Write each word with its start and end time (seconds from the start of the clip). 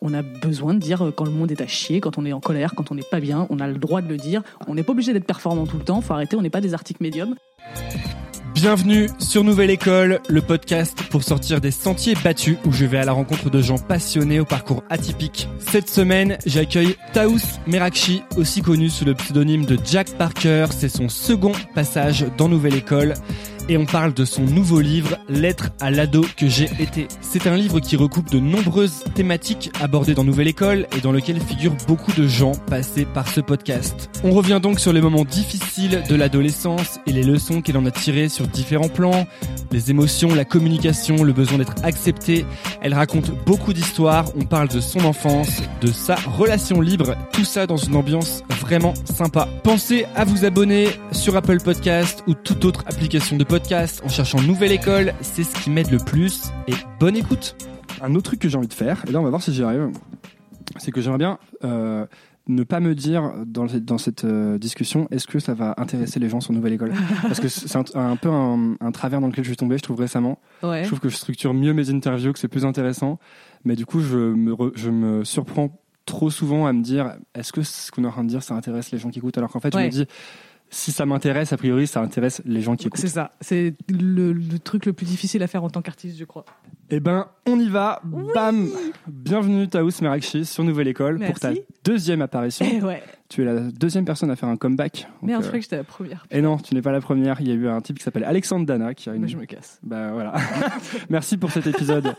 on 0.00 0.14
a 0.14 0.22
besoin 0.22 0.74
de 0.74 0.78
dire 0.78 1.04
euh, 1.06 1.12
quand 1.12 1.24
le 1.24 1.30
monde 1.30 1.50
est 1.50 1.60
à 1.60 1.66
chier, 1.66 2.00
quand 2.00 2.18
on 2.18 2.24
est 2.24 2.32
en 2.32 2.40
colère, 2.40 2.74
quand 2.74 2.90
on 2.90 2.94
n'est 2.94 3.02
pas 3.02 3.20
bien, 3.20 3.46
on 3.50 3.60
a 3.60 3.66
le 3.66 3.74
droit 3.74 4.00
de 4.00 4.08
le 4.08 4.16
dire. 4.16 4.42
On 4.66 4.74
n'est 4.74 4.82
pas 4.82 4.92
obligé 4.92 5.12
d'être 5.12 5.26
performant 5.26 5.66
tout 5.66 5.76
le 5.76 5.84
temps, 5.84 6.00
faut 6.00 6.14
arrêter, 6.14 6.36
on 6.36 6.42
n'est 6.42 6.50
pas 6.50 6.60
des 6.60 6.74
articles 6.74 7.02
médiums. 7.02 7.34
Bienvenue 8.54 9.08
sur 9.18 9.42
Nouvelle 9.42 9.70
École, 9.70 10.20
le 10.28 10.42
podcast 10.42 11.02
pour 11.10 11.22
sortir 11.22 11.60
des 11.60 11.70
sentiers 11.70 12.14
battus 12.22 12.58
où 12.66 12.72
je 12.72 12.84
vais 12.84 12.98
à 12.98 13.04
la 13.04 13.12
rencontre 13.12 13.48
de 13.48 13.62
gens 13.62 13.78
passionnés 13.78 14.40
au 14.40 14.44
parcours 14.44 14.82
atypique. 14.90 15.48
Cette 15.58 15.88
semaine, 15.88 16.36
j'accueille 16.44 16.96
Taous 17.12 17.40
Merakchi, 17.66 18.22
aussi 18.36 18.60
connu 18.60 18.90
sous 18.90 19.04
le 19.04 19.14
pseudonyme 19.14 19.64
de 19.64 19.78
Jack 19.82 20.10
Parker. 20.18 20.66
C'est 20.72 20.90
son 20.90 21.08
second 21.08 21.52
passage 21.74 22.26
dans 22.36 22.48
Nouvelle 22.48 22.74
École 22.74 23.14
et 23.68 23.76
on 23.76 23.86
parle 23.86 24.14
de 24.14 24.24
son 24.24 24.42
nouveau 24.42 24.80
livre 24.80 25.18
Lettre 25.28 25.70
à 25.80 25.90
l'ado 25.90 26.24
que 26.36 26.48
j'ai 26.48 26.68
été. 26.80 27.06
C'est 27.20 27.46
un 27.46 27.56
livre 27.56 27.78
qui 27.78 27.96
recoupe 27.96 28.30
de 28.30 28.40
nombreuses 28.40 29.04
thématiques 29.14 29.70
abordées 29.80 30.14
dans 30.14 30.24
Nouvelle 30.24 30.48
École 30.48 30.86
et 30.96 31.00
dans 31.00 31.12
lequel 31.12 31.40
figurent 31.40 31.76
beaucoup 31.86 32.12
de 32.12 32.26
gens 32.26 32.52
passés 32.68 33.04
par 33.04 33.28
ce 33.28 33.40
podcast. 33.40 34.10
On 34.24 34.32
revient 34.32 34.58
donc 34.62 34.80
sur 34.80 34.92
les 34.92 35.00
moments 35.00 35.24
difficiles 35.24 36.02
de 36.08 36.14
l'adolescence 36.14 36.98
et 37.06 37.12
les 37.12 37.22
leçons 37.22 37.62
qu'elle 37.62 37.76
en 37.76 37.86
a 37.86 37.90
tirées 37.90 38.28
sur 38.28 38.48
différents 38.48 38.88
plans, 38.88 39.26
les 39.70 39.90
émotions, 39.90 40.34
la 40.34 40.44
communication, 40.44 41.22
le 41.22 41.32
besoin 41.32 41.58
d'être 41.58 41.76
accepté. 41.84 42.44
Elle 42.82 42.94
raconte 42.94 43.30
beaucoup 43.44 43.72
d'histoires, 43.72 44.26
on 44.36 44.44
parle 44.44 44.68
de 44.68 44.80
son 44.80 45.04
enfance, 45.04 45.62
de 45.80 45.92
sa 45.92 46.16
relation 46.16 46.80
libre, 46.80 47.14
tout 47.32 47.44
ça 47.44 47.66
dans 47.66 47.76
une 47.76 47.96
ambiance 47.96 48.42
vraiment 48.60 48.94
sympa. 49.04 49.48
Pensez 49.62 50.06
à 50.16 50.24
vous 50.24 50.44
abonner 50.44 50.88
sur 51.12 51.36
Apple 51.36 51.60
Podcast 51.60 52.24
ou 52.26 52.34
toute 52.34 52.64
autre 52.64 52.84
application 52.86 53.36
de 53.36 53.44
podcast 53.44 53.59
en 54.04 54.08
cherchant 54.08 54.40
Nouvelle 54.42 54.72
École, 54.72 55.14
c'est 55.20 55.44
ce 55.44 55.54
qui 55.62 55.70
m'aide 55.70 55.90
le 55.90 55.98
plus. 55.98 56.50
Et 56.66 56.72
bonne 56.98 57.16
écoute 57.16 57.56
Un 58.00 58.14
autre 58.14 58.30
truc 58.30 58.40
que 58.40 58.48
j'ai 58.48 58.56
envie 58.56 58.68
de 58.68 58.74
faire, 58.74 59.04
et 59.06 59.12
là 59.12 59.20
on 59.20 59.22
va 59.22 59.30
voir 59.30 59.42
si 59.42 59.52
j'y 59.52 59.62
arrive, 59.62 59.90
c'est 60.78 60.90
que 60.90 61.00
j'aimerais 61.00 61.18
bien 61.18 61.38
euh, 61.62 62.06
ne 62.48 62.62
pas 62.64 62.80
me 62.80 62.94
dire 62.94 63.32
dans, 63.46 63.66
dans 63.66 63.98
cette 63.98 64.24
euh, 64.24 64.58
discussion 64.58 65.06
est-ce 65.10 65.26
que 65.26 65.38
ça 65.38 65.54
va 65.54 65.74
intéresser 65.76 66.18
les 66.18 66.28
gens 66.28 66.40
sur 66.40 66.52
Nouvelle 66.52 66.72
École? 66.72 66.92
Parce 67.22 67.38
que 67.38 67.48
c'est 67.48 67.76
un, 67.76 68.16
peu 68.16 68.28
un, 68.28 68.92
travers 68.92 69.20
dans 69.20 69.28
lequel 69.28 69.44
je 69.44 69.50
suis 69.50 69.56
tombé, 69.56 69.78
je 69.78 69.82
trouve 69.82 70.00
récemment. 70.00 70.40
Je 70.62 70.86
trouve 70.86 71.00
que 71.00 71.08
je 71.08 71.16
structure 71.16 71.54
mieux 71.54 71.72
mes 71.72 71.90
interviews, 71.90 72.32
que 72.32 72.38
c'est 72.38 72.48
plus 72.48 72.64
intéressant. 72.64 73.18
Mais 73.64 73.76
du 73.76 73.86
coup, 73.86 74.00
je 74.00 74.16
me, 74.16 74.56
je 74.74 74.90
me 74.90 75.24
surprends 75.24 75.80
trop 76.06 76.30
souvent 76.30 76.66
à 76.66 76.72
me 76.72 76.82
dire 76.82 77.14
est-ce 77.34 77.52
que 77.52 77.62
ce 77.62 77.92
qu'on 77.92 78.02
est 78.02 78.08
en 78.08 78.12
train 78.12 78.24
de 78.24 78.28
dire 78.28 78.42
ça 78.42 78.54
intéresse 78.54 78.90
les 78.90 78.98
gens 78.98 79.10
qui 79.10 79.18
écoutent? 79.20 79.38
Alors 79.38 79.52
qu'en 79.52 79.60
fait, 79.60 79.72
je 79.72 79.78
me 79.78 79.88
dis 79.88 80.06
si 80.70 80.92
ça 80.92 81.04
m'intéresse, 81.04 81.52
a 81.52 81.56
priori, 81.56 81.86
ça 81.86 82.00
intéresse 82.00 82.40
les 82.44 82.62
gens 82.62 82.76
qui 82.76 82.86
écoutent. 82.86 83.00
C'est 83.00 83.08
ça. 83.08 83.32
C'est 83.40 83.74
le, 83.88 84.34
truc 84.58 84.86
le 84.86 84.92
plus 84.92 85.04
difficile 85.04 85.42
à 85.42 85.48
faire 85.48 85.64
en 85.64 85.70
tant 85.70 85.82
qu'artiste, 85.82 86.16
je 86.16 86.24
crois. 86.24 86.44
Eh 86.90 87.00
ben, 87.00 87.26
on 87.46 87.58
y 87.58 87.68
va. 87.68 88.00
Bam 88.04 88.68
Bienvenue, 89.08 89.68
Taous 89.68 89.90
Merakchi, 90.00 90.44
sur 90.44 90.62
Nouvelle 90.62 90.88
École 90.88 91.18
pour 91.18 91.38
ta 91.40 91.50
deuxième 91.84 92.22
apparition. 92.22 92.66
Eh 92.70 92.82
ouais. 92.82 93.02
Tu 93.28 93.42
es 93.42 93.44
la 93.44 93.60
deuxième 93.60 94.04
personne 94.04 94.30
à 94.30 94.36
faire 94.36 94.48
un 94.48 94.56
comeback. 94.56 95.08
Mais 95.22 95.34
en 95.34 95.42
euh... 95.42 95.50
que 95.50 95.60
j'étais 95.60 95.76
la 95.76 95.84
première. 95.84 96.26
Et 96.30 96.40
non, 96.40 96.56
tu 96.56 96.74
n'es 96.74 96.82
pas 96.82 96.92
la 96.92 97.00
première. 97.00 97.40
Il 97.40 97.48
y 97.48 97.52
a 97.52 97.54
eu 97.54 97.68
un 97.68 97.80
type 97.80 97.98
qui 97.98 98.04
s'appelle 98.04 98.24
Alexandre 98.24 98.66
Dana 98.66 98.94
qui 98.94 99.08
a 99.10 99.14
une. 99.14 99.28
Je 99.28 99.36
me 99.36 99.44
casse. 99.44 99.78
Bah 99.82 100.12
voilà. 100.12 100.34
Merci 101.10 101.36
pour 101.36 101.50
cet 101.50 101.66
épisode. 101.66 102.14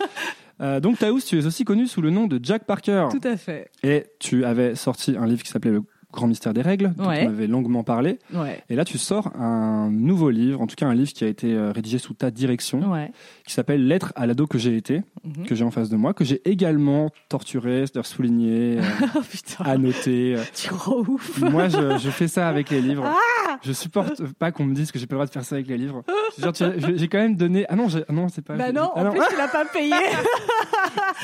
Euh, 0.61 0.80
donc 0.80 0.99
Taous, 0.99 1.19
tu 1.21 1.39
es 1.39 1.45
aussi 1.45 1.65
connu 1.65 1.88
sous 1.88 2.02
le 2.02 2.09
nom 2.09 2.27
de 2.27 2.39
Jack 2.41 2.65
Parker. 2.65 3.08
Tout 3.11 3.27
à 3.27 3.36
fait. 3.36 3.69
Et 3.83 4.05
tu 4.19 4.45
avais 4.45 4.75
sorti 4.75 5.15
un 5.17 5.25
livre 5.25 5.43
qui 5.43 5.49
s'appelait 5.49 5.71
Le 5.71 5.83
Grand 6.12 6.28
mystère 6.28 6.54
des 6.54 6.62
règles, 6.62 6.94
dont 6.95 7.06
on 7.06 7.09
avait 7.09 7.48
longuement 7.48 7.84
parlé. 7.84 8.20
Et 8.70 8.76
là, 8.76 8.86
tu 8.86 8.98
sors 8.98 9.36
un 9.36 9.90
nouveau 9.92 10.30
livre, 10.30 10.62
en 10.62 10.67
tout 10.67 10.76
cas 10.76 10.88
un 10.88 10.94
livre 10.94 11.12
qui 11.14 11.23
a 11.23 11.28
été 11.28 11.54
euh, 11.54 11.72
rédigé 11.72 11.98
sous 11.98 12.14
ta 12.14 12.31
direction, 12.31 12.81
qui 13.45 13.54
s'appelle 13.54 13.88
Lettre 13.88 14.14
à 14.16 14.26
l'ado 14.26 14.48
que 14.48 14.58
j'ai 14.58 14.76
été, 14.76 15.04
mhm. 15.23 15.45
que 15.45 15.56
j'ai 15.56 15.64
en 15.64 15.72
face 15.72 15.89
de 15.89 15.95
moi, 15.95 16.14
que 16.14 16.23
j'ai 16.23 16.42
également 16.50 17.09
torturé, 17.30 17.82
c'est-à-dire 17.82 18.06
souligné, 18.06 18.78
euh, 18.80 18.82
oh, 19.16 19.64
annoté. 19.64 20.36
Euh. 20.36 20.44
Tu 20.54 20.72
ouf. 20.72 21.39
Moi, 21.39 21.70
je, 21.70 22.09
fais 22.09 22.28
ça 22.28 22.48
avec 22.48 22.70
les 22.70 22.82
livres. 22.82 23.06
Ah 23.06 23.58
je 23.64 23.73
supporte 23.73 24.23
pas 24.33 24.52
qu'on 24.52 24.66
me 24.66 24.73
dise 24.73 24.92
que 24.92 25.00
j'ai 25.00 25.08
pas 25.08 25.16
le 25.16 25.17
droit 25.17 25.26
de 25.26 25.32
faire 25.32 25.44
ça 25.44 25.55
avec 25.55 25.67
les 25.67 25.77
livres. 25.77 26.04
J'ai 26.95 27.08
quand 27.08 27.17
même 27.17 27.36
donné. 27.36 27.66
Ah 27.70 27.76
non, 27.76 27.88
ah 27.94 28.14
non, 28.14 28.27
c'est 28.30 28.42
pas. 28.42 28.55
Bah 28.55 28.71
non, 28.71 28.92
ah 28.95 29.04
en 29.04 29.11
plus 29.11 29.21
tu 29.30 29.36
l'as 29.36 29.48
pas 29.48 29.66
payé. 29.66 29.94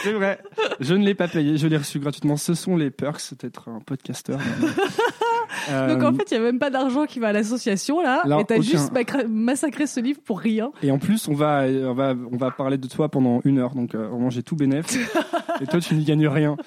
c'est 0.04 0.12
vrai. 0.12 0.40
Je 0.80 0.94
ne 0.94 1.06
l'ai 1.06 1.16
pas 1.16 1.28
payé. 1.28 1.58
Je 1.58 1.68
l'ai 1.68 1.78
reçu 1.78 2.00
gratuitement. 2.00 2.38
Ce 2.38 2.54
sont 2.54 2.76
les 2.76 2.92
perks 2.92 3.34
d'être 3.40 3.70
un 3.70 3.80
podcasteur. 3.80 4.40
Donc 4.78 6.04
en 6.04 6.14
euh, 6.14 6.14
fait, 6.14 6.32
il 6.32 6.40
n'y 6.40 6.44
a 6.44 6.46
même 6.46 6.60
pas 6.60 6.70
d'argent 6.70 7.06
qui 7.06 7.20
va 7.20 7.30
à 7.30 7.34
l'association 7.34 8.02
là, 8.02 8.24
et 8.40 8.46
t'as 8.46 8.62
juste 8.62 8.92
massacré 9.28 9.88
ce 9.88 10.00
livre 10.00 10.20
pour 10.24 10.40
rien. 10.40 10.72
Et 10.84 10.92
en 10.92 11.00
plus, 11.00 11.28
on 11.28 11.34
va, 11.34 11.64
on 11.66 11.94
va, 11.94 12.14
on 12.32 12.38
va 12.38 12.52
parler 12.52 12.78
de 12.78 12.88
toi 12.88 13.10
pendant 13.10 13.42
une 13.44 13.60
heure, 13.60 13.76
donc 13.76 13.96
euh, 13.96 14.10
on 14.12 14.30
j'ai 14.30 14.44
tout 14.44 14.56
bénéf. 14.56 14.86
et 15.62 15.66
toi, 15.66 15.80
tu 15.80 15.96
n'y 15.96 16.04
gagnes 16.04 16.28
rien. 16.28 16.58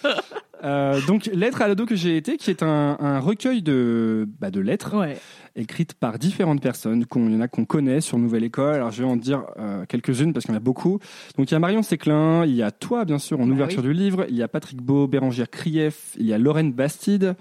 Euh, 0.64 1.00
donc, 1.06 1.26
Lettre 1.32 1.62
à 1.62 1.68
l'ado 1.68 1.86
que 1.86 1.94
j'ai 1.94 2.16
été, 2.16 2.36
qui 2.36 2.50
est 2.50 2.62
un, 2.62 2.96
un 2.98 3.20
recueil 3.20 3.62
de, 3.62 4.28
bah, 4.40 4.50
de 4.50 4.60
lettres. 4.60 4.96
Ouais 4.96 5.16
écrites 5.56 5.94
par 5.94 6.18
différentes 6.18 6.60
personnes. 6.60 7.04
Il 7.14 7.32
y 7.32 7.36
en 7.36 7.40
a 7.40 7.48
qu'on 7.48 7.64
connaît 7.64 8.00
sur 8.00 8.18
Nouvelle 8.18 8.44
École. 8.44 8.74
Alors 8.74 8.90
je 8.90 9.02
vais 9.02 9.08
en 9.08 9.16
dire 9.16 9.44
euh, 9.58 9.84
quelques-unes 9.86 10.32
parce 10.32 10.46
qu'il 10.46 10.54
y 10.54 10.56
en 10.56 10.60
a 10.60 10.62
beaucoup. 10.62 10.98
Donc 11.36 11.50
il 11.50 11.54
y 11.54 11.56
a 11.56 11.58
Marion 11.58 11.82
Séclin, 11.82 12.44
il 12.44 12.54
y 12.54 12.62
a 12.62 12.70
toi 12.70 13.04
bien 13.04 13.18
sûr 13.18 13.40
en 13.40 13.46
bah 13.46 13.52
ouverture 13.52 13.82
du 13.82 13.92
livre, 13.92 14.26
il 14.28 14.36
y 14.36 14.42
a 14.42 14.48
Patrick 14.48 14.80
Beau, 14.80 15.06
Bérangère 15.06 15.50
Krief, 15.50 16.14
il 16.18 16.26
y 16.26 16.32
a 16.32 16.38
Lorraine 16.38 16.72
Bastide 16.72 17.36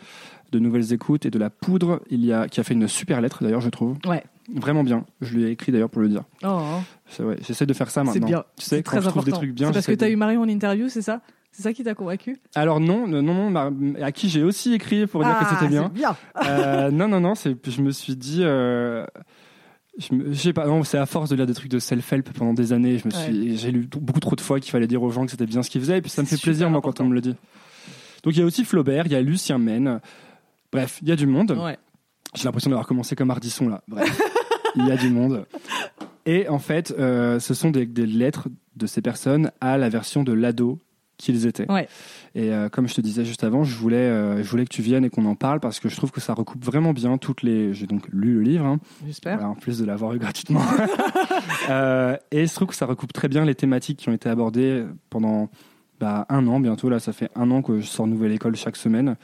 de 0.51 0.59
Nouvelles 0.59 0.93
Écoutes 0.93 1.25
et 1.25 1.29
de 1.29 1.39
La 1.39 1.49
Poudre, 1.49 2.01
il 2.09 2.25
y 2.25 2.33
a 2.33 2.47
qui 2.47 2.59
a 2.59 2.63
fait 2.63 2.73
une 2.73 2.87
super 2.87 3.21
lettre 3.21 3.43
d'ailleurs 3.43 3.61
je 3.61 3.69
trouve. 3.69 3.97
Ouais. 4.05 4.23
Vraiment 4.53 4.83
bien. 4.83 5.05
Je 5.21 5.35
lui 5.35 5.43
ai 5.43 5.51
écrit 5.51 5.71
d'ailleurs 5.71 5.89
pour 5.89 6.01
le 6.01 6.09
dire. 6.09 6.23
Oh. 6.43 6.61
J'essaie 7.47 7.65
de 7.65 7.73
faire 7.73 7.89
ça 7.89 8.03
maintenant. 8.03 8.13
C'est 8.13 8.25
bien. 8.25 8.43
Tu 8.57 8.65
sais, 8.65 8.83
quand 8.83 8.97
très 8.97 9.01
je 9.01 9.09
trouve 9.09 9.25
des 9.25 9.31
trucs 9.31 9.53
bien. 9.53 9.67
C'est 9.67 9.73
parce 9.73 9.85
que 9.85 9.93
tu 9.93 10.03
as 10.03 10.09
eu 10.09 10.15
Marion 10.15 10.41
en 10.41 10.47
interview, 10.47 10.89
c'est 10.89 11.01
ça? 11.01 11.21
C'est 11.51 11.63
ça 11.63 11.73
qui 11.73 11.83
t'a 11.83 11.95
convaincu? 11.95 12.37
Alors 12.55 12.79
non, 12.79 13.07
non, 13.07 13.21
non, 13.21 13.73
à 14.01 14.11
qui 14.11 14.29
j'ai 14.29 14.43
aussi 14.43 14.73
écrit 14.73 15.07
pour 15.07 15.23
dire 15.23 15.37
que 15.37 15.45
ah, 15.45 15.49
c'était 15.49 15.69
bien. 15.69 15.89
bien. 15.89 16.15
euh, 16.45 16.91
non, 16.91 17.07
non, 17.07 17.19
non, 17.19 17.33
je 17.35 17.81
me 17.81 17.91
suis 17.91 18.15
dit, 18.15 18.41
euh, 18.43 19.05
je, 19.97 20.33
sais 20.33 20.53
pas, 20.53 20.67
non, 20.67 20.83
c'est 20.83 20.99
à 20.99 21.05
force 21.05 21.29
de 21.29 21.35
lire 21.35 21.47
des 21.47 21.53
trucs 21.53 21.71
de 21.71 21.79
self-help 21.79 22.31
pendant 22.33 22.53
des 22.53 22.71
années. 22.71 22.99
Je 22.99 23.07
me 23.07 23.11
suis, 23.11 23.57
j'ai 23.57 23.71
lu 23.71 23.89
beaucoup 23.91 24.19
trop 24.19 24.35
de 24.35 24.41
fois 24.41 24.59
qu'il 24.59 24.71
fallait 24.71 24.87
dire 24.87 25.01
aux 25.01 25.09
gens 25.09 25.25
que 25.25 25.31
c'était 25.31 25.47
bien 25.47 25.63
ce 25.63 25.69
qu'ils 25.69 25.81
faisaient, 25.81 25.97
et 25.97 26.01
puis 26.01 26.11
ça 26.11 26.21
me 26.21 26.27
fait 26.27 26.37
plaisir 26.39 26.69
moi 26.69 26.81
quand 26.81 27.01
on 27.01 27.05
me 27.05 27.15
le 27.15 27.21
dit. 27.21 27.35
Donc 28.23 28.35
il 28.35 28.39
y 28.39 28.41
a 28.41 28.45
aussi 28.45 28.63
Flaubert, 28.63 29.07
il 29.07 29.11
y 29.11 29.15
a 29.15 29.21
Lucien 29.21 29.57
Mène. 29.57 29.99
Bref, 30.71 30.99
il 31.01 31.09
y 31.09 31.11
a 31.11 31.15
du 31.15 31.27
monde. 31.27 31.57
J'ai 32.35 32.43
l'impression 32.43 32.69
d'avoir 32.69 32.87
commencé 32.87 33.15
comme 33.15 33.31
Ardisson 33.31 33.69
là. 33.69 33.81
Bref, 33.87 34.21
il 34.75 34.87
y 34.87 34.91
a 34.91 34.97
du 34.97 35.09
monde. 35.09 35.45
Et 36.25 36.47
en 36.47 36.59
fait, 36.59 36.93
euh, 36.99 37.39
ce 37.39 37.53
sont 37.53 37.71
des, 37.71 37.85
des, 37.85 38.05
lettres 38.05 38.49
de 38.75 38.85
ces 38.85 39.01
personnes 39.01 39.51
à 39.61 39.77
la 39.77 39.89
version 39.89 40.23
de 40.23 40.31
l'ado 40.31 40.77
qu'ils 41.17 41.47
étaient. 41.47 41.69
Ouais. 41.71 41.87
Et 42.35 42.53
euh, 42.53 42.69
comme 42.69 42.87
je 42.87 42.93
te 42.93 43.01
disais 43.01 43.25
juste 43.25 43.43
avant, 43.43 43.63
je 43.63 43.75
voulais, 43.75 43.97
euh, 43.97 44.43
je 44.43 44.49
voulais 44.49 44.63
que 44.63 44.73
tu 44.73 44.83
viennes 44.83 45.03
et 45.03 45.09
qu'on 45.09 45.25
en 45.25 45.35
parle 45.35 45.59
parce 45.59 45.79
que 45.79 45.89
je 45.89 45.95
trouve 45.95 46.11
que 46.11 46.21
ça 46.21 46.33
recoupe 46.33 46.63
vraiment 46.63 46.93
bien 46.93 47.17
toutes 47.17 47.41
les. 47.41 47.73
J'ai 47.73 47.87
donc 47.87 48.07
lu 48.09 48.35
le 48.35 48.41
livre. 48.41 48.65
Hein, 48.65 48.79
J'espère. 49.07 49.43
en 49.43 49.55
plus 49.55 49.79
de 49.79 49.85
l'avoir 49.85 50.13
eu 50.13 50.19
gratuitement. 50.19 50.61
et 52.31 52.45
je 52.45 52.53
trouve 52.53 52.67
que 52.67 52.75
ça 52.75 52.85
recoupe 52.85 53.11
très 53.11 53.27
bien 53.27 53.43
les 53.43 53.55
thématiques 53.55 53.97
qui 53.97 54.09
ont 54.09 54.13
été 54.13 54.29
abordées 54.29 54.85
pendant 55.09 55.49
bah, 55.99 56.25
un 56.29 56.47
an 56.47 56.59
bientôt. 56.59 56.89
Là, 56.89 56.99
ça 56.99 57.11
fait 57.11 57.29
un 57.35 57.49
an 57.51 57.61
que 57.61 57.79
je 57.79 57.87
sors 57.87 58.07
Nouvelle 58.07 58.31
École 58.31 58.55
chaque 58.55 58.77
semaine. 58.77 59.15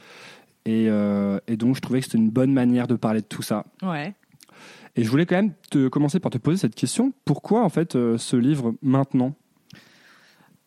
Et, 0.66 0.86
euh, 0.88 1.38
et 1.48 1.56
donc, 1.56 1.76
je 1.76 1.80
trouvais 1.80 2.00
que 2.00 2.04
c'était 2.04 2.18
une 2.18 2.30
bonne 2.30 2.52
manière 2.52 2.86
de 2.86 2.96
parler 2.96 3.22
de 3.22 3.26
tout 3.26 3.42
ça. 3.42 3.64
Ouais. 3.82 4.14
Et 4.96 5.04
je 5.04 5.10
voulais 5.10 5.24
quand 5.24 5.36
même 5.36 5.52
te 5.70 5.88
commencer 5.88 6.20
par 6.20 6.30
te 6.30 6.38
poser 6.38 6.58
cette 6.58 6.74
question. 6.74 7.12
Pourquoi, 7.24 7.64
en 7.64 7.68
fait, 7.70 7.92
ce 7.92 8.36
livre 8.36 8.74
maintenant? 8.82 9.34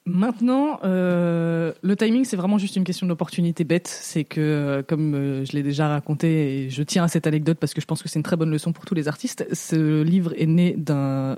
Maintenant, 0.10 0.80
euh, 0.84 1.72
le 1.84 1.96
timing, 1.96 2.26
c'est 2.26 2.36
vraiment 2.36 2.58
juste 2.58 2.76
une 2.76 2.84
question 2.84 3.06
d'opportunité 3.06 3.64
bête. 3.64 3.88
C'est 3.88 4.24
que, 4.24 4.42
euh, 4.42 4.82
comme 4.82 5.14
euh, 5.14 5.46
je 5.46 5.52
l'ai 5.52 5.62
déjà 5.62 5.88
raconté, 5.88 6.66
et 6.66 6.70
je 6.70 6.82
tiens 6.82 7.04
à 7.04 7.08
cette 7.08 7.28
anecdote 7.28 7.58
parce 7.60 7.74
que 7.74 7.82
je 7.82 7.86
pense 7.86 8.02
que 8.02 8.10
c'est 8.10 8.18
une 8.18 8.24
très 8.24 8.36
bonne 8.36 8.50
leçon 8.50 8.74
pour 8.74 8.86
tous 8.86 8.96
les 8.96 9.08
artistes, 9.08 9.46
ce 9.54 10.02
livre 10.02 10.34
est 10.36 10.48
né 10.48 10.76
d'un 10.78 11.38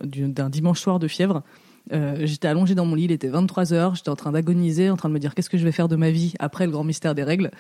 dimanche 0.50 0.80
soir 0.80 1.00
de 1.00 1.08
fièvre. 1.08 1.44
j'étais 1.92 2.48
allongée 2.48 2.76
dans 2.76 2.86
mon 2.86 2.96
lit, 2.96 3.06
il 3.06 3.12
était 3.12 3.28
23 3.28 3.74
heures, 3.74 3.96
j'étais 3.96 4.10
en 4.10 4.16
train 4.16 4.32
d'agoniser, 4.32 4.90
en 4.90 4.96
train 4.96 5.10
de 5.10 5.14
me 5.14 5.20
dire 5.20 5.36
qu'est-ce 5.36 5.50
que 5.50 5.58
je 5.58 5.66
vais 5.66 5.74
faire 5.74 5.90
de 5.90 5.98
ma 5.98 6.12
vie 6.12 6.34
après 6.40 6.66
le 6.66 6.72
grand 6.72 6.86
mystère 6.86 7.14
des 7.14 7.24
règles? 7.24 7.52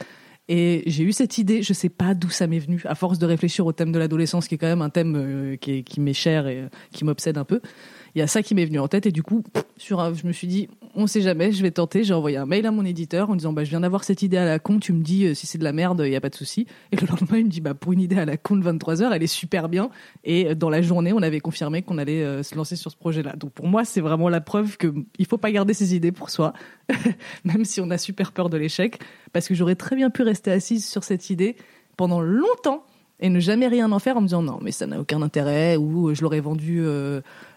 Et 0.47 0.83
j'ai 0.85 1.03
eu 1.03 1.13
cette 1.13 1.37
idée, 1.37 1.61
je 1.61 1.73
sais 1.73 1.89
pas 1.89 2.13
d'où 2.13 2.29
ça 2.29 2.47
m'est 2.47 2.59
venu, 2.59 2.81
à 2.85 2.95
force 2.95 3.19
de 3.19 3.25
réfléchir 3.25 3.65
au 3.65 3.71
thème 3.71 3.91
de 3.91 3.99
l'adolescence, 3.99 4.47
qui 4.47 4.55
est 4.55 4.57
quand 4.57 4.67
même 4.67 4.81
un 4.81 4.89
thème 4.89 5.57
qui, 5.61 5.83
qui 5.83 6.01
m'est 6.01 6.13
cher 6.13 6.47
et 6.47 6.67
qui 6.91 7.05
m'obsède 7.05 7.37
un 7.37 7.45
peu 7.45 7.61
il 8.15 8.19
y 8.19 8.21
a 8.21 8.27
ça 8.27 8.43
qui 8.43 8.55
m'est 8.55 8.65
venu 8.65 8.79
en 8.79 8.87
tête 8.87 9.05
et 9.05 9.11
du 9.11 9.23
coup, 9.23 9.43
sur 9.77 10.13
je 10.13 10.27
me 10.27 10.31
suis 10.31 10.47
dit, 10.47 10.67
on 10.95 11.07
sait 11.07 11.21
jamais, 11.21 11.51
je 11.51 11.61
vais 11.61 11.71
tenter. 11.71 12.03
J'ai 12.03 12.13
envoyé 12.13 12.37
un 12.37 12.45
mail 12.45 12.65
à 12.65 12.71
mon 12.71 12.85
éditeur 12.85 13.29
en 13.29 13.35
disant, 13.35 13.53
bah, 13.53 13.63
je 13.63 13.69
viens 13.69 13.79
d'avoir 13.79 14.03
cette 14.03 14.21
idée 14.21 14.37
à 14.37 14.45
la 14.45 14.59
con, 14.59 14.79
tu 14.79 14.93
me 14.93 15.03
dis 15.03 15.25
euh, 15.25 15.33
si 15.33 15.47
c'est 15.47 15.57
de 15.57 15.63
la 15.63 15.73
merde, 15.73 16.03
il 16.05 16.11
y 16.11 16.15
a 16.15 16.21
pas 16.21 16.29
de 16.29 16.35
souci. 16.35 16.67
Et 16.91 16.95
le 16.95 17.07
lendemain, 17.09 17.37
il 17.37 17.45
me 17.45 17.49
dit, 17.49 17.61
bah, 17.61 17.73
pour 17.73 17.93
une 17.93 18.01
idée 18.01 18.17
à 18.17 18.25
la 18.25 18.37
con 18.37 18.55
de 18.55 18.63
23 18.63 19.01
heures, 19.01 19.13
elle 19.13 19.23
est 19.23 19.27
super 19.27 19.69
bien. 19.69 19.89
Et 20.23 20.47
euh, 20.47 20.55
dans 20.55 20.69
la 20.69 20.81
journée, 20.81 21.13
on 21.13 21.21
avait 21.21 21.39
confirmé 21.39 21.81
qu'on 21.81 21.97
allait 21.97 22.23
euh, 22.23 22.43
se 22.43 22.55
lancer 22.55 22.75
sur 22.75 22.91
ce 22.91 22.97
projet-là. 22.97 23.35
Donc 23.35 23.51
pour 23.51 23.67
moi, 23.67 23.85
c'est 23.85 24.01
vraiment 24.01 24.29
la 24.29 24.41
preuve 24.41 24.77
que 24.77 24.93
il 25.17 25.25
faut 25.25 25.37
pas 25.37 25.51
garder 25.51 25.73
ses 25.73 25.95
idées 25.95 26.11
pour 26.11 26.29
soi, 26.29 26.53
même 27.45 27.65
si 27.65 27.81
on 27.81 27.89
a 27.89 27.97
super 27.97 28.31
peur 28.31 28.49
de 28.49 28.57
l'échec, 28.57 28.99
parce 29.33 29.47
que 29.47 29.55
j'aurais 29.55 29.75
très 29.75 29.95
bien 29.95 30.09
pu 30.09 30.23
rester 30.23 30.51
assise 30.51 30.87
sur 30.87 31.03
cette 31.03 31.29
idée 31.29 31.55
pendant 31.97 32.21
longtemps 32.21 32.83
et 33.19 33.29
ne 33.29 33.39
jamais 33.39 33.67
rien 33.67 33.91
en 33.91 33.99
faire 33.99 34.17
en 34.17 34.21
me 34.21 34.25
disant 34.25 34.41
non 34.41 34.57
mais 34.61 34.71
ça 34.71 34.87
n'a 34.87 34.99
aucun 34.99 35.21
intérêt 35.21 35.77
ou 35.77 36.15
je 36.15 36.23
l'aurais 36.23 36.39
vendu 36.39 36.83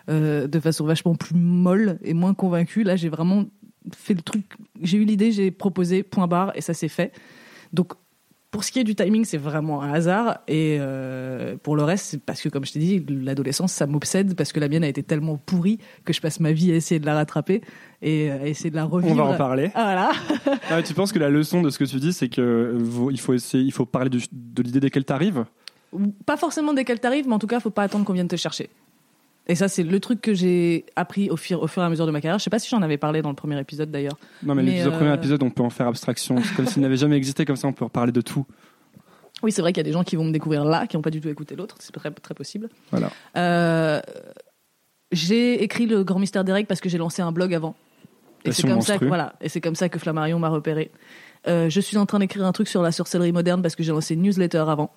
de 0.08 0.60
façon 0.60 0.84
vachement 0.84 1.14
plus 1.14 1.36
molle 1.36 1.98
et 2.02 2.14
moins 2.14 2.34
convaincue. 2.34 2.82
Là, 2.82 2.96
j'ai 2.96 3.08
vraiment 3.08 3.46
fait 3.94 4.14
le 4.14 4.22
truc 4.22 4.44
j'ai 4.80 4.98
eu 4.98 5.04
l'idée, 5.04 5.32
j'ai 5.32 5.50
proposé, 5.50 6.02
point 6.02 6.26
barre, 6.26 6.52
et 6.54 6.60
ça 6.60 6.74
s'est 6.74 6.88
fait. 6.88 7.12
Donc, 7.72 7.92
pour 8.50 8.62
ce 8.62 8.70
qui 8.70 8.78
est 8.78 8.84
du 8.84 8.94
timing, 8.94 9.24
c'est 9.24 9.38
vraiment 9.38 9.82
un 9.82 9.92
hasard. 9.92 10.38
Et 10.46 10.76
euh, 10.78 11.56
pour 11.60 11.74
le 11.74 11.82
reste, 11.82 12.06
c'est 12.06 12.22
parce 12.22 12.40
que, 12.40 12.48
comme 12.48 12.64
je 12.64 12.72
t'ai 12.72 12.78
dit, 12.78 13.04
l'adolescence, 13.08 13.72
ça 13.72 13.88
m'obsède 13.88 14.36
parce 14.36 14.52
que 14.52 14.60
la 14.60 14.68
mienne 14.68 14.84
a 14.84 14.88
été 14.88 15.02
tellement 15.02 15.36
pourrie 15.36 15.78
que 16.04 16.12
je 16.12 16.20
passe 16.20 16.38
ma 16.38 16.52
vie 16.52 16.70
à 16.70 16.76
essayer 16.76 17.00
de 17.00 17.06
la 17.06 17.14
rattraper 17.14 17.62
et 18.00 18.30
à 18.30 18.46
essayer 18.46 18.70
de 18.70 18.76
la 18.76 18.84
revivre. 18.84 19.12
On 19.12 19.16
va 19.16 19.24
en 19.24 19.36
parler. 19.36 19.72
Ah, 19.74 19.82
voilà. 19.82 20.58
Ah, 20.70 20.82
tu 20.82 20.94
penses 20.94 21.12
que 21.12 21.18
la 21.18 21.30
leçon 21.30 21.62
de 21.62 21.70
ce 21.70 21.78
que 21.78 21.84
tu 21.84 21.96
dis, 21.96 22.12
c'est 22.12 22.28
que 22.28 22.78
il 23.10 23.20
faut 23.20 23.34
essayer, 23.34 23.64
il 23.64 23.72
faut 23.72 23.86
parler 23.86 24.10
de, 24.10 24.20
de 24.30 24.62
l'idée 24.62 24.80
desquelles 24.80 25.04
t'arrives 25.04 25.44
Pas 26.24 26.36
forcément 26.36 26.72
desquelles 26.72 27.00
t'arrives, 27.00 27.26
mais 27.26 27.34
en 27.34 27.38
tout 27.40 27.48
cas, 27.48 27.58
faut 27.58 27.70
pas 27.70 27.82
attendre 27.82 28.04
qu'on 28.04 28.12
vienne 28.12 28.28
te 28.28 28.36
chercher. 28.36 28.70
Et 29.46 29.54
ça, 29.54 29.68
c'est 29.68 29.82
le 29.82 30.00
truc 30.00 30.20
que 30.22 30.32
j'ai 30.32 30.86
appris 30.96 31.28
au 31.30 31.36
fur, 31.36 31.62
au 31.62 31.66
fur 31.66 31.82
et 31.82 31.84
à 31.84 31.88
mesure 31.90 32.06
de 32.06 32.10
ma 32.10 32.20
carrière. 32.20 32.38
Je 32.38 32.44
sais 32.44 32.50
pas 32.50 32.58
si 32.58 32.68
j'en 32.70 32.80
avais 32.80 32.96
parlé 32.96 33.20
dans 33.20 33.28
le 33.28 33.34
premier 33.34 33.60
épisode 33.60 33.90
d'ailleurs. 33.90 34.16
Non, 34.42 34.54
mais, 34.54 34.62
Mais, 34.62 34.70
l'épisode- 34.70 34.92
euh, 34.94 34.96
premier 34.96 35.14
épisode, 35.14 35.42
on 35.42 35.50
peut 35.50 35.62
en 35.62 35.70
faire 35.70 35.86
abstraction. 35.86 36.36
C'est 36.42 36.54
comme 36.54 36.66
s'il 36.66 36.80
n'avait 36.82 36.96
jamais 36.96 37.16
existé, 37.16 37.44
comme 37.44 37.56
ça, 37.56 37.68
on 37.68 37.72
peut 37.72 37.84
reparler 37.84 38.12
de 38.12 38.22
tout. 38.22 38.46
Oui, 39.42 39.52
c'est 39.52 39.60
vrai 39.60 39.72
qu'il 39.72 39.80
y 39.80 39.86
a 39.86 39.88
des 39.88 39.92
gens 39.92 40.04
qui 40.04 40.16
vont 40.16 40.24
me 40.24 40.32
découvrir 40.32 40.64
là, 40.64 40.86
qui 40.86 40.96
n'ont 40.96 41.02
pas 41.02 41.10
du 41.10 41.20
tout 41.20 41.28
écouté 41.28 41.56
l'autre. 41.56 41.76
C'est 41.80 41.92
très, 41.92 42.10
très 42.10 42.32
possible. 42.34 42.70
Voilà. 42.90 43.10
Euh, 43.36 44.00
j'ai 45.12 45.62
écrit 45.62 45.86
le 45.86 46.04
Grand 46.04 46.18
Mystère 46.18 46.44
des 46.44 46.52
Règles 46.52 46.66
parce 46.66 46.80
que 46.80 46.88
j'ai 46.88 46.98
lancé 46.98 47.20
un 47.20 47.30
blog 47.32 47.52
avant. 47.52 47.74
Et 48.46 48.52
c'est 48.52 48.66
comme 48.66 48.80
ça 48.80 48.98
que 48.98 49.04
voilà, 49.06 49.34
et 49.40 49.60
comme 49.60 49.74
ça 49.74 49.88
que 49.88 49.98
Flammarion 49.98 50.38
m'a 50.38 50.48
repéré. 50.48 50.90
Euh, 51.46 51.68
je 51.68 51.80
suis 51.80 51.96
en 51.98 52.06
train 52.06 52.18
d'écrire 52.18 52.44
un 52.46 52.52
truc 52.52 52.68
sur 52.68 52.82
la 52.82 52.92
sorcellerie 52.92 53.32
moderne 53.32 53.60
parce 53.62 53.76
que 53.76 53.82
j'ai 53.82 53.92
lancé 53.92 54.14
une 54.14 54.22
newsletter 54.22 54.64
avant. 54.68 54.90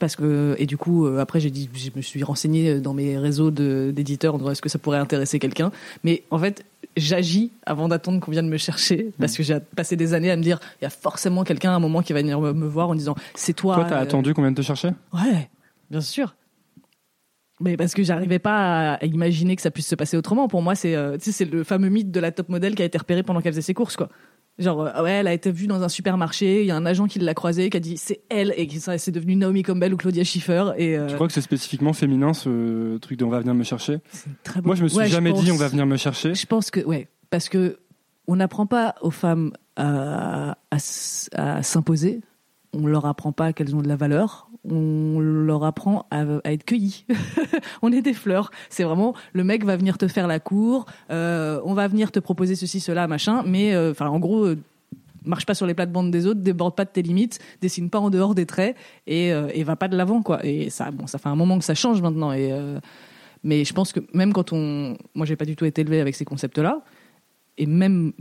Parce 0.00 0.16
que 0.16 0.56
et 0.58 0.66
du 0.66 0.76
coup 0.76 1.06
euh, 1.06 1.20
après 1.20 1.38
j'ai 1.38 1.50
dit 1.50 1.70
je 1.72 1.90
me 1.94 2.02
suis 2.02 2.22
renseigné 2.24 2.80
dans 2.80 2.94
mes 2.94 3.16
réseaux 3.16 3.50
d'éditeurs 3.50 4.34
en 4.34 4.38
disant 4.38 4.50
est-ce 4.50 4.62
que 4.62 4.68
ça 4.68 4.78
pourrait 4.78 4.98
intéresser 4.98 5.38
quelqu'un? 5.38 5.70
Mais 6.02 6.24
en 6.30 6.38
fait 6.38 6.64
j'agis 6.96 7.52
avant 7.66 7.88
d'attendre 7.88 8.20
qu'on 8.20 8.30
vienne 8.30 8.48
me 8.48 8.56
chercher 8.56 9.12
parce 9.18 9.36
que 9.36 9.42
j'ai 9.42 9.58
passé 9.76 9.96
des 9.96 10.14
années 10.14 10.30
à 10.30 10.36
me 10.36 10.42
dire 10.42 10.58
il 10.80 10.84
y 10.84 10.86
a 10.86 10.90
forcément 10.90 11.44
quelqu'un 11.44 11.72
à 11.72 11.74
un 11.74 11.80
moment 11.80 12.02
qui 12.02 12.12
va 12.12 12.20
venir 12.20 12.40
me, 12.40 12.66
voir 12.66 12.88
en 12.88 12.94
disant 12.94 13.14
c'est 13.34 13.52
toi. 13.52 13.76
Toi, 13.76 13.84
t'as 13.88 13.98
euh, 13.98 14.02
attendu 14.02 14.34
qu'on 14.34 14.42
vienne 14.42 14.54
te 14.54 14.62
chercher? 14.62 14.90
Ouais, 15.12 15.48
bien 15.90 16.00
sûr. 16.00 16.34
Mais 17.60 17.76
parce 17.76 17.94
que 17.94 18.02
j'arrivais 18.02 18.40
pas 18.40 18.94
à 18.94 19.04
imaginer 19.04 19.54
que 19.54 19.62
ça 19.62 19.70
puisse 19.70 19.86
se 19.86 19.94
passer 19.94 20.16
autrement. 20.16 20.48
Pour 20.48 20.60
moi, 20.60 20.74
c'est 20.74 20.96
euh, 20.96 21.16
c'est 21.20 21.44
le 21.44 21.62
fameux 21.62 21.88
mythe 21.88 22.10
de 22.10 22.20
la 22.20 22.32
top 22.32 22.48
modèle 22.48 22.74
qui 22.74 22.82
a 22.82 22.84
été 22.84 22.98
repérée 22.98 23.22
pendant 23.22 23.40
qu'elle 23.40 23.52
faisait 23.52 23.62
ses 23.62 23.74
courses, 23.74 23.96
quoi. 23.96 24.08
Genre, 24.58 24.82
euh, 24.82 25.02
ouais, 25.02 25.10
elle 25.10 25.26
a 25.26 25.32
été 25.32 25.50
vue 25.50 25.66
dans 25.66 25.82
un 25.82 25.88
supermarché, 25.88 26.60
il 26.60 26.66
y 26.66 26.70
a 26.70 26.76
un 26.76 26.86
agent 26.86 27.06
qui 27.06 27.18
l'a 27.18 27.34
croisée, 27.34 27.70
qui 27.70 27.76
a 27.76 27.80
dit 27.80 27.96
c'est 27.96 28.20
elle, 28.30 28.54
et 28.56 28.66
qui 28.68 28.78
c'est 28.80 29.10
devenu 29.10 29.34
Naomi 29.34 29.62
Campbell 29.64 29.92
ou 29.92 29.96
Claudia 29.96 30.22
Schiffer. 30.22 30.66
Et, 30.76 30.96
euh, 30.96 31.08
Tu 31.08 31.14
crois 31.16 31.26
que 31.26 31.32
c'est 31.32 31.40
spécifiquement 31.40 31.92
féminin, 31.92 32.32
ce 32.34 32.96
truc 32.98 33.18
de 33.18 33.24
on 33.24 33.30
va 33.30 33.40
venir 33.40 33.54
me 33.54 33.64
chercher? 33.64 33.98
Très. 34.44 34.60
Moi, 34.62 34.76
je 34.76 34.84
me 34.84 34.88
suis 34.88 34.98
Ouais, 34.98 35.08
jamais 35.08 35.30
pense- 35.32 35.42
dit 35.42 35.50
on 35.50 35.56
va 35.56 35.66
venir 35.68 35.86
me 35.86 35.96
chercher. 35.96 36.34
Je 36.36 36.46
pense 36.46 36.70
que, 36.70 36.80
ouais, 36.80 37.08
parce 37.30 37.48
que 37.48 37.78
on 38.28 38.36
n'apprend 38.36 38.66
pas 38.66 38.94
aux 39.02 39.10
femmes 39.10 39.52
à, 39.76 40.56
à 40.70 41.62
s'imposer. 41.62 42.20
On 42.74 42.86
leur 42.86 43.06
apprend 43.06 43.32
pas 43.32 43.52
qu'elles 43.52 43.74
ont 43.74 43.82
de 43.82 43.88
la 43.88 43.96
valeur. 43.96 44.48
On 44.68 45.20
leur 45.20 45.64
apprend 45.64 46.06
à, 46.10 46.24
être 46.44 46.64
cueillies. 46.64 47.06
on 47.82 47.92
est 47.92 48.02
des 48.02 48.14
fleurs. 48.14 48.50
C'est 48.70 48.84
vraiment 48.84 49.14
le 49.32 49.44
mec 49.44 49.64
va 49.64 49.76
venir 49.76 49.98
te 49.98 50.08
faire 50.08 50.26
la 50.26 50.40
cour. 50.40 50.86
euh, 51.10 51.60
on 51.64 51.74
va 51.74 51.86
venir 51.88 52.12
te 52.12 52.18
proposer 52.18 52.54
ceci, 52.54 52.80
cela, 52.80 53.06
machin. 53.06 53.42
Mais 53.46 53.74
euh, 53.74 53.92
enfin, 53.92 54.08
en 54.08 54.18
gros. 54.18 54.44
euh, 54.44 54.58
Marche 55.26 55.46
pas 55.46 55.54
sur 55.54 55.66
les 55.66 55.72
plates-bandes 55.72 56.10
des 56.10 56.26
autres, 56.26 56.40
déborde 56.40 56.76
pas 56.76 56.84
de 56.84 56.90
tes 56.90 57.00
limites, 57.00 57.38
dessine 57.62 57.88
pas 57.88 57.98
en 57.98 58.10
dehors 58.10 58.34
des 58.34 58.44
traits 58.44 58.76
et, 59.06 59.32
euh, 59.32 59.48
et 59.54 59.64
va 59.64 59.74
pas 59.74 59.88
de 59.88 59.96
l'avant 59.96 60.20
quoi. 60.20 60.44
Et 60.44 60.68
ça, 60.68 60.90
bon, 60.90 61.06
ça 61.06 61.16
fait 61.16 61.30
un 61.30 61.34
moment 61.34 61.58
que 61.58 61.64
ça 61.64 61.74
change 61.74 62.02
maintenant. 62.02 62.30
Et 62.30 62.52
mais 63.44 63.64
je 63.64 63.72
pense 63.72 63.92
que 63.92 64.00
même 64.12 64.32
quand 64.32 64.52
on, 64.52 64.96
moi 65.14 65.26
j'ai 65.26 65.36
pas 65.36 65.44
du 65.44 65.54
tout 65.54 65.66
été 65.66 65.82
élevé 65.82 66.00
avec 66.00 66.14
ces 66.16 66.24
concepts-là, 66.24 66.82
et 67.58 67.66
même 67.66 68.12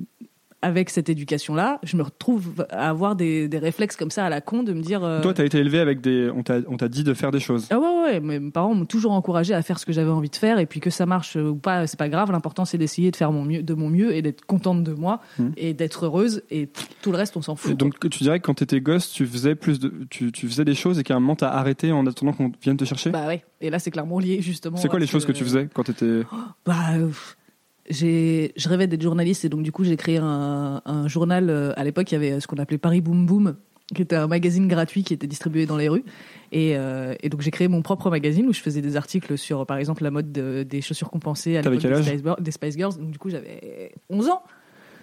avec 0.64 0.90
cette 0.90 1.10
éducation-là, 1.10 1.80
je 1.84 1.96
me 1.98 2.02
retrouve 2.04 2.66
à 2.72 2.90
avoir 2.90 3.16
des, 3.16 3.48
des 3.48 3.60
réflexes 3.60 3.96
comme 3.96 4.10
ça 4.10 4.26
à 4.26 4.30
la 4.30 4.42
con 4.42 4.64
de 4.64 4.74
me 4.74 4.82
dire. 4.82 5.04
euh, 5.04 5.22
Toi, 5.22 5.34
t'as 5.34 5.46
été 5.46 5.60
élevé 5.60 5.78
avec 5.80 6.02
des. 6.02 6.32
On 6.32 6.42
t'a 6.44 6.88
dit 6.88 7.04
de 7.04 7.14
faire 7.14 7.30
des 7.32 7.40
choses. 7.40 7.68
ah 7.70 7.78
ouais, 7.80 8.04
ouais, 8.06 8.20
mes 8.20 8.40
parents 8.50 8.74
m'ont 8.74 8.86
toujours 8.86 9.12
encouragé 9.12 9.54
à 9.54 9.62
faire 9.62 9.78
ce 9.78 9.86
que 9.86 9.92
j'avais 9.94 10.10
envie 10.10 10.30
de 10.30 10.36
faire, 10.36 10.58
et 10.60 10.66
puis 10.66 10.80
que 10.80 10.90
ça 10.90 11.06
marche 11.06 11.36
ou 11.36 11.56
pas, 11.56 11.86
c'est 11.86 12.00
pas 12.00 12.10
grave. 12.10 12.32
L'important 12.32 12.66
c'est 12.66 12.78
d'essayer 12.78 13.12
de 13.12 13.16
faire 13.16 13.32
mon 13.32 13.44
mieux, 13.44 13.62
de 13.62 13.74
mon 13.74 13.90
mieux, 13.90 14.16
et 14.16 14.22
d'être 14.22 14.46
contente 14.46 14.84
de 14.84 14.94
moi, 14.94 15.20
Mhm. 15.38 15.52
et 15.58 15.74
d'être 15.74 16.06
heureuse, 16.06 16.42
et 16.50 16.66
pff, 16.68 16.88
tout 17.02 17.12
le 17.12 17.18
reste 17.18 17.36
on 17.38 17.42
s'en 17.42 17.56
fout. 17.56 17.72
Et 17.72 17.76
donc, 17.76 18.00
tu 18.10 18.24
dirais 18.24 18.40
que 18.40 18.46
quand 18.46 18.54
t'étais 18.56 18.80
gosse, 18.82 19.12
tu 19.12 19.26
faisais 19.28 19.56
plus 19.56 19.80
de, 19.80 19.92
tu, 20.10 20.32
tu 20.32 20.48
faisais 20.48 20.66
des 20.66 20.76
choses 20.76 20.98
et 21.00 21.04
qu'à 21.04 21.16
un 21.16 21.20
moment 21.20 21.36
t'as 21.36 21.50
arrêté 21.50 21.92
en 21.92 22.06
attendant 22.08 22.32
qu'on 22.34 22.52
vienne 22.62 22.78
te 22.78 22.86
chercher? 22.86 23.10
bah 23.12 23.28
ouais. 23.28 23.44
Et 23.62 23.70
là 23.70 23.80
c'est 23.80 23.92
clairement 23.92 24.20
lié 24.20 24.42
justement. 24.42 24.78
c'est 24.78 24.88
quoi 24.88 25.00
les 25.00 25.08
choses 25.08 25.26
que 25.26 25.32
tu 25.34 25.44
faisais 25.44 25.68
quand 25.74 25.84
t'étais 25.84 26.22
Bah, 26.66 26.74
euh, 26.96 27.10
j'ai, 27.10 27.43
je 27.90 28.70
rêvais 28.70 28.88
d'être 28.88 29.02
journaliste 29.02 29.46
et 29.46 29.50
donc 29.50 29.64
du 29.64 29.72
coup 29.72 29.84
j'ai 29.84 29.98
créé 29.98 30.18
un, 30.18 30.82
un 30.86 31.08
journal. 31.08 31.50
euh, 31.50 31.74
À 31.76 31.84
l'époque, 31.84 32.12
il 32.12 32.16
y 32.16 32.18
avait 32.18 32.40
ce 32.40 32.48
qu'on 32.48 32.58
appelait 32.58 32.78
Paris 32.78 33.02
Boom 33.02 33.26
Boom, 33.26 33.56
qui 33.94 34.02
était 34.02 34.16
un 34.16 34.28
magazine 34.28 34.68
gratuit 34.68 35.04
qui 35.04 35.14
était 35.14 35.28
distribué 35.28 35.66
dans 35.66 35.78
les 35.78 35.90
rues. 35.90 36.06
Et, 36.52 36.78
euh, 36.78 37.16
et 37.22 37.30
donc 37.30 37.42
j'ai 37.42 37.52
créé 37.52 37.68
mon 37.68 37.82
propre 37.82 38.10
magazine 38.10 38.48
où 38.48 38.54
je 38.54 38.62
faisais 38.62 38.82
des 38.82 38.96
articles 38.96 39.38
sur, 39.38 39.66
par 39.66 39.78
exemple, 39.78 40.04
la 40.04 40.12
mode 40.12 40.32
de- 40.32 40.64
des 40.64 40.82
chaussures 40.82 41.10
compensées 41.10 41.58
à 41.58 41.62
l'époque 41.62 41.80
des, 41.82 42.04
Spice 42.04 42.22
Girls- 42.24 42.42
des 42.42 42.52
Spice 42.52 42.76
Girls. 42.78 42.98
Donc 42.98 43.12
du 43.12 43.18
coup 43.20 43.30
j'avais 43.30 43.92
11 44.10 44.30
ans. 44.30 44.42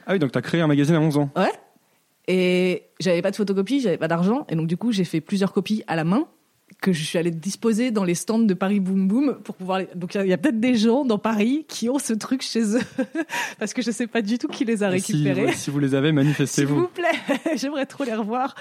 Ah 0.07 0.13
oui, 0.15 0.19
donc 0.19 0.33
t'as 0.33 0.41
créé 0.43 0.61
un 0.61 0.67
magazine 0.67 0.95
à 0.95 1.01
11 1.01 1.19
ans. 1.19 1.31
Ouais. 1.37 1.53
Et 2.29 2.85
j'avais 3.01 3.23
pas 3.23 3.31
de 3.31 3.37
photocopie, 3.37 3.81
j'avais 3.81 3.99
pas 3.99 4.09
d'argent, 4.09 4.47
et 4.49 4.55
donc 4.55 4.67
du 4.69 4.77
coup 4.77 4.93
j'ai 4.93 5.05
fait 5.05 5.21
plusieurs 5.21 5.53
copies 5.53 5.83
à 5.87 5.97
la 5.97 6.05
main 6.05 6.27
que 6.81 6.93
je 6.93 7.05
suis 7.05 7.19
allée 7.19 7.31
disposer 7.31 7.91
dans 7.91 8.05
les 8.05 8.15
stands 8.15 8.39
de 8.39 8.55
Paris 8.55 8.81
Boom 8.81 9.07
Boom 9.09 9.39
pour 9.45 9.55
pouvoir. 9.55 9.81
Donc 9.95 10.15
il 10.15 10.27
y 10.27 10.33
a- 10.33 10.39
peut-être 10.39 10.59
des 10.61 10.75
gens 10.75 11.05
dans 11.05 11.19
Paris 11.19 11.65
qui 11.69 11.89
ont 11.89 11.99
ce 11.99 12.13
truc 12.13 12.43
chez 12.43 12.77
eux 12.77 12.81
parce 13.59 13.75
que 13.75 13.83
je 13.83 13.91
sais 13.91 14.07
pas 14.07 14.23
du 14.23 14.39
tout 14.39 14.49
qui 14.49 14.65
les 14.65 14.83
a 14.83 14.89
si, 14.99 15.13
récupérés. 15.13 15.53
si 15.53 15.71
vous 15.71 15.79
les 15.79 15.95
avez, 15.95 16.09
S'il 16.09 16.15
manifestez-vous. 16.17 16.75
vous 16.77 16.89
plaît, 16.89 17.07
j'aimerais 17.57 17.87
trop 17.87 18.05
les 18.05 18.15
revoir. 18.15 18.55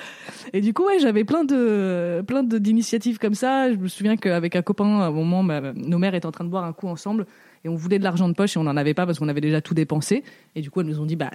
Et 0.54 0.62
du 0.62 0.74
coup, 0.74 0.86
ouais, 0.86 1.00
j'avais 1.00 1.24
plein 1.24 1.44
de 1.44 2.24
plein 2.28 2.44
de- 2.44 2.58
d'initiatives 2.58 3.18
comme 3.20 3.36
ça. 3.36 3.72
Je 3.72 3.78
me 3.78 3.88
souviens 3.88 4.18
qu'avec 4.18 4.56
un 4.56 4.62
copain, 4.62 5.00
à 5.00 5.06
un 5.06 5.12
moment, 5.12 5.42
ma- 5.44 5.74
nos 5.74 5.98
mères 5.98 6.16
étaient 6.16 6.26
en 6.26 6.32
train 6.32 6.44
de 6.46 6.50
boire 6.50 6.66
un 6.66 6.74
coup 6.74 6.88
ensemble 6.88 7.26
et 7.66 7.70
on 7.70 7.76
voulait 7.76 8.00
de 8.00 8.04
l'argent 8.04 8.28
de 8.30 8.34
poche 8.34 8.56
et 8.56 8.60
on 8.60 8.64
n'en 8.64 8.78
avait 8.78 8.94
pas 8.94 9.06
parce 9.06 9.20
qu'on 9.20 9.28
avait 9.30 9.42
déjà 9.42 9.62
tout 9.62 9.74
dépensé. 9.74 10.24
Et 10.56 10.62
du 10.62 10.70
coup, 10.72 10.82
elles 10.82 10.88
nous 10.88 11.00
ont 11.02 11.06
dit, 11.06 11.16
bah, 11.16 11.32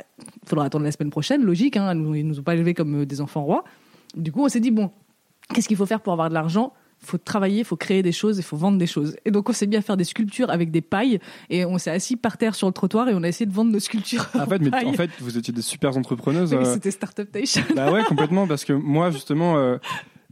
faudra 0.47 0.65
attendre 0.67 0.85
la 0.85 0.93
semaine 0.93 1.11
prochaine, 1.11 1.43
logique. 1.43 1.77
Hein, 1.77 1.93
ils 2.15 2.27
nous 2.27 2.41
ont 2.41 2.43
pas 2.43 2.55
élevés 2.55 2.75
comme 2.75 3.03
euh, 3.03 3.07
des 3.07 3.21
enfants 3.21 3.43
rois. 3.45 3.65
Du 4.17 4.33
coup, 4.33 4.43
on 4.45 4.49
s'est 4.49 4.61
dit, 4.61 4.71
bon, 4.71 4.91
qu'est-ce 5.52 5.69
qu'il 5.69 5.76
faut 5.76 5.87
faire 5.87 6.00
pour 6.00 6.12
avoir 6.12 6.29
de 6.29 6.35
l'argent? 6.35 6.73
Faut 7.00 7.19
travailler, 7.19 7.64
faut 7.64 7.76
créer 7.76 8.02
des 8.02 8.12
choses, 8.12 8.38
il 8.38 8.43
faut 8.43 8.56
vendre 8.56 8.79
des 8.79 8.87
choses. 8.87 9.17
Et 9.26 9.31
donc 9.31 9.50
on 9.50 9.52
s'est 9.52 9.67
mis 9.67 9.76
à 9.76 9.82
faire 9.82 9.96
des 9.96 10.05
sculptures 10.05 10.49
avec 10.49 10.70
des 10.70 10.81
pailles 10.81 11.19
et 11.50 11.67
on 11.67 11.76
s'est 11.76 11.91
assis 11.91 12.17
par 12.17 12.38
terre 12.38 12.55
sur 12.55 12.67
le 12.67 12.73
trottoir 12.73 13.08
et 13.08 13.14
on 13.14 13.23
a 13.23 13.29
essayé 13.29 13.44
de 13.44 13.52
vendre 13.52 13.70
nos 13.70 13.81
sculptures. 13.81 14.26
En 14.35 14.46
fait, 14.49 14.58
mais 14.58 14.85
en 14.85 14.93
fait, 14.94 15.11
vous 15.20 15.37
étiez 15.37 15.52
des 15.52 15.62
super 15.62 15.96
entrepreneuses. 15.96 16.55
Oui, 16.55 16.61
euh, 16.61 16.73
C'était 16.73 16.91
Startup 16.91 17.32
Nation. 17.35 17.63
Bah 17.77 17.93
ouais, 17.93 18.05
complètement, 18.05 18.46
parce 18.46 18.65
que 18.65 18.72
moi, 18.72 19.10
justement, 19.10 19.58
euh, 19.58 19.77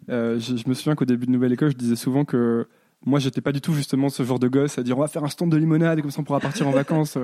euh, 0.08 0.38
je, 0.38 0.56
je 0.56 0.68
me 0.68 0.72
souviens 0.72 0.94
qu'au 0.94 1.04
début 1.04 1.26
de 1.26 1.32
Nouvelle 1.32 1.52
École, 1.52 1.72
je 1.72 1.76
disais 1.76 1.96
souvent 1.96 2.24
que 2.24 2.66
moi, 3.04 3.18
j'étais 3.18 3.40
pas 3.40 3.52
du 3.52 3.60
tout 3.60 3.74
justement 3.74 4.08
ce 4.08 4.22
genre 4.22 4.38
de 4.38 4.48
gosse 4.48 4.78
à 4.78 4.82
dire 4.82 4.96
on 4.96 5.00
va 5.00 5.08
faire 5.08 5.24
un 5.24 5.28
stand 5.28 5.50
de 5.50 5.56
limonade 5.56 5.98
et 5.98 6.02
comme 6.02 6.10
ça 6.10 6.20
on 6.20 6.24
pourra 6.24 6.40
partir 6.40 6.68
en 6.68 6.70
vacances. 6.82 7.18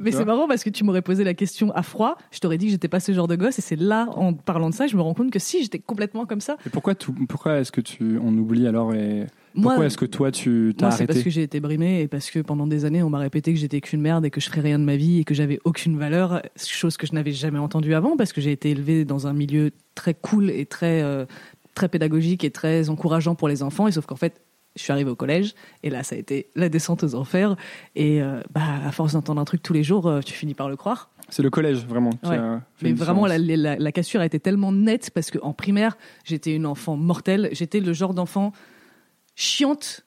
Mais 0.00 0.10
c'est 0.10 0.24
marrant 0.24 0.48
parce 0.48 0.64
que 0.64 0.70
tu 0.70 0.84
m'aurais 0.84 1.02
posé 1.02 1.24
la 1.24 1.34
question 1.34 1.70
à 1.72 1.82
froid, 1.82 2.16
je 2.30 2.40
t'aurais 2.40 2.58
dit 2.58 2.66
que 2.66 2.72
j'étais 2.72 2.88
pas 2.88 3.00
ce 3.00 3.12
genre 3.12 3.28
de 3.28 3.36
gosse 3.36 3.58
et 3.58 3.62
c'est 3.62 3.76
là, 3.76 4.08
en 4.16 4.32
parlant 4.32 4.70
de 4.70 4.74
ça, 4.74 4.86
je 4.86 4.96
me 4.96 5.02
rends 5.02 5.14
compte 5.14 5.30
que 5.30 5.38
si, 5.38 5.62
j'étais 5.62 5.78
complètement 5.78 6.26
comme 6.26 6.40
ça. 6.40 6.56
Et 6.66 6.70
pourquoi, 6.70 6.94
tout, 6.94 7.12
pourquoi 7.28 7.58
est-ce 7.58 7.70
que 7.70 7.80
tu, 7.80 8.18
on 8.22 8.36
oublie 8.36 8.66
alors 8.66 8.94
et 8.94 9.26
Moi, 9.54 9.72
pourquoi 9.72 9.86
est-ce 9.86 9.96
que 9.96 10.06
toi 10.06 10.32
tu 10.32 10.74
t'as 10.76 10.88
moi 10.88 10.96
c'est 10.96 11.06
parce 11.06 11.22
que 11.22 11.30
j'ai 11.30 11.42
été 11.42 11.60
brimée 11.60 12.00
et 12.00 12.08
parce 12.08 12.30
que 12.30 12.40
pendant 12.40 12.66
des 12.66 12.84
années, 12.84 13.02
on 13.02 13.10
m'a 13.10 13.18
répété 13.18 13.52
que 13.52 13.60
j'étais 13.60 13.80
qu'une 13.80 14.00
merde 14.00 14.24
et 14.24 14.30
que 14.30 14.40
je 14.40 14.48
ferais 14.48 14.60
rien 14.62 14.78
de 14.78 14.84
ma 14.84 14.96
vie 14.96 15.20
et 15.20 15.24
que 15.24 15.34
j'avais 15.34 15.60
aucune 15.64 15.98
valeur, 15.98 16.42
chose 16.56 16.96
que 16.96 17.06
je 17.06 17.14
n'avais 17.14 17.32
jamais 17.32 17.58
entendue 17.58 17.94
avant 17.94 18.16
parce 18.16 18.32
que 18.32 18.40
j'ai 18.40 18.52
été 18.52 18.70
élevée 18.70 19.04
dans 19.04 19.26
un 19.26 19.32
milieu 19.32 19.70
très 19.94 20.14
cool 20.14 20.50
et 20.50 20.66
très, 20.66 21.02
euh, 21.02 21.26
très 21.74 21.88
pédagogique 21.88 22.42
et 22.42 22.50
très 22.50 22.88
encourageant 22.88 23.34
pour 23.36 23.48
les 23.48 23.62
enfants 23.62 23.86
et 23.86 23.92
sauf 23.92 24.06
qu'en 24.06 24.16
fait, 24.16 24.40
je 24.76 24.82
suis 24.82 24.92
arrivée 24.92 25.10
au 25.10 25.16
collège 25.16 25.54
et 25.82 25.90
là, 25.90 26.02
ça 26.02 26.14
a 26.14 26.18
été 26.18 26.48
la 26.54 26.68
descente 26.68 27.02
aux 27.04 27.14
enfers 27.14 27.56
et 27.94 28.22
euh, 28.22 28.40
bah, 28.50 28.62
à 28.86 28.92
force 28.92 29.12
d'entendre 29.12 29.40
un 29.40 29.44
truc 29.44 29.62
tous 29.62 29.72
les 29.72 29.82
jours, 29.84 30.06
euh, 30.06 30.20
tu 30.20 30.32
finis 30.32 30.54
par 30.54 30.68
le 30.68 30.76
croire. 30.76 31.10
C'est 31.28 31.42
le 31.42 31.50
collège 31.50 31.86
vraiment. 31.86 32.10
qui 32.10 32.28
Ouais. 32.28 32.36
a 32.36 32.62
fait 32.76 32.86
Mais 32.88 32.92
vraiment, 32.92 33.26
la, 33.26 33.38
différence. 33.38 33.62
la, 33.62 33.76
la 33.76 33.92
cassure 33.92 34.20
a 34.20 34.26
été 34.26 34.38
tellement 34.40 34.72
nette 34.72 35.10
parce 35.10 35.30
qu'en 35.30 35.52
primaire, 35.52 35.96
j'étais 36.24 36.54
une 36.54 36.66
enfant 36.66 36.96
mortelle. 36.96 37.48
J'étais 37.52 37.80
le 37.80 37.92
genre 37.92 38.12
d'enfant 38.12 38.52
chiante 39.34 40.04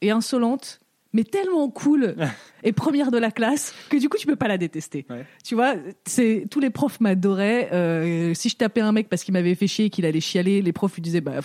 et 0.00 0.10
insolente, 0.10 0.80
mais 1.12 1.22
tellement 1.24 1.68
cool 1.70 2.16
et 2.64 2.72
première 2.72 3.10
de 3.12 3.18
la 3.18 3.30
classe 3.30 3.72
que 3.88 3.96
du 3.96 4.08
coup, 4.08 4.16
tu 4.18 4.26
peux 4.26 4.36
pas 4.36 4.48
la 4.48 4.58
détester. 4.58 5.06
Ouais. 5.10 5.24
Tu 5.44 5.54
vois, 5.54 5.74
c'est 6.06 6.46
tous 6.50 6.60
les 6.60 6.70
profs 6.70 7.00
m'adoraient. 7.00 7.70
Euh, 7.72 8.34
si 8.34 8.48
je 8.48 8.56
tapais 8.56 8.80
un 8.80 8.90
mec 8.92 9.08
parce 9.08 9.22
qu'il 9.22 9.32
m'avait 9.32 9.54
fait 9.54 9.68
chier 9.68 9.86
et 9.86 9.90
qu'il 9.90 10.04
allait 10.06 10.20
chialer, 10.20 10.60
les 10.62 10.72
profs 10.72 10.94
lui 10.94 11.02
disaient 11.02 11.20
bah. 11.20 11.40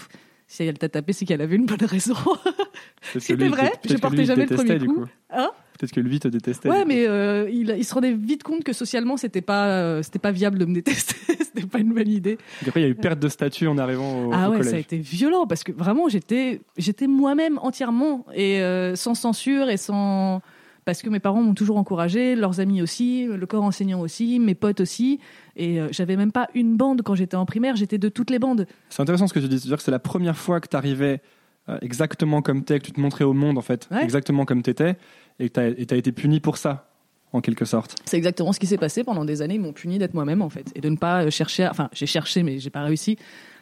Si 0.49 0.63
elle 0.63 0.79
t'a 0.79 0.89
tapé, 0.89 1.13
c'est 1.13 1.25
qu'elle 1.25 1.41
avait 1.41 1.55
une 1.55 1.67
bonne 1.67 1.85
raison. 1.85 2.15
C'était 3.19 3.47
vrai, 3.47 3.71
je 3.87 3.95
portais 3.97 4.25
jamais 4.25 4.47
le 4.47 4.55
premier 4.55 4.79
coup. 4.79 5.05
Hein 5.29 5.51
Peut-être 5.77 5.93
que 5.93 5.99
lui 6.01 6.19
te 6.19 6.27
détestait. 6.27 6.67
Ouais, 6.67 6.85
mais 6.85 7.07
euh, 7.07 7.47
il, 7.49 7.69
il 7.69 7.85
se 7.85 7.93
rendait 7.93 8.11
vite 8.11 8.41
compte 8.41 8.63
que 8.63 8.73
socialement, 8.73 9.15
c'était 9.15 9.41
pas, 9.41 9.67
euh, 9.67 10.01
c'était 10.01 10.17
pas 10.17 10.31
viable 10.31 10.57
de 10.57 10.65
me 10.65 10.73
détester. 10.73 11.15
c'était 11.27 11.67
pas 11.67 11.77
une 11.77 11.93
bonne 11.93 12.09
idée. 12.09 12.35
Donc 12.61 12.69
après, 12.69 12.81
il 12.81 12.83
y 12.83 12.87
a 12.87 12.89
eu 12.89 12.95
perte 12.95 13.19
de 13.19 13.29
statut 13.29 13.67
en 13.67 13.77
arrivant 13.77 14.25
au, 14.25 14.33
ah 14.33 14.49
au 14.49 14.51
ouais, 14.53 14.57
collège. 14.57 14.71
ça 14.71 14.77
a 14.77 14.79
été 14.79 14.97
violent 14.97 15.45
parce 15.45 15.63
que 15.63 15.71
vraiment, 15.71 16.09
j'étais, 16.09 16.61
j'étais 16.77 17.05
moi-même 17.05 17.59
entièrement 17.61 18.25
et 18.33 18.59
euh, 18.61 18.95
sans 18.95 19.13
censure 19.13 19.69
et 19.69 19.77
sans. 19.77 20.41
Parce 20.89 21.03
que 21.03 21.09
mes 21.11 21.19
parents 21.19 21.43
m'ont 21.43 21.53
toujours 21.53 21.77
encouragé, 21.77 22.35
leurs 22.35 22.59
amis 22.59 22.81
aussi, 22.81 23.27
le 23.27 23.45
corps 23.45 23.63
enseignant 23.63 23.99
aussi, 24.01 24.39
mes 24.39 24.55
potes 24.55 24.79
aussi. 24.81 25.19
Et 25.55 25.79
euh, 25.79 25.87
j'avais 25.91 26.15
même 26.15 26.31
pas 26.31 26.47
une 26.55 26.77
bande 26.77 27.03
quand 27.03 27.13
j'étais 27.13 27.35
en 27.37 27.45
primaire, 27.45 27.75
j'étais 27.75 27.99
de 27.99 28.09
toutes 28.09 28.31
les 28.31 28.39
bandes. 28.39 28.65
C'est 28.89 29.01
intéressant 29.03 29.27
ce 29.27 29.33
que 29.33 29.39
tu 29.39 29.47
dis, 29.47 29.59
c'est-à-dire 29.59 29.77
que 29.77 29.83
c'est 29.83 29.91
la 29.91 29.99
première 29.99 30.35
fois 30.37 30.59
que 30.59 30.67
tu 30.67 30.75
arrivais 30.75 31.21
euh, 31.69 31.77
exactement 31.83 32.41
comme 32.41 32.63
t'es, 32.63 32.79
que 32.79 32.85
tu 32.85 32.91
te 32.91 32.99
montrais 32.99 33.23
au 33.23 33.33
monde 33.33 33.59
en 33.59 33.61
fait, 33.61 33.87
Ouais. 33.91 34.03
exactement 34.03 34.45
comme 34.45 34.63
t'étais, 34.63 34.97
et 35.39 35.49
que 35.49 35.83
tu 35.83 35.93
as 35.93 35.97
été 35.97 36.11
puni 36.11 36.39
pour 36.39 36.57
ça, 36.57 36.89
en 37.33 37.41
quelque 37.41 37.65
sorte. 37.65 37.95
C'est 38.05 38.17
exactement 38.17 38.51
ce 38.53 38.59
qui 38.59 38.65
s'est 38.65 38.77
passé 38.79 39.03
pendant 39.03 39.23
des 39.25 39.43
années. 39.43 39.55
Ils 39.55 39.61
m'ont 39.61 39.73
puni 39.73 39.99
d'être 39.99 40.15
moi-même 40.15 40.41
en 40.41 40.49
fait 40.49 40.71
et 40.73 40.81
de 40.81 40.89
ne 40.89 40.97
pas 40.97 41.25
euh, 41.25 41.29
chercher. 41.29 41.65
à- 41.65 41.69
Enfin, 41.71 41.89
j'ai 41.93 42.07
cherché, 42.07 42.41
mais 42.41 42.57
j'ai 42.57 42.71
pas 42.71 42.81
réussi 42.81 43.17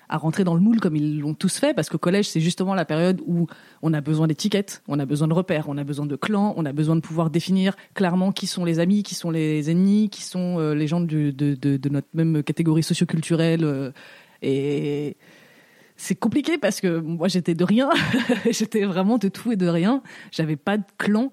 à 0.10 0.18
rentrer 0.18 0.44
dans 0.44 0.54
le 0.54 0.62
moule 0.62 0.80
comme 0.80 0.96
ils 0.96 1.20
l'ont 1.20 1.34
tous 1.34 1.58
fait 1.58 1.74
parce 1.74 1.90
qu'au 1.90 1.98
collège 1.98 2.30
c'est 2.30 2.40
justement 2.40 2.74
la 2.76 2.86
période 2.86 3.22
où 3.26 3.48
on 3.82 3.94
a 3.94 4.02
besoin 4.02 4.28
d'étiquettes, 4.28 4.82
on 4.88 5.00
a 5.00 5.06
besoin 5.06 5.28
de 5.28 5.34
repères, 5.34 5.66
on 5.68 5.78
a 5.78 5.84
besoin 5.84 6.06
de 6.06 6.16
clans, 6.16 6.54
on 6.58 6.66
a 6.66 6.74
besoin 6.74 6.96
de 6.96 7.02
pouvoir 7.02 7.30
définir 7.30 7.76
clairement 7.94 8.32
qui 8.32 8.48
sont 8.48 8.66
les 8.66 8.80
amis, 8.80 9.04
qui 9.04 9.16
sont 9.16 9.32
les 9.32 9.70
ennemis, 9.70 10.10
qui 10.10 10.24
sont 10.24 10.60
euh, 10.60 10.74
les 10.74 10.88
gens 10.88 11.02
de 11.02 11.90
notre 11.90 12.08
même 12.14 12.44
catégorie 12.44 12.84
socioculturelle 12.84 13.64
euh, 13.64 13.92
et 14.42 15.18
c'est 15.98 16.16
compliqué 16.16 16.58
parce 16.58 16.80
que 16.80 17.00
moi 17.00 17.28
j'étais 17.28 17.56
de 17.56 17.64
rien, 17.64 17.90
j'étais 18.52 18.86
vraiment 18.86 19.18
de 19.18 19.28
tout 19.28 19.52
et 19.52 19.56
de 19.56 19.68
rien, 19.68 20.04
j'avais 20.32 20.56
pas 20.56 20.78
de 20.78 20.84
clan 20.98 21.32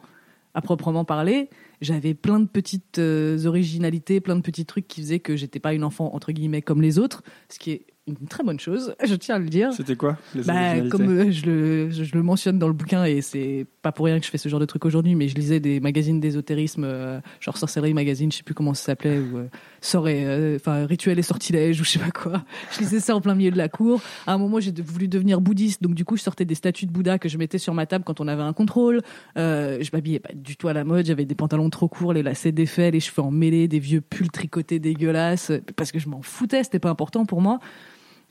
à 0.54 0.62
proprement 0.62 1.04
parler. 1.04 1.50
J'avais 1.80 2.14
plein 2.14 2.40
de 2.40 2.46
petites 2.46 2.98
euh, 2.98 3.44
originalités, 3.44 4.20
plein 4.20 4.36
de 4.36 4.40
petits 4.40 4.64
trucs 4.64 4.88
qui 4.88 5.00
faisaient 5.02 5.18
que 5.18 5.36
j'étais 5.36 5.58
pas 5.58 5.74
une 5.74 5.84
enfant 5.84 6.14
entre 6.14 6.32
guillemets 6.32 6.62
comme 6.62 6.80
les 6.80 6.98
autres, 6.98 7.22
ce 7.48 7.58
qui 7.58 7.72
est 7.72 7.86
une 8.06 8.16
très 8.28 8.44
bonne 8.44 8.60
chose, 8.60 8.94
je 9.04 9.14
tiens 9.14 9.36
à 9.36 9.38
le 9.38 9.48
dire. 9.48 9.72
C'était 9.72 9.96
quoi 9.96 10.18
les 10.34 10.42
Bah, 10.42 10.80
comme 10.90 11.08
euh, 11.08 11.30
je, 11.32 11.46
le, 11.46 11.90
je, 11.90 12.04
je 12.04 12.14
le 12.14 12.22
mentionne 12.22 12.58
dans 12.58 12.66
le 12.68 12.74
bouquin, 12.74 13.04
et 13.04 13.22
c'est 13.22 13.66
pas 13.80 13.92
pour 13.92 14.04
rien 14.06 14.18
que 14.20 14.26
je 14.26 14.30
fais 14.30 14.38
ce 14.38 14.48
genre 14.48 14.60
de 14.60 14.66
truc 14.66 14.84
aujourd'hui, 14.84 15.14
mais 15.14 15.28
je 15.28 15.34
lisais 15.34 15.58
des 15.60 15.80
magazines 15.80 16.20
d'ésotérisme, 16.20 16.84
euh, 16.84 17.20
genre 17.40 17.56
Sorcellerie 17.56 17.94
Magazine, 17.94 18.30
je 18.30 18.38
sais 18.38 18.42
plus 18.42 18.54
comment 18.54 18.74
ça 18.74 18.84
s'appelait, 18.84 19.18
ou 19.18 19.38
euh, 19.38 19.46
Sort 19.80 20.08
et, 20.08 20.24
euh, 20.26 20.56
enfin 20.56 20.84
Rituel 20.86 21.18
et 21.18 21.22
Sortilège, 21.22 21.80
ou 21.80 21.84
je 21.84 21.90
sais 21.90 21.98
pas 21.98 22.10
quoi. 22.10 22.44
Je 22.72 22.80
lisais 22.80 23.00
ça 23.00 23.14
en 23.16 23.20
plein 23.20 23.34
milieu 23.34 23.50
de 23.50 23.56
la 23.58 23.68
cour. 23.68 24.00
À 24.26 24.34
un 24.34 24.38
moment, 24.38 24.60
j'ai 24.60 24.72
de- 24.72 24.82
voulu 24.82 25.08
devenir 25.08 25.40
bouddhiste, 25.40 25.82
donc 25.82 25.94
du 25.94 26.04
coup, 26.04 26.16
je 26.16 26.22
sortais 26.22 26.44
des 26.44 26.54
statues 26.54 26.86
de 26.86 26.90
Bouddha 26.92 27.18
que 27.18 27.28
je 27.28 27.38
mettais 27.38 27.58
sur 27.58 27.72
ma 27.74 27.86
table 27.86 28.04
quand 28.04 28.20
on 28.20 28.28
avait 28.28 28.42
un 28.42 28.52
contrôle. 28.52 29.00
Je 29.36 29.88
m'habillais 29.92 30.18
pas 30.20 30.32
du 30.34 30.56
tout 30.56 30.68
à 30.68 30.72
la 30.72 30.84
mode, 30.84 31.06
j'avais 31.06 31.24
des 31.24 31.34
pantalons 31.34 31.70
trop 31.70 31.88
courts, 31.88 32.12
les 32.12 32.22
lacets 32.22 32.52
défaits, 32.52 32.92
les 32.92 33.00
cheveux 33.00 33.22
emmêlés, 33.22 33.68
des 33.68 33.78
vieux 33.78 34.00
pulls 34.00 34.30
tricotés 34.30 34.78
dégueulasses, 34.78 35.52
parce 35.76 35.92
que 35.92 35.98
je 35.98 36.08
m'en 36.08 36.22
foutais, 36.22 36.62
c'était 36.64 36.78
pas 36.78 36.90
important 36.90 37.24
pour 37.26 37.40
moi. 37.40 37.60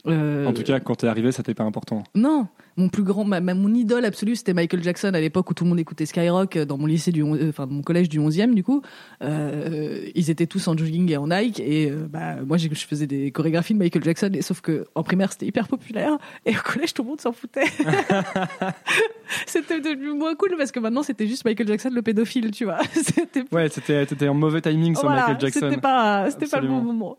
Euh, 0.06 0.46
En 0.48 0.54
tout 0.54 0.64
cas, 0.64 0.80
quand 0.82 0.96
t'es 0.96 1.08
arrivé, 1.08 1.32
ça 1.32 1.44
t'était 1.44 1.54
pas 1.54 1.64
important. 1.64 2.04
non, 2.14 2.48
mon 2.76 2.90
plus 2.90 3.04
grand, 3.04 3.24
ma, 3.24 3.40
ma- 3.40 3.54
mon 3.54 3.74
idole 3.74 4.04
absolue, 4.04 4.36
c'était 4.36 4.54
Michael 4.54 4.84
Jackson 4.84 5.12
à 5.14 5.20
l'époque 5.22 5.50
où 5.50 5.54
tout 5.54 5.64
le 5.64 5.70
monde 5.70 5.80
écoutait 5.80 6.06
Skyrock 6.08 6.58
euh, 6.58 6.66
dans 6.66 6.78
mon 6.78 6.88
lycée 6.88 7.12
du, 7.12 7.24
euh, 7.24 7.50
enfin 7.50 7.68
mon 7.68 7.82
collège 7.84 8.10
du 8.10 8.20
11e 8.20 8.54
du 8.54 8.64
coup. 8.64 8.82
Euh, 9.22 10.10
ils 10.16 10.30
étaient 10.30 10.48
tous 10.48 10.68
en 10.68 10.76
jogging 10.76 11.10
et 11.12 11.18
en 11.18 11.28
Nike 11.28 11.60
et 11.60 11.90
euh, 11.92 12.08
bah 12.10 12.38
moi 12.46 12.58
je 12.58 12.68
faisais 12.70 13.06
des 13.08 13.32
chorégraphies 13.32 13.76
de 13.76 13.80
Michael 13.80 14.04
Jackson 14.04 14.32
et 14.34 14.42
sauf 14.42 14.60
que 14.62 14.88
en 14.96 15.04
primaire 15.04 15.32
c'était 15.32 15.46
hyper 15.46 15.68
populaire 15.68 16.18
et 16.46 16.52
au 16.58 16.62
collège 16.62 16.94
tout 16.96 17.04
le 17.04 17.10
monde 17.10 17.22
s'en 17.22 17.32
foutait. 17.32 17.64
c'était 19.46 19.80
devenu 19.80 20.14
moins 20.14 20.36
cool 20.36 20.56
parce 20.58 20.72
que 20.72 20.80
maintenant 20.80 21.04
c'était 21.04 21.28
juste 21.28 21.46
Michael 21.46 21.68
Jackson 21.68 21.92
le 21.94 22.02
pédophile, 22.02 22.52
tu 22.52 22.66
vois. 22.66 22.80
Ouais, 23.52 23.70
c'était 23.70 24.28
en 24.28 24.34
mauvais 24.34 24.62
timing 24.62 24.96
sur 24.96 25.04
voilà, 25.08 25.22
Michael 25.28 25.40
Jackson. 25.42 25.68
C'était 25.70 25.82
pas, 25.82 26.30
c'était 26.32 26.48
pas 26.48 26.60
le 26.60 26.68
bon 26.68 26.82
moment. 26.82 27.18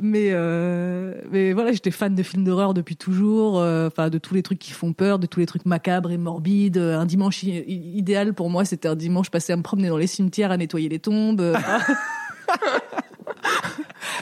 Mais 0.00 0.28
euh, 0.30 1.14
mais 1.30 1.52
voilà, 1.52 1.72
j'étais 1.72 1.90
fan 1.90 2.14
de 2.14 2.22
films 2.22 2.44
d'horreur 2.44 2.72
depuis 2.72 2.96
toujours, 2.96 3.60
euh, 3.60 3.88
enfin 3.88 4.08
de 4.08 4.18
tous 4.18 4.34
les 4.34 4.42
trucs 4.42 4.58
qui 4.58 4.72
font 4.72 4.92
peur, 4.92 5.18
de 5.18 5.26
tous 5.26 5.40
les 5.40 5.46
trucs 5.46 5.66
macabres 5.66 6.10
et 6.10 6.18
morbides. 6.18 6.78
Un 6.78 7.04
dimanche 7.04 7.42
idéal 7.42 8.32
pour 8.32 8.48
moi, 8.48 8.64
c'était 8.64 8.88
un 8.88 8.96
dimanche 8.96 9.30
passé 9.30 9.52
à 9.52 9.56
me 9.56 9.62
promener 9.62 9.88
dans 9.88 9.98
les 9.98 10.06
cimetières, 10.06 10.50
à 10.50 10.56
nettoyer 10.56 10.88
les 10.88 10.98
tombes. 10.98 11.40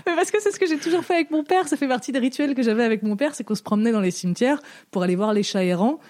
Mais 0.07 0.15
parce 0.15 0.31
que 0.31 0.41
c'est 0.41 0.51
ce 0.51 0.59
que 0.59 0.67
j'ai 0.67 0.79
toujours 0.79 1.05
fait 1.05 1.15
avec 1.15 1.31
mon 1.31 1.45
père, 1.45 1.69
ça 1.69 1.77
fait 1.77 1.89
partie 1.89 2.11
des 2.13 2.19
rituels 2.19 2.55
que 2.55 2.63
j'avais 2.63 2.85
avec 2.85 3.03
mon 3.03 3.17
père, 3.17 3.35
c'est 3.35 3.45
qu'on 3.45 3.55
se 3.55 3.63
promenait 3.63 3.93
dans 3.93 4.01
les 4.01 4.11
cimetières 4.11 4.61
pour 4.91 5.03
aller 5.03 5.17
voir 5.17 5.33
les 5.33 5.43
chats 5.43 5.65
errants. 5.65 6.01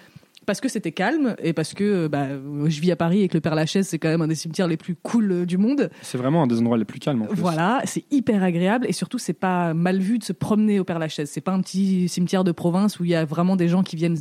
Parce 0.47 0.59
que 0.59 0.67
c'était 0.69 0.91
calme 0.91 1.35
et 1.43 1.53
parce 1.53 1.73
que 1.75 1.83
euh, 1.83 2.09
bah, 2.09 2.27
je 2.65 2.81
vis 2.81 2.91
à 2.91 2.95
Paris 2.95 3.21
et 3.21 3.27
que 3.27 3.35
le 3.35 3.41
Père 3.41 3.53
Lachaise 3.55 3.87
c'est 3.87 3.99
quand 3.99 4.09
même 4.09 4.21
un 4.23 4.27
des 4.27 4.35
cimetières 4.35 4.67
les 4.67 4.75
plus 4.77 4.95
cool 4.95 5.31
euh, 5.31 5.45
du 5.45 5.57
monde. 5.57 5.89
C'est 6.01 6.17
vraiment 6.17 6.41
un 6.43 6.47
des 6.47 6.59
endroits 6.59 6.77
les 6.77 6.85
plus 6.85 6.99
calmes. 6.99 7.21
En 7.21 7.25
plus. 7.27 7.39
Voilà, 7.39 7.81
c'est 7.85 8.05
hyper 8.11 8.41
agréable 8.43 8.87
et 8.89 8.93
surtout 8.93 9.19
c'est 9.19 9.33
pas 9.33 9.73
mal 9.75 9.99
vu 9.99 10.17
de 10.17 10.23
se 10.23 10.33
promener 10.33 10.79
au 10.79 10.83
Père 10.83 10.97
Lachaise. 10.99 11.29
C'est 11.29 11.41
pas 11.41 11.51
un 11.53 11.61
petit 11.61 12.09
cimetière 12.09 12.43
de 12.43 12.51
province 12.51 12.99
où 12.99 13.03
il 13.03 13.11
y 13.11 13.15
a 13.15 13.23
vraiment 13.23 13.55
des 13.55 13.67
gens 13.67 13.83
qui 13.83 13.95
viennent 13.95 14.17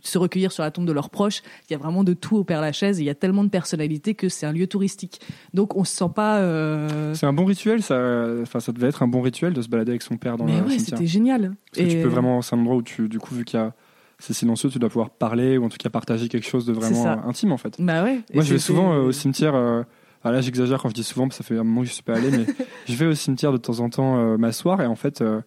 se 0.00 0.16
recueillir 0.16 0.52
sur 0.52 0.62
la 0.62 0.70
tombe 0.70 0.86
de 0.86 0.92
leurs 0.92 1.10
proches. 1.10 1.42
Il 1.68 1.72
y 1.74 1.76
a 1.76 1.78
vraiment 1.78 2.02
de 2.02 2.14
tout 2.14 2.36
au 2.38 2.44
Père 2.44 2.62
Lachaise. 2.62 2.98
et 2.98 3.02
Il 3.02 3.06
y 3.06 3.10
a 3.10 3.14
tellement 3.14 3.44
de 3.44 3.50
personnalités 3.50 4.14
que 4.14 4.30
c'est 4.30 4.46
un 4.46 4.52
lieu 4.52 4.66
touristique. 4.66 5.20
Donc 5.52 5.76
on 5.76 5.84
se 5.84 5.94
sent 5.94 6.08
pas. 6.14 6.38
euh, 6.38 7.12
C'est 7.12 7.26
un 7.26 7.34
bon 7.34 7.44
rituel, 7.44 7.82
ça. 7.82 8.26
Enfin, 8.40 8.58
ça 8.60 8.72
devait 8.72 8.88
être 8.88 9.02
un 9.02 9.08
bon 9.08 9.20
rituel 9.20 9.52
de 9.52 9.60
se 9.60 9.68
balader 9.68 9.90
avec 9.92 10.00
son 10.02 10.16
père 10.16 10.38
dans 10.38 10.46
Mais 10.46 10.60
le 10.60 10.66
ouais, 10.66 10.78
c'était 10.78 11.06
génial. 11.06 11.52
Parce 11.74 11.86
que 11.86 11.92
tu 11.92 11.98
Et- 11.98 12.02
peux 12.02 12.08
vraiment, 12.08 12.40
c'est 12.40 12.56
un 12.56 12.60
endroit 12.60 12.76
où 12.76 12.82
tu, 12.82 13.06
du 13.08 13.18
coup, 13.18 13.34
vu 13.34 13.44
qu'il 13.44 13.60
y 13.60 13.62
a, 13.62 13.74
c'est 14.22 14.34
silencieux, 14.34 14.70
tu 14.70 14.78
dois 14.78 14.88
pouvoir 14.88 15.10
parler 15.10 15.58
ou 15.58 15.64
en 15.64 15.68
tout 15.68 15.78
cas 15.78 15.90
partager 15.90 16.28
quelque 16.28 16.46
chose 16.46 16.64
de 16.64 16.72
vraiment 16.72 17.26
intime 17.26 17.50
en 17.50 17.56
fait. 17.56 17.74
Bah 17.80 18.04
ouais. 18.04 18.20
Moi, 18.32 18.44
je 18.44 18.52
vais 18.52 18.60
souvent 18.60 18.92
euh, 18.92 19.02
au 19.02 19.12
cimetière. 19.12 19.56
euh, 19.56 19.82
ah 20.22 20.30
là, 20.30 20.40
j'exagère 20.40 20.80
quand 20.80 20.88
je 20.90 20.94
dis 20.94 21.02
souvent, 21.02 21.26
parce 21.26 21.38
que 21.38 21.42
ça 21.44 21.48
fait 21.48 21.58
un 21.58 21.64
moment 21.64 21.80
que 21.80 21.88
je 21.88 21.92
suis 21.92 22.04
pas 22.04 22.14
allé, 22.14 22.30
mais 22.30 22.46
je 22.88 22.94
vais 22.94 23.06
au 23.06 23.14
cimetière 23.14 23.50
de 23.50 23.56
temps 23.56 23.80
en 23.80 23.90
temps 23.90 24.18
euh, 24.18 24.36
m'asseoir 24.36 24.80
et 24.80 24.86
en 24.86 24.94
fait, 24.94 25.20
euh, 25.22 25.40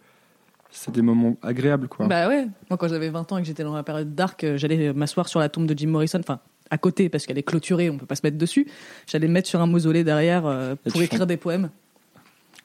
c'est 0.71 0.93
des 0.93 1.01
moments 1.01 1.37
agréables, 1.41 1.87
quoi. 1.87 2.05
Bah 2.07 2.27
ouais. 2.27 2.47
Moi, 2.69 2.77
quand 2.77 2.89
j'avais 2.89 3.09
20 3.09 3.31
ans 3.31 3.37
et 3.37 3.41
que 3.43 3.47
j'étais 3.47 3.63
dans 3.63 3.73
la 3.75 3.83
période 3.83 4.13
dark, 4.13 4.45
j'allais 4.57 4.91
m'asseoir 4.91 5.29
sur 5.29 5.39
la 5.39 5.47
tombe 5.47 5.67
de 5.67 5.77
Jim 5.77 5.87
Morrison. 5.87 6.19
Enfin, 6.19 6.41
à 6.69 6.77
côté, 6.77 7.07
parce 7.07 7.25
qu'elle 7.25 7.37
est 7.37 7.43
clôturée, 7.43 7.89
on 7.89 7.97
peut 7.97 8.05
pas 8.05 8.15
se 8.15 8.25
mettre 8.25 8.37
dessus. 8.37 8.67
J'allais 9.07 9.29
me 9.29 9.33
mettre 9.33 9.47
sur 9.47 9.61
un 9.61 9.67
mausolée 9.67 10.03
derrière 10.03 10.43
pour 10.91 11.01
écrire 11.01 11.25
des 11.25 11.37
poèmes. 11.37 11.69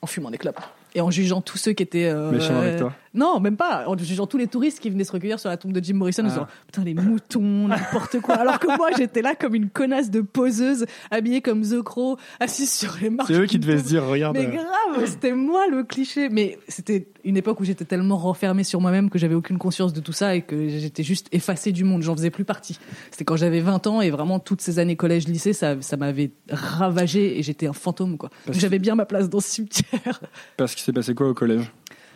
En 0.02 0.08
fumant 0.08 0.30
des 0.32 0.38
clopes. 0.38 0.58
Et 0.94 1.00
en 1.00 1.10
jugeant 1.10 1.40
tous 1.40 1.58
ceux 1.58 1.72
qui 1.72 1.82
étaient. 1.82 2.06
euh, 2.06 2.30
Méchant 2.32 2.58
avec 2.58 2.76
toi. 2.78 2.92
Non, 3.12 3.40
même 3.40 3.56
pas. 3.56 3.84
En 3.88 3.98
jugeant 3.98 4.26
tous 4.26 4.38
les 4.38 4.46
touristes 4.46 4.78
qui 4.78 4.88
venaient 4.88 5.02
se 5.04 5.10
recueillir 5.10 5.40
sur 5.40 5.48
la 5.48 5.56
tombe 5.56 5.72
de 5.72 5.82
Jim 5.82 5.94
Morrison 5.94 6.22
en 6.22 6.26
Ah. 6.26 6.28
disant 6.30 6.46
Putain, 6.66 6.84
les 6.84 6.94
moutons, 6.94 7.40
n'importe 7.68 8.20
quoi. 8.20 8.36
Alors 8.36 8.58
que 8.60 8.68
moi, 8.76 8.88
j'étais 8.96 9.20
là 9.22 9.34
comme 9.34 9.54
une 9.56 9.68
connasse 9.68 10.10
de 10.10 10.20
poseuse, 10.20 10.86
habillée 11.10 11.40
comme 11.40 11.62
The 11.62 11.82
Crow, 11.82 12.16
assise 12.38 12.72
sur 12.72 12.96
les 13.02 13.10
marches. 13.10 13.28
C'est 13.32 13.38
eux 13.38 13.46
qui 13.46 13.58
devaient 13.58 13.78
se 13.78 13.84
dire, 13.84 14.04
regarde. 14.04 14.36
Mais 14.36 14.46
euh, 14.46 14.50
grave, 14.50 15.06
c'était 15.06 15.32
moi 15.32 15.66
le 15.68 15.82
cliché. 15.82 16.28
Mais 16.28 16.58
c'était 16.68 17.08
une 17.24 17.36
époque 17.36 17.58
où 17.60 17.64
j'étais 17.64 17.84
tellement 17.84 18.16
renfermée 18.16 18.64
sur 18.64 18.80
moi-même 18.80 19.10
que 19.10 19.18
j'avais 19.18 19.34
aucune 19.34 19.58
conscience 19.58 19.92
de 19.92 20.00
tout 20.00 20.12
ça 20.12 20.34
et 20.36 20.42
que 20.42 20.68
j'étais 20.68 21.02
juste 21.02 21.26
effacée 21.32 21.72
du 21.72 21.82
monde. 21.84 22.02
J'en 22.02 22.14
faisais 22.16 22.30
plus 22.30 22.44
partie. 22.44 22.78
C'était 23.10 23.24
quand 23.24 23.36
j'avais 23.36 23.60
20 23.60 23.86
ans 23.88 24.00
et 24.00 24.10
vraiment 24.10 24.38
toutes 24.38 24.60
ces 24.60 24.78
années 24.78 24.96
collège, 24.96 25.26
lycée, 25.26 25.52
ça, 25.52 25.74
ça 25.80 25.96
m'avait 25.96 26.30
ravagé 26.50 27.38
et 27.38 27.42
j'étais 27.42 27.66
un 27.66 27.72
fantôme, 27.72 28.16
quoi. 28.18 28.30
Que- 28.46 28.52
J'avais 28.52 28.78
bien 28.78 28.94
ma 28.94 29.04
place 29.04 29.28
dans 29.28 29.40
ce 29.40 29.48
cimetière. 29.50 30.20
Parce 30.56 30.74
qu'il 30.80 30.86
s'est 30.86 30.92
passé 30.92 31.14
quoi 31.14 31.28
au 31.28 31.34
collège 31.34 31.70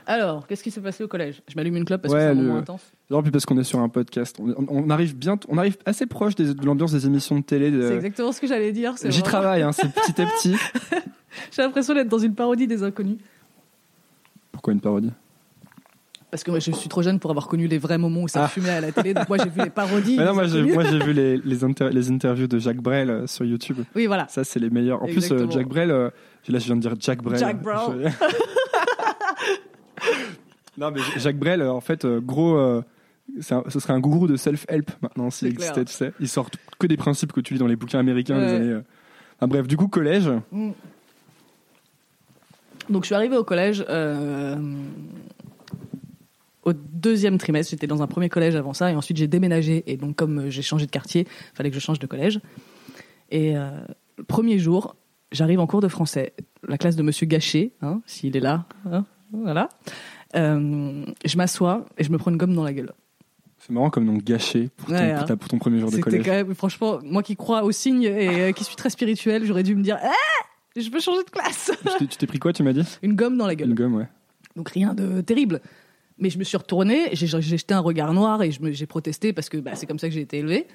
Alors, 0.07 0.47
qu'est-ce 0.47 0.63
qui 0.63 0.71
s'est 0.71 0.81
passé 0.81 1.03
au 1.05 1.09
collège? 1.09 1.43
Je 1.49 1.55
m'allume 1.57 1.77
une 1.77 1.85
clope 1.85 2.03
parce 2.03 2.13
Ouais, 2.15 2.21
que 2.21 2.25
c'est 2.27 2.31
un 2.31 2.35
le- 2.35 2.43
moment 2.43 2.59
intense. 2.59 2.83
Non, 3.11 3.23
puis 3.23 3.31
parce 3.31 3.47
qu'on 3.47 3.57
est 3.59 3.65
sur 3.65 3.79
un 3.79 3.89
podcast. 3.89 4.37
On, 4.41 4.51
on- 4.51 4.67
on 4.69 4.91
arrive 4.91 5.17
bien, 5.17 5.39
on 5.49 5.57
arrive 5.59 5.77
assez 5.87 6.07
proche 6.07 6.35
des- 6.35 6.55
de 6.55 6.67
l'ambiance 6.67 6.93
des 6.93 7.07
émissions 7.07 7.37
de 7.39 7.43
télé. 7.45 7.71
de- 7.71 7.83
C'est 7.89 7.95
exactement 7.97 8.33
ce 8.33 8.41
que 8.41 8.47
j'allais 8.47 8.73
dire. 8.73 8.95
J'y 9.05 9.23
travaille, 9.23 9.63
hein, 9.63 9.73
c'est 9.73 9.89
petit 9.95 10.21
à 10.23 10.27
petit. 10.27 10.57
J'ai 11.53 11.63
l'impression 11.63 11.95
d'être 11.95 12.09
dans 12.09 12.19
une 12.19 12.35
parodie 12.35 12.67
des 12.67 12.83
inconnus. 12.83 13.17
Pourquoi 14.53 14.73
une 14.73 14.81
parodie? 14.81 15.11
Parce 16.35 16.43
que 16.43 16.59
je 16.59 16.73
suis 16.73 16.89
trop 16.89 17.01
jeune 17.01 17.21
pour 17.21 17.31
avoir 17.31 17.47
connu 17.47 17.69
les 17.69 17.79
vrais 17.79 17.97
moments 17.97 18.23
où 18.23 18.27
ça 18.27 18.43
Ah. 18.43 18.49
fumait 18.49 18.71
à 18.71 18.81
la 18.81 18.91
télé. 18.91 19.15
Donc 19.15 19.29
moi, 19.29 19.39
j'ai 19.39 19.49
vu 19.51 19.61
les 19.63 19.71
parodies. 19.71 20.17
Mais 20.19 20.25
non, 20.25 20.35
moi 20.35 20.47
j'ai, 20.49 20.59
inconnus. 20.59 20.75
moi, 20.75 20.83
j'ai 20.83 20.99
vu 20.99 21.13
les, 21.13 21.37
les, 21.37 21.63
inter- 21.63 21.91
les 21.93 22.11
interviews 22.11 22.49
de 22.49 22.59
Jacques 22.59 22.83
Brel 22.83 23.09
euh, 23.09 23.27
sur 23.29 23.45
YouTube. 23.45 23.77
Oui, 23.95 24.07
voilà. 24.07 24.27
Ça, 24.27 24.43
c'est 24.43 24.59
les 24.59 24.69
meilleurs. 24.69 25.01
En 25.01 25.07
plus, 25.07 25.15
Exactement. 25.19 25.49
euh, 25.49 25.51
Jacques 25.53 25.69
Brel, 25.69 25.93
euh, 25.93 26.11
là, 26.49 26.59
je 26.59 26.65
viens 26.65 26.75
de 26.75 26.81
dire 26.81 26.95
Jack 26.99 27.23
Brel. 27.23 27.39
Jack 27.39 27.63
Brel. 27.63 28.13
Non, 30.77 30.91
mais 30.91 31.01
Jacques 31.19 31.39
Brel, 31.39 31.63
en 31.63 31.81
fait, 31.81 32.05
gros, 32.05 32.57
un- 32.57 32.85
ce 33.41 33.79
serait 33.79 33.93
un 33.93 34.01
gourou 34.01 34.27
de 34.27 34.37
self-help 34.37 34.91
maintenant 35.03 35.31
s'il 35.31 35.47
existait, 35.49 35.85
tu 35.85 35.93
sais. 35.93 36.13
Il 36.19 36.29
sort 36.29 36.51
que 36.81 36.89
des 36.89 36.97
principes 36.97 37.33
que 37.33 37.41
tu 37.41 37.55
lis 37.55 37.61
dans 37.61 37.69
les 37.69 37.77
bouquins 37.77 38.01
américains 38.01 38.41
des 38.41 38.53
années. 38.53 38.81
bref, 39.43 39.69
du 39.69 39.77
coup, 39.77 39.87
collège. 39.87 40.29
Mm. 40.51 40.71
Donc 42.91 43.05
je 43.05 43.07
suis 43.07 43.15
arrivée 43.15 43.37
au 43.37 43.45
collège 43.45 43.85
euh, 43.89 44.57
au 46.65 46.73
deuxième 46.73 47.39
trimestre. 47.39 47.71
J'étais 47.71 47.87
dans 47.87 48.03
un 48.03 48.07
premier 48.07 48.29
collège 48.29 48.57
avant 48.57 48.73
ça 48.73 48.91
et 48.91 48.95
ensuite 48.97 49.17
j'ai 49.17 49.29
déménagé. 49.29 49.85
Et 49.87 49.97
donc 49.97 50.17
comme 50.17 50.39
euh, 50.39 50.51
j'ai 50.51 50.63
changé 50.63 50.87
de 50.87 50.91
quartier, 50.91 51.23
il 51.23 51.57
fallait 51.57 51.71
que 51.71 51.75
je 51.77 51.81
change 51.81 51.99
de 51.99 52.07
collège. 52.07 52.41
Et 53.31 53.57
euh, 53.57 53.71
le 54.19 54.25
premier 54.25 54.59
jour, 54.59 54.97
j'arrive 55.33 55.61
en 55.61 55.67
cours 55.67 55.81
de 55.81 55.89
français. 55.89 56.35
La 56.69 56.79
classe 56.79 56.97
de 56.97 57.03
Monsieur 57.03 57.27
Gachet, 57.27 57.73
hein, 57.83 58.01
s'il 58.07 58.37
est 58.37 58.41
là, 58.41 58.67
hein, 58.91 59.05
voilà. 59.33 59.69
Euh, 60.37 61.05
je 61.25 61.37
m'assois 61.37 61.87
et 61.99 62.05
je 62.05 62.11
me 62.11 62.19
prends 62.19 62.31
une 62.31 62.37
gomme 62.37 62.55
dans 62.55 62.65
la 62.65 62.73
gueule. 62.73 62.93
C'est 63.59 63.71
marrant 63.73 63.89
comme 63.89 64.05
nom 64.05 64.19
gâché 64.19 64.69
pour, 64.77 64.89
ton, 64.89 64.95
Ouais, 64.95 65.13
pour 65.15 65.23
hein. 65.23 65.25
ta- 65.25 65.37
pour 65.37 65.49
ton 65.49 65.59
premier 65.59 65.79
jour 65.79 65.91
de 65.91 65.99
collège. 65.99 66.23
quand 66.25 66.33
même, 66.33 66.55
franchement, 66.55 66.99
moi 67.03 67.23
qui 67.23 67.35
crois 67.35 67.65
aux 67.65 67.73
signes 67.73 68.03
et 68.03 68.29
euh, 68.29 68.53
qui 68.53 68.63
suis 68.65 68.77
très 68.77 68.91
spirituel, 68.91 69.45
j'aurais 69.47 69.63
dû 69.63 69.75
me 69.75 69.83
dire, 69.83 69.97
ah, 70.03 70.11
je 70.77 70.89
peux 70.91 71.01
changer 71.01 71.23
de 71.25 71.31
classe. 71.31 71.71
Tu 71.99 72.07
t'es 72.09 72.27
pris 72.27 72.39
quoi, 72.39 72.53
tu 72.53 72.63
m'as 72.63 72.73
dit? 72.75 72.83
Une 73.03 73.15
gomme 73.15 73.39
dans 73.39 73.47
la 73.47 73.55
gueule. 73.55 73.69
Une 73.71 73.75
gomme, 73.75 73.95
ouais. 73.95 74.09
Donc 74.57 74.69
rien 74.71 74.93
de 74.93 75.21
terrible. 75.23 75.61
Mais 76.19 76.31
je 76.31 76.39
me 76.39 76.45
suis 76.45 76.57
retournée, 76.57 77.09
j'ai 77.13 77.27
jeté 77.27 77.75
un 77.75 77.81
regard 77.81 78.13
noir 78.15 78.43
et 78.43 78.51
j'ai 78.51 78.87
protesté 78.87 79.33
parce 79.33 79.49
que 79.49 79.57
bah, 79.57 79.73
c'est 79.75 79.87
comme 79.87 79.99
ça 79.99 80.09
que 80.09 80.15
j'ai 80.15 80.21
été 80.21 80.39
élevée. 80.39 80.67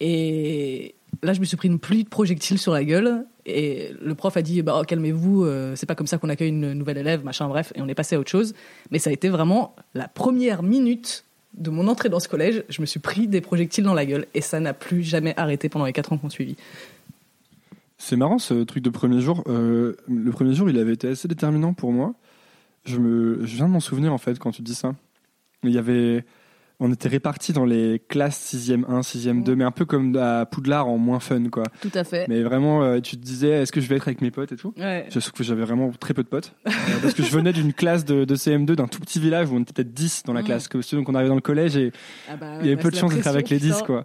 Et 0.00 0.94
Là, 1.22 1.34
je 1.34 1.40
me 1.40 1.44
suis 1.44 1.56
pris 1.56 1.68
une 1.68 1.78
pluie 1.78 2.04
de 2.04 2.08
projectiles 2.08 2.58
sur 2.58 2.72
la 2.72 2.82
gueule 2.82 3.26
et 3.44 3.90
le 4.00 4.14
prof 4.14 4.36
a 4.36 4.42
dit 4.42 4.62
bah 4.62 4.78
oh, 4.80 4.84
calmez-vous, 4.84 5.44
euh, 5.44 5.76
c'est 5.76 5.86
pas 5.86 5.94
comme 5.94 6.06
ça 6.06 6.16
qu'on 6.16 6.30
accueille 6.30 6.48
une 6.48 6.72
nouvelle 6.72 6.96
élève, 6.96 7.24
machin, 7.24 7.46
bref, 7.48 7.72
et 7.74 7.82
on 7.82 7.88
est 7.88 7.94
passé 7.94 8.16
à 8.16 8.20
autre 8.20 8.30
chose. 8.30 8.54
Mais 8.90 8.98
ça 8.98 9.10
a 9.10 9.12
été 9.12 9.28
vraiment 9.28 9.74
la 9.94 10.08
première 10.08 10.62
minute 10.62 11.24
de 11.58 11.68
mon 11.68 11.88
entrée 11.88 12.08
dans 12.08 12.20
ce 12.20 12.28
collège, 12.28 12.64
je 12.68 12.80
me 12.80 12.86
suis 12.86 13.00
pris 13.00 13.26
des 13.26 13.40
projectiles 13.40 13.84
dans 13.84 13.92
la 13.92 14.06
gueule 14.06 14.26
et 14.34 14.40
ça 14.40 14.60
n'a 14.60 14.72
plus 14.72 15.02
jamais 15.02 15.34
arrêté 15.36 15.68
pendant 15.68 15.84
les 15.84 15.92
quatre 15.92 16.12
ans 16.12 16.16
qu'on 16.16 16.30
suivi. 16.30 16.56
C'est 17.98 18.16
marrant 18.16 18.38
ce 18.38 18.62
truc 18.62 18.82
de 18.82 18.88
premier 18.88 19.20
jour. 19.20 19.44
Euh, 19.46 19.96
le 20.08 20.30
premier 20.30 20.54
jour, 20.54 20.70
il 20.70 20.78
avait 20.78 20.94
été 20.94 21.08
assez 21.08 21.28
déterminant 21.28 21.74
pour 21.74 21.92
moi. 21.92 22.14
Je, 22.84 22.98
me, 22.98 23.44
je 23.44 23.56
viens 23.56 23.66
de 23.66 23.72
m'en 23.72 23.80
souvenir 23.80 24.12
en 24.12 24.18
fait 24.18 24.38
quand 24.38 24.50
tu 24.52 24.62
dis 24.62 24.74
ça. 24.74 24.94
Il 25.64 25.70
y 25.70 25.78
avait 25.78 26.24
on 26.82 26.90
était 26.90 27.10
répartis 27.10 27.52
dans 27.52 27.66
les 27.66 28.00
classes 28.08 28.54
6e 28.54 28.86
1, 28.88 29.00
6e 29.00 29.42
2, 29.44 29.54
mais 29.54 29.64
un 29.64 29.70
peu 29.70 29.84
comme 29.84 30.16
à 30.16 30.46
Poudlard 30.46 30.88
en 30.88 30.96
moins 30.96 31.20
fun, 31.20 31.50
quoi. 31.50 31.64
Tout 31.82 31.90
à 31.92 32.04
fait. 32.04 32.26
Mais 32.26 32.42
vraiment, 32.42 32.82
euh, 32.82 33.00
tu 33.00 33.18
te 33.18 33.22
disais, 33.22 33.48
est-ce 33.50 33.70
que 33.70 33.82
je 33.82 33.86
vais 33.86 33.96
être 33.96 34.08
avec 34.08 34.22
mes 34.22 34.30
potes 34.30 34.52
et 34.52 34.56
tout? 34.56 34.72
Ouais. 34.78 35.04
Je 35.10 35.18
trouve 35.20 35.32
que 35.34 35.44
j'avais 35.44 35.60
vraiment 35.62 35.90
très 36.00 36.14
peu 36.14 36.22
de 36.22 36.28
potes. 36.28 36.54
Euh, 36.66 36.70
parce 37.02 37.12
que 37.12 37.22
je 37.22 37.30
venais 37.30 37.52
d'une 37.52 37.74
classe 37.74 38.06
de, 38.06 38.24
de 38.24 38.34
CM2 38.34 38.76
d'un 38.76 38.86
tout 38.88 39.00
petit 39.00 39.20
village 39.20 39.50
où 39.50 39.56
on 39.56 39.60
était 39.60 39.74
peut-être 39.74 39.92
10 39.92 40.22
dans 40.24 40.32
la 40.32 40.40
Mm. 40.40 40.44
classe. 40.46 40.68
Donc 40.70 41.06
on 41.10 41.14
arrivait 41.14 41.28
dans 41.28 41.34
le 41.34 41.42
collège 41.42 41.76
et 41.76 41.92
Ah 42.30 42.36
bah, 42.36 42.46
il 42.60 42.64
y 42.64 42.68
avait 42.68 42.76
bah, 42.76 42.82
peu 42.84 42.90
de 42.90 42.96
chance 42.96 43.14
d'être 43.14 43.26
avec 43.26 43.50
les 43.50 43.58
pression, 43.58 43.74
10, 43.74 43.80
putain. 43.82 43.86
quoi. 43.86 44.04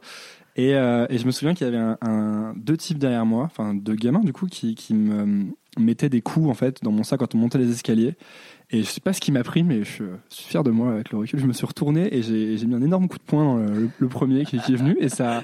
Et, 0.57 0.75
euh, 0.75 1.05
et 1.09 1.17
je 1.17 1.25
me 1.25 1.31
souviens 1.31 1.53
qu'il 1.53 1.65
y 1.67 1.69
avait 1.69 1.77
un, 1.77 1.97
un- 2.01 2.53
deux 2.57 2.75
types 2.75 2.97
derrière 2.99 3.25
moi, 3.25 3.43
enfin 3.45 3.73
deux 3.73 3.95
gamins 3.95 4.19
du 4.21 4.33
coup, 4.33 4.47
qui, 4.47 4.75
qui 4.75 4.93
me 4.93 5.45
mettaient 5.77 6.09
des 6.09 6.21
coups 6.21 6.49
en 6.49 6.53
fait 6.53 6.83
dans 6.83 6.91
mon 6.91 7.03
sac 7.03 7.19
quand 7.19 7.35
on 7.35 7.37
montait 7.37 7.57
les 7.57 7.71
escaliers. 7.71 8.15
Et 8.75 8.83
je 8.83 8.89
sais 8.89 8.99
pas 9.01 9.13
ce 9.13 9.21
qui 9.21 9.31
m'a 9.31 9.43
pris, 9.43 9.63
mais 9.63 9.83
je 9.83 9.89
suis 10.29 10.49
fier 10.49 10.63
de 10.63 10.71
moi 10.71 10.91
avec 10.93 11.11
le 11.11 11.17
recul. 11.19 11.39
Je 11.39 11.45
me 11.47 11.53
suis 11.53 11.65
retourné 11.65 12.13
et 12.15 12.21
j'ai 12.21 12.65
mis 12.65 12.75
un 12.75 12.81
énorme 12.81 13.07
coup 13.07 13.17
de 13.17 13.23
poing 13.23 13.43
dans 13.43 13.57
le, 13.73 13.89
le 13.97 14.07
premier 14.07 14.43
qui, 14.45 14.59
qui 14.59 14.73
est 14.73 14.77
venu. 14.77 14.97
Et 14.99 15.07
ça, 15.09 15.43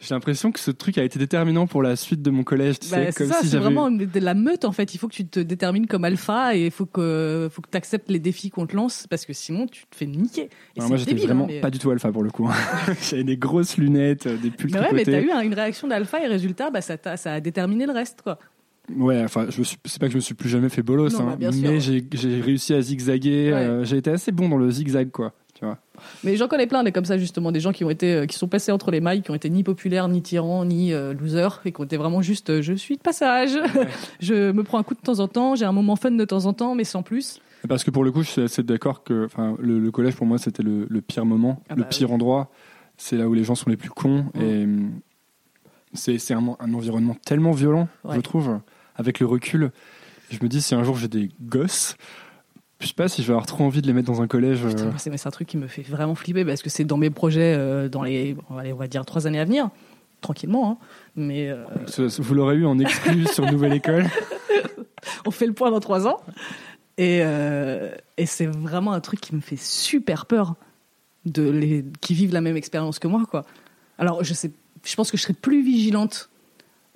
j'ai 0.00 0.14
l'impression 0.14 0.50
que 0.50 0.58
ce 0.60 0.70
truc 0.70 0.96
a 0.96 1.04
été 1.04 1.18
déterminant 1.18 1.66
pour 1.66 1.82
la 1.82 1.94
suite 1.94 2.22
de 2.22 2.30
mon 2.30 2.42
collège. 2.42 2.78
Tu 2.78 2.88
Bah, 2.90 3.12
sais, 3.12 3.12
comme 3.12 3.26
ça, 3.32 3.40
si 3.42 3.48
c'est 3.48 3.58
vraiment 3.58 3.90
de 3.90 4.08
la 4.20 4.32
meute 4.32 4.64
en 4.64 4.72
fait. 4.72 4.94
Il 4.94 4.98
faut 4.98 5.08
que 5.08 5.14
tu 5.14 5.26
te 5.26 5.40
détermines 5.40 5.86
comme 5.86 6.04
alpha 6.06 6.56
et 6.56 6.64
il 6.66 6.70
faut 6.70 6.86
que, 6.86 7.50
faut 7.52 7.60
que 7.60 7.68
tu 7.70 7.76
acceptes 7.76 8.10
les 8.10 8.18
défis 8.18 8.48
qu'on 8.48 8.66
te 8.66 8.74
lance 8.74 9.06
parce 9.10 9.26
que 9.26 9.34
sinon 9.34 9.66
tu 9.66 9.82
te 9.90 9.94
fais 9.96 10.06
niquer. 10.06 10.48
Et 10.76 10.80
moi, 10.80 10.96
j'étais 10.96 11.14
vraiment 11.14 11.44
hein, 11.44 11.48
mais... 11.50 11.60
pas 11.60 11.70
du 11.70 11.78
tout 11.78 11.90
alpha 11.90 12.10
pour 12.10 12.22
le 12.22 12.30
coup. 12.30 12.48
hein. 12.48 12.54
J'avais 13.10 13.24
des 13.24 13.36
grosses 13.36 13.76
lunettes, 13.76 14.26
euh, 14.26 14.38
des 14.38 14.50
pulls 14.50 14.70
Mais 14.72 14.80
ouais, 14.80 14.86
mais 14.94 15.04
t'as 15.04 15.20
eu 15.20 15.30
un- 15.30 15.42
une 15.42 15.52
réaction 15.54 15.86
d'alpha 15.86 16.22
et 16.24 16.26
résultat, 16.28 16.70
bah, 16.70 16.80
ça, 16.80 16.96
a 17.26 17.40
déterminé 17.40 17.84
le 17.84 17.92
reste 17.92 18.22
quoi. 18.22 18.38
Ouais, 18.96 19.22
enfin, 19.22 19.46
je 19.50 19.62
c'est 19.62 19.98
pas 20.00 20.06
que 20.06 20.12
je 20.12 20.16
me 20.16 20.20
suis 20.20 20.34
plus 20.34 20.48
jamais 20.48 20.68
fait 20.68 20.82
bolos, 20.82 21.12
Non, 21.18 21.28
hein, 21.30 21.36
bah, 21.40 21.50
mais 21.62 21.80
j'ai, 21.80 22.02
réussi 22.40 22.74
à 22.74 22.80
zigzaguer. 22.82 23.52
Ouais. 23.52 23.58
euh, 23.58 23.84
j'ai 23.84 23.96
été 23.98 24.10
assez 24.10 24.32
bon 24.32 24.48
dans 24.48 24.56
le 24.58 24.70
zigzag, 24.70 25.10
quoi. 25.10 25.32
Tu 25.54 25.64
vois. 25.64 25.78
Mais 26.24 26.36
j'en 26.36 26.48
connais 26.48 26.66
plein 26.66 26.82
des 26.82 26.90
comme 26.92 27.04
ça 27.04 27.18
justement, 27.18 27.52
des 27.52 27.60
gens 27.60 27.72
qui 27.72 27.84
ont 27.84 27.90
été, 27.90 28.14
euh, 28.14 28.26
qui 28.26 28.36
sont 28.38 28.48
passés 28.48 28.72
entre 28.72 28.90
les 28.90 29.00
mailles, 29.00 29.20
qui 29.22 29.30
ont 29.30 29.34
été 29.34 29.50
ni 29.50 29.62
populaires, 29.62 30.08
ni 30.08 30.22
tyrans, 30.22 30.64
ni 30.64 30.92
euh, 30.94 31.12
losers, 31.12 31.60
et 31.66 31.72
qui 31.72 31.80
ont 31.80 31.84
été 31.84 31.98
vraiment 31.98 32.22
juste, 32.22 32.48
euh, 32.50 32.62
je 32.62 32.72
suis 32.72 32.96
de 32.96 33.02
passage, 33.02 33.50
je 34.20 34.52
me 34.52 34.62
prends 34.64 34.78
un 34.78 34.82
coup 34.82 34.94
de 34.94 35.00
temps 35.00 35.18
en 35.20 35.28
temps, 35.28 35.54
j'ai 35.54 35.66
un 35.66 35.72
moment 35.72 35.96
fun 35.96 36.12
de 36.12 36.24
temps 36.24 36.46
en 36.46 36.54
temps, 36.54 36.74
mais 36.74 36.84
sans 36.84 37.02
plus. 37.02 37.40
Parce 37.68 37.84
que 37.84 37.90
pour 37.90 38.04
le 38.04 38.10
coup, 38.10 38.22
je 38.22 38.28
suis 38.30 38.40
assez 38.42 38.62
d'accord 38.62 39.04
que, 39.04 39.26
enfin, 39.26 39.54
le, 39.60 39.78
le 39.78 39.90
collège 39.90 40.14
pour 40.16 40.26
moi 40.26 40.38
c'était 40.38 40.62
le, 40.62 40.86
le 40.88 41.00
pire 41.02 41.26
moment, 41.26 41.62
Ah 41.68 41.74
le 41.74 41.82
bah 41.82 41.88
pire 41.88 42.10
endroit. 42.10 42.50
C'est 42.96 43.16
là 43.18 43.28
où 43.28 43.34
les 43.34 43.44
gens 43.44 43.54
sont 43.54 43.68
les 43.68 43.76
plus 43.76 43.90
cons 43.90 44.24
et 44.40 44.64
hum, 44.64 44.92
c'est, 45.92 46.18
c'est 46.18 46.32
un, 46.32 46.56
un 46.58 46.72
environnement 46.72 47.16
tellement 47.26 47.52
violent, 47.52 47.88
Ouais. 48.04 48.16
je 48.16 48.20
trouve. 48.20 48.58
Avec 48.96 49.20
le 49.20 49.26
recul, 49.26 49.70
je 50.30 50.38
me 50.42 50.48
dis 50.48 50.60
si 50.60 50.74
un 50.74 50.84
jour 50.84 50.96
j'ai 50.96 51.08
des 51.08 51.30
gosses, 51.40 51.96
je 52.80 52.86
sais 52.86 52.94
pas 52.94 53.08
si 53.08 53.22
je 53.22 53.26
vais 53.26 53.32
avoir 53.32 53.46
trop 53.46 53.62
envie 53.64 53.82
de 53.82 53.86
les 53.86 53.92
mettre 53.92 54.10
dans 54.10 54.22
un 54.22 54.26
collège. 54.26 54.64
Euh, 54.64 54.90
c'est 54.96 55.26
un 55.26 55.30
truc 55.30 55.46
qui 55.46 55.58
me 55.58 55.66
fait 55.66 55.82
vraiment 55.82 56.14
flipper 56.14 56.46
parce 56.46 56.62
que 56.62 56.70
c'est 56.70 56.84
dans 56.84 56.96
mes 56.96 57.10
projets 57.10 57.54
euh, 57.54 57.88
dans 57.88 58.02
les, 58.02 58.36
on 58.48 58.54
va, 58.54 58.88
dire 58.88 59.04
trois 59.04 59.26
années 59.26 59.38
à 59.38 59.44
venir, 59.44 59.68
tranquillement. 60.22 60.70
Hein. 60.70 60.86
Mais 61.14 61.50
euh, 61.50 61.64
vous 62.18 62.34
l'aurez 62.34 62.56
eu 62.56 62.66
en 62.66 62.78
exclu 62.78 63.26
sur 63.32 63.50
Nouvelle 63.52 63.74
École. 63.74 64.06
on 65.26 65.30
fait 65.30 65.46
le 65.46 65.52
point 65.52 65.70
dans 65.70 65.80
trois 65.80 66.06
ans. 66.06 66.20
Et, 66.96 67.20
et 67.20 68.26
c'est 68.26 68.46
vraiment 68.46 68.92
un 68.92 69.00
truc 69.00 69.20
qui 69.20 69.34
me 69.34 69.40
fait 69.40 69.58
super 69.58 70.26
peur 70.26 70.54
de 71.24 71.48
les 71.48 71.84
qui 72.02 72.12
vivent 72.12 72.34
la 72.34 72.42
même 72.42 72.56
expérience 72.56 72.98
que 72.98 73.08
moi, 73.08 73.24
quoi. 73.30 73.46
Alors 73.96 74.22
je 74.22 74.34
sais, 74.34 74.50
je 74.84 74.94
pense 74.96 75.10
que 75.10 75.16
je 75.16 75.22
serais 75.22 75.34
plus 75.34 75.62
vigilante 75.62 76.29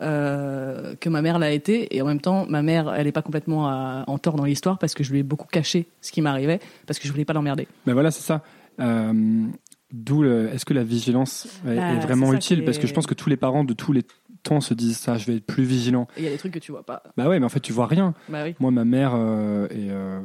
euh, 0.01 0.95
que 1.01 1.09
ma 1.09 1.23
mère 1.23 1.39
l'a 1.39 1.51
été, 1.53 1.95
et 1.95 2.03
en 2.03 2.07
même 2.07 2.21
temps, 2.21 2.47
ma 2.49 2.63
mère, 2.63 2.93
elle 2.95 3.07
est 3.07 3.13
pas 3.13 3.23
complètement 3.23 3.69
à- 3.69 4.05
en 4.07 4.19
tort 4.19 4.35
dans 4.37 4.45
l'histoire 4.45 4.79
parce 4.79 4.95
que 4.95 5.05
je 5.05 5.13
lui 5.13 5.21
ai 5.21 5.23
beaucoup 5.23 5.47
caché 5.47 5.87
ce 6.01 6.11
qui 6.13 6.21
m'arrivait 6.23 6.61
parce 6.87 6.99
que 6.99 7.07
je 7.07 7.13
voulais 7.13 7.25
pas 7.25 7.33
l'emmerder. 7.33 7.69
Ben 7.87 7.93
voilà, 7.93 8.11
c'est 8.11 8.23
ça. 8.23 8.43
Euh, 8.81 9.45
D'où 9.93 10.25
est-ce 10.25 10.65
que 10.65 10.75
la 10.75 10.83
vigilance 10.83 11.47
est, 11.69 11.77
Bah, 11.77 11.93
est 11.93 12.01
vraiment 12.01 12.33
utile? 12.33 12.65
Parce 12.65 12.79
que 12.79 12.89
je 12.89 12.93
pense 12.93 13.07
que 13.07 13.15
tous 13.15 13.29
les 13.29 13.37
parents 13.37 13.63
de 13.63 13.75
tous 13.75 13.93
les 13.93 14.03
temps 14.43 14.61
se 14.61 14.75
disent 14.75 14.99
ça, 14.99 15.17
je 15.19 15.27
vais 15.27 15.37
être 15.37 15.47
plus 15.47 15.63
vigilant. 15.63 16.09
Il 16.17 16.25
y 16.25 16.27
a 16.27 16.31
des 16.31 16.37
trucs 16.37 16.53
que 16.53 16.59
tu 16.59 16.73
vois 16.73 16.83
pas. 16.83 17.05
Bah 17.17 17.29
ouais, 17.29 17.39
mais 17.39 17.47
en 17.47 17.49
fait 17.49 17.61
tu 17.61 17.73
vois 17.73 17.87
rien. 17.87 18.13
Bah 18.29 18.41
oui. 18.45 18.57
Moi, 18.59 18.73
ma 18.73 18.85
mère 18.85 19.13
euh, 19.15 19.67
est, 19.69 19.91
euh, 19.91 20.19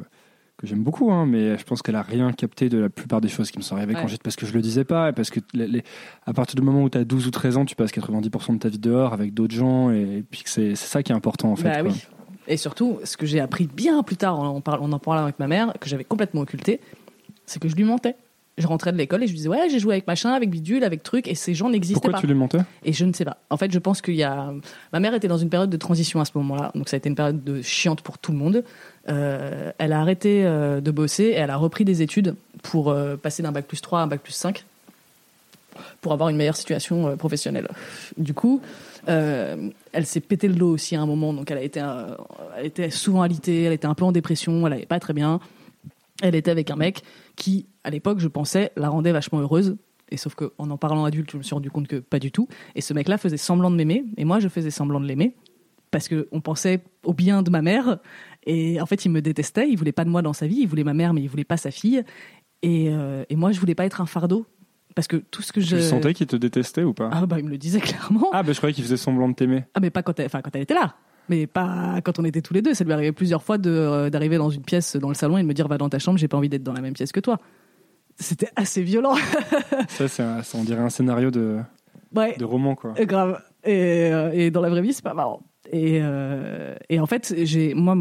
que 0.59 0.67
j'aime 0.67 0.83
beaucoup, 0.83 1.11
hein, 1.11 1.25
mais 1.25 1.57
je 1.57 1.63
pense 1.63 1.81
qu'elle 1.81 1.95
a 1.95 2.01
rien 2.01 2.31
capté 2.33 2.69
de 2.69 2.77
la 2.77 2.89
plupart 2.89 3.21
des 3.21 3.29
choses 3.29 3.49
qui 3.49 3.57
me 3.57 3.63
sont 3.63 3.75
arrivées 3.75 3.93
quand 3.93 4.07
j'étais 4.07 4.21
parce 4.23 4.35
que 4.35 4.45
je 4.45 4.53
le 4.53 4.61
disais 4.61 4.83
pas, 4.83 5.09
et 5.09 5.13
parce 5.13 5.29
que 5.29 5.39
les- 5.53 5.67
les- 5.67 5.83
à 6.25 6.33
partir 6.33 6.55
du 6.55 6.61
moment 6.61 6.83
où 6.83 6.89
tu 6.89 6.97
as 6.97 7.03
12 7.05 7.25
ou 7.27 7.31
13 7.31 7.57
ans, 7.57 7.65
tu 7.65 7.75
passes 7.75 7.91
90% 7.91 8.53
de 8.53 8.59
ta 8.59 8.69
vie 8.69 8.77
dehors 8.79 9.13
avec 9.13 9.33
d'autres 9.33 9.55
gens, 9.55 9.89
et, 9.91 10.17
et 10.19 10.23
puis 10.29 10.43
que 10.43 10.49
c'est 10.49 10.75
ça 10.75 11.01
qui 11.01 11.11
est 11.11 11.15
important 11.15 11.51
en 11.51 11.55
fait. 11.55 11.63
Bah 11.63 11.81
quoi. 11.81 11.91
oui. 11.91 12.03
Et 12.47 12.57
surtout, 12.57 12.99
ce 13.03 13.15
que 13.15 13.25
j'ai 13.25 13.39
appris 13.39 13.67
bien 13.67 14.01
plus 14.03 14.17
tard, 14.17 14.39
en, 14.39 14.59
parlant, 14.61 14.85
en 14.85 14.91
en 14.91 14.99
parlant 14.99 15.23
avec 15.23 15.39
ma 15.39 15.47
mère, 15.47 15.73
que 15.79 15.87
j'avais 15.87 16.03
complètement 16.03 16.41
occulté, 16.41 16.79
c'est 17.45 17.61
que 17.61 17.69
je 17.69 17.75
lui 17.75 17.83
mentais. 17.83 18.15
Je 18.57 18.67
rentrais 18.67 18.91
de 18.91 18.97
l'école 18.97 19.23
et 19.23 19.27
je 19.27 19.31
lui 19.31 19.37
disais 19.37 19.47
ouais 19.47 19.69
j'ai 19.69 19.79
joué 19.79 19.93
avec 19.93 20.05
machin, 20.05 20.31
avec 20.33 20.49
bidule, 20.49 20.83
avec 20.83 21.01
truc 21.01 21.29
et 21.29 21.35
ces 21.35 21.53
gens 21.53 21.69
n'existaient 21.69 21.93
Pourquoi 21.93 22.11
pas. 22.13 22.19
tu 22.19 22.27
lui 22.27 22.33
mentais? 22.33 22.57
Et 22.83 22.91
je 22.91 23.05
ne 23.05 23.13
sais 23.13 23.23
pas. 23.23 23.37
En 23.49 23.55
fait, 23.55 23.71
je 23.71 23.79
pense 23.79 24.01
qu'il 24.01 24.15
y 24.15 24.23
a. 24.23 24.51
Ma 24.91 24.99
mère 24.99 25.13
était 25.13 25.29
dans 25.29 25.37
une 25.37 25.49
période 25.49 25.69
de 25.69 25.77
transition 25.77 26.19
à 26.19 26.25
ce 26.25 26.31
moment-là, 26.35 26.71
donc 26.75 26.89
ça 26.89 26.95
a 26.95 26.97
été 26.97 27.07
une 27.07 27.15
période 27.15 27.41
de 27.41 27.61
chiante 27.61 28.01
pour 28.01 28.17
tout 28.17 28.33
le 28.33 28.37
monde. 28.37 28.65
Euh, 29.09 29.71
elle 29.77 29.93
a 29.93 30.01
arrêté 30.01 30.45
euh, 30.45 30.81
de 30.81 30.91
bosser 30.91 31.23
et 31.23 31.33
elle 31.33 31.49
a 31.49 31.57
repris 31.57 31.85
des 31.85 32.01
études 32.01 32.35
pour 32.61 32.89
euh, 32.89 33.15
passer 33.15 33.41
d'un 33.41 33.51
bac 33.51 33.65
plus 33.65 33.81
3 33.81 34.01
à 34.01 34.03
un 34.03 34.07
bac 34.07 34.21
plus 34.21 34.33
5 34.33 34.65
pour 36.01 36.13
avoir 36.13 36.29
une 36.29 36.37
meilleure 36.37 36.57
situation 36.57 37.15
professionnelle. 37.15 37.67
Du 38.17 38.33
coup, 38.33 38.61
elle 39.07 40.05
s'est 40.05 40.19
pété 40.19 40.49
le 40.49 40.55
dos 40.55 40.71
aussi 40.71 40.95
à 40.95 41.01
un 41.01 41.05
moment, 41.05 41.31
donc 41.31 41.49
elle 41.51 41.57
a 41.57 41.61
été, 41.61 41.79
elle 42.57 42.65
était 42.65 42.89
souvent 42.89 43.21
alitée, 43.21 43.63
elle 43.63 43.71
était 43.71 43.85
un 43.85 43.93
peu 43.93 44.03
en 44.03 44.11
dépression, 44.11 44.67
elle 44.67 44.73
allait 44.73 44.85
pas 44.85 44.99
très 44.99 45.13
bien. 45.13 45.39
Elle 46.21 46.35
était 46.35 46.51
avec 46.51 46.69
un 46.69 46.75
mec 46.75 47.03
qui, 47.37 47.65
à 47.85 47.91
l'époque, 47.91 48.19
je 48.19 48.27
pensais, 48.27 48.73
la 48.75 48.89
rendait 48.89 49.13
vachement 49.13 49.39
heureuse. 49.39 49.77
Et 50.11 50.17
sauf 50.17 50.35
qu'en 50.35 50.69
en 50.69 50.77
parlant 50.77 51.05
adulte, 51.05 51.31
je 51.31 51.37
me 51.37 51.43
suis 51.43 51.53
rendu 51.53 51.71
compte 51.71 51.87
que 51.87 51.97
pas 51.97 52.19
du 52.19 52.31
tout. 52.31 52.49
Et 52.75 52.81
ce 52.81 52.93
mec-là 52.93 53.17
faisait 53.17 53.37
semblant 53.37 53.71
de 53.71 53.77
m'aimer, 53.77 54.03
et 54.17 54.25
moi, 54.25 54.41
je 54.41 54.49
faisais 54.49 54.71
semblant 54.71 54.99
de 54.99 55.05
l'aimer 55.05 55.33
parce 55.91 56.07
qu'on 56.07 56.41
pensait 56.41 56.81
au 57.03 57.13
bien 57.13 57.41
de 57.41 57.49
ma 57.49 57.61
mère. 57.61 57.99
Et 58.45 58.79
en 58.81 58.85
fait, 58.85 59.05
il 59.05 59.09
me 59.09 59.21
détestait, 59.21 59.69
il 59.69 59.77
voulait 59.77 59.91
pas 59.91 60.05
de 60.05 60.09
moi 60.09 60.21
dans 60.21 60.33
sa 60.33 60.47
vie, 60.47 60.59
il 60.61 60.67
voulait 60.67 60.83
ma 60.83 60.93
mère, 60.93 61.13
mais 61.13 61.21
il 61.21 61.27
voulait 61.29 61.43
pas 61.43 61.57
sa 61.57 61.71
fille. 61.71 62.03
Et, 62.61 62.87
euh, 62.89 63.23
et 63.29 63.35
moi, 63.35 63.51
je 63.51 63.59
voulais 63.59 63.75
pas 63.75 63.85
être 63.85 64.01
un 64.01 64.05
fardeau. 64.05 64.45
Parce 64.95 65.07
que 65.07 65.17
tout 65.17 65.41
ce 65.41 65.53
que 65.53 65.59
Tu 65.59 65.67
je. 65.67 65.75
le 65.77 65.81
sentais 65.81 66.13
qu'il 66.13 66.25
te 66.27 66.35
détestait 66.35 66.83
ou 66.83 66.93
pas? 66.93 67.09
Ah, 67.13 67.25
bah, 67.25 67.37
il 67.39 67.45
me 67.45 67.49
le 67.51 67.57
disait 67.57 67.79
clairement. 67.81 68.29
Ah, 68.33 68.41
bah 68.43 68.51
je 68.53 68.57
croyais 68.57 68.73
qu'il 68.73 68.83
faisait 68.83 68.97
semblant 68.97 69.29
de 69.29 69.35
t'aimer. 69.35 69.63
Ah, 69.75 69.79
mais 69.79 69.91
pas 69.91 70.01
quand 70.03 70.19
elle, 70.19 70.25
enfin, 70.25 70.41
quand 70.41 70.55
elle 70.55 70.63
était 70.63 70.73
là. 70.73 70.95
Mais 71.29 71.45
pas 71.45 72.01
quand 72.03 72.17
on 72.17 72.25
était 72.25 72.41
tous 72.41 72.53
les 72.55 72.61
deux. 72.63 72.73
Ça 72.73 72.83
lui 72.83 72.91
arrivait 72.91 73.11
plusieurs 73.11 73.43
fois 73.43 73.57
euh, 73.65 74.09
d'arriver 74.09 74.37
dans 74.37 74.49
une 74.49 74.63
pièce 74.63 74.95
dans 74.95 75.09
le 75.09 75.13
salon 75.15 75.37
et 75.37 75.43
de 75.43 75.47
me 75.47 75.53
dire 75.53 75.67
va 75.67 75.77
dans 75.77 75.89
ta 75.89 75.99
chambre, 75.99 76.17
j'ai 76.17 76.27
pas 76.27 76.37
envie 76.37 76.49
d'être 76.49 76.63
dans 76.63 76.73
la 76.73 76.81
même 76.81 76.93
pièce 76.93 77.11
que 77.11 77.19
toi. 77.19 77.37
C'était 78.17 78.49
assez 78.55 78.81
violent. 78.81 79.15
Ça, 79.89 80.07
c'est 80.07 80.23
on 80.57 80.63
dirait 80.63 80.81
un 80.81 80.89
scénario 80.89 81.29
de, 81.31 81.59
ouais, 82.15 82.35
de 82.37 82.43
roman, 82.45 82.73
quoi. 82.75 82.93
euh, 82.99 83.05
grave. 83.05 83.41
Et, 83.63 84.09
euh, 84.11 84.31
et 84.33 84.49
dans 84.51 84.61
la 84.61 84.69
vraie 84.69 84.81
vie, 84.81 84.91
c'est 84.91 85.03
pas 85.03 85.13
marrant. 85.13 85.41
Et, 85.71 85.99
euh, 86.01 86.75
et 86.89 86.99
en 86.99 87.05
fait, 87.05 87.33
j'ai 87.43 87.73
moi 87.73 87.95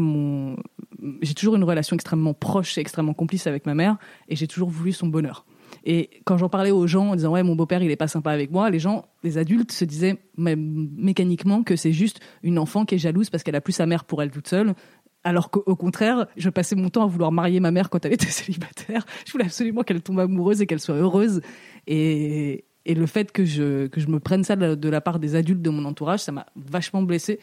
j'ai 1.21 1.33
toujours 1.33 1.55
une 1.55 1.63
relation 1.63 1.95
extrêmement 1.95 2.33
proche 2.33 2.77
et 2.77 2.81
extrêmement 2.81 3.13
complice 3.13 3.47
avec 3.47 3.65
ma 3.65 3.73
mère 3.73 3.97
et 4.27 4.35
j'ai 4.35 4.47
toujours 4.47 4.69
voulu 4.69 4.91
son 4.91 5.07
bonheur. 5.07 5.45
Et 5.85 6.09
quand 6.25 6.37
j'en 6.37 6.49
parlais 6.49 6.71
aux 6.71 6.87
gens 6.87 7.09
en 7.09 7.15
disant 7.15 7.31
ouais 7.31 7.43
mon 7.43 7.55
beau-père 7.55 7.81
il 7.83 7.91
est 7.91 7.95
pas 7.95 8.07
sympa 8.07 8.31
avec 8.31 8.51
moi, 8.51 8.69
les 8.69 8.79
gens, 8.79 9.05
les 9.23 9.37
adultes 9.37 9.71
se 9.71 9.85
disaient 9.85 10.17
même 10.37 10.89
mécaniquement 10.97 11.63
que 11.63 11.75
c'est 11.75 11.93
juste 11.93 12.19
une 12.43 12.59
enfant 12.59 12.85
qui 12.85 12.95
est 12.95 12.99
jalouse 12.99 13.29
parce 13.29 13.43
qu'elle 13.43 13.55
a 13.55 13.61
plus 13.61 13.73
sa 13.73 13.85
mère 13.85 14.05
pour 14.05 14.21
elle 14.21 14.31
toute 14.31 14.47
seule. 14.47 14.73
Alors 15.23 15.51
qu'au 15.51 15.63
au 15.65 15.75
contraire, 15.75 16.27
je 16.37 16.49
passais 16.49 16.75
mon 16.75 16.89
temps 16.89 17.03
à 17.03 17.07
vouloir 17.07 17.31
marier 17.31 17.59
ma 17.59 17.71
mère 17.71 17.89
quand 17.89 18.05
elle 18.05 18.13
était 18.13 18.25
célibataire. 18.29 19.05
Je 19.25 19.31
voulais 19.31 19.45
absolument 19.45 19.83
qu'elle 19.83 20.01
tombe 20.01 20.19
amoureuse 20.19 20.61
et 20.61 20.65
qu'elle 20.65 20.79
soit 20.79 20.95
heureuse. 20.95 21.41
Et, 21.87 22.65
le 22.85 23.05
fait 23.05 23.31
que 23.31 23.45
je, 23.45 23.85
que 23.85 24.01
je 24.01 24.07
me 24.07 24.19
prenne 24.19 24.43
ça 24.43 24.55
de 24.55 24.89
la 24.89 24.99
part 24.99 25.19
des 25.19 25.35
adultes 25.35 25.61
de 25.61 25.69
mon 25.69 25.85
entourage, 25.85 26.21
ça 26.21 26.31
m'a 26.31 26.47
vachement 26.55 27.03
blessée. 27.03 27.39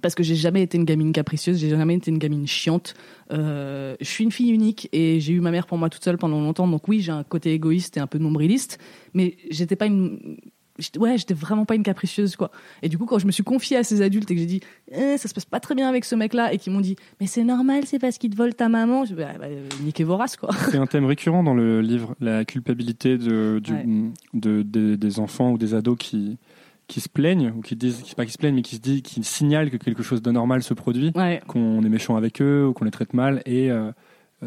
Parce 0.00 0.14
que 0.14 0.22
j'ai 0.22 0.36
jamais 0.36 0.62
été 0.62 0.78
une 0.78 0.84
gamine 0.84 1.12
capricieuse, 1.12 1.58
j'ai 1.58 1.70
jamais 1.70 1.94
été 1.96 2.10
une 2.12 2.18
gamine 2.18 2.46
chiante. 2.46 2.94
Euh, 3.32 3.96
je 4.00 4.06
suis 4.06 4.22
une 4.22 4.30
fille 4.30 4.50
unique 4.50 4.88
et 4.92 5.18
j'ai 5.18 5.32
eu 5.32 5.40
ma 5.40 5.50
mère 5.50 5.66
pour 5.66 5.76
moi 5.76 5.90
toute 5.90 6.04
seule 6.04 6.18
pendant 6.18 6.40
longtemps. 6.40 6.68
Donc 6.68 6.86
oui, 6.86 7.00
j'ai 7.00 7.10
un 7.10 7.24
côté 7.24 7.52
égoïste 7.52 7.96
et 7.96 8.00
un 8.00 8.06
peu 8.06 8.18
nombriliste, 8.18 8.78
mais 9.12 9.36
j'étais 9.50 9.74
pas 9.74 9.86
une, 9.86 10.36
ouais, 10.98 11.18
j'étais 11.18 11.34
vraiment 11.34 11.64
pas 11.64 11.74
une 11.74 11.82
capricieuse 11.82 12.36
quoi. 12.36 12.52
Et 12.82 12.88
du 12.88 12.96
coup, 12.96 13.06
quand 13.06 13.18
je 13.18 13.26
me 13.26 13.32
suis 13.32 13.42
confiée 13.42 13.76
à 13.76 13.82
ces 13.82 14.00
adultes 14.00 14.30
et 14.30 14.34
que 14.36 14.40
j'ai 14.40 14.46
dit, 14.46 14.60
eh, 14.92 15.16
ça 15.18 15.26
se 15.28 15.34
passe 15.34 15.46
pas 15.46 15.58
très 15.58 15.74
bien 15.74 15.88
avec 15.88 16.04
ce 16.04 16.14
mec-là, 16.14 16.52
et 16.52 16.58
qu'ils 16.58 16.72
m'ont 16.72 16.80
dit, 16.80 16.94
mais 17.20 17.26
c'est 17.26 17.42
normal, 17.42 17.82
c'est 17.84 17.98
parce 17.98 18.18
qu'il 18.18 18.30
te 18.30 18.36
vole 18.36 18.54
ta 18.54 18.68
maman, 18.68 19.04
je 19.04 19.16
bah, 19.16 19.32
bah, 19.40 19.46
niquez 19.82 20.04
vos 20.04 20.16
races 20.16 20.36
quoi. 20.36 20.50
C'est 20.70 20.78
un 20.78 20.86
thème 20.86 21.06
récurrent 21.06 21.42
dans 21.42 21.54
le 21.54 21.80
livre, 21.80 22.14
la 22.20 22.44
culpabilité 22.44 23.18
de, 23.18 23.58
du- 23.62 23.72
Ouais. 23.72 23.84
de- 24.34 24.62
des- 24.62 24.96
des 24.96 25.18
enfants 25.18 25.50
ou 25.50 25.58
des 25.58 25.74
ados 25.74 25.96
qui, 25.98 26.38
qui 26.88 27.00
se 27.00 27.08
plaignent 27.08 27.52
ou 27.56 27.60
qui 27.60 27.76
disent, 27.76 28.02
pas 28.14 28.24
qui 28.26 28.32
se 28.32 28.38
plaignent, 28.38 28.56
mais 28.56 28.62
qui 28.62 28.76
se 28.76 28.80
disent, 28.80 29.02
qui 29.02 29.22
signalent 29.22 29.70
que 29.70 29.76
quelque 29.76 30.02
chose 30.02 30.22
de 30.22 30.30
normal 30.32 30.62
se 30.62 30.74
produit, 30.74 31.12
Ouais. 31.14 31.40
qu'on 31.46 31.82
est 31.84 31.88
méchant 31.88 32.16
avec 32.16 32.42
eux 32.42 32.66
ou 32.66 32.72
qu'on 32.72 32.84
les 32.86 32.90
traite 32.90 33.14
mal, 33.14 33.42
et 33.46 33.70
euh, 33.70 33.92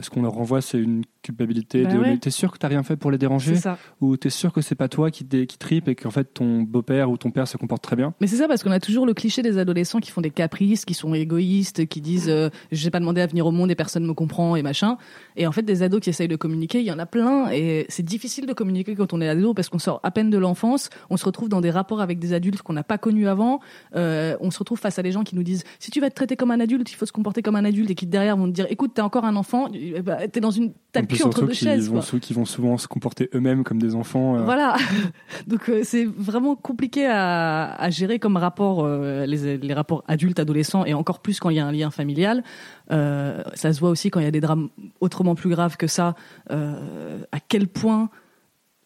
ce 0.02 0.10
qu'on 0.10 0.24
leur 0.24 0.34
renvoie, 0.34 0.62
c'est 0.62 0.80
une 0.80 1.04
culpabilité. 1.22 1.84
Bah 1.84 1.94
de, 1.94 2.00
ouais. 2.00 2.18
T'es 2.18 2.32
sûr 2.32 2.52
que 2.52 2.58
t'as 2.58 2.68
rien 2.68 2.84
fait 2.84 2.96
pour 2.96 3.12
les 3.12 3.18
déranger, 3.18 3.56
ou 4.00 4.18
t'es 4.18 4.30
sûr 4.30 4.52
que 4.52 4.62
c'est 4.62 4.76
pas 4.76 4.88
toi 4.88 5.12
qui, 5.12 5.26
qui 5.26 5.58
tripe 5.58 5.88
et 5.88 5.96
qu'en 5.96 6.12
fait 6.12 6.34
ton 6.34 6.62
beau-père 6.62 7.10
ou 7.10 7.18
ton 7.18 7.32
père 7.32 7.48
se 7.48 7.58
comporte 7.58 7.84
très 7.84 7.96
bien? 7.96 8.14
Mais 8.20 8.28
c'est 8.28 8.38
ça 8.38 8.48
parce 8.48 8.64
qu'on 8.64 8.72
a 8.72 8.80
toujours 8.80 9.06
le 9.06 9.14
cliché 9.14 9.42
des 9.42 9.58
adolescents 9.58 10.00
qui 10.00 10.12
font 10.12 10.22
des 10.22 10.30
caprices, 10.30 10.86
qui 10.86 10.94
sont 10.94 11.14
égoïstes, 11.14 11.88
qui 11.88 12.02
disent 12.02 12.30
euh, 12.30 12.50
j'ai 12.72 12.90
pas 12.90 13.00
demandé 13.00 13.22
à 13.22 13.28
venir 13.28 13.46
au 13.46 13.52
monde 13.52 13.72
et 13.72 13.76
personne 13.76 14.06
me 14.06 14.14
comprend 14.14 14.56
et 14.56 14.64
machin. 14.64 14.98
Et 15.36 15.48
en 15.48 15.52
fait 15.52 15.64
des 15.64 15.84
ados 15.84 16.02
qui 16.02 16.10
essayent 16.10 16.28
de 16.28 16.36
communiquer, 16.36 16.80
il 16.80 16.86
y 16.86 16.92
en 16.92 17.00
a 17.00 17.06
plein 17.06 17.50
et 17.52 17.86
c'est 17.90 18.04
difficile 18.04 18.46
de 18.46 18.54
communiquer 18.54 18.96
quand 18.96 19.14
on 19.14 19.22
est 19.22 19.30
ado 19.30 19.54
parce 19.54 19.70
qu'on 19.70 19.80
sort 19.80 20.00
à 20.04 20.12
peine 20.12 20.30
de 20.30 20.38
l'enfance, 20.38 20.90
on 21.10 21.18
se 21.18 21.26
retrouve 21.26 21.50
dans 21.50 21.62
des 21.62 21.72
rapports 21.72 22.02
avec 22.02 22.20
des 22.20 22.34
adultes 22.34 22.62
qu'on 22.62 22.74
n'a 22.74 22.84
pas 22.84 22.98
connus 22.98 23.28
avant, 23.28 23.60
euh, 23.96 24.36
on 24.42 24.52
se 24.52 24.60
retrouve 24.60 24.80
face 24.80 25.00
à 25.00 25.04
des 25.04 25.12
gens 25.12 25.24
qui 25.24 25.36
nous 25.36 25.44
disent 25.44 25.64
si 25.80 25.92
tu 25.92 26.02
vas 26.02 26.10
te 26.10 26.16
traiter 26.16 26.36
comme 26.36 26.52
un 26.52 26.60
adulte, 26.60 26.92
il 26.92 26.96
faut 26.96 27.06
se 27.06 27.12
comporter 27.12 27.42
comme 27.42 27.56
un 27.56 27.66
adulte 27.66 27.92
et 27.92 27.96
qui 27.96 28.08
derrière 28.08 28.38
vont 28.38 28.48
te 28.48 28.54
dire 28.54 28.66
écoute 28.70 28.92
t'es 28.96 29.02
encore 29.02 29.26
un 29.26 29.36
enfant, 29.36 29.70
eh 29.74 30.02
ben, 30.02 30.28
t'es 30.30 30.40
dans 30.40 30.52
une 30.52 30.74
cul 31.18 31.24
entre 31.24 31.46
deux 31.46 31.54
chaises. 31.54 31.90
vont, 31.90 32.02
sou- 32.02 32.20
qui 32.20 32.34
vont 32.34 32.46
souvent 32.46 32.78
se 32.78 32.88
comporter 32.88 33.30
eux-mêmes 33.34 33.64
comme 33.64 33.80
des 33.82 33.96
enfants. 33.96 34.38
euh, 34.38 34.44
Voilà. 34.44 34.76
Donc 35.48 35.70
euh, 35.70 35.82
c'est 35.84 36.06
vraiment 36.06 36.56
compliqué 36.56 37.06
à, 37.08 37.74
à 37.74 37.90
gérer 37.90 38.20
comme 38.20 38.38
rapport 38.38 38.84
euh, 38.84 39.26
les, 39.26 39.58
les 39.58 39.74
rapports 39.74 40.04
adultes 40.08 40.40
adolescents 40.40 40.86
et 40.86 40.94
encore 40.94 41.20
plus 41.20 41.40
quand 41.40 41.50
il 41.50 41.58
y 41.58 41.60
a 41.60 41.66
un 41.66 41.72
lien 41.72 41.92
familial. 41.92 42.44
Ça 42.90 43.74
se 43.74 43.80
voit 43.80 43.90
aussi 43.90 44.10
quand 44.10 44.20
il 44.20 44.24
y 44.24 44.28
a 44.28 44.32
des 44.32 44.42
drames 44.42 44.70
autrement 45.00 45.36
plus 45.36 45.50
graves 45.50 45.78
que 45.78 45.88
ça. 45.88 46.16
à 46.50 47.40
quel 47.48 47.68
point 47.68 48.10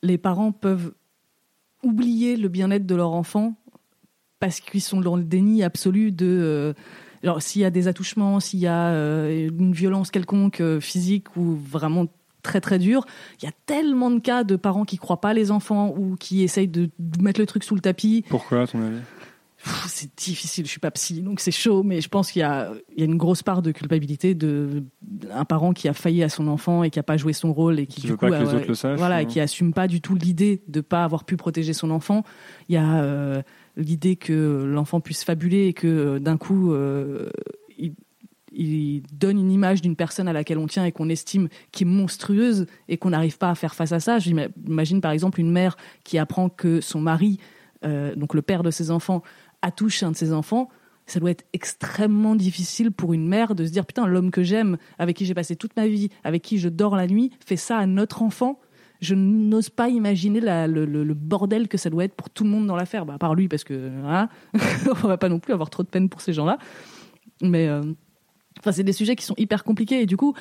les 0.03 0.17
parents 0.19 0.51
peuvent 0.51 0.93
oublier 1.83 2.35
le 2.37 2.47
bien-être 2.47 2.85
de 2.85 2.95
leur 2.95 3.11
enfant 3.13 3.55
parce 4.39 4.59
qu'ils 4.59 4.81
sont 4.81 5.01
dans 5.01 5.15
le 5.15 5.23
déni 5.23 5.63
absolu 5.63 6.11
de 6.11 6.73
alors 7.25 7.41
s'il 7.41 7.61
y 7.61 7.65
a 7.65 7.69
des 7.69 7.87
attouchements, 7.87 8.39
s'il 8.39 8.59
y 8.59 8.67
a 8.67 8.89
euh, 8.89 9.49
une 9.49 9.73
violence 9.73 10.11
quelconque 10.11 10.61
euh, 10.61 10.79
physique 10.79 11.35
ou 11.35 11.55
vraiment 11.55 12.05
très 12.43 12.61
très 12.61 12.77
dure, 12.77 13.05
il 13.41 13.45
y 13.45 13.47
a 13.47 13.51
tellement 13.65 14.11
de 14.11 14.19
cas 14.19 14.43
de 14.43 14.55
parents 14.55 14.85
qui 14.85 14.97
croient 14.97 15.21
pas 15.21 15.33
les 15.33 15.49
enfants 15.49 15.93
ou 15.97 16.15
qui 16.15 16.43
essayent 16.43 16.67
de 16.67 16.89
mettre 17.19 17.39
le 17.39 17.47
truc 17.47 17.63
sous 17.63 17.73
le 17.73 17.81
tapis. 17.81 18.23
Pourquoi, 18.29 18.61
à 18.61 18.67
ton 18.67 18.81
avis? 18.81 18.99
C'est 19.87 20.15
difficile, 20.15 20.65
je 20.65 20.69
suis 20.69 20.79
pas 20.79 20.91
psy, 20.91 21.21
donc 21.21 21.39
c'est 21.39 21.49
chaud, 21.49 21.81
mais 21.81 21.99
je 21.99 22.07
pense 22.07 22.31
qu'il 22.31 22.41
y 22.41 22.43
a, 22.43 22.71
il 22.95 22.99
y 22.99 23.01
a 23.01 23.05
une 23.05 23.17
grosse 23.17 23.41
part 23.41 23.63
de 23.63 23.71
culpabilité 23.71 24.35
de 24.35 24.83
un 25.33 25.43
parent 25.43 25.73
qui 25.73 25.87
a 25.87 25.93
failli 25.93 26.21
à 26.21 26.29
son 26.29 26.47
enfant 26.47 26.83
et 26.83 26.91
qui 26.91 26.99
a 26.99 27.03
pas 27.03 27.17
joué 27.17 27.33
son 27.33 27.51
rôle 27.51 27.79
et 27.79 27.87
qui, 27.87 27.95
Qui 27.95 28.01
du 28.01 28.07
veut 28.09 28.17
coup 28.17 28.27
pas 28.27 28.37
que 28.37 28.43
les 28.43 28.53
autres 28.53 28.67
le 28.67 28.75
sachent, 28.75 28.99
voilà, 28.99 29.23
et 29.23 29.25
qui 29.25 29.39
assume 29.39 29.73
pas 29.73 29.87
du 29.87 30.01
tout 30.01 30.13
l'idée 30.13 30.61
de 30.67 30.81
pas 30.81 31.03
avoir 31.03 31.23
pu 31.23 31.35
protéger 31.35 31.73
son 31.73 31.89
enfant. 31.89 32.23
Il 32.69 32.75
y 32.75 32.77
a 32.77 33.01
euh, 33.01 33.41
l'idée 33.77 34.15
que 34.15 34.63
l'enfant 34.65 34.99
puisse 34.99 35.23
fabuler 35.23 35.67
et 35.67 35.73
que 35.73 35.87
euh, 35.87 36.19
d'un 36.19 36.37
coup 36.37 36.73
euh, 36.73 37.29
il, 37.77 39.03
donne 39.11 39.37
une 39.37 39.51
image 39.51 39.81
d'une 39.81 39.97
personne 39.97 40.29
à 40.29 40.33
laquelle 40.33 40.57
on 40.57 40.67
tient 40.67 40.85
et 40.85 40.91
qu'on 40.93 41.09
estime 41.09 41.49
qui 41.73 41.83
est 41.83 41.87
monstrueuse 41.87 42.67
et 42.87 42.97
qu'on 42.97 43.09
n'arrive 43.09 43.37
pas 43.37 43.49
à 43.49 43.55
faire 43.55 43.75
face 43.75 43.91
à 43.91 43.99
ça. 43.99 44.17
J'imagine 44.17 45.01
par 45.01 45.11
exemple 45.11 45.41
une 45.41 45.51
mère 45.51 45.75
qui 46.05 46.17
apprend 46.17 46.47
que 46.47 46.79
son 46.79 47.01
mari, 47.01 47.37
euh, 47.83 48.15
donc 48.15 48.33
le 48.33 48.41
père 48.41 48.63
de 48.63 48.71
ses 48.71 48.91
enfants, 48.91 49.23
a 49.61 49.71
touché 49.71 50.05
un 50.05 50.11
de 50.11 50.15
ses 50.15 50.31
enfants. 50.31 50.69
Ça 51.05 51.19
doit 51.19 51.31
être 51.31 51.45
extrêmement 51.51 52.35
difficile 52.35 52.91
pour 52.91 53.13
une 53.13 53.27
mère 53.27 53.55
de 53.55 53.65
se 53.65 53.71
dire 53.71 53.85
putain 53.85 54.07
l'homme 54.07 54.31
que 54.31 54.41
j'aime, 54.41 54.77
avec 54.99 55.17
qui 55.17 55.25
j'ai 55.25 55.33
passé 55.33 55.57
toute 55.57 55.75
ma 55.75 55.87
vie, 55.87 56.09
avec 56.23 56.41
qui 56.41 56.57
je 56.57 56.69
dors 56.69 56.95
la 56.95 57.07
nuit, 57.07 57.31
fait 57.45 57.57
ça 57.57 57.77
à 57.77 57.85
notre 57.85 58.21
enfant. 58.21 58.59
Je 59.05 59.15
n'ose 59.15 59.69
pas 59.69 59.89
imaginer 59.89 60.39
le, 60.41 61.13
bordel 61.13 61.67
que 61.67 61.77
ça 61.77 61.89
doit 61.89 62.03
être 62.03 62.15
pour 62.15 62.29
tout 62.29 62.43
le 62.43 62.49
monde 62.49 62.65
dans 62.65 62.75
l'affaire. 62.75 63.05
Bah, 63.05 63.13
à 63.13 63.17
part 63.17 63.35
lui, 63.35 63.47
parce 63.47 63.63
que 63.63 63.91
voilà, 64.01 64.29
on 65.03 65.07
va 65.07 65.17
pas 65.17 65.29
non 65.29 65.39
plus 65.39 65.53
avoir 65.53 65.69
trop 65.69 65.83
de 65.83 65.87
peine 65.87 66.09
pour 66.09 66.21
ces 66.21 66.33
gens-là. 66.33 66.57
Mais 67.41 67.67
euh, 67.67 67.83
c'est 68.71 68.83
des 68.83 68.93
sujets 68.93 69.15
qui 69.15 69.23
sont 69.23 69.35
hyper 69.37 69.63
compliqués. 69.63 70.01
Et 70.01 70.05
du 70.05 70.17
coup, 70.17 70.33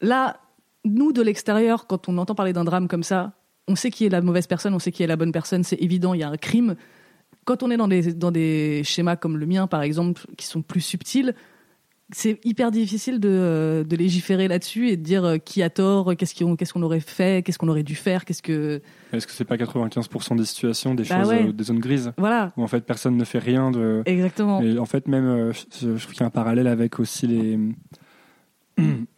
là, 0.00 0.40
nous 0.84 1.12
de 1.12 1.22
l'extérieur, 1.22 1.86
quand 1.86 2.08
on 2.08 2.18
entend 2.18 2.34
parler 2.34 2.52
d'un 2.52 2.64
drame 2.64 2.88
comme 2.88 3.04
ça, 3.04 3.32
on 3.68 3.76
sait 3.76 3.90
qui 3.90 4.06
est 4.06 4.08
la 4.08 4.22
mauvaise 4.22 4.46
personne, 4.46 4.74
on 4.74 4.78
sait 4.78 4.92
qui 4.92 5.02
est 5.02 5.06
la 5.06 5.16
bonne 5.16 5.32
personne. 5.32 5.62
C'est 5.62 5.80
évident, 5.80 6.14
il 6.14 6.20
y 6.20 6.24
a 6.24 6.28
un 6.28 6.36
crime. 6.36 6.74
Quand 7.44 7.62
on 7.62 7.70
est 7.70 7.76
dans 7.76 8.30
des 8.30 8.82
schémas 8.84 9.16
comme 9.16 9.36
le 9.36 9.46
mien, 9.46 9.66
par 9.66 9.82
exemple, 9.82 10.22
qui 10.36 10.46
sont 10.46 10.62
plus 10.62 10.80
subtils, 10.80 11.34
c'est 12.10 12.40
hyper 12.44 12.70
difficile 12.70 13.20
de, 13.20 13.28
euh, 13.28 13.84
de 13.84 13.94
légiférer 13.96 14.48
là-dessus 14.48 14.88
et 14.88 14.96
de 14.96 15.02
dire 15.02 15.24
euh, 15.24 15.36
qui 15.38 15.62
a 15.62 15.68
tort, 15.70 16.16
qu'est-ce 16.16 16.34
qu'on 16.34 16.56
qu'est-ce 16.56 16.72
qu'on 16.72 16.82
aurait 16.82 17.00
fait, 17.00 17.44
qu'est-ce 17.44 17.58
qu'on 17.58 17.68
aurait 17.68 17.82
dû 17.82 17.94
faire, 17.94 18.24
qu'est-ce 18.24 18.40
que 18.42 18.80
Est-ce 19.12 19.26
que 19.26 19.32
c'est 19.32 19.44
pas 19.44 19.56
95% 19.56 20.36
des 20.36 20.44
situations, 20.46 20.94
des 20.94 21.04
Bah 21.04 21.20
choses, 21.20 21.28
ouais. 21.28 21.48
euh, 21.48 21.52
des 21.52 21.64
zones 21.64 21.80
grises 21.80 22.12
voilà, 22.16 22.52
où 22.56 22.62
en 22.62 22.66
fait 22.66 22.80
personne 22.86 23.16
ne 23.16 23.24
fait 23.24 23.38
rien 23.38 23.70
de. 23.70 24.02
exactement. 24.06 24.62
Et 24.62 24.78
en 24.78 24.86
fait, 24.86 25.06
même, 25.08 25.26
euh, 25.26 25.52
je, 25.52 25.96
je 25.96 26.02
trouve 26.02 26.12
qu'il 26.14 26.20
y 26.20 26.24
a 26.24 26.26
un 26.26 26.30
parallèle 26.30 26.66
avec 26.66 26.98
aussi 27.00 27.26
les. 27.26 27.58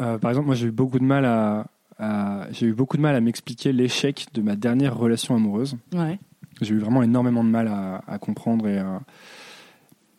Euh, 0.00 0.16
par 0.18 0.30
exemple, 0.30 0.46
moi, 0.46 0.54
j'ai 0.54 0.68
eu 0.68 0.70
beaucoup 0.70 0.98
de 0.98 1.04
mal 1.04 1.26
à, 1.26 1.66
à- 1.98 2.46
j'ai 2.50 2.64
eu 2.66 2.72
beaucoup 2.72 2.96
de 2.96 3.02
mal 3.02 3.14
à 3.14 3.20
m'expliquer 3.20 3.74
l'échec 3.74 4.26
de 4.32 4.40
ma 4.40 4.56
dernière 4.56 4.96
relation 4.96 5.34
amoureuse. 5.36 5.76
Ouais. 5.94 6.18
J'ai 6.62 6.74
eu 6.74 6.78
vraiment 6.78 7.02
énormément 7.02 7.44
de 7.44 7.50
mal 7.50 7.68
à, 7.68 8.02
à 8.06 8.18
comprendre 8.18 8.66
et 8.66 8.78
à- 8.78 9.02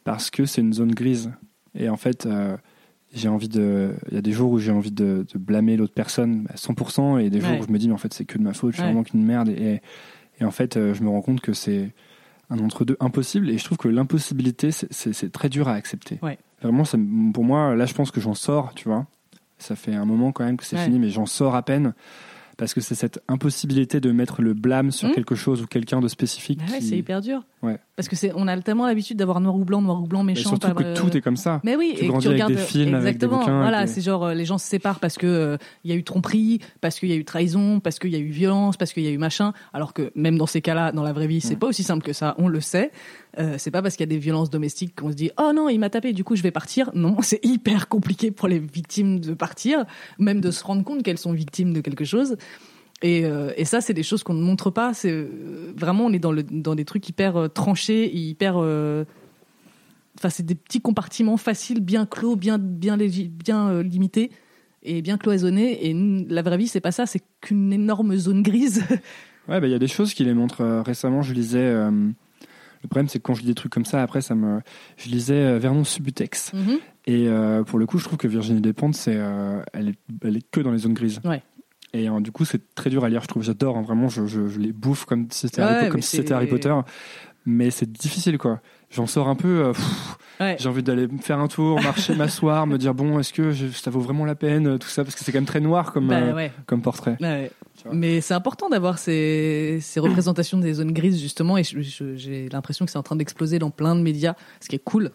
parce 0.03 0.29
que 0.29 0.45
c'est 0.45 0.62
une 0.62 0.73
zone 0.73 0.91
grise. 0.91 1.31
Et 1.75 1.89
en 1.89 1.97
fait, 1.97 2.25
euh, 2.25 2.57
j'ai 3.13 3.27
envie 3.29 3.49
de. 3.49 3.93
Il 4.10 4.15
y 4.15 4.17
a 4.17 4.21
des 4.21 4.31
jours 4.31 4.51
où 4.51 4.60
j'ai 4.60 4.71
envie 4.71 4.91
de, 4.91 5.25
de 5.31 5.38
blâmer 5.39 5.77
l'autre 5.77 5.93
personne 5.93 6.47
à 6.49 6.55
100% 6.55 7.17
et 7.19 7.29
des 7.29 7.39
jours 7.41 7.51
Ouais. 7.51 7.60
où 7.60 7.63
je 7.67 7.71
me 7.71 7.77
dis 7.77 7.88
mais 7.88 7.93
en 7.93 7.97
fait 7.97 8.13
c'est 8.13 8.25
que 8.25 8.38
de 8.38 8.43
ma 8.43 8.53
faute, 8.53 8.71
je 8.71 8.75
suis 8.77 8.84
vraiment 8.84 9.03
qu'une 9.03 9.23
merde. 9.23 9.49
Et, 9.49 9.81
et 10.39 10.45
en 10.45 10.51
fait, 10.51 10.77
euh, 10.77 10.93
je 10.93 11.03
me 11.03 11.10
rends 11.10 11.21
compte 11.21 11.41
que 11.41 11.53
c'est 11.53 11.91
un 12.49 12.60
entre-deux 12.60 12.97
impossible. 12.99 13.49
Et 13.49 13.57
je 13.57 13.63
trouve 13.63 13.77
que 13.77 13.88
l'impossibilité, 13.88 14.71
c'est- 14.71 15.31
très 15.31 15.49
dur 15.49 15.67
à 15.69 15.73
accepter. 15.73 16.19
Vraiment, 16.62 16.84
ça 16.86 16.97
pour 17.34 17.43
moi, 17.43 17.75
là, 17.75 17.86
je 17.86 17.93
pense 17.93 18.12
que 18.12 18.19
j'en 18.21 18.34
sors, 18.36 18.73
tu 18.73 18.88
vois. 18.89 19.07
Ça 19.57 19.75
fait 19.75 19.93
un 19.95 20.05
moment 20.05 20.31
quand 20.31 20.43
même 20.43 20.57
que 20.57 20.65
c'est 20.65 20.75
fini, 20.86 20.99
mais 20.99 21.10
j'en 21.10 21.25
sors 21.25 21.55
à 21.55 21.62
peine. 21.63 21.93
Parce 22.62 22.76
que 22.76 22.80
c'est 22.82 22.93
cette 22.93 23.19
impossibilité 23.28 24.00
de 24.00 24.12
mettre 24.12 24.43
le 24.43 24.54
blâme 24.54 24.91
sur 24.91 25.08
Mhm. 25.08 25.15
quelque 25.15 25.34
chose 25.34 25.63
ou 25.63 25.65
quelqu'un 25.65 26.00
de 26.00 26.08
spécifique. 26.08 26.60
Bah 26.60 26.65
ouais, 26.74 26.78
qui- 26.78 26.86
c'est 26.86 26.97
hyper 26.97 27.19
dur. 27.19 27.41
Ouais. 27.63 27.80
Parce 27.95 28.08
que 28.08 28.15
c'est, 28.15 28.32
on 28.36 28.47
a 28.47 28.56
tellement 28.62 28.86
l'habitude 28.86 29.17
d'avoir 29.17 29.39
noir 29.41 29.56
ou 29.56 29.65
blanc, 29.65 29.82
noir 29.82 30.00
ou 30.04 30.06
blanc, 30.06 30.21
Mais 30.24 30.34
méchant. 30.34 30.50
surtout 30.50 30.71
que 30.76 30.93
tout 30.95 31.17
est 31.17 31.21
comme 31.21 31.38
ça. 31.38 31.60
Mais 31.63 31.76
oui, 31.76 31.95
Tu 31.97 32.04
et 32.06 32.08
grandis 32.08 32.26
tu 32.26 32.28
avec 32.30 32.43
regardes 32.43 32.54
des 32.54 32.60
films, 32.60 32.93
avec 32.93 33.02
des 33.02 33.26
exactement. 33.26 33.39
bouquins, 33.39 33.62
voilà, 33.62 33.78
avec 33.80 33.89
des- 33.89 33.93
c'est 33.95 34.02
genre 34.02 34.26
euh, 34.26 34.34
les 34.36 34.45
gens 34.45 34.60
se 34.60 34.67
séparent 34.67 35.00
parce 35.00 35.17
que 35.17 35.26
euh, 35.26 35.58
il 35.84 35.89
y 35.89 35.93
a 35.93 35.97
eu 35.97 36.04
tromperie, 36.04 36.60
parce 36.82 37.00
qu'il 37.00 37.10
y 37.10 37.13
a 37.13 37.15
eu 37.15 37.26
trahison, 37.26 37.80
parce 37.80 37.97
qu'il 37.97 38.12
y 38.12 38.15
a 38.15 38.19
eu 38.19 38.30
violence, 38.30 38.78
parce 38.78 38.93
qu'il 38.93 39.02
y 39.04 39.08
a 39.08 39.12
eu 39.12 39.17
machin. 39.17 39.54
Alors 39.74 39.93
que 39.93 40.12
même 40.13 40.38
dans 40.38 40.45
ces 40.45 40.62
cas-là, 40.62 40.91
dans 40.91 41.04
la 41.04 41.13
vraie 41.13 41.26
vie, 41.28 41.41
c'est 41.41 41.56
pas 41.56 41.65
aussi 41.67 41.82
simple 41.82 42.04
que 42.04 42.13
ça. 42.13 42.36
On 42.38 42.47
le 42.47 42.62
sait. 42.62 42.91
Euh, 43.39 43.56
c'est 43.58 43.72
pas 43.72 43.82
parce 43.82 43.96
qu'il 43.96 44.04
y 44.04 44.10
a 44.10 44.13
des 44.13 44.17
violences 44.17 44.50
domestiques 44.50 45.00
qu'on 45.00 45.10
se 45.10 45.15
dit 45.15 45.32
oh 45.39 45.52
non 45.56 45.70
il 45.70 45.80
m'a 45.80 45.89
tapé, 45.89 46.12
du 46.13 46.24
coup 46.24 46.36
je 46.36 46.44
vais 46.44 46.52
partir. 46.52 46.91
Non, 46.94 47.17
c'est 47.22 47.44
hyper 47.46 47.88
compliqué 47.88 48.32
pour 48.32 48.48
les 48.48 48.60
victimes 48.60 49.20
de 49.20 49.34
partir, 49.34 49.86
même 50.20 50.41
de 50.41 50.52
se 50.52 50.63
rendre 50.63 50.84
compte 50.84 51.04
qu'elles 51.04 51.17
sont 51.17 51.34
victimes 51.34 51.74
de 51.74 51.82
quelque 51.82 52.06
chose. 52.06 52.38
Et, 53.04 53.26
euh, 53.26 53.52
et 53.58 53.65
ça, 53.65 53.82
c'est 53.82 53.96
des 53.96 54.04
choses 54.04 54.22
qu'on 54.22 54.36
ne 54.36 54.44
montre 54.44 54.70
pas. 54.70 54.94
C'est 54.94 55.12
euh, 55.12 55.74
vraiment, 55.76 56.06
on 56.06 56.13
est 56.13 56.20
dans, 56.20 56.32
le, 56.32 56.44
dans 56.44 56.76
des 56.76 56.86
trucs 56.86 57.10
hyper 57.10 57.50
tranchés, 57.52 58.15
hyper. 58.15 58.58
Enfin, 58.58 60.30
c'est 60.30 60.46
des 60.46 60.54
petits 60.54 60.82
compartiments 60.82 61.38
faciles, 61.38 61.80
bien 61.80 62.06
clos, 62.06 62.36
bien, 62.36 62.60
bien, 62.60 62.98
bien 62.98 63.82
limités 63.82 64.30
et 64.84 65.02
bien 65.02 65.17
cloisonnés. 65.17 65.89
Et 65.89 65.96
la 66.30 66.44
vraie 66.44 66.58
vie, 66.58 66.67
c'est 66.67 66.80
pas 66.80 66.91
ça. 66.91 67.08
C'est 67.08 67.24
qu'une 67.39 67.74
énorme 67.74 68.15
zone 68.17 68.44
grise. 68.44 68.84
Ouais, 69.48 69.60
bah, 69.60 69.65
il 69.65 69.72
y 69.72 69.76
a 69.76 69.80
des 69.80 69.88
choses 69.88 70.13
qui 70.13 70.24
les 70.24 70.36
montrent. 70.36 70.84
récemment, 70.86 71.24
je 71.24 71.34
lisais. 71.34 71.74
Le 72.84 72.88
problème, 72.88 73.08
c'est 73.08 73.20
que 73.20 73.24
quand 73.24 73.34
je 73.36 73.41
lis 73.41 73.48
des 73.48 73.56
trucs 73.56 73.72
comme 73.72 73.86
ça, 73.86 74.02
après, 74.02 74.22
ça 74.22 74.36
me. 74.36 74.62
Je 74.98 75.10
lisais 75.10 75.34
euh, 75.36 75.60
Vernon 75.60 75.84
Subutex. 75.84 76.52
Et 77.08 77.28
euh, 77.28 77.63
pour 77.63 77.80
le 77.80 77.86
coup, 77.86 77.98
je 77.98 78.06
trouve 78.06 78.17
que 78.17 78.28
Virginie 78.28 78.62
Despentes, 78.62 78.96
c'est, 78.96 79.15
euh, 79.15 79.62
elle, 79.74 79.89
est, 79.89 79.96
elle 80.24 80.38
est 80.38 80.46
que 80.52 80.60
dans 80.62 80.72
les 80.72 80.80
zones 80.80 80.94
grises. 80.94 81.20
Ouais. 81.26 81.41
Et 81.94 82.10
euh, 82.10 82.20
du 82.22 82.32
coup, 82.32 82.46
c'est 82.46 82.74
très 82.76 82.89
dur 82.89 83.04
à 83.04 83.10
lire. 83.10 83.22
Je 83.24 83.28
trouve, 83.28 83.44
j'adore. 83.44 83.78
hein, 83.78 83.82
vraiment, 83.82 84.08
je, 84.08 84.26
je, 84.28 84.48
je 84.48 84.60
les 84.60 84.72
bouffe 84.72 85.06
comme 85.06 85.28
si 85.32 85.48
c'était 85.48 85.62
Ouais, 85.62 85.67
Harry, 85.67 85.76
Po- 85.80 85.84
mais 85.86 85.89
comme 85.91 86.02
si 86.02 86.10
c'est- 86.10 86.17
c'était 86.17 86.34
Harry 86.34 86.48
Potter. 86.48 86.74
Mais 87.46 87.72
c'est 87.72 87.91
difficile, 87.91 88.38
quoi. 88.38 88.62
J'en 88.91 89.08
sors 89.08 89.28
un 89.28 89.36
peu. 89.36 89.72
Ouais. 90.39 90.56
J'ai 90.60 90.70
envie 90.70 90.84
d'aller 90.84 91.08
me 91.08 91.17
faire 91.17 91.39
un 91.39 91.48
tour, 91.48 91.82
marcher, 91.82 92.13
m'asseoir, 92.15 92.67
me 92.67 92.78
dire 92.78 92.94
bon, 92.94 93.17
est-ce 93.20 93.34
que 93.34 93.52
je- 93.52 93.67
ça 93.67 93.89
vaut 93.89 94.00
vraiment 94.00 94.26
la 94.26 94.36
peine, 94.36 94.78
tout 94.78 94.88
ça, 94.89 95.04
parce 95.04 95.15
que 95.15 95.24
c'est 95.24 95.32
quand 95.32 95.38
même 95.39 95.46
très 95.46 95.60
noir 95.60 95.91
comme, 95.91 96.08
Bah, 96.08 96.20
comme 96.67 96.82
portrait. 96.84 97.17
Ouais. 97.20 97.52
Mais 97.91 98.22
c'est 98.22 98.34
important 98.34 98.70
d'avoir 98.70 99.00
ces, 99.00 99.82
représentations 99.98 100.58
des 100.58 100.74
zones 100.74 100.91
grises, 100.91 101.20
justement, 101.20 101.58
et 101.58 101.63
j'ai 101.63 102.50
l'impression 102.50 102.86
que 102.86 102.91
c'est 102.91 102.98
en 102.98 103.04
train 103.04 103.15
d'exploser 103.15 103.60
dans 103.60 103.70
plein 103.70 103.96
de 103.96 104.02
médias, 104.02 104.36
ce 104.60 104.70
qui 104.70 104.76
est 104.76 104.84
cool, 104.84 105.12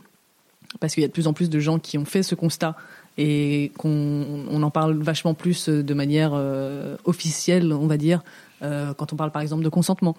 parce 0.81 0.95
qu'il 0.95 1.03
y 1.03 1.05
a 1.05 1.09
de 1.09 1.13
plus 1.13 1.27
en 1.27 1.33
plus 1.33 1.51
de 1.51 1.59
gens 1.59 1.79
qui 1.79 1.99
ont 1.99 2.05
fait 2.05 2.23
ce 2.23 2.35
constat 2.35 2.77
et 3.19 3.73
qu'on 3.79 4.45
on 4.51 4.63
en 4.63 4.71
parle 4.71 5.03
vachement 5.03 5.35
plus 5.35 5.69
de 5.69 5.95
manière 5.95 6.33
euh, 6.35 6.97
officielle, 7.05 7.73
on 7.73 7.87
va 7.87 7.97
dire, 7.97 8.23
euh, 8.63 8.93
quand 8.95 9.13
on 9.13 9.17
parle 9.17 9.31
par 9.31 9.43
exemple 9.43 9.63
de 9.65 9.69
consentement. 9.69 10.17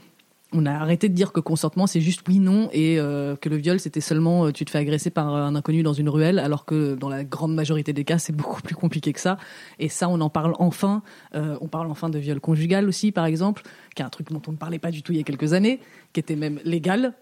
On 0.53 0.65
a 0.65 0.71
arrêté 0.71 1.09
de 1.09 1.13
dire 1.13 1.33
que 1.33 1.41
consentement 1.41 1.87
c'est 1.87 1.99
juste 1.99 2.21
oui 2.29 2.39
non 2.39 2.69
et 2.71 2.99
euh, 2.99 3.35
que 3.35 3.49
le 3.49 3.57
viol 3.57 3.81
c'était 3.81 3.99
seulement 3.99 4.45
euh, 4.45 4.51
tu 4.53 4.63
te 4.63 4.71
fais 4.71 4.77
agresser 4.77 5.09
par 5.09 5.27
un 5.35 5.55
inconnu 5.55 5.83
dans 5.83 5.91
une 5.91 6.07
ruelle 6.07 6.39
alors 6.39 6.63
que 6.63 6.95
dans 6.95 7.09
la 7.09 7.25
grande 7.25 7.53
majorité 7.53 7.91
des 7.91 8.05
cas 8.05 8.17
c'est 8.17 8.33
beaucoup 8.33 8.61
plus 8.61 8.73
compliqué 8.75 9.11
que 9.11 9.19
ça 9.19 9.37
et 9.77 9.89
ça 9.89 10.07
on 10.07 10.21
en 10.21 10.29
parle 10.29 10.53
enfin 10.59 11.03
Euh, 11.35 11.57
on 11.59 11.67
parle 11.67 11.91
enfin 11.91 12.09
de 12.09 12.17
viol 12.17 12.39
conjugal 12.39 12.87
aussi 12.87 13.11
par 13.11 13.25
exemple 13.25 13.63
qui 13.93 14.01
est 14.01 14.05
un 14.05 14.09
truc 14.09 14.31
dont 14.31 14.41
on 14.47 14.53
ne 14.53 14.57
parlait 14.57 14.79
pas 14.79 14.89
du 14.91 15.03
tout 15.03 15.11
il 15.11 15.17
y 15.17 15.21
a 15.21 15.23
quelques 15.23 15.51
années 15.51 15.81
qui 16.13 16.21
était 16.21 16.37
même 16.37 16.59
légal 16.63 17.13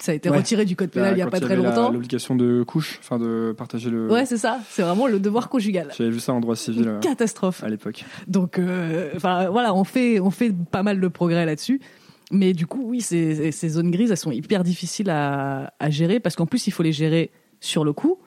Ça 0.00 0.12
a 0.12 0.14
été 0.16 0.28
Ouais. 0.28 0.36
retiré 0.38 0.64
du 0.66 0.76
code 0.76 0.90
pénal 0.90 1.14
il 1.16 1.20
y 1.20 1.22
a 1.22 1.26
pas 1.28 1.40
très 1.40 1.52
avait 1.54 1.62
longtemps. 1.62 1.90
L'obligation 1.90 2.34
de 2.36 2.64
couche, 2.64 2.98
enfin 3.00 3.18
de 3.18 3.54
partager 3.56 3.88
le. 3.90 4.10
Ouais, 4.10 4.26
c'est 4.26 4.36
ça. 4.38 4.58
C'est 4.68 4.82
vraiment 4.82 5.06
le 5.06 5.20
devoir 5.20 5.48
conjugal. 5.48 5.88
J'avais 5.96 6.10
vu 6.10 6.18
ça 6.20 6.32
en 6.32 6.40
droit 6.40 6.56
civil 6.56 6.88
euh, 6.88 6.94
Une 6.96 7.00
catastrophe. 7.00 7.62
à 7.62 7.68
l'époque. 7.68 8.04
Donc, 8.26 8.58
euh, 8.58 9.12
enfin, 9.14 9.48
voilà, 9.50 9.72
on 9.72 9.84
fait, 9.84 10.18
on 10.18 10.30
fait 10.32 10.52
pas 10.72 10.82
mal 10.82 11.00
de 11.00 11.06
progrès 11.08 11.46
là-dessus. 11.46 11.80
Mais 12.30 12.52
du 12.52 12.66
coup, 12.66 12.82
oui, 12.86 13.00
ces, 13.00 13.52
ces 13.52 13.68
zones 13.68 13.90
grises, 13.90 14.10
elles 14.10 14.16
sont 14.16 14.32
hyper 14.32 14.64
difficiles 14.64 15.10
à, 15.10 15.72
à 15.78 15.90
gérer 15.90 16.20
parce 16.20 16.36
qu'en 16.36 16.46
plus, 16.46 16.66
il 16.66 16.70
faut 16.72 16.82
les 16.82 16.92
gérer 16.92 17.30
sur 17.60 17.84
le 17.84 17.92
coup, 17.92 18.18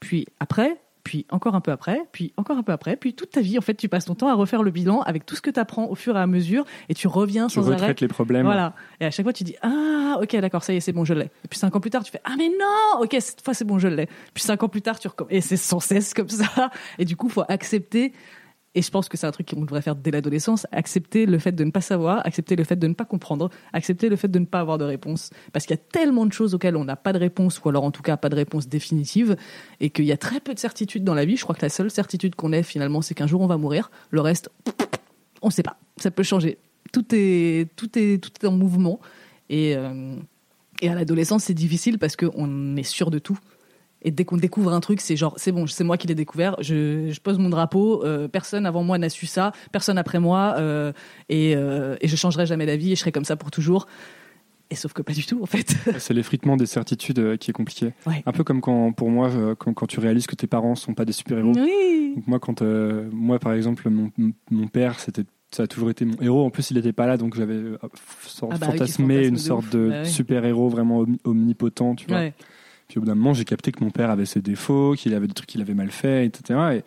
puis 0.00 0.26
après, 0.40 0.80
puis 1.04 1.26
encore 1.30 1.54
un 1.54 1.60
peu 1.60 1.70
après, 1.72 1.98
puis 2.12 2.32
encore 2.36 2.58
un 2.58 2.62
peu 2.62 2.72
après, 2.72 2.96
puis 2.96 3.14
toute 3.14 3.30
ta 3.30 3.40
vie, 3.40 3.56
en 3.58 3.62
fait, 3.62 3.74
tu 3.74 3.88
passes 3.88 4.04
ton 4.04 4.14
temps 4.14 4.28
à 4.28 4.34
refaire 4.34 4.62
le 4.62 4.70
bilan 4.70 5.00
avec 5.00 5.24
tout 5.26 5.34
ce 5.34 5.40
que 5.40 5.50
tu 5.50 5.58
apprends 5.58 5.86
au 5.88 5.94
fur 5.94 6.16
et 6.16 6.20
à 6.20 6.26
mesure 6.26 6.64
et 6.88 6.94
tu 6.94 7.08
reviens 7.08 7.46
Tu 7.46 7.54
sans 7.54 7.66
arrêt. 7.68 7.76
retraites 7.76 8.00
les 8.00 8.08
problèmes. 8.08 8.44
Voilà. 8.44 8.74
Et 9.00 9.06
à 9.06 9.10
chaque 9.10 9.24
fois, 9.24 9.32
tu 9.32 9.42
dis 9.44 9.56
Ah, 9.62 10.18
ok, 10.20 10.36
d'accord, 10.36 10.62
ça 10.62 10.72
y 10.72 10.76
est, 10.76 10.80
c'est 10.80 10.92
bon, 10.92 11.04
je 11.04 11.14
l'ai. 11.14 11.24
Et 11.44 11.48
puis 11.48 11.58
cinq 11.58 11.74
ans 11.74 11.80
plus 11.80 11.90
tard, 11.90 12.04
tu 12.04 12.12
fais 12.12 12.20
Ah, 12.24 12.34
mais 12.36 12.48
non 12.48 13.00
Ok, 13.02 13.16
cette 13.20 13.42
fois, 13.42 13.54
c'est 13.54 13.64
bon, 13.64 13.78
je 13.78 13.88
l'ai. 13.88 14.06
Puis 14.34 14.42
cinq 14.44 14.62
ans 14.62 14.68
plus 14.68 14.82
tard, 14.82 14.98
tu 14.98 15.08
recommences. 15.08 15.32
Et 15.32 15.40
c'est 15.40 15.56
sans 15.56 15.80
cesse 15.80 16.12
comme 16.14 16.28
ça. 16.28 16.70
Et 16.98 17.04
du 17.04 17.16
coup, 17.16 17.28
faut 17.28 17.44
accepter. 17.48 18.12
Et 18.76 18.82
je 18.82 18.90
pense 18.90 19.08
que 19.08 19.16
c'est 19.16 19.26
un 19.26 19.32
truc 19.32 19.50
qu'on 19.50 19.62
devrait 19.62 19.82
faire 19.82 19.96
dès 19.96 20.12
l'adolescence 20.12 20.66
accepter 20.70 21.26
le 21.26 21.38
fait 21.40 21.50
de 21.52 21.64
ne 21.64 21.72
pas 21.72 21.80
savoir, 21.80 22.24
accepter 22.24 22.54
le 22.54 22.62
fait 22.62 22.76
de 22.76 22.86
ne 22.86 22.94
pas 22.94 23.04
comprendre, 23.04 23.50
accepter 23.72 24.08
le 24.08 24.14
fait 24.14 24.28
de 24.28 24.38
ne 24.38 24.44
pas 24.44 24.60
avoir 24.60 24.78
de 24.78 24.84
réponse. 24.84 25.30
Parce 25.52 25.66
qu'il 25.66 25.74
y 25.74 25.78
a 25.78 25.82
tellement 25.90 26.24
de 26.24 26.32
choses 26.32 26.54
auxquelles 26.54 26.76
on 26.76 26.84
n'a 26.84 26.94
pas 26.94 27.12
de 27.12 27.18
réponse, 27.18 27.60
ou 27.64 27.68
alors 27.68 27.82
en 27.82 27.90
tout 27.90 28.02
cas 28.02 28.16
pas 28.16 28.28
de 28.28 28.36
réponse 28.36 28.68
définitive, 28.68 29.36
et 29.80 29.90
qu'il 29.90 30.04
y 30.04 30.12
a 30.12 30.16
très 30.16 30.38
peu 30.38 30.54
de 30.54 30.58
certitudes 30.60 31.02
dans 31.02 31.14
la 31.14 31.24
vie. 31.24 31.36
Je 31.36 31.42
crois 31.42 31.56
que 31.56 31.62
la 31.62 31.68
seule 31.68 31.90
certitude 31.90 32.36
qu'on 32.36 32.52
ait 32.52 32.62
finalement, 32.62 33.02
c'est 33.02 33.14
qu'un 33.14 33.26
jour 33.26 33.40
on 33.40 33.48
va 33.48 33.56
mourir. 33.56 33.90
Le 34.10 34.20
reste, 34.20 34.50
on 35.42 35.48
ne 35.48 35.52
sait 35.52 35.64
pas. 35.64 35.76
Ça 35.96 36.12
peut 36.12 36.22
changer. 36.22 36.58
Tout 36.92 37.06
est, 37.10 37.68
tout 37.74 37.90
est, 37.98 38.22
tout 38.22 38.30
est 38.40 38.46
en 38.46 38.56
mouvement. 38.56 39.00
Et, 39.48 39.74
euh, 39.74 40.14
et 40.80 40.88
à 40.88 40.94
l'adolescence, 40.94 41.44
c'est 41.44 41.54
difficile 41.54 41.98
parce 41.98 42.14
qu'on 42.14 42.76
est 42.76 42.84
sûr 42.84 43.10
de 43.10 43.18
tout. 43.18 43.38
Et 44.02 44.10
dès 44.10 44.24
qu'on 44.24 44.36
découvre 44.38 44.72
un 44.72 44.80
truc, 44.80 45.00
c'est 45.00 45.16
genre, 45.16 45.34
c'est 45.36 45.52
bon, 45.52 45.66
c'est 45.66 45.84
moi 45.84 45.96
qui 45.98 46.06
l'ai 46.06 46.14
découvert, 46.14 46.56
je, 46.60 47.10
je 47.10 47.20
pose 47.20 47.38
mon 47.38 47.50
drapeau, 47.50 48.02
euh, 48.04 48.28
personne 48.28 48.64
avant 48.64 48.82
moi 48.82 48.96
n'a 48.98 49.10
su 49.10 49.26
ça, 49.26 49.52
personne 49.72 49.98
après 49.98 50.18
moi, 50.20 50.54
euh, 50.58 50.92
et, 51.28 51.54
euh, 51.54 51.96
et 52.00 52.08
je 52.08 52.16
changerai 52.16 52.46
jamais 52.46 52.64
d'avis 52.66 52.92
et 52.92 52.94
je 52.96 53.00
serai 53.00 53.12
comme 53.12 53.24
ça 53.26 53.36
pour 53.36 53.50
toujours. 53.50 53.86
Et 54.70 54.76
sauf 54.76 54.92
que 54.92 55.02
pas 55.02 55.12
du 55.12 55.26
tout, 55.26 55.42
en 55.42 55.46
fait. 55.46 55.74
C'est 55.98 56.14
l'effritement 56.14 56.56
des 56.56 56.66
certitudes 56.66 57.18
euh, 57.18 57.36
qui 57.36 57.50
est 57.50 57.52
compliqué. 57.52 57.92
Ouais. 58.06 58.22
Un 58.24 58.32
peu 58.32 58.44
comme 58.44 58.60
quand, 58.60 58.92
pour 58.92 59.10
moi, 59.10 59.28
quand, 59.58 59.74
quand 59.74 59.86
tu 59.86 59.98
réalises 60.00 60.26
que 60.28 60.36
tes 60.36 60.46
parents 60.46 60.76
sont 60.76 60.94
pas 60.94 61.04
des 61.04 61.12
super-héros. 61.12 61.52
Oui. 61.56 62.12
Donc 62.14 62.26
moi, 62.26 62.38
quand 62.38 62.62
moi, 62.62 63.38
par 63.38 63.52
exemple, 63.52 63.90
mon, 63.90 64.10
mon 64.50 64.68
père, 64.68 64.98
c'était 65.00 65.24
ça 65.52 65.64
a 65.64 65.66
toujours 65.66 65.90
été 65.90 66.04
mon 66.04 66.14
héros. 66.22 66.44
En 66.44 66.50
plus, 66.50 66.70
il 66.70 66.74
n'était 66.76 66.92
pas 66.92 67.06
là, 67.08 67.16
donc 67.16 67.34
j'avais 67.34 67.60
Ah 67.82 67.88
bah 68.56 68.66
fantasmé 68.66 69.26
une 69.26 69.36
sorte 69.36 69.68
de 69.70 69.88
Bah 69.90 70.04
super-héros 70.04 70.68
vraiment 70.68 71.02
omni- 71.02 71.18
omnipotent, 71.24 71.96
tu 71.96 72.06
vois. 72.06 72.18
Ouais. 72.18 72.34
Puis 72.90 72.98
au 72.98 73.02
bout 73.02 73.06
d'un 73.06 73.14
moment, 73.14 73.34
j'ai 73.34 73.44
capté 73.44 73.70
que 73.70 73.84
mon 73.84 73.90
père 73.90 74.10
avait 74.10 74.26
ses 74.26 74.40
défauts, 74.40 74.94
qu'il 74.96 75.14
avait 75.14 75.28
des 75.28 75.32
trucs 75.32 75.48
qu'il 75.48 75.60
avait 75.62 75.74
mal 75.74 75.92
fait, 75.92 76.26
etc. 76.26 76.82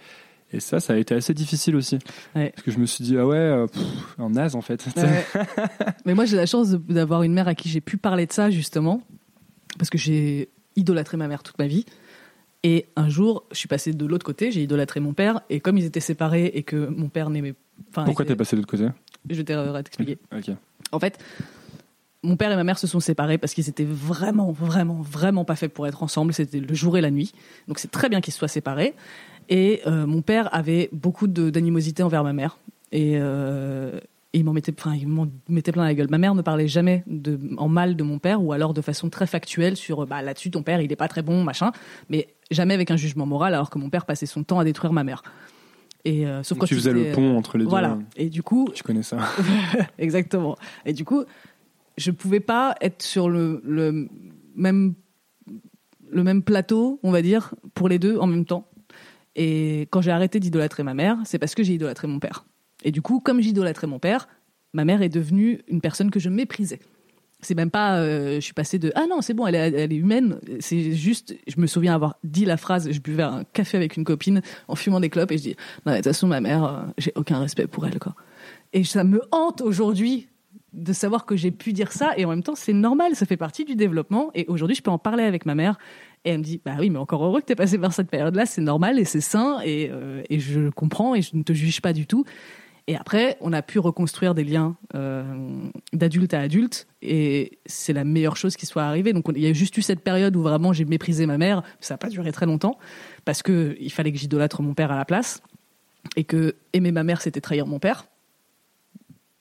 Et, 0.52 0.58
et 0.58 0.60
ça, 0.60 0.82
ça 0.82 0.92
a 0.94 0.98
été 0.98 1.16
assez 1.16 1.34
difficile 1.34 1.78
aussi. 1.78 1.98
Ouais. 2.36 2.50
Parce 2.54 2.62
que 2.66 2.72
je 2.72 2.78
me 2.78 2.86
suis 2.86 3.06
dit, 3.06 3.18
ah 3.18 3.26
ouais, 3.26 3.38
euh, 3.38 3.68
pff, 3.68 3.82
un 4.20 4.30
naze 4.30 4.56
en 4.56 4.62
fait. 4.62 4.86
Ouais. 4.98 5.24
Mais 6.06 6.14
moi, 6.14 6.26
j'ai 6.26 6.36
la 6.36 6.46
chance 6.46 6.72
d'avoir 6.72 7.24
une 7.24 7.34
mère 7.34 7.48
à 7.48 7.56
qui 7.56 7.70
j'ai 7.70 7.80
pu 7.80 7.96
parler 7.96 8.26
de 8.26 8.34
ça, 8.34 8.50
justement, 8.52 9.02
parce 9.78 9.90
que 9.90 9.98
j'ai 9.98 10.50
idolâtré 10.76 11.16
ma 11.16 11.30
mère 11.30 11.42
toute 11.42 11.58
ma 11.58 11.68
vie. 11.68 11.86
Et 12.64 12.86
un 12.98 13.08
jour, 13.08 13.46
je 13.52 13.58
suis 13.58 13.70
passée 13.70 13.94
de 13.94 14.06
l'autre 14.06 14.26
côté, 14.26 14.52
j'ai 14.52 14.62
idolâtré 14.62 15.00
mon 15.00 15.14
père, 15.14 15.40
et 15.50 15.62
comme 15.62 15.78
ils 15.78 15.86
étaient 15.86 16.00
séparés 16.02 16.48
et 16.54 16.64
que 16.64 16.76
mon 16.88 17.08
père 17.08 17.30
n'aimait. 17.30 17.56
Enfin, 17.92 18.04
Pourquoi 18.04 18.26
t'es 18.26 18.36
passé 18.36 18.56
de 18.58 18.62
l'autre 18.62 18.72
côté? 18.72 18.88
Je 19.30 19.36
vais 19.36 19.44
te- 19.46 19.82
t'expliquer. 19.82 20.18
Ok. 20.36 20.52
En 20.92 21.00
fait, 21.00 21.18
mon 22.24 22.36
père 22.38 22.52
et 22.52 22.56
ma 22.56 22.64
mère 22.64 22.80
se 22.80 22.88
sont 22.88 23.00
séparés 23.00 23.38
parce 23.38 23.54
qu'ils 23.54 23.70
étaient 23.70 23.84
vraiment, 23.84 24.52
vraiment, 24.52 25.02
vraiment 25.02 25.46
pas 25.46 25.56
faits 25.56 25.74
pour 25.74 25.88
être 25.88 26.04
ensemble. 26.04 26.34
C'était 26.34 26.60
le 26.60 26.74
jour 26.74 26.98
et 26.98 27.02
la 27.02 27.12
nuit. 27.12 27.34
Donc 27.68 27.80
c'est 27.80 27.92
très 27.92 28.10
bien 28.10 28.22
qu'ils 28.22 28.34
se 28.34 28.40
soient 28.40 28.48
séparés. 28.48 28.94
Et 29.50 29.82
euh, 29.88 30.06
mon 30.06 30.22
père 30.22 30.54
avait 30.56 30.90
beaucoup 30.94 31.28
d'animosité 31.28 32.02
envers 32.02 32.24
ma 32.24 32.34
mère. 32.34 32.58
Et, 32.92 33.14
euh, 33.18 34.00
et 34.34 34.40
il 34.40 34.46
m'en 34.46 34.54
mettait, 34.54 34.74
enfin, 34.78 34.96
il 34.96 35.08
m'en 35.08 35.28
mettait 35.50 35.72
plein 35.72 35.84
la 35.84 35.94
gueule. 35.94 36.08
Ma 36.10 36.18
mère 36.18 36.34
ne 36.34 36.42
parlait 36.42 36.68
jamais 36.68 37.04
de, 37.08 37.38
en 37.58 37.68
mal 37.68 37.96
de 37.96 38.04
mon 38.04 38.20
père 38.20 38.42
ou 38.42 38.54
alors 38.54 38.74
de 38.74 38.82
façon 38.82 39.10
très 39.10 39.28
factuelle 39.28 39.76
sur 39.76 40.08
bah, 40.08 40.22
là-dessus, 40.22 40.50
ton 40.50 40.64
père, 40.64 40.80
il 40.82 40.92
est 40.92 40.96
pas 40.96 41.08
très 41.10 41.22
bon, 41.24 41.44
machin. 41.44 41.72
Mais 42.10 42.28
jamais 42.52 42.74
avec 42.74 42.90
un 42.90 42.96
jugement 42.98 43.26
moral 43.26 43.54
alors 43.54 43.70
que 43.70 43.78
mon 43.78 43.90
père 43.90 44.06
passait 44.06 44.26
son 44.26 44.44
temps 44.44 44.60
à 44.60 44.64
détruire 44.64 44.94
ma 44.94 45.04
mère. 45.04 45.24
Et, 46.06 46.26
euh, 46.28 46.44
sauf 46.44 46.58
quand 46.58 46.66
tu 46.66 46.76
faisais 46.76 46.92
le 46.92 47.12
pont 47.12 47.38
entre 47.38 47.58
les 47.58 47.66
Voilà. 47.66 47.90
deux. 47.96 48.04
Et 48.18 48.30
du 48.30 48.44
coup, 48.44 48.70
Tu 48.74 48.84
connais 48.84 49.04
ça. 49.04 49.18
Exactement. 49.98 50.58
Et 50.86 50.94
du 50.94 51.06
coup, 51.06 51.24
je 51.98 52.12
pouvais 52.12 52.40
pas 52.40 52.76
être 52.82 53.02
sur 53.02 53.30
le, 53.30 53.62
même 54.56 54.96
plateau, 56.44 57.00
on 57.04 57.12
va 57.12 57.22
dire, 57.22 57.54
pour 57.74 57.90
les 57.90 58.00
deux 58.00 58.18
en 58.18 58.28
même 58.28 58.46
temps. 58.46 58.68
Et 59.36 59.88
quand 59.90 60.02
j'ai 60.02 60.12
arrêté 60.12 60.40
d'idolâtrer 60.40 60.84
ma 60.84 60.94
mère, 60.94 61.18
c'est 61.26 61.40
parce 61.40 61.56
que 61.56 61.64
j'ai 61.64 61.74
idolâtré 61.74 62.08
mon 62.08 62.20
père. 62.20 62.46
Et 62.84 62.92
du 62.92 63.02
coup, 63.02 63.20
comme 63.20 63.42
j'idolâtrais 63.42 63.88
mon 63.88 64.00
père, 64.00 64.28
ma 64.74 64.86
mère 64.86 65.02
est 65.02 65.10
devenue 65.10 65.62
une 65.68 65.82
personne 65.82 66.12
que 66.12 66.20
je 66.20 66.30
méprisais. 66.30 66.80
C'est 67.42 67.56
même 67.56 67.72
pas, 67.72 67.98
euh, 67.98 68.36
je 68.36 68.40
suis 68.40 68.54
passée 68.54 68.80
de 68.80 68.94
ah 68.96 69.06
non 69.10 69.22
c'est 69.22 69.34
bon 69.34 69.46
elle 69.46 69.56
est, 69.56 69.74
elle 69.74 69.92
est 69.92 69.98
humaine. 69.98 70.40
C'est 70.62 70.94
juste, 70.94 71.36
je 71.46 71.60
me 71.60 71.68
souviens 71.68 71.94
avoir 71.94 72.16
dit 72.24 72.46
la 72.46 72.56
phrase, 72.56 72.90
je 72.90 73.00
buvais 73.02 73.24
un 73.24 73.44
café 73.44 73.76
avec 73.76 73.98
une 73.98 74.06
copine 74.06 74.42
en 74.70 74.76
fumant 74.76 75.02
des 75.02 75.10
clopes 75.10 75.32
et 75.32 75.38
je 75.38 75.44
dis 75.44 75.56
non 75.86 75.92
mais 75.92 75.92
de 75.94 75.98
toute 75.98 76.06
façon 76.06 76.28
ma 76.28 76.40
mère, 76.40 76.64
euh, 76.64 76.84
j'ai 76.98 77.12
aucun 77.16 77.40
respect 77.40 77.68
pour 77.68 77.86
elle 77.86 78.00
quoi. 78.00 78.16
Et 78.72 78.86
ça 78.86 79.04
me 79.04 79.22
hante 79.32 79.62
aujourd'hui 79.62 80.30
de 80.74 80.92
savoir 80.94 81.26
que 81.26 81.36
j'ai 81.36 81.52
pu 81.52 81.72
dire 81.74 81.92
ça 81.92 82.12
et 82.18 82.26
en 82.26 82.30
même 82.30 82.44
temps 82.44 82.56
c'est 82.56 82.74
normal, 82.74 83.16
ça 83.16 83.26
fait 83.26 83.38
partie 83.38 83.64
du 83.66 83.76
développement 83.76 84.32
et 84.34 84.46
aujourd'hui 84.48 84.76
je 84.76 84.82
peux 84.82 84.92
en 84.92 84.98
parler 84.98 85.24
avec 85.24 85.46
ma 85.46 85.56
mère 85.56 85.78
et 86.26 86.32
elle 86.32 86.40
me 86.40 86.44
dit 86.44 86.62
bah 86.66 86.74
oui 86.80 86.90
mais 86.90 86.98
encore 87.00 87.24
heureux 87.24 87.42
que 87.42 87.46
t'es 87.46 87.56
passé 87.56 87.78
par 87.78 87.94
cette 87.94 88.10
période 88.10 88.36
là, 88.36 88.46
c'est 88.46 88.62
normal 88.62 88.98
et 89.00 89.06
c'est 89.06 89.22
sain 89.22 89.60
et, 89.64 89.90
euh, 89.92 90.24
et 90.30 90.40
je 90.40 90.70
comprends 90.70 91.14
et 91.16 91.22
je 91.22 91.36
ne 91.36 91.44
te 91.44 91.54
juge 91.54 91.80
pas 91.82 91.94
du 91.94 92.08
tout. 92.08 92.26
Et 92.86 92.98
après, 92.98 93.38
on 93.40 93.54
a 93.54 93.62
pu 93.62 93.80
reconstruire 93.80 94.36
des 94.36 94.44
liens 94.44 94.76
euh, 94.94 95.24
d'adulte 95.94 96.34
à 96.34 96.42
adulte, 96.42 96.86
et 97.02 97.60
c'est 97.66 97.94
la 97.94 98.04
meilleure 98.04 98.36
chose 98.36 98.58
qui 98.58 98.66
soit 98.66 98.84
arrivée. 98.84 99.14
Donc, 99.14 99.30
on- 99.30 99.32
il 99.32 99.40
y 99.42 99.48
a 99.48 99.54
juste 99.54 99.78
eu 99.78 99.82
cette 99.82 100.02
période 100.02 100.36
où 100.36 100.42
vraiment 100.42 100.74
j'ai 100.74 100.84
méprisé 100.84 101.26
ma 101.26 101.38
mère. 101.38 101.64
Ça 101.80 101.94
n'a 101.94 101.98
pas 101.98 102.10
duré 102.10 102.34
très 102.34 102.46
longtemps, 102.46 102.78
parce 103.24 103.42
que 103.42 103.78
il 103.80 103.90
fallait 103.90 104.12
que 104.12 104.18
j'idolâtre 104.18 104.62
mon 104.62 104.74
père 104.74 104.92
à 104.92 104.98
la 104.98 105.06
place, 105.06 105.42
et 106.18 106.26
que 106.26 106.56
aimer 106.74 106.92
ma 106.92 107.04
mère, 107.04 107.22
c'était 107.22 107.40
trahir 107.40 107.68
mon 107.68 107.80
père. 107.80 108.06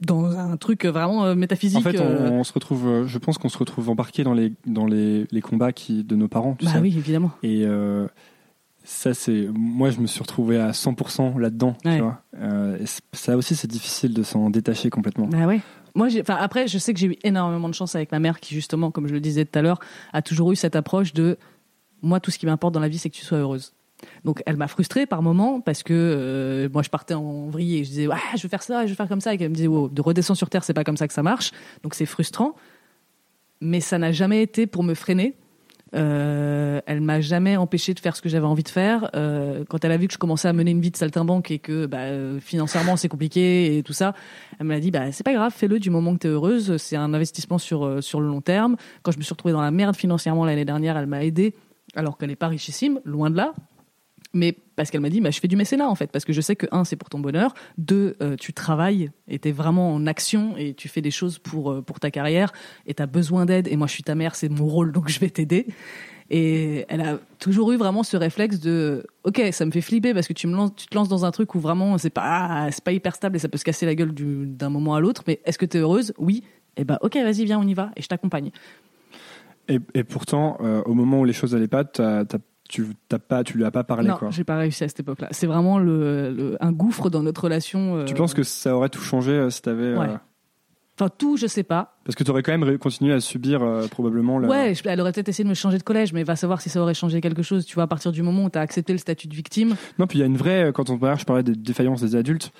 Dans 0.06 0.36
un 0.36 0.56
truc 0.56 0.84
vraiment 0.84 1.24
euh, 1.24 1.34
métaphysique. 1.34 1.78
En 1.78 1.82
fait, 1.82 2.00
on, 2.00 2.04
euh, 2.04 2.30
on 2.30 2.44
se 2.44 2.52
retrouve, 2.52 2.86
euh, 2.86 3.06
je 3.06 3.18
pense 3.18 3.38
qu'on 3.38 3.48
se 3.48 3.58
retrouve 3.58 3.88
embarqué 3.90 4.24
dans 4.24 4.34
les, 4.34 4.52
dans 4.66 4.86
les, 4.86 5.26
les 5.30 5.40
combats 5.40 5.72
qui, 5.72 6.04
de 6.04 6.16
nos 6.16 6.28
parents. 6.28 6.54
Tu 6.58 6.64
bah 6.64 6.72
sais. 6.72 6.78
oui, 6.78 6.94
évidemment. 6.96 7.30
Et 7.42 7.64
euh, 7.64 8.06
ça, 8.84 9.14
c'est. 9.14 9.48
Moi, 9.54 9.90
je 9.90 10.00
me 10.00 10.06
suis 10.06 10.20
retrouvé 10.20 10.58
à 10.58 10.72
100% 10.72 11.38
là-dedans. 11.38 11.76
Ouais. 11.84 11.96
Tu 11.96 12.02
vois 12.02 12.22
Euh, 12.40 12.78
et 12.80 12.86
c- 12.86 13.00
ça 13.12 13.36
aussi, 13.36 13.54
c'est 13.54 13.68
difficile 13.70 14.12
de 14.14 14.22
s'en 14.22 14.50
détacher 14.50 14.90
complètement. 14.90 15.26
Bah 15.26 15.46
ouais. 15.46 15.60
Moi, 15.94 16.08
enfin, 16.20 16.36
après, 16.40 16.66
je 16.68 16.78
sais 16.78 16.94
que 16.94 16.98
j'ai 16.98 17.06
eu 17.06 17.16
énormément 17.22 17.68
de 17.68 17.74
chance 17.74 17.94
avec 17.94 18.10
ma 18.12 18.18
mère 18.18 18.40
qui, 18.40 18.54
justement, 18.54 18.90
comme 18.90 19.06
je 19.06 19.12
le 19.12 19.20
disais 19.20 19.44
tout 19.44 19.58
à 19.58 19.62
l'heure, 19.62 19.78
a 20.12 20.22
toujours 20.22 20.50
eu 20.50 20.56
cette 20.56 20.74
approche 20.74 21.12
de 21.12 21.36
moi, 22.00 22.18
tout 22.18 22.30
ce 22.30 22.38
qui 22.38 22.46
m'importe 22.46 22.74
dans 22.74 22.80
la 22.80 22.88
vie, 22.88 22.98
c'est 22.98 23.10
que 23.10 23.14
tu 23.14 23.24
sois 23.24 23.38
heureuse. 23.38 23.72
Donc, 24.24 24.42
elle 24.46 24.56
m'a 24.56 24.68
frustrée 24.68 25.06
par 25.06 25.22
moments 25.22 25.60
parce 25.60 25.82
que 25.82 25.92
euh, 25.92 26.68
moi, 26.72 26.82
je 26.82 26.90
partais 26.90 27.14
en 27.14 27.48
vrille 27.48 27.78
et 27.78 27.84
je 27.84 27.90
disais, 27.90 28.06
ouais, 28.06 28.16
je 28.36 28.42
veux 28.42 28.48
faire 28.48 28.62
ça, 28.62 28.86
je 28.86 28.90
veux 28.90 28.96
faire 28.96 29.08
comme 29.08 29.20
ça. 29.20 29.34
Et 29.34 29.38
qu'elle 29.38 29.50
me 29.50 29.54
disait, 29.54 29.68
wow, 29.68 29.88
de 29.88 30.00
redescendre 30.00 30.38
sur 30.38 30.50
terre, 30.50 30.64
c'est 30.64 30.74
pas 30.74 30.84
comme 30.84 30.96
ça 30.96 31.08
que 31.08 31.14
ça 31.14 31.22
marche. 31.22 31.52
Donc, 31.82 31.94
c'est 31.94 32.06
frustrant. 32.06 32.54
Mais 33.60 33.80
ça 33.80 33.98
n'a 33.98 34.12
jamais 34.12 34.42
été 34.42 34.66
pour 34.66 34.82
me 34.82 34.94
freiner. 34.94 35.36
Euh, 35.94 36.80
elle 36.86 37.02
m'a 37.02 37.20
jamais 37.20 37.56
empêché 37.58 37.92
de 37.92 38.00
faire 38.00 38.16
ce 38.16 38.22
que 38.22 38.28
j'avais 38.28 38.46
envie 38.46 38.62
de 38.62 38.68
faire. 38.68 39.10
Euh, 39.14 39.64
quand 39.68 39.84
elle 39.84 39.92
a 39.92 39.98
vu 39.98 40.06
que 40.06 40.14
je 40.14 40.18
commençais 40.18 40.48
à 40.48 40.52
mener 40.54 40.70
une 40.70 40.80
vie 40.80 40.90
de 40.90 40.96
saltimbanque 40.96 41.50
et 41.50 41.58
que 41.58 41.84
bah, 41.84 42.40
financièrement 42.40 42.96
c'est 42.96 43.08
compliqué 43.08 43.76
et 43.76 43.82
tout 43.82 43.92
ça, 43.92 44.14
elle 44.58 44.66
m'a 44.66 44.80
dit 44.80 44.90
bah 44.90 45.12
c'est 45.12 45.22
pas 45.22 45.34
grave, 45.34 45.52
fais-le 45.54 45.78
du 45.78 45.90
moment 45.90 46.14
que 46.14 46.20
tu 46.20 46.28
es 46.28 46.30
heureuse. 46.30 46.78
C'est 46.78 46.96
un 46.96 47.12
investissement 47.12 47.58
sur 47.58 48.02
sur 48.02 48.22
le 48.22 48.26
long 48.26 48.40
terme. 48.40 48.76
Quand 49.02 49.12
je 49.12 49.18
me 49.18 49.22
suis 49.22 49.34
retrouvée 49.34 49.52
dans 49.52 49.60
la 49.60 49.70
merde 49.70 49.94
financièrement 49.94 50.46
l'année 50.46 50.64
dernière, 50.64 50.96
elle 50.96 51.06
m'a 51.06 51.24
aidé 51.24 51.54
alors 51.94 52.16
qu'elle 52.16 52.30
n'est 52.30 52.36
pas 52.36 52.48
richissime, 52.48 53.00
loin 53.04 53.30
de 53.30 53.36
là. 53.36 53.52
Mais 54.34 54.56
parce 54.76 54.90
qu'elle 54.90 55.02
m'a 55.02 55.10
dit, 55.10 55.20
bah, 55.20 55.30
je 55.30 55.38
fais 55.40 55.48
du 55.48 55.56
mécénat 55.56 55.88
en 55.88 55.94
fait, 55.94 56.10
parce 56.10 56.24
que 56.24 56.32
je 56.32 56.40
sais 56.40 56.56
que 56.56 56.66
un, 56.72 56.84
c'est 56.84 56.96
pour 56.96 57.10
ton 57.10 57.18
bonheur, 57.20 57.52
deux, 57.76 58.16
euh, 58.22 58.34
tu 58.36 58.54
travailles 58.54 59.10
et 59.28 59.38
t'es 59.38 59.52
vraiment 59.52 59.92
en 59.94 60.06
action 60.06 60.56
et 60.56 60.72
tu 60.72 60.88
fais 60.88 61.02
des 61.02 61.10
choses 61.10 61.38
pour 61.38 61.70
euh, 61.70 61.82
pour 61.82 62.00
ta 62.00 62.10
carrière 62.10 62.52
et 62.86 62.94
t'as 62.94 63.06
besoin 63.06 63.44
d'aide. 63.44 63.68
Et 63.68 63.76
moi, 63.76 63.86
je 63.86 63.92
suis 63.92 64.02
ta 64.02 64.14
mère, 64.14 64.34
c'est 64.34 64.48
mon 64.48 64.66
rôle, 64.66 64.90
donc 64.92 65.08
je 65.10 65.20
vais 65.20 65.28
t'aider. 65.28 65.66
Et 66.30 66.86
elle 66.88 67.02
a 67.02 67.18
toujours 67.38 67.72
eu 67.72 67.76
vraiment 67.76 68.02
ce 68.02 68.16
réflexe 68.16 68.58
de, 68.58 69.04
ok, 69.24 69.42
ça 69.52 69.66
me 69.66 69.70
fait 69.70 69.82
flipper 69.82 70.14
parce 70.14 70.26
que 70.26 70.32
tu 70.32 70.48
tu 70.76 70.86
te 70.86 70.94
lances 70.94 71.08
dans 71.10 71.26
un 71.26 71.30
truc 71.30 71.54
où 71.54 71.60
vraiment 71.60 71.98
c'est 71.98 72.08
pas 72.08 72.68
c'est 72.70 72.82
pas 72.82 72.92
hyper 72.92 73.14
stable 73.14 73.36
et 73.36 73.38
ça 73.38 73.48
peut 73.50 73.58
se 73.58 73.64
casser 73.64 73.84
la 73.84 73.94
gueule 73.94 74.14
du- 74.14 74.46
d'un 74.46 74.70
moment 74.70 74.94
à 74.94 75.00
l'autre. 75.00 75.24
Mais 75.26 75.40
est-ce 75.44 75.58
que 75.58 75.66
t'es 75.66 75.78
heureuse? 75.78 76.14
Oui. 76.16 76.42
Et 76.78 76.84
ben 76.84 76.96
ok, 77.02 77.16
vas-y, 77.16 77.44
viens, 77.44 77.58
on 77.58 77.66
y 77.68 77.74
va 77.74 77.90
et 77.96 78.00
je 78.02 78.08
t'accompagne. 78.08 78.50
Et, 79.68 79.78
et 79.94 80.04
pourtant, 80.04 80.56
euh, 80.60 80.82
au 80.86 80.94
moment 80.94 81.20
où 81.20 81.24
les 81.26 81.32
choses 81.34 81.54
allaient 81.54 81.68
pas, 81.68 81.84
t'as- 81.84 82.24
tu 82.72 82.86
t'as 83.08 83.18
pas, 83.18 83.44
tu 83.44 83.58
lui 83.58 83.64
as 83.64 83.70
pas 83.70 83.84
parlé. 83.84 84.08
non, 84.08 84.16
quoi. 84.16 84.30
j'ai 84.30 84.44
pas 84.44 84.56
réussi 84.56 84.82
à 84.82 84.88
cette 84.88 85.00
époque-là. 85.00 85.28
C'est 85.30 85.46
vraiment 85.46 85.78
le, 85.78 86.32
le- 86.32 86.56
un 86.60 86.72
gouffre 86.72 87.10
dans 87.10 87.22
notre 87.22 87.44
relation. 87.44 87.98
euh, 87.98 88.04
Tu 88.06 88.14
penses 88.14 88.32
que 88.32 88.42
ça 88.42 88.74
aurait 88.74 88.88
tout 88.88 89.02
changé 89.02 89.32
euh, 89.32 89.50
si 89.50 89.60
t'avais. 89.60 89.82
euh, 89.84 89.98
Ouais. 89.98 90.08
Enfin, 90.98 91.10
tout, 91.16 91.36
je 91.36 91.46
sais 91.46 91.62
pas. 91.62 91.96
Parce 92.04 92.14
que 92.16 92.22
tu 92.24 92.30
aurais 92.30 92.42
quand 92.42 92.56
même 92.56 92.78
continué 92.78 93.12
à 93.12 93.20
subir 93.20 93.62
euh, 93.62 93.86
probablement 93.88 94.38
la... 94.38 94.48
Ouais, 94.48 94.74
elle 94.84 95.00
aurait 95.00 95.12
peut-être 95.12 95.28
essayé 95.30 95.44
de 95.44 95.48
me 95.48 95.54
changer 95.54 95.78
de 95.78 95.82
collège, 95.82 96.12
mais 96.12 96.22
va 96.22 96.36
savoir 96.36 96.60
si 96.60 96.68
ça 96.68 96.80
aurait 96.82 96.92
changé 96.94 97.20
quelque 97.20 97.42
chose, 97.42 97.64
tu 97.64 97.74
vois, 97.74 97.84
à 97.84 97.86
partir 97.86 98.12
du 98.12 98.22
moment 98.22 98.44
où 98.44 98.50
tu 98.50 98.58
as 98.58 98.62
accepté 98.62 98.92
le 98.92 98.98
statut 98.98 99.26
de 99.26 99.34
victime. 99.34 99.74
Non, 99.98 100.06
puis 100.06 100.18
il 100.18 100.20
y 100.20 100.24
a 100.24 100.26
une 100.26 100.36
vraie... 100.36 100.70
Quand 100.74 100.90
on 100.90 100.96
je 101.16 101.24
parlais 101.24 101.42
des 101.42 101.54
défaillances 101.54 102.02
des 102.02 102.14
adultes, 102.14 102.52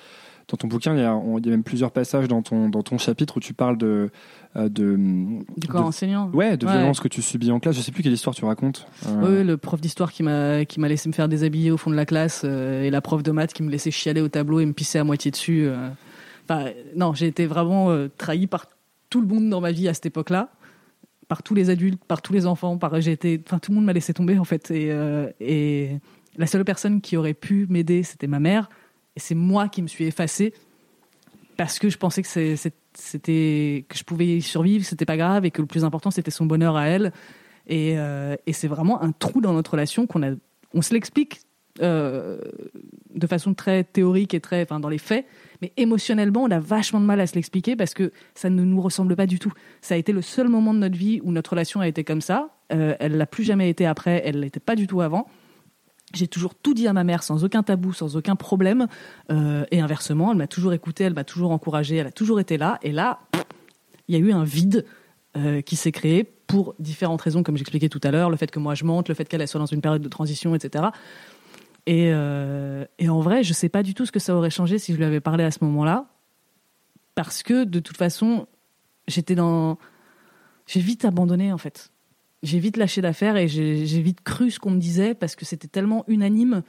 dans 0.47 0.57
ton 0.57 0.67
bouquin, 0.67 0.93
il 0.93 0.99
y, 0.99 1.03
a, 1.03 1.19
il 1.37 1.45
y 1.45 1.49
a 1.49 1.51
même 1.51 1.63
plusieurs 1.63 1.91
passages 1.91 2.27
dans 2.27 2.41
ton, 2.41 2.69
dans 2.69 2.83
ton 2.83 2.97
chapitre 2.97 3.37
où 3.37 3.39
tu 3.39 3.53
parles 3.53 3.77
de... 3.77 4.11
Euh, 4.55 4.69
de 4.69 4.97
du 5.57 5.67
corps 5.67 5.85
enseignant 5.85 6.29
Ouais, 6.33 6.57
de 6.57 6.65
violence 6.67 6.99
que 6.99 7.07
tu 7.07 7.21
subis 7.21 7.49
en 7.51 7.59
classe. 7.59 7.75
Je 7.75 7.81
sais 7.81 7.91
plus 7.91 8.03
quelle 8.03 8.13
histoire 8.13 8.35
tu 8.35 8.45
racontes. 8.45 8.85
Euh... 9.07 9.39
Oui, 9.39 9.43
le 9.45 9.57
prof 9.57 9.81
d'histoire 9.81 10.11
qui 10.11 10.21
m'a 10.21 10.65
qui 10.65 10.79
m'a 10.79 10.87
laissé 10.87 11.09
me 11.09 11.13
faire 11.13 11.27
déshabiller 11.27 11.71
au 11.71 11.77
fond 11.77 11.89
de 11.89 11.95
la 11.95 12.05
classe 12.05 12.43
euh, 12.45 12.83
et 12.83 12.89
la 12.91 13.01
prof 13.01 13.23
de 13.23 13.31
maths 13.31 13.53
qui 13.53 13.63
me 13.63 13.69
laissait 13.71 13.91
chialer 13.91 14.21
au 14.21 14.29
tableau 14.29 14.59
et 14.59 14.65
me 14.65 14.73
pisser 14.73 14.99
à 14.99 15.03
moitié 15.03 15.31
dessus. 15.31 15.67
Enfin, 16.47 16.69
non, 16.95 17.13
j'ai 17.13 17.27
été 17.27 17.45
vraiment 17.45 17.89
trahi 18.17 18.47
par 18.47 18.67
tout 19.13 19.21
le 19.21 19.27
monde 19.27 19.47
dans 19.47 19.61
ma 19.61 19.71
vie 19.71 19.87
à 19.87 19.93
cette 19.93 20.07
époque-là, 20.07 20.49
par 21.27 21.43
tous 21.43 21.53
les 21.53 21.69
adultes, 21.69 22.03
par 22.03 22.23
tous 22.23 22.33
les 22.33 22.47
enfants, 22.47 22.79
par 22.79 22.99
j'ai 22.99 23.11
été, 23.11 23.39
enfin 23.45 23.59
tout 23.59 23.69
le 23.71 23.75
monde 23.75 23.85
m'a 23.85 23.93
laissé 23.93 24.11
tomber 24.11 24.39
en 24.39 24.43
fait. 24.43 24.71
Et, 24.71 24.91
euh, 24.91 25.29
et 25.39 25.99
la 26.35 26.47
seule 26.47 26.65
personne 26.65 26.99
qui 26.99 27.15
aurait 27.15 27.35
pu 27.35 27.67
m'aider, 27.69 28.01
c'était 28.01 28.25
ma 28.25 28.39
mère, 28.39 28.69
et 29.15 29.19
c'est 29.19 29.35
moi 29.35 29.69
qui 29.69 29.81
me 29.81 29.87
suis 29.87 30.05
effacée 30.05 30.53
parce 31.57 31.79
que 31.79 31.89
je 31.89 31.97
pensais 31.97 32.23
que 32.23 32.27
c'était 32.93 33.85
que 33.87 33.97
je 33.97 34.03
pouvais 34.03 34.37
y 34.37 34.41
survivre, 34.41 34.85
c'était 34.85 35.05
pas 35.05 35.17
grave, 35.17 35.45
et 35.45 35.51
que 35.51 35.61
le 35.61 35.67
plus 35.67 35.83
important 35.83 36.11
c'était 36.11 36.31
son 36.31 36.45
bonheur 36.45 36.75
à 36.75 36.87
elle. 36.87 37.11
Et, 37.67 37.97
euh, 37.97 38.35
c'est 38.51 38.67
vraiment 38.67 39.01
un 39.01 39.11
trou 39.11 39.39
dans 39.41 39.53
notre 39.53 39.71
relation 39.71 40.07
qu'on 40.07 40.23
a, 40.23 40.35
on 40.73 40.81
se 40.81 40.93
l'explique 40.93 41.41
euh, 41.81 42.37
de 43.15 43.25
façon 43.27 43.53
très 43.53 43.83
théorique 43.83 44.33
et 44.33 44.39
très, 44.39 44.63
enfin, 44.63 44.79
dans 44.79 44.89
les 44.89 44.97
faits. 44.97 45.25
Mais 45.61 45.71
émotionnellement, 45.77 46.43
on 46.43 46.51
a 46.51 46.59
vachement 46.59 46.99
de 46.99 47.05
mal 47.05 47.19
à 47.19 47.27
se 47.27 47.35
l'expliquer 47.35 47.75
parce 47.75 47.93
que 47.93 48.11
ça 48.35 48.49
ne 48.49 48.63
nous 48.63 48.81
ressemble 48.81 49.15
pas 49.15 49.25
du 49.25 49.39
tout. 49.39 49.53
Ça 49.81 49.95
a 49.95 49.97
été 49.97 50.11
le 50.11 50.21
seul 50.21 50.49
moment 50.49 50.73
de 50.73 50.79
notre 50.79 50.97
vie 50.97 51.21
où 51.23 51.31
notre 51.31 51.51
relation 51.51 51.79
a 51.79 51.87
été 51.87 52.03
comme 52.03 52.21
ça. 52.21 52.49
Euh, 52.71 52.95
elle 52.99 53.17
l'a 53.17 53.25
plus 53.25 53.43
jamais 53.43 53.69
été 53.69 53.85
après. 53.85 54.21
Elle 54.25 54.39
l'était 54.41 54.59
pas 54.59 54.75
du 54.75 54.87
tout 54.87 55.01
avant. 55.01 55.27
J'ai 56.13 56.27
toujours 56.27 56.55
tout 56.55 56.73
dit 56.73 56.87
à 56.87 56.93
ma 56.93 57.03
mère 57.03 57.23
sans 57.23 57.43
aucun 57.43 57.63
tabou, 57.63 57.93
sans 57.93 58.15
aucun 58.15 58.35
problème. 58.35 58.87
Euh, 59.31 59.65
et 59.71 59.81
inversement, 59.81 60.31
elle 60.31 60.37
m'a 60.37 60.47
toujours 60.47 60.73
écouté, 60.73 61.03
elle 61.03 61.13
m'a 61.13 61.23
toujours 61.23 61.51
encouragé, 61.51 61.97
elle 61.97 62.07
a 62.07 62.11
toujours 62.11 62.39
été 62.39 62.57
là. 62.57 62.79
Et 62.83 62.91
là, 62.91 63.19
il 64.07 64.15
y 64.15 64.17
a 64.17 64.21
eu 64.21 64.31
un 64.31 64.43
vide 64.43 64.85
qui 65.65 65.75
s'est 65.75 65.91
créé 65.91 66.31
pour 66.45 66.75
différentes 66.77 67.21
raisons, 67.21 67.41
comme 67.41 67.57
j'expliquais 67.57 67.89
tout 67.89 67.99
à 68.03 68.11
l'heure, 68.11 68.29
le 68.29 68.37
fait 68.37 68.51
que 68.51 68.59
moi 68.59 68.75
je 68.75 68.83
monte, 68.83 69.09
le 69.09 69.15
fait 69.15 69.25
qu'elle 69.25 69.47
soit 69.47 69.59
dans 69.59 69.65
une 69.65 69.81
période 69.81 70.03
de 70.03 70.07
transition, 70.07 70.53
etc. 70.53 70.85
Et, 71.85 72.11
euh, 72.13 72.85
et, 72.99 73.09
en 73.09 73.19
vrai, 73.19 73.43
je 73.43 73.53
sais 73.53 73.69
pas 73.69 73.83
du 73.83 73.93
tout 73.93 74.05
ce 74.05 74.11
que 74.11 74.19
ça 74.19 74.35
aurait 74.35 74.49
changé 74.49 74.77
si 74.77 74.93
je 74.93 74.97
lui 74.97 75.03
avais 75.03 75.19
parlé 75.19 75.43
à 75.43 75.51
ce 75.51 75.59
moment-là. 75.63 76.05
Parce 77.15 77.43
que 77.43 77.63
de 77.63 77.79
toute 77.79 77.97
façon, 77.97 78.47
j'étais 79.07 79.35
dans. 79.35 79.77
J'ai 80.65 80.79
vite 80.79 81.05
abandonné 81.05 81.51
en 81.51 81.57
fait. 81.57 81.91
J'ai 82.43 82.59
vite 82.59 82.77
lâché 82.77 83.01
l'affaire 83.01 83.37
et 83.37 83.47
j'ai 83.47 84.01
vite 84.01 84.21
cru 84.21 84.51
ce 84.51 84.59
qu'on 84.59 84.71
me 84.71 84.79
disait 84.79 85.15
parce 85.15 85.35
que 85.35 85.45
c'était 85.45 85.67
tellement 85.67 86.03
unanime 86.07 86.61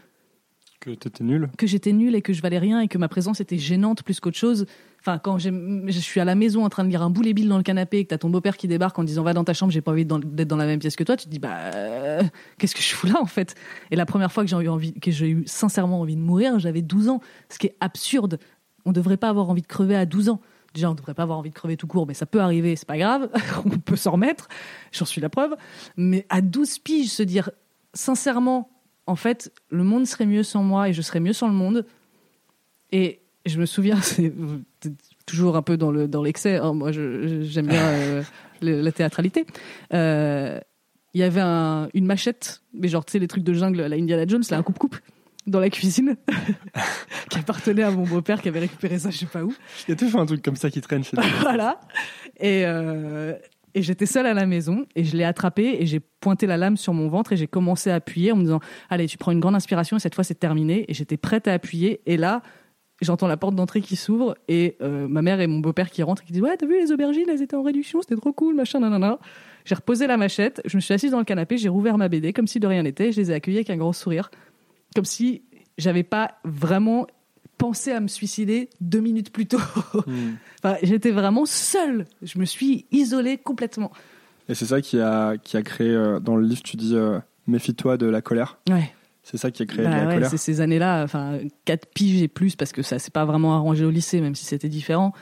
que 0.85 0.91
t'étais 0.91 1.25
nul 1.25 1.49
Que 1.57 1.67
j'étais 1.67 1.93
nul 1.93 2.15
et 2.15 2.23
que 2.23 2.33
je 2.33 2.43
valais 2.43 2.59
rien 2.59 2.81
et 2.81 2.89
que 2.89 2.99
ma 2.99 3.09
présence 3.09 3.41
était 3.41 3.59
gênante 3.59 4.03
plus 4.03 4.21
qu'autre 4.21 4.37
chose. 4.37 4.67
Enfin, 5.01 5.19
quand 5.19 5.39
je 5.39 5.99
suis 5.99 6.21
à 6.21 6.25
la 6.25 6.35
maison 6.35 6.65
en 6.65 6.69
train 6.69 6.85
de 6.85 6.89
lire 6.89 7.03
un 7.03 7.11
boulet 7.11 7.33
bill 7.33 7.49
dans 7.49 7.57
le 7.57 7.63
canapé 7.63 7.99
et 7.99 8.05
que 8.05 8.11
t'as 8.11 8.19
ton 8.19 8.31
beau-père 8.31 8.57
qui 8.57 8.69
débarque 8.69 8.99
en 8.99 9.05
disant 9.05 9.23
va 9.23 9.33
dans 9.33 9.45
ta 9.45 9.55
chambre, 9.55 9.73
j'ai 9.73 9.81
pas 9.81 9.93
envie 9.93 10.05
d'être 10.05 10.49
dans 10.49 10.57
la 10.57 10.67
même 10.67 10.79
pièce 10.79 10.97
que 10.97 11.05
toi, 11.05 11.17
tu 11.17 11.27
te 11.27 11.31
dis 11.31 11.39
bah 11.39 11.57
euh, 11.75 12.23
qu'est-ce 12.59 12.75
que 12.75 12.83
je 12.83 12.95
fous 12.95 13.07
là 13.07 13.21
en 13.21 13.27
fait? 13.27 13.55
Et 13.91 13.97
la 13.97 14.07
première 14.07 14.33
fois 14.33 14.45
que 14.45 14.51
j'ai 14.51 14.57
eu 14.57 14.69
envie, 14.69 14.93
que 14.95 15.11
j'ai 15.11 15.29
eu 15.29 15.43
sincèrement 15.47 16.01
envie 16.01 16.17
de 16.17 16.21
mourir, 16.21 16.59
j'avais 16.59 16.83
12 16.83 17.09
ans, 17.09 17.21
ce 17.49 17.59
qui 17.59 17.67
est 17.67 17.77
absurde. 17.81 18.39
On 18.85 18.93
devrait 18.93 19.17
pas 19.17 19.29
avoir 19.29 19.49
envie 19.49 19.63
de 19.63 19.67
crever 19.67 19.97
à 19.97 20.07
12 20.07 20.29
ans. 20.29 20.41
Déjà, 20.75 20.91
on 20.91 20.95
devrait 20.95 21.15
pas 21.15 21.23
avoir 21.23 21.39
envie 21.39 21.51
de 21.51 21.55
crever 21.55 21.77
tout 21.77 21.87
court, 21.87 22.07
mais 22.07 22.15
ça 22.15 22.27
peut 22.27 22.41
arriver, 22.41 22.75
c'est 22.75 22.89
pas 22.89 22.99
grave, 22.99 23.31
on 23.65 23.79
peut 23.79 23.97
s'en 23.97 24.13
remettre, 24.13 24.49
j'en 24.93 25.05
suis 25.05 25.21
la 25.21 25.29
preuve. 25.29 25.55
Mais 25.97 26.27
à 26.29 26.41
12 26.41 26.81
piges, 26.81 27.11
se 27.11 27.23
dire 27.23 27.51
sincèrement, 27.95 28.71
en 29.07 29.17
fait, 29.17 29.53
le 29.71 29.85
monde 29.85 30.07
serait 30.07 30.27
mieux 30.27 30.43
sans 30.43 30.63
moi 30.63 30.89
et 30.89 30.93
je 30.93 31.01
serais 31.03 31.21
mieux 31.21 31.33
sans 31.33 31.47
le 31.47 31.55
monde. 31.55 31.87
Et 32.91 33.21
je 33.47 33.59
me 33.61 33.67
souviens, 33.67 34.01
c'est 34.03 34.33
toujours 35.27 35.57
un 35.57 35.63
peu 35.63 35.77
dans 35.77 35.93
le 35.93 36.09
dans 36.09 36.23
l'excès. 36.23 36.57
Hein, 36.57 36.73
moi, 36.73 36.91
j'aime 36.93 37.69
bien 37.69 37.83
euh, 37.83 38.23
la 38.61 38.93
théâtralité. 38.93 39.47
Euh, 39.93 40.59
il 41.13 41.21
y 41.21 41.23
avait 41.23 41.41
une 41.41 42.07
machette, 42.07 42.63
mais 42.73 42.89
genre 42.89 43.05
tu 43.05 43.13
sais 43.13 43.19
les 43.21 43.29
trucs 43.29 43.45
de 43.45 43.53
jungle, 43.53 43.83
la 43.83 43.95
Indiana 43.95 44.27
Jones, 44.27 44.43
là 44.51 44.59
un 44.59 44.63
coupe 44.65 44.79
coupe 44.79 44.97
dans 45.47 45.61
la 45.61 45.71
cuisine 45.71 46.17
qui 47.31 47.39
appartenait 47.39 47.83
à 47.83 47.91
mon 47.91 48.05
beau-père 48.05 48.41
qui 48.41 48.49
avait 48.49 48.61
récupéré 48.61 48.99
ça 48.99 49.11
je 49.11 49.19
sais 49.19 49.27
pas 49.27 49.43
où. 49.45 49.55
Il 49.87 49.91
y 49.91 49.93
a 49.93 49.97
toujours 49.97 50.21
un 50.21 50.27
truc 50.27 50.43
comme 50.43 50.57
ça 50.57 50.71
qui 50.71 50.81
traîne 50.81 51.05
chez 51.05 51.17
toi. 51.17 51.25
voilà. 51.43 51.81
Et, 52.41 52.65
euh, 52.65 53.35
et 53.75 53.83
j'étais 53.83 54.07
seule 54.07 54.27
à 54.27 54.35
la 54.35 54.47
maison 54.47 54.87
et 54.95 55.05
je 55.05 55.17
l'ai 55.17 55.25
attrapé 55.25 55.77
et 55.81 55.87
j'ai 55.87 56.01
pointé 56.01 56.47
la 56.47 56.57
lame 56.57 56.77
sur 56.77 56.95
mon 56.95 57.09
ventre 57.09 57.33
et 57.33 57.37
j'ai 57.37 57.47
commencé 57.47 57.91
à 57.91 57.97
appuyer 57.97 58.33
en 58.33 58.37
me 58.37 58.43
disant 58.43 58.61
allez 58.89 59.07
tu 59.07 59.19
prends 59.19 59.33
une 59.33 59.41
grande 59.41 59.57
inspiration 59.57 59.97
et 59.97 60.01
cette 60.01 60.15
fois 60.15 60.25
c'est 60.25 60.39
terminé 60.39 60.85
et 60.89 60.95
j'étais 60.95 61.17
prête 61.17 61.49
à 61.49 61.53
appuyer 61.53 62.01
et 62.07 62.17
là 62.17 62.43
j'entends 63.03 63.27
la 63.27 63.37
porte 63.37 63.57
d'entrée 63.57 63.81
qui 63.81 63.97
s'ouvre 63.97 64.37
et 64.49 64.77
euh, 64.81 65.09
ma 65.09 65.21
mère 65.23 65.41
et 65.41 65.47
mon 65.49 65.59
beau-père 65.59 65.91
qui 65.91 66.03
rentrent 66.05 66.23
et 66.23 66.27
qui 66.27 66.33
disent 66.33 66.43
ouais 66.43 66.57
t'as 66.57 66.67
vu 66.67 66.79
les 66.81 66.93
aubergines 66.93 67.29
elles 67.29 67.43
étaient 67.43 67.57
en 67.57 67.63
réduction 67.63 68.01
c'était 68.01 68.17
trop 68.17 68.33
cool 68.33 68.55
machin 68.55 68.79
nanana 68.81 69.19
j'ai 69.65 69.75
reposé 69.75 70.07
la 70.07 70.17
machette 70.17 70.63
je 70.65 70.77
me 70.77 70.81
suis 70.81 70.95
assise 70.95 71.11
dans 71.11 71.19
le 71.19 71.25
canapé 71.25 71.59
j'ai 71.59 71.69
rouvert 71.69 71.99
ma 71.99 72.09
BD 72.09 72.33
comme 72.33 72.47
si 72.47 72.61
de 72.61 72.67
rien 72.69 72.85
n'était 72.85 73.11
je 73.11 73.21
les 73.21 73.33
ai 73.33 73.35
accueillis 73.35 73.59
avec 73.59 73.71
un 73.71 73.77
grand 73.77 73.93
sourire 73.93 74.31
comme 74.95 75.05
si 75.05 75.43
j'avais 75.79 76.03
pas 76.03 76.39
vraiment 76.45 77.07
pensé 77.59 77.93
à 77.93 78.01
me 78.01 78.09
suicider 78.09 78.69
deux 78.81 79.01
minutes 79.01 79.33
plus 79.33 79.47
tôt. 79.47 79.61
Hmm. 80.07 80.35
enfin, 80.63 80.77
j'étais 80.83 81.13
vraiment 81.13 81.47
seule. 81.47 82.05
Je 82.21 82.39
me 82.39 82.45
suis 82.45 82.85
isolée 82.91 83.39
complètement. 83.39 83.91
Et 84.49 84.55
c'est 84.55 84.67
ça 84.67 84.81
qui 84.81 85.01
a, 85.01 85.37
qui 85.39 85.57
a 85.57 85.63
créé, 85.63 85.89
euh, 85.89 86.21
dans 86.21 86.37
le 86.37 86.47
livre, 86.47 86.63
tu 86.63 86.77
dis 86.77 86.95
euh, 86.95 87.19
méfie-toi 87.47 87.97
de 87.97 88.07
la 88.07 88.21
colère. 88.21 88.59
Ouais. 88.69 88.93
C'est 89.23 89.39
ça 89.39 89.51
qui 89.51 89.63
a 89.63 89.67
créé 89.67 89.85
bah 89.85 90.05
la 90.05 90.15
colère. 90.15 90.29
C'est 90.29 90.37
ces 90.37 90.61
années-là, 90.61 91.03
enfin, 91.03 91.39
4 91.65 91.87
piges 91.87 92.23
et 92.23 92.29
plus, 92.29 92.57
parce 92.57 92.73
que 92.73 92.83
ça 92.83 92.99
s'est 92.99 93.11
pas 93.11 93.25
vraiment 93.25 93.55
arrangé 93.55 93.85
au 93.85 93.91
lycée, 93.91 94.21
même 94.21 94.35
si 94.35 94.45
c'était 94.45 94.69
différent. 94.69 95.15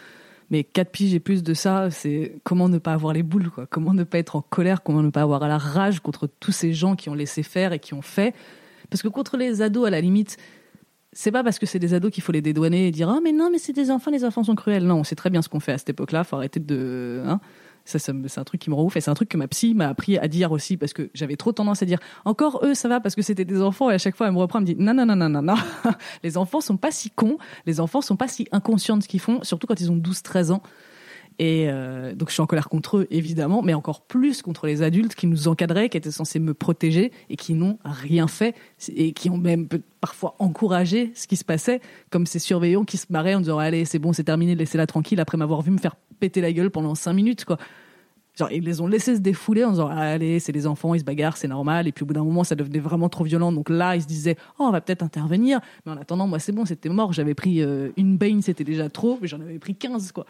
Mais 0.50 0.64
4 0.64 0.90
piges 0.90 1.14
et 1.14 1.20
plus 1.20 1.42
de 1.44 1.54
ça, 1.54 1.90
c'est 1.90 2.34
comment 2.42 2.68
ne 2.68 2.78
pas 2.78 2.94
avoir 2.94 3.12
les 3.12 3.22
boules, 3.22 3.50
quoi. 3.50 3.66
Comment 3.66 3.94
ne 3.94 4.02
pas 4.02 4.18
être 4.18 4.34
en 4.34 4.42
colère, 4.42 4.82
comment 4.82 5.02
ne 5.02 5.10
pas 5.10 5.22
avoir 5.22 5.44
à 5.44 5.48
la 5.48 5.58
rage 5.58 6.00
contre 6.00 6.28
tous 6.40 6.52
ces 6.52 6.72
gens 6.72 6.96
qui 6.96 7.08
ont 7.08 7.14
laissé 7.14 7.44
faire 7.44 7.72
et 7.72 7.78
qui 7.78 7.94
ont 7.94 8.02
fait. 8.02 8.34
Parce 8.92 9.00
que 9.00 9.08
contre 9.08 9.38
les 9.38 9.62
ados, 9.62 9.86
à 9.86 9.90
la 9.90 10.02
limite, 10.02 10.36
c'est 11.14 11.32
pas 11.32 11.42
parce 11.42 11.58
que 11.58 11.64
c'est 11.64 11.78
des 11.78 11.94
ados 11.94 12.12
qu'il 12.12 12.22
faut 12.22 12.30
les 12.30 12.42
dédouaner 12.42 12.88
et 12.88 12.90
dire 12.90 13.08
ah 13.08 13.20
mais 13.22 13.32
non 13.32 13.48
mais 13.50 13.56
c'est 13.56 13.72
des 13.72 13.90
enfants 13.90 14.10
les 14.10 14.22
enfants 14.24 14.44
sont 14.44 14.54
cruels. 14.54 14.84
Non 14.84 14.96
on 14.96 15.04
sait 15.04 15.14
très 15.14 15.30
bien 15.30 15.40
ce 15.40 15.48
qu'on 15.48 15.60
fait 15.60 15.72
à 15.72 15.78
cette 15.78 15.88
époque-là. 15.88 16.24
Faut 16.24 16.36
arrêter 16.36 16.60
de 16.60 17.22
hein. 17.26 17.40
Ça, 17.84 17.98
c'est 17.98 18.12
un 18.12 18.44
truc 18.44 18.60
qui 18.60 18.70
me 18.70 18.76
rend 18.76 18.84
ouf 18.84 18.96
et 18.96 19.00
c'est 19.00 19.10
un 19.10 19.14
truc 19.14 19.28
que 19.28 19.36
ma 19.36 19.48
psy 19.48 19.74
m'a 19.74 19.88
appris 19.88 20.16
à 20.16 20.28
dire 20.28 20.52
aussi 20.52 20.76
parce 20.76 20.92
que 20.92 21.10
j'avais 21.14 21.34
trop 21.34 21.50
tendance 21.50 21.82
à 21.82 21.86
dire 21.86 21.98
encore 22.24 22.60
eux 22.64 22.74
ça 22.74 22.88
va 22.88 23.00
parce 23.00 23.16
que 23.16 23.22
c'était 23.22 23.44
des 23.44 23.60
enfants 23.60 23.90
et 23.90 23.94
à 23.94 23.98
chaque 23.98 24.14
fois 24.14 24.28
elle 24.28 24.34
me 24.34 24.38
reprend 24.38 24.60
elle 24.60 24.66
me 24.66 24.74
dit 24.74 24.76
non 24.78 24.94
non 24.94 25.06
non 25.06 25.16
non 25.16 25.28
non 25.30 25.42
non. 25.42 25.54
Les 26.22 26.36
enfants 26.36 26.60
sont 26.60 26.76
pas 26.76 26.90
si 26.90 27.10
cons. 27.10 27.38
Les 27.66 27.80
enfants 27.80 28.02
sont 28.02 28.16
pas 28.16 28.28
si 28.28 28.46
inconscients 28.52 28.98
de 28.98 29.02
ce 29.02 29.08
qu'ils 29.08 29.20
font 29.20 29.42
surtout 29.42 29.66
quand 29.66 29.80
ils 29.80 29.90
ont 29.90 29.96
12 29.96 30.22
13 30.22 30.50
ans 30.52 30.62
et 31.38 31.66
euh, 31.68 32.14
donc 32.14 32.28
je 32.28 32.34
suis 32.34 32.42
en 32.42 32.46
colère 32.46 32.68
contre 32.68 32.98
eux, 32.98 33.06
évidemment, 33.10 33.62
mais 33.62 33.74
encore 33.74 34.02
plus 34.02 34.42
contre 34.42 34.66
les 34.66 34.82
adultes 34.82 35.14
qui 35.14 35.26
nous 35.26 35.48
encadraient, 35.48 35.88
qui 35.88 35.96
étaient 35.96 36.10
censés 36.10 36.38
me 36.38 36.54
protéger 36.54 37.12
et 37.30 37.36
qui 37.36 37.54
n'ont 37.54 37.78
rien 37.84 38.28
fait 38.28 38.54
et 38.94 39.12
qui 39.12 39.30
ont 39.30 39.38
même 39.38 39.68
parfois 40.00 40.34
encouragé 40.38 41.12
ce 41.14 41.26
qui 41.26 41.36
se 41.36 41.44
passait, 41.44 41.80
comme 42.10 42.26
ces 42.26 42.38
surveillants 42.38 42.84
qui 42.84 42.96
se 42.96 43.06
marraient 43.10 43.34
en 43.34 43.40
disant 43.40 43.58
allez 43.58 43.84
c'est 43.84 43.98
bon 43.98 44.12
c'est 44.12 44.24
terminé, 44.24 44.54
laissez-la 44.54 44.86
tranquille 44.86 45.20
après 45.20 45.38
m'avoir 45.38 45.62
vu 45.62 45.70
me 45.70 45.78
faire 45.78 45.96
péter 46.20 46.40
la 46.40 46.52
gueule 46.52 46.70
pendant 46.70 46.94
cinq 46.94 47.14
minutes 47.14 47.44
quoi. 47.44 47.58
Genre, 48.34 48.50
ils 48.50 48.64
les 48.64 48.80
ont 48.80 48.86
laissés 48.86 49.16
se 49.16 49.20
défouler 49.20 49.62
en 49.62 49.72
disant 49.72 49.88
allez 49.88 50.40
c'est 50.40 50.52
les 50.52 50.66
enfants 50.66 50.94
ils 50.94 51.00
se 51.00 51.04
bagarrent 51.04 51.36
c'est 51.36 51.48
normal. 51.48 51.86
Et 51.86 51.92
puis 51.92 52.02
au 52.02 52.06
bout 52.06 52.14
d'un 52.14 52.24
moment 52.24 52.44
ça 52.44 52.54
devenait 52.54 52.78
vraiment 52.78 53.10
trop 53.10 53.24
violent. 53.24 53.52
Donc 53.52 53.68
là 53.68 53.94
ils 53.94 54.02
se 54.02 54.06
disaient 54.06 54.36
oh 54.58 54.64
on 54.64 54.70
va 54.70 54.80
peut-être 54.80 55.02
intervenir. 55.02 55.60
Mais 55.84 55.92
en 55.92 55.98
attendant 55.98 56.26
moi 56.26 56.38
c'est 56.38 56.52
bon 56.52 56.64
c'était 56.64 56.88
mort. 56.88 57.12
J'avais 57.12 57.34
pris 57.34 57.60
euh, 57.60 57.90
une 57.98 58.16
baigne 58.16 58.40
c'était 58.40 58.64
déjà 58.64 58.88
trop 58.88 59.18
mais 59.20 59.28
j'en 59.28 59.40
avais 59.40 59.58
pris 59.58 59.74
15 59.74 60.12
quoi 60.12 60.24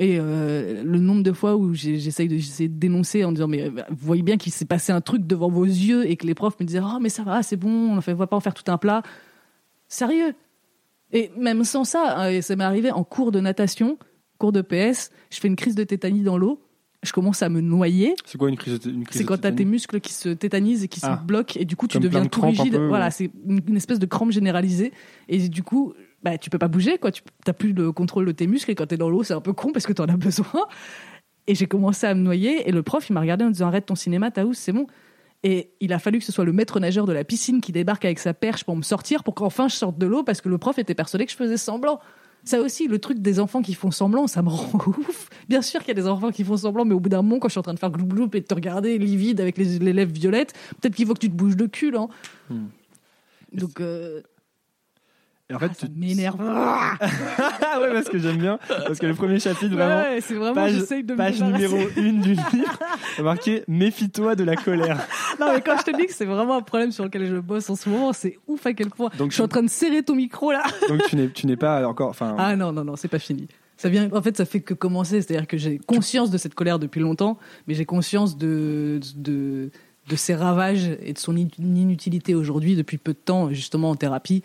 et 0.00 0.16
euh, 0.18 0.82
le 0.82 0.98
nombre 0.98 1.22
de 1.22 1.30
fois 1.30 1.56
où 1.56 1.74
j'essaye 1.74 2.26
de, 2.26 2.36
de, 2.36 2.66
dénoncer 2.66 3.22
en 3.22 3.32
disant 3.32 3.46
mais 3.46 3.62
euh, 3.62 3.70
vous 3.90 4.06
voyez 4.06 4.22
bien 4.22 4.38
qu'il 4.38 4.50
s'est 4.50 4.64
passé 4.64 4.92
un 4.92 5.02
truc 5.02 5.26
devant 5.26 5.50
vos 5.50 5.66
yeux 5.66 6.10
et 6.10 6.16
que 6.16 6.26
les 6.26 6.34
profs 6.34 6.58
me 6.58 6.64
disaient 6.64 6.80
oh 6.82 6.98
mais 7.00 7.10
ça 7.10 7.22
va 7.22 7.42
c'est 7.42 7.56
bon 7.56 7.92
on 7.92 7.96
ne 7.96 8.00
va 8.00 8.26
pas 8.26 8.36
en 8.36 8.40
faire 8.40 8.54
tout 8.54 8.68
un 8.72 8.78
plat 8.78 9.02
sérieux 9.88 10.34
et 11.12 11.30
même 11.36 11.64
sans 11.64 11.84
ça 11.84 12.16
hein, 12.16 12.40
ça 12.40 12.56
m'est 12.56 12.64
arrivé 12.64 12.90
en 12.90 13.04
cours 13.04 13.30
de 13.30 13.40
natation 13.40 13.98
cours 14.38 14.52
de 14.52 14.62
PS 14.62 15.10
je 15.30 15.38
fais 15.38 15.48
une 15.48 15.56
crise 15.56 15.74
de 15.74 15.84
tétanie 15.84 16.22
dans 16.22 16.38
l'eau 16.38 16.62
je 17.02 17.12
commence 17.12 17.42
à 17.42 17.48
me 17.48 17.62
noyer. 17.62 18.14
C'est 18.26 18.36
quoi 18.36 18.50
une 18.50 18.58
crise 18.58 18.74
de 18.74 18.78
tétanie 18.78 19.04
C'est 19.10 19.24
quand 19.24 19.38
tu 19.38 19.46
as 19.46 19.52
tes 19.52 19.64
muscles 19.64 20.00
qui 20.00 20.12
se 20.12 20.28
tétanisent 20.28 20.84
et 20.84 20.88
qui 20.88 21.00
se 21.00 21.06
ah. 21.06 21.16
bloquent 21.16 21.58
et 21.58 21.64
du 21.64 21.74
coup 21.74 21.88
tu 21.88 21.98
deviens 21.98 22.26
tout 22.26 22.42
rigide. 22.42 22.76
Voilà, 22.76 23.10
c'est 23.10 23.30
une 23.46 23.74
espèce 23.74 23.98
de 23.98 24.04
crampe 24.04 24.32
généralisée 24.32 24.92
et 25.26 25.48
du 25.48 25.62
coup 25.62 25.94
bah, 26.22 26.38
tu 26.38 26.50
peux 26.50 26.58
pas 26.58 26.68
bouger, 26.68 26.98
quoi. 26.98 27.10
Tu 27.10 27.22
n'as 27.46 27.52
plus 27.52 27.72
le 27.72 27.92
contrôle 27.92 28.26
de 28.26 28.32
tes 28.32 28.46
muscles 28.46 28.70
et 28.70 28.74
quand 28.74 28.86
tu 28.86 28.94
es 28.94 28.98
dans 28.98 29.10
l'eau, 29.10 29.22
c'est 29.22 29.34
un 29.34 29.40
peu 29.40 29.52
con 29.52 29.72
parce 29.72 29.86
que 29.86 29.92
tu 29.92 30.02
en 30.02 30.08
as 30.08 30.16
besoin. 30.16 30.66
Et 31.46 31.54
j'ai 31.54 31.66
commencé 31.66 32.06
à 32.06 32.14
me 32.14 32.20
noyer 32.20 32.68
et 32.68 32.72
le 32.72 32.82
prof, 32.82 33.08
il 33.08 33.12
m'a 33.12 33.20
regardé 33.20 33.44
en 33.44 33.50
disant 33.50 33.68
arrête 33.68 33.86
ton 33.86 33.94
cinéma, 33.94 34.30
Taous, 34.30 34.54
c'est 34.54 34.72
bon. 34.72 34.86
Et 35.42 35.72
il 35.80 35.92
a 35.92 35.98
fallu 35.98 36.18
que 36.18 36.24
ce 36.24 36.32
soit 36.32 36.44
le 36.44 36.52
maître 36.52 36.78
nageur 36.80 37.06
de 37.06 37.12
la 37.12 37.24
piscine 37.24 37.62
qui 37.62 37.72
débarque 37.72 38.04
avec 38.04 38.18
sa 38.18 38.34
perche 38.34 38.64
pour 38.64 38.76
me 38.76 38.82
sortir 38.82 39.24
pour 39.24 39.34
qu'enfin 39.34 39.68
je 39.68 39.74
sorte 39.74 39.96
de 39.96 40.06
l'eau 40.06 40.22
parce 40.22 40.42
que 40.42 40.50
le 40.50 40.58
prof 40.58 40.78
était 40.78 40.94
persuadé 40.94 41.24
que 41.24 41.32
je 41.32 41.36
faisais 41.36 41.56
semblant. 41.56 41.98
Ça 42.44 42.60
aussi, 42.60 42.88
le 42.88 42.98
truc 42.98 43.18
des 43.18 43.38
enfants 43.40 43.62
qui 43.62 43.74
font 43.74 43.90
semblant, 43.90 44.26
ça 44.26 44.42
me 44.42 44.48
rend 44.50 44.70
ouf. 44.86 45.28
Bien 45.48 45.62
sûr 45.62 45.80
qu'il 45.80 45.88
y 45.88 45.98
a 45.98 46.02
des 46.02 46.08
enfants 46.08 46.30
qui 46.30 46.44
font 46.44 46.58
semblant, 46.58 46.84
mais 46.84 46.94
au 46.94 47.00
bout 47.00 47.08
d'un 47.08 47.22
moment, 47.22 47.38
quand 47.38 47.48
je 47.48 47.52
suis 47.52 47.58
en 47.58 47.62
train 47.62 47.74
de 47.74 47.78
faire 47.78 47.90
gloup 47.90 48.30
et 48.34 48.40
de 48.40 48.46
te 48.46 48.54
regarder 48.54 48.98
livide 48.98 49.40
avec 49.40 49.56
les, 49.56 49.78
les 49.78 49.92
lèvres 49.92 50.12
violettes, 50.12 50.52
peut-être 50.80 50.94
qu'il 50.94 51.06
faut 51.06 51.14
que 51.14 51.20
tu 51.20 51.30
te 51.30 51.34
bouges 51.34 51.56
de 51.56 51.66
cul, 51.66 51.96
hein. 51.96 52.08
Hmm. 52.48 52.66
Donc, 53.52 53.80
euh, 53.80 54.22
Et 55.50 55.54
en 55.54 55.58
fait, 55.58 55.70
ah, 55.72 55.74
ça 55.80 55.86
tu... 55.88 55.92
m'énerve. 55.98 56.38
ah 56.40 56.94
ouais, 57.80 57.92
parce 57.92 58.08
que 58.08 58.18
j'aime 58.18 58.36
bien, 58.36 58.58
parce 58.68 58.98
que 59.00 59.06
le 59.06 59.14
premier 59.14 59.40
chapitre, 59.40 59.74
vraiment, 59.74 60.02
Ouais, 60.02 60.20
c'est 60.20 60.34
vraiment, 60.34 60.54
page, 60.54 60.72
j'essaye 60.74 61.02
de 61.02 61.14
page 61.14 61.42
numéro 61.42 61.76
1 61.96 62.02
du 62.12 62.30
livre, 62.30 62.78
marqué 63.22 63.64
Méfie-toi 63.68 64.36
de 64.36 64.44
la 64.44 64.56
colère. 64.56 64.98
Non, 65.40 65.46
mais 65.54 65.60
quand 65.62 65.76
je 65.78 65.90
te 65.90 65.96
dis 65.96 66.06
que 66.06 66.12
c'est 66.12 66.26
vraiment 66.26 66.56
un 66.58 66.60
problème 66.62 66.92
sur 66.92 67.02
lequel 67.04 67.26
je 67.26 67.36
bosse 67.36 67.70
en 67.70 67.74
ce 67.76 67.88
moment, 67.88 68.12
c'est 68.12 68.38
ouf 68.46 68.66
à 68.66 68.74
quel 68.74 68.90
point. 68.90 69.10
Donc, 69.16 69.30
je 69.30 69.34
suis 69.34 69.42
en 69.42 69.48
train 69.48 69.62
de 69.62 69.70
serrer 69.70 70.02
ton 70.02 70.14
micro 70.14 70.52
là. 70.52 70.62
Donc 70.88 71.00
tu 71.08 71.16
n'es, 71.16 71.30
tu 71.30 71.46
n'es 71.46 71.56
pas 71.56 71.86
encore, 71.88 72.10
enfin, 72.10 72.36
Ah 72.38 72.54
non, 72.56 72.72
non, 72.72 72.84
non, 72.84 72.94
c'est 72.96 73.08
pas 73.08 73.18
fini. 73.18 73.48
Ça 73.78 73.88
vient, 73.88 74.10
en 74.12 74.20
fait, 74.20 74.36
ça 74.36 74.44
fait 74.44 74.60
que 74.60 74.74
commencer. 74.74 75.22
C'est-à-dire 75.22 75.46
que 75.46 75.56
j'ai 75.56 75.78
conscience 75.78 76.30
de 76.30 76.36
cette 76.36 76.54
colère 76.54 76.78
depuis 76.78 77.00
longtemps, 77.00 77.38
mais 77.66 77.72
j'ai 77.74 77.86
conscience 77.86 78.36
de, 78.36 79.00
de, 79.16 79.70
de 80.08 80.16
ses 80.16 80.34
ravages 80.34 80.90
et 81.02 81.14
de 81.14 81.18
son 81.18 81.34
in- 81.36 81.48
inutilité 81.58 82.34
aujourd'hui 82.34 82.76
depuis 82.76 82.98
peu 82.98 83.12
de 83.14 83.18
temps, 83.18 83.50
justement 83.50 83.88
en 83.90 83.96
thérapie, 83.96 84.42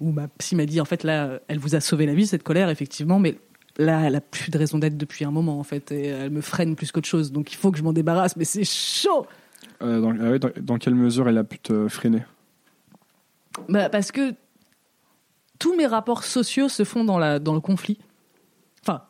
où 0.00 0.12
ma 0.12 0.28
psy 0.28 0.56
m'a 0.56 0.66
dit, 0.66 0.80
en 0.80 0.84
fait, 0.84 1.04
là, 1.04 1.40
elle 1.48 1.58
vous 1.58 1.74
a 1.74 1.80
sauvé 1.80 2.06
la 2.06 2.14
vie, 2.14 2.26
cette 2.26 2.42
colère, 2.42 2.68
effectivement, 2.68 3.18
mais 3.18 3.38
là, 3.78 4.02
elle 4.04 4.16
a 4.16 4.20
plus 4.20 4.50
de 4.50 4.58
raison 4.58 4.78
d'être 4.78 4.96
depuis 4.96 5.24
un 5.24 5.30
moment, 5.30 5.58
en 5.58 5.64
fait, 5.64 5.92
et 5.92 6.06
elle 6.06 6.30
me 6.30 6.40
freine 6.40 6.76
plus 6.76 6.92
qu'autre 6.92 7.08
chose. 7.08 7.32
Donc 7.32 7.52
il 7.52 7.56
faut 7.56 7.70
que 7.70 7.78
je 7.78 7.82
m'en 7.82 7.92
débarrasse, 7.92 8.36
mais 8.36 8.44
c'est 8.44 8.64
chaud! 8.64 9.26
euh, 9.82 10.00
dans, 10.00 10.14
ah 10.20 10.50
dans 10.60 10.78
quelle 10.78 10.94
mesure 10.94 11.28
elle 11.28 11.38
a 11.38 11.44
pu 11.44 11.58
te 11.58 11.88
freiner? 11.88 12.22
Bah, 13.68 13.88
parce 13.88 14.12
que 14.12 14.34
tous 15.58 15.76
mes 15.76 15.86
rapports 15.86 16.24
sociaux 16.24 16.68
se 16.68 16.84
font 16.84 17.04
dans, 17.04 17.18
la, 17.18 17.38
dans 17.38 17.54
le 17.54 17.60
conflit. 17.60 17.98
Enfin, 18.82 19.02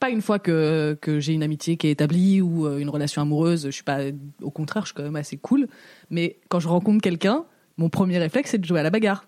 pas 0.00 0.10
une 0.10 0.22
fois 0.22 0.38
que, 0.38 0.98
que 1.00 1.20
j'ai 1.20 1.32
une 1.32 1.42
amitié 1.42 1.76
qui 1.76 1.86
est 1.86 1.92
établie 1.92 2.40
ou 2.40 2.66
euh, 2.66 2.78
une 2.78 2.90
relation 2.90 3.22
amoureuse. 3.22 3.66
Je 3.66 3.70
suis 3.70 3.84
pas, 3.84 4.00
au 4.42 4.50
contraire, 4.50 4.82
je 4.82 4.88
suis 4.88 4.94
quand 4.94 5.04
même 5.04 5.16
assez 5.16 5.36
cool. 5.36 5.68
Mais 6.10 6.38
quand 6.48 6.60
je 6.60 6.68
rencontre 6.68 7.00
quelqu'un, 7.00 7.44
mon 7.76 7.88
premier 7.88 8.18
réflexe, 8.18 8.50
c'est 8.50 8.58
de 8.58 8.64
jouer 8.64 8.80
à 8.80 8.82
la 8.82 8.90
bagarre. 8.90 9.26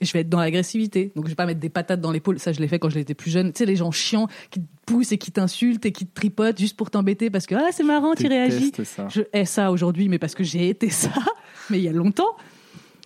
Je 0.00 0.12
vais 0.12 0.20
être 0.20 0.28
dans 0.28 0.38
l'agressivité. 0.38 1.12
Donc, 1.16 1.24
je 1.24 1.30
vais 1.30 1.34
pas 1.34 1.46
mettre 1.46 1.60
des 1.60 1.68
patates 1.68 2.00
dans 2.00 2.12
l'épaule. 2.12 2.38
Ça, 2.38 2.52
je 2.52 2.60
l'ai 2.60 2.68
fait 2.68 2.78
quand 2.78 2.88
j'étais 2.88 3.14
plus 3.14 3.30
jeune. 3.30 3.52
Tu 3.52 3.58
sais, 3.58 3.66
les 3.66 3.76
gens 3.76 3.90
chiants 3.90 4.28
qui 4.50 4.60
te 4.60 4.66
poussent 4.86 5.12
et 5.12 5.18
qui 5.18 5.32
t'insultent 5.32 5.86
et 5.86 5.92
qui 5.92 6.06
te 6.06 6.14
tripotent 6.14 6.58
juste 6.58 6.76
pour 6.76 6.90
t'embêter 6.90 7.30
parce 7.30 7.46
que, 7.46 7.54
ah, 7.54 7.68
c'est 7.72 7.84
marrant, 7.84 8.14
tu 8.14 8.26
réagis. 8.26 8.72
Ça. 8.84 9.08
Je 9.08 9.22
hais 9.32 9.44
ça 9.44 9.70
aujourd'hui, 9.72 10.08
mais 10.08 10.18
parce 10.18 10.34
que 10.34 10.44
j'ai 10.44 10.68
été 10.68 10.90
ça, 10.90 11.10
mais 11.70 11.78
il 11.78 11.84
y 11.84 11.88
a 11.88 11.92
longtemps. 11.92 12.36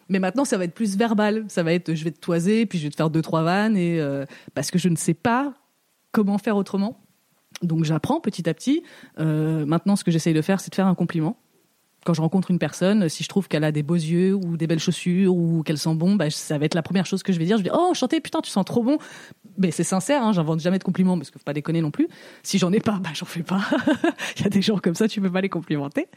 Mais 0.08 0.18
maintenant, 0.18 0.44
ça 0.44 0.58
va 0.58 0.64
être 0.64 0.74
plus 0.74 0.96
verbal. 0.96 1.44
Ça 1.48 1.62
va 1.62 1.72
être, 1.72 1.94
je 1.94 2.04
vais 2.04 2.10
te 2.10 2.20
toiser, 2.20 2.66
puis 2.66 2.78
je 2.78 2.84
vais 2.84 2.90
te 2.90 2.96
faire 2.96 3.10
deux 3.10 3.22
trois 3.22 3.42
vannes, 3.42 3.76
et 3.76 4.00
euh, 4.00 4.26
parce 4.54 4.70
que 4.70 4.78
je 4.78 4.88
ne 4.88 4.96
sais 4.96 5.14
pas 5.14 5.54
comment 6.10 6.38
faire 6.38 6.56
autrement. 6.56 6.98
Donc 7.62 7.84
j'apprends 7.84 8.20
petit 8.20 8.48
à 8.48 8.54
petit. 8.54 8.82
Euh, 9.18 9.64
maintenant, 9.66 9.96
ce 9.96 10.04
que 10.04 10.10
j'essaye 10.10 10.34
de 10.34 10.42
faire, 10.42 10.60
c'est 10.60 10.70
de 10.70 10.74
faire 10.74 10.86
un 10.86 10.94
compliment. 10.94 11.36
Quand 12.04 12.14
je 12.14 12.20
rencontre 12.20 12.50
une 12.50 12.58
personne, 12.58 13.08
si 13.08 13.22
je 13.22 13.28
trouve 13.28 13.46
qu'elle 13.48 13.64
a 13.64 13.70
des 13.70 13.82
beaux 13.82 13.94
yeux 13.94 14.34
ou 14.34 14.56
des 14.56 14.66
belles 14.66 14.80
chaussures 14.80 15.34
ou 15.34 15.62
qu'elle 15.62 15.78
sent 15.78 15.94
bon, 15.94 16.16
bah, 16.16 16.30
ça 16.30 16.58
va 16.58 16.64
être 16.64 16.74
la 16.74 16.82
première 16.82 17.06
chose 17.06 17.22
que 17.22 17.32
je 17.32 17.38
vais 17.38 17.44
dire. 17.44 17.58
Je 17.58 17.62
vais 17.62 17.70
dire, 17.70 17.78
oh, 17.78 17.90
enchanté, 17.90 18.20
putain, 18.20 18.40
tu 18.40 18.50
sens 18.50 18.64
trop 18.64 18.82
bon. 18.82 18.98
Mais 19.58 19.70
c'est 19.70 19.84
sincère, 19.84 20.22
hein, 20.22 20.32
j'invente 20.32 20.60
jamais 20.60 20.78
de 20.78 20.84
compliments 20.84 21.16
parce 21.16 21.30
que 21.30 21.38
faut 21.38 21.44
pas 21.44 21.52
déconner 21.52 21.80
non 21.80 21.90
plus. 21.90 22.08
Si 22.42 22.58
j'en 22.58 22.72
ai 22.72 22.80
pas, 22.80 22.98
bah, 23.00 23.10
j'en 23.14 23.26
fais 23.26 23.42
pas. 23.42 23.62
Il 24.36 24.42
y 24.42 24.46
a 24.46 24.50
des 24.50 24.62
gens 24.62 24.78
comme 24.78 24.94
ça, 24.94 25.06
tu 25.06 25.20
peux 25.20 25.30
pas 25.30 25.40
les 25.40 25.48
complimenter. 25.48 26.08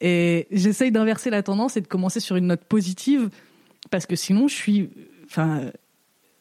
Et 0.00 0.48
j'essaye 0.50 0.90
d'inverser 0.90 1.30
la 1.30 1.42
tendance 1.42 1.76
et 1.76 1.80
de 1.80 1.86
commencer 1.86 2.20
sur 2.20 2.36
une 2.36 2.46
note 2.46 2.64
positive 2.64 3.30
parce 3.90 4.06
que 4.06 4.16
sinon, 4.16 4.48
je 4.48 4.54
suis, 4.54 4.90
enfin, 5.26 5.70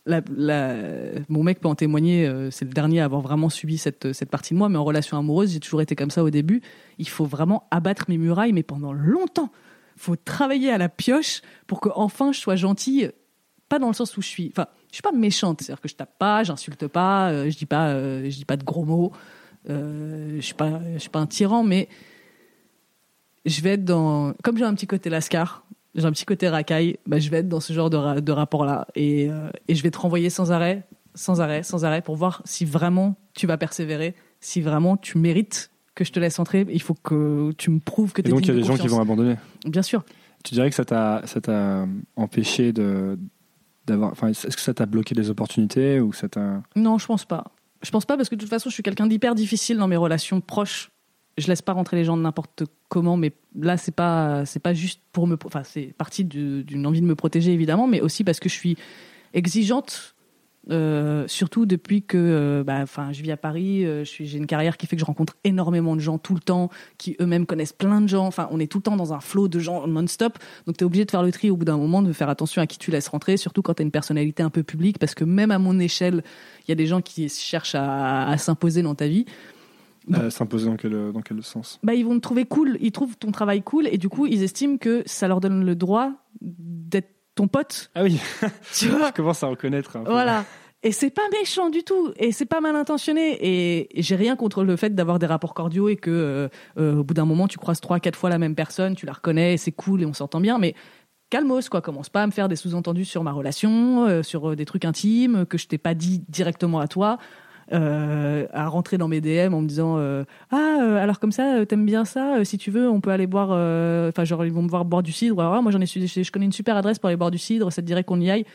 mon 0.07 1.43
mec 1.43 1.59
peut 1.59 1.67
en 1.67 1.76
témoigner, 1.76 2.28
euh, 2.28 2.51
c'est 2.51 2.65
le 2.65 2.71
dernier 2.71 3.01
à 3.01 3.05
avoir 3.05 3.21
vraiment 3.21 3.49
subi 3.49 3.78
cette, 3.78 4.13
cette 4.13 4.30
partie 4.30 4.53
de 4.53 4.59
moi, 4.59 4.69
mais 4.69 4.78
en 4.78 4.84
relation 4.84 5.17
amoureuse, 5.17 5.53
j'ai 5.53 5.59
toujours 5.59 5.82
été 5.82 5.95
comme 5.95 6.11
ça 6.11 6.24
au 6.24 6.30
début. 6.30 6.61
Il 6.97 7.09
faut 7.09 7.25
vraiment 7.25 7.67
abattre 7.71 8.05
mes 8.07 8.17
murailles, 8.17 8.53
mais 8.53 8.63
pendant 8.63 8.93
longtemps. 8.93 9.51
Il 9.95 10.01
faut 10.01 10.15
travailler 10.15 10.71
à 10.71 10.77
la 10.77 10.89
pioche 10.89 11.41
pour 11.67 11.79
que 11.79 11.89
enfin 11.95 12.31
je 12.31 12.39
sois 12.39 12.55
gentille, 12.55 13.11
pas 13.69 13.79
dans 13.79 13.87
le 13.87 13.93
sens 13.93 14.15
où 14.17 14.21
je 14.21 14.27
suis. 14.27 14.49
Enfin, 14.51 14.67
je 14.93 14.97
suis 14.97 15.01
pas 15.01 15.11
méchante, 15.11 15.61
c'est-à-dire 15.61 15.81
que 15.81 15.87
je 15.87 15.95
tape 15.95 16.17
pas, 16.19 16.43
j'insulte 16.43 16.87
pas, 16.87 17.31
euh, 17.31 17.49
je 17.49 17.57
dis 17.57 17.65
pas, 17.65 17.89
euh, 17.89 18.29
je 18.29 18.37
dis 18.37 18.45
pas 18.45 18.57
de 18.57 18.63
gros 18.63 18.85
mots, 18.85 19.11
euh, 19.67 20.35
je 20.35 20.41
suis 20.41 20.55
suis 20.99 21.09
pas 21.09 21.19
un 21.19 21.25
tyran, 21.25 21.63
mais 21.63 21.89
je 23.45 23.61
vais 23.61 23.71
être 23.71 23.83
dans, 23.83 24.33
comme 24.43 24.57
j'ai 24.57 24.65
un 24.65 24.75
petit 24.75 24.85
côté 24.85 25.09
lascar, 25.09 25.65
j'ai 25.95 26.05
un 26.05 26.11
petit 26.11 26.25
côté 26.25 26.47
racaille, 26.47 26.97
bah, 27.07 27.17
je 27.17 27.29
vais 27.31 27.37
être 27.37 27.49
dans 27.49 27.59
ce 27.59 27.73
genre 27.73 27.89
de, 27.89 28.19
de 28.19 28.31
rapport-là. 28.31 28.87
Et, 28.95 29.29
et 29.67 29.75
je 29.75 29.81
vais 29.81 29.89
te 29.89 29.97
renvoyer 29.97 30.29
sans 30.29 30.51
arrêt, 30.51 30.87
sans 31.15 31.41
arrêt, 31.41 31.63
sans 31.63 31.85
arrêt, 31.85 32.01
pour 32.03 32.15
voir 32.15 32.43
si 32.45 32.63
vraiment 32.63 33.15
tu 33.33 33.47
vas 33.47 33.57
persévérer, 33.57 34.15
si 34.39 34.61
vraiment 34.61 34.95
tu 34.95 35.17
mérites 35.17 35.71
que 35.95 36.03
je 36.03 36.11
te 36.11 36.19
laisse 36.19 36.39
entrer. 36.39 36.65
Il 36.69 36.81
faut 36.81 36.93
que 36.95 37.51
tu 37.57 37.69
me 37.69 37.79
prouves 37.79 38.13
que 38.13 38.21
Et 38.21 38.23
tu 38.23 38.29
es 38.29 38.33
donc 38.33 38.41
il 38.41 38.47
y 38.47 38.51
a 38.51 38.53
des 38.55 38.61
de 38.61 38.65
gens 38.65 38.77
qui 38.77 38.87
vont 38.87 38.99
abandonner. 39.01 39.35
Bien 39.65 39.81
sûr. 39.81 40.03
Tu 40.43 40.53
dirais 40.55 40.69
que 40.69 40.75
ça 40.75 40.83
t'a, 40.85 41.85
empêché 42.15 42.73
de, 42.73 43.17
d'avoir, 43.87 44.11
enfin, 44.11 44.27
est-ce 44.29 44.47
que 44.47 44.61
ça 44.61 44.73
t'a 44.73 44.85
bloqué 44.85 45.15
des 45.15 45.29
opportunités 45.29 45.99
ou 45.99 46.11
ça 46.13 46.27
t'a, 46.29 46.61
Non, 46.75 46.97
je 46.97 47.05
pense 47.05 47.25
pas. 47.25 47.45
Je 47.81 47.91
pense 47.91 48.05
pas 48.05 48.15
parce 48.17 48.29
que 48.29 48.35
de 48.35 48.39
toute 48.41 48.49
façon, 48.49 48.69
je 48.69 48.73
suis 48.73 48.83
quelqu'un 48.83 49.07
d'hyper 49.07 49.35
difficile 49.35 49.77
dans 49.77 49.87
mes 49.87 49.97
relations 49.97 50.41
proches. 50.41 50.91
Je 51.37 51.47
laisse 51.47 51.61
pas 51.61 51.73
rentrer 51.73 51.97
les 51.97 52.03
gens 52.05 52.15
de 52.15 52.21
n'importe 52.21 52.63
comment, 52.89 53.17
mais 53.17 53.33
là, 53.59 53.75
c'est 53.77 53.91
pas, 53.95 54.45
c'est 54.45 54.59
pas 54.59 54.73
juste 54.73 55.01
pour 55.11 55.27
me, 55.27 55.37
enfin, 55.45 55.63
c'est 55.63 55.93
partie 55.97 56.23
du- 56.23 56.63
d'une 56.63 56.85
envie 56.85 57.01
de 57.01 57.05
me 57.07 57.15
protéger 57.15 57.51
évidemment, 57.53 57.87
mais 57.87 58.01
aussi 58.01 58.23
parce 58.23 58.39
que 58.39 58.49
je 58.49 58.53
suis 58.53 58.77
exigeante. 59.33 60.15
Euh, 60.70 61.28
surtout 61.28 61.66
depuis 61.66 62.03
que 62.03 62.18
euh, 62.18 62.64
bah, 62.64 62.80
enfin, 62.82 63.11
je 63.11 63.22
vis 63.22 63.32
à 63.32 63.38
Paris, 63.38 63.86
euh, 63.86 64.03
j'ai 64.05 64.38
une 64.38 64.47
carrière 64.47 64.78
qui 64.78 64.88
fait 64.88 64.95
que 64.95 64.99
je 65.01 65.05
rencontre 65.05 65.36
énormément 65.43 65.95
de 65.95 66.01
gens 66.01 66.18
tout 66.18 66.34
le 66.34 66.39
temps, 66.39 66.70
qui 66.97 67.16
eux-mêmes 67.20 67.45
connaissent 67.45 67.74
plein 67.74 67.99
de 67.99 68.07
gens. 68.07 68.26
Enfin, 68.26 68.47
on 68.51 68.59
est 68.59 68.68
tout 68.68 68.78
le 68.78 68.84
temps 68.84 68.95
dans 68.95 69.14
un 69.14 69.20
flot 69.20 69.47
de 69.47 69.59
gens 69.59 69.88
non-stop. 69.88 70.39
Donc, 70.66 70.78
tu 70.78 70.84
es 70.84 70.86
obligé 70.86 71.05
de 71.05 71.11
faire 71.11 71.24
le 71.24 71.32
tri 71.32 71.49
au 71.49 71.57
bout 71.57 71.66
d'un 71.66 71.78
moment, 71.78 72.01
de 72.01 72.14
faire 72.14 72.30
attention 72.30 72.61
à 72.61 72.68
qui 72.68 72.78
tu 72.78 72.91
laisses 72.91 73.09
rentrer, 73.09 73.38
surtout 73.38 73.61
quand 73.61 73.74
tu 73.74 73.82
as 73.82 73.86
une 73.86 73.91
personnalité 73.91 74.41
un 74.43 74.49
peu 74.49 74.64
publique, 74.64 74.99
parce 74.99 75.16
que 75.16 75.26
même 75.26 75.51
à 75.51 75.59
mon 75.59 75.80
échelle, 75.80 76.24
il 76.66 76.70
y 76.70 76.72
a 76.72 76.76
des 76.76 76.88
gens 76.88 77.01
qui 77.01 77.28
cherchent 77.30 77.76
à, 77.76 78.30
à 78.30 78.38
s'imposer 78.38 78.82
dans 78.82 78.95
ta 78.95 79.07
vie. 79.07 79.26
euh, 80.14 80.30
s'imposer 80.30 80.66
dans 80.68 80.76
quel, 80.76 81.11
dans 81.14 81.22
quel 81.22 81.41
sens? 81.43 81.80
Bah, 81.84 81.93
ils 81.93 82.05
vont 82.05 82.16
te 82.16 82.20
trouver 82.20 82.45
cool, 82.45 82.78
ils 82.82 82.91
trouvent 82.91 83.18
ton 83.18 83.32
travail 83.32 83.61
cool, 83.61 83.88
et 83.88 83.97
du 83.97 84.09
coup, 84.09 84.28
ils 84.28 84.43
estiment 84.43 84.78
que 84.78 85.03
ça 85.05 85.28
leur 85.28 85.39
donne 85.39 85.66
le 85.66 85.76
droit 85.76 86.11
d'être 86.41 87.12
ton 87.36 87.47
pote. 87.47 87.89
Ah 87.95 88.03
oui, 88.03 88.19
Tu 88.73 88.88
vois 88.89 89.07
je 89.07 89.13
commence 89.13 89.43
à 89.43 89.47
reconnaître. 89.47 89.97
un 89.97 90.03
peu. 90.03 90.11
Voilà. 90.11 90.45
Et 90.86 90.91
c'est 90.91 91.09
pas 91.11 91.21
méchant 91.31 91.69
du 91.69 91.84
tout, 91.84 92.11
et 92.17 92.34
c'est 92.34 92.45
pas 92.45 92.59
mal 92.59 92.75
intentionné. 92.75 93.38
Et 93.41 94.01
j'ai 94.01 94.17
rien 94.17 94.36
contre 94.36 94.65
le 94.65 94.75
fait 94.75 94.93
d'avoir 94.93 95.17
des 95.17 95.25
rapports 95.25 95.53
cordiaux 95.53 95.88
et 95.88 95.95
que 95.95 96.11
euh, 96.11 96.49
euh, 96.77 96.97
au 96.97 97.03
bout 97.05 97.13
d'un 97.13 97.23
moment 97.23 97.47
tu 97.47 97.57
croises 97.57 97.79
trois, 97.79 98.01
quatre 98.01 98.17
fois 98.17 98.29
la 98.29 98.38
même 98.38 98.53
personne, 98.53 98.93
tu 98.93 99.05
la 99.05 99.13
reconnais, 99.13 99.55
c'est 99.55 99.71
cool 99.71 100.01
et 100.01 100.05
on 100.05 100.11
s'entend 100.13 100.41
bien. 100.41 100.59
Mais 100.59 100.75
calmos 101.29 101.69
quoi, 101.69 101.81
commence 101.81 102.09
pas 102.09 102.21
à 102.21 102.27
me 102.27 102.34
faire 102.34 102.49
des 102.49 102.57
sous-entendus 102.57 103.05
sur 103.05 103.23
ma 103.23 103.31
relation, 103.31 104.05
euh, 104.07 104.23
sur 104.23 104.57
des 104.57 104.65
trucs 104.65 104.84
intimes 104.84 105.45
que 105.45 105.57
je 105.57 105.67
t'ai 105.67 105.77
pas 105.77 105.93
dit 105.93 106.25
directement 106.27 106.79
à 106.81 106.89
toi. 106.89 107.17
Euh, 107.72 108.45
à 108.51 108.68
rentrer 108.68 108.97
dans 108.97 109.07
mes 109.07 109.22
DM 109.22 109.53
en 109.53 109.61
me 109.61 109.68
disant 109.68 109.95
euh, 109.97 110.24
ah 110.51 110.80
euh, 110.82 110.97
alors 111.01 111.20
comme 111.20 111.32
ça 111.32 111.66
t'aimes 111.66 111.86
bien 111.86 112.05
ça 112.05 112.43
si 112.43 112.57
tu 112.57 112.72
veux 112.72 112.89
on 112.89 112.99
peut 113.01 113.11
aller 113.11 113.28
boire 113.28 113.49
enfin 114.09 114.24
genre 114.26 114.45
ils 114.45 114.51
vont 114.51 114.64
me 114.64 114.70
voir 114.70 114.86
boire 114.86 115.03
du 115.03 115.11
cidre 115.11 115.39
alors, 115.39 115.53
ah, 115.53 115.61
moi 115.61 115.72
j'en 115.72 115.80
ai 115.82 115.86
je 115.86 116.32
connais 116.32 116.45
une 116.45 116.51
super 116.51 116.76
adresse 116.76 116.99
pour 116.99 117.07
aller 117.07 117.18
boire 117.18 117.32
du 117.32 117.38
cidre 117.38 117.72
ça 117.72 117.82
te 117.82 117.88
dirait 117.88 118.03
qu'on 118.03 118.20
y 118.20 118.30
aille 118.30 118.45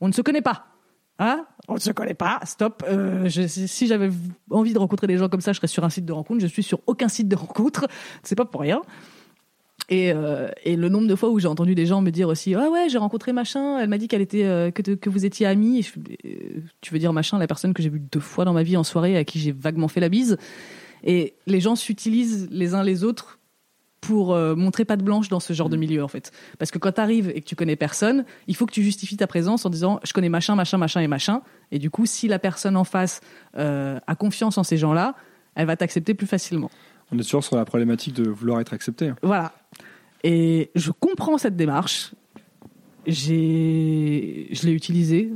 on 0.00 0.08
ne 0.08 0.12
se 0.12 0.22
connaît 0.22 0.42
pas 0.42 0.66
Hein? 1.18 1.46
On 1.68 1.74
ne 1.74 1.78
se 1.78 1.92
connaît 1.92 2.14
pas, 2.14 2.40
stop. 2.44 2.82
Euh, 2.88 3.28
je- 3.28 3.46
si 3.46 3.86
j'avais 3.86 4.10
envie 4.50 4.72
de 4.72 4.78
rencontrer 4.78 5.06
des 5.06 5.16
gens 5.16 5.28
comme 5.28 5.40
ça, 5.40 5.52
je 5.52 5.58
serais 5.58 5.68
sur 5.68 5.84
un 5.84 5.88
site 5.90 6.04
de 6.04 6.12
rencontre. 6.12 6.40
Je 6.40 6.46
suis 6.48 6.64
sur 6.64 6.80
aucun 6.86 7.08
site 7.08 7.28
de 7.28 7.36
rencontre. 7.36 7.86
C'est 8.24 8.34
pas 8.34 8.44
pour 8.44 8.62
rien. 8.62 8.82
Et, 9.90 10.12
euh, 10.12 10.48
et 10.64 10.76
le 10.76 10.88
nombre 10.88 11.06
de 11.06 11.14
fois 11.14 11.28
où 11.28 11.38
j'ai 11.38 11.46
entendu 11.46 11.74
des 11.74 11.84
gens 11.84 12.00
me 12.00 12.10
dire 12.10 12.28
aussi 12.28 12.54
ah 12.54 12.70
ouais 12.70 12.88
j'ai 12.88 12.96
rencontré 12.96 13.34
machin 13.34 13.78
elle 13.78 13.88
m'a 13.90 13.98
dit 13.98 14.08
qu'elle 14.08 14.22
était 14.22 14.44
euh, 14.44 14.70
que, 14.70 14.80
te- 14.80 14.92
que 14.94 15.10
vous 15.10 15.26
étiez 15.26 15.46
amis 15.46 15.78
Et 15.78 15.82
je 15.82 15.90
fais, 15.90 16.00
euh, 16.24 16.60
tu 16.80 16.92
veux 16.92 16.98
dire 16.98 17.12
machin 17.12 17.36
la 17.38 17.46
personne 17.46 17.74
que 17.74 17.82
j'ai 17.82 17.90
vue 17.90 18.00
deux 18.00 18.20
fois 18.20 18.46
dans 18.46 18.54
ma 18.54 18.62
vie 18.62 18.78
en 18.78 18.82
soirée 18.84 19.16
à 19.18 19.24
qui 19.24 19.38
j'ai 19.38 19.52
vaguement 19.52 19.88
fait 19.88 20.00
la 20.00 20.08
bise 20.08 20.38
et 21.02 21.34
les 21.46 21.60
gens 21.60 21.76
s'utilisent 21.76 22.48
les 22.50 22.72
uns 22.72 22.82
les 22.82 23.04
autres 23.04 23.38
pour 24.00 24.32
euh, 24.34 24.54
montrer 24.54 24.84
patte 24.86 25.02
blanche 25.02 25.28
dans 25.28 25.40
ce 25.40 25.52
genre 25.54 25.68
de 25.70 25.76
milieu 25.76 26.02
en 26.02 26.08
fait. 26.08 26.30
Parce 26.58 26.70
que 26.70 26.78
quand 26.78 26.92
tu 26.92 27.00
arrives 27.00 27.30
et 27.34 27.40
que 27.42 27.46
tu 27.46 27.54
connais 27.56 27.76
personne 27.76 28.24
il 28.48 28.56
faut 28.56 28.64
que 28.64 28.72
tu 28.72 28.82
justifies 28.82 29.18
ta 29.18 29.26
présence 29.26 29.66
en 29.66 29.70
disant 29.70 30.00
je 30.02 30.14
connais 30.14 30.30
machin 30.30 30.54
machin 30.54 30.78
machin 30.78 31.00
et 31.02 31.08
machin 31.08 31.42
et 31.72 31.78
du 31.78 31.90
coup 31.90 32.06
si 32.06 32.26
la 32.26 32.38
personne 32.38 32.78
en 32.78 32.84
face 32.84 33.20
euh, 33.58 33.98
a 34.06 34.14
confiance 34.14 34.56
en 34.56 34.62
ces 34.62 34.78
gens 34.78 34.94
là 34.94 35.14
elle 35.56 35.66
va 35.66 35.76
t'accepter 35.76 36.14
plus 36.14 36.26
facilement 36.26 36.70
On 37.12 37.18
est 37.18 37.22
toujours 37.22 37.44
sur 37.44 37.56
la 37.56 37.64
problématique 37.64 38.14
de 38.14 38.28
vouloir 38.28 38.60
être 38.60 38.72
accepté. 38.74 39.12
voilà. 39.22 39.52
Et 40.22 40.70
je 40.74 40.90
comprends 40.90 41.36
cette 41.38 41.54
démarche. 41.56 42.12
J'ai, 43.06 44.48
je 44.52 44.66
l'ai 44.66 44.72
utilisée 44.72 45.30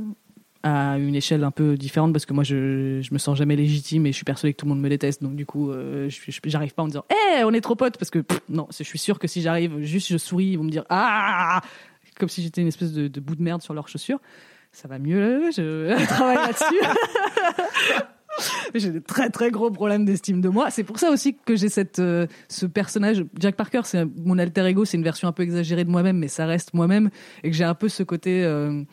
à 0.63 0.97
une 0.97 1.15
échelle 1.15 1.43
un 1.43 1.51
peu 1.51 1.77
différente 1.77 2.11
parce 2.11 2.25
que 2.25 2.33
moi, 2.33 2.43
je, 2.43 2.99
je 3.01 3.13
me 3.13 3.17
sens 3.19 3.37
jamais 3.37 3.55
légitime 3.55 4.05
et 4.07 4.11
je 4.11 4.15
suis 4.15 4.25
persuadée 4.25 4.53
que 4.53 4.57
tout 4.59 4.65
le 4.65 4.69
monde 4.71 4.81
me 4.81 4.89
déteste. 4.89 5.21
Donc, 5.23 5.35
du 5.35 5.45
coup, 5.45 5.71
euh, 5.71 6.09
je, 6.09 6.31
je- 6.31 6.39
j'arrive 6.45 6.73
pas 6.73 6.81
en 6.81 6.85
me 6.85 6.91
disant, 6.91 7.05
hé, 7.09 7.43
on 7.45 7.53
est 7.53 7.61
trop 7.61 7.75
potes 7.75 7.97
parce 7.97 8.09
que 8.09 8.19
pff, 8.19 8.41
non, 8.49 8.67
je 8.75 8.83
suis 8.83 8.99
sûr 8.99 9.19
que 9.19 9.27
si 9.27 9.41
j'arrive, 9.41 9.79
juste 9.81 10.09
je 10.11 10.17
souris, 10.17 10.47
ils 10.47 10.57
vont 10.57 10.63
me 10.65 10.71
dire, 10.71 10.83
ah, 10.89 11.61
comme 12.19 12.27
si 12.29 12.41
j'étais 12.41 12.61
une 12.61 12.67
espèce 12.67 12.91
de, 12.91 13.07
de 13.07 13.19
bout 13.21 13.35
de 13.35 13.43
merde 13.43 13.61
sur 13.61 13.73
leurs 13.73 13.87
chaussures. 13.87 14.19
ça 14.73 14.87
va 14.87 14.99
mieux, 14.99 15.51
je 15.55 16.03
travaille 16.07 16.35
là-dessus. 16.37 18.03
j'ai 18.75 18.91
des 18.91 19.01
très 19.01 19.29
très 19.29 19.51
gros 19.51 19.71
problèmes 19.71 20.05
d'estime 20.05 20.41
de 20.41 20.49
moi. 20.49 20.69
C'est 20.71 20.83
pour 20.83 20.99
ça 20.99 21.11
aussi 21.11 21.35
que 21.45 21.55
j'ai 21.55 21.69
cette 21.69 21.99
euh, 21.99 22.27
ce 22.47 22.65
personnage. 22.65 23.23
Jack 23.39 23.55
Parker, 23.55 23.81
c'est 23.83 24.05
mon 24.05 24.37
alter 24.37 24.65
ego, 24.65 24.85
c'est 24.85 24.97
une 24.97 25.03
version 25.03 25.27
un 25.27 25.31
peu 25.31 25.43
exagérée 25.43 25.83
de 25.83 25.89
moi-même, 25.89 26.17
mais 26.17 26.27
ça 26.27 26.45
reste 26.45 26.73
moi-même. 26.73 27.09
Et 27.43 27.51
que 27.51 27.55
j'ai 27.55 27.63
un 27.63 27.73
peu 27.73 27.89
ce 27.89 28.03
côté 28.03 28.43
euh, 28.43 28.83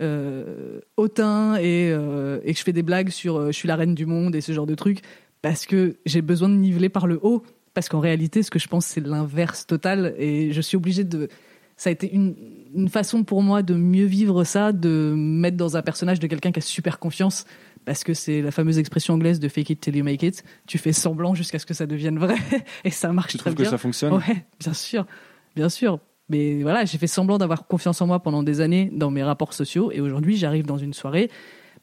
euh, 0.00 0.80
hautain 0.96 1.56
et, 1.60 1.88
et 1.88 2.52
que 2.52 2.58
je 2.58 2.64
fais 2.64 2.72
des 2.72 2.82
blagues 2.82 3.10
sur 3.10 3.46
je 3.46 3.56
suis 3.56 3.68
la 3.68 3.76
reine 3.76 3.94
du 3.94 4.06
monde 4.06 4.34
et 4.34 4.40
ce 4.40 4.52
genre 4.52 4.66
de 4.66 4.74
trucs 4.74 5.00
parce 5.42 5.66
que 5.66 5.96
j'ai 6.06 6.22
besoin 6.22 6.48
de 6.48 6.54
niveler 6.54 6.88
par 6.88 7.06
le 7.06 7.18
haut. 7.22 7.42
Parce 7.74 7.90
qu'en 7.90 8.00
réalité 8.00 8.42
ce 8.42 8.50
que 8.50 8.58
je 8.58 8.68
pense 8.68 8.86
c'est 8.86 9.06
l'inverse 9.06 9.66
total. 9.66 10.14
Et 10.18 10.52
je 10.52 10.60
suis 10.60 10.76
obligée 10.76 11.04
de 11.04 11.28
ça 11.76 11.90
a 11.90 11.92
été 11.92 12.12
une, 12.12 12.88
façon 12.88 13.22
pour 13.22 13.42
moi 13.42 13.62
de 13.62 13.74
mieux 13.74 14.06
vivre 14.06 14.44
ça, 14.44 14.72
de 14.72 15.12
me 15.14 15.40
mettre 15.40 15.56
dans 15.56 15.76
un 15.76 15.82
personnage 15.82 16.20
de 16.20 16.26
quelqu'un 16.26 16.52
qui 16.52 16.58
a 16.58 16.62
super 16.62 16.98
confiance 16.98 17.44
parce 17.86 18.04
que 18.04 18.12
c'est 18.12 18.42
la 18.42 18.50
fameuse 18.50 18.78
expression 18.78 19.14
anglaise 19.14 19.40
de 19.40 19.48
fake 19.48 19.70
it 19.70 19.80
till 19.80 19.96
you 19.96 20.04
make 20.04 20.22
it. 20.22 20.42
Tu 20.66 20.76
fais 20.76 20.92
semblant 20.92 21.34
jusqu'à 21.34 21.58
ce 21.58 21.64
que 21.64 21.72
ça 21.72 21.86
devienne 21.86 22.18
vrai 22.18 22.36
et 22.84 22.90
ça 22.90 23.12
marche 23.12 23.32
Tu 23.32 23.38
très 23.38 23.50
trouves 23.50 23.56
bien. 23.56 23.64
que 23.64 23.70
ça 23.70 23.78
fonctionne? 23.78 24.12
Ouais, 24.12 24.44
bien 24.60 24.74
sûr, 24.74 25.06
bien 25.54 25.68
sûr. 25.70 26.00
Mais 26.28 26.62
voilà, 26.62 26.84
j'ai 26.84 26.98
fait 26.98 27.06
semblant 27.06 27.38
d'avoir 27.38 27.68
confiance 27.68 28.02
en 28.02 28.08
moi 28.08 28.20
pendant 28.20 28.42
des 28.42 28.60
années 28.60 28.90
dans 28.92 29.12
mes 29.12 29.22
rapports 29.22 29.54
sociaux 29.54 29.92
et 29.92 30.00
aujourd'hui 30.00 30.36
j'arrive 30.36 30.66
dans 30.66 30.76
une 30.76 30.92
soirée. 30.92 31.30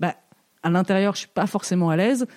Bah, 0.02 0.16
à 0.62 0.70
l'intérieur, 0.70 1.14
je 1.14 1.20
suis 1.20 1.30
pas 1.30 1.48
forcément 1.48 1.90
à 1.90 1.96
l'aise, 1.96 2.28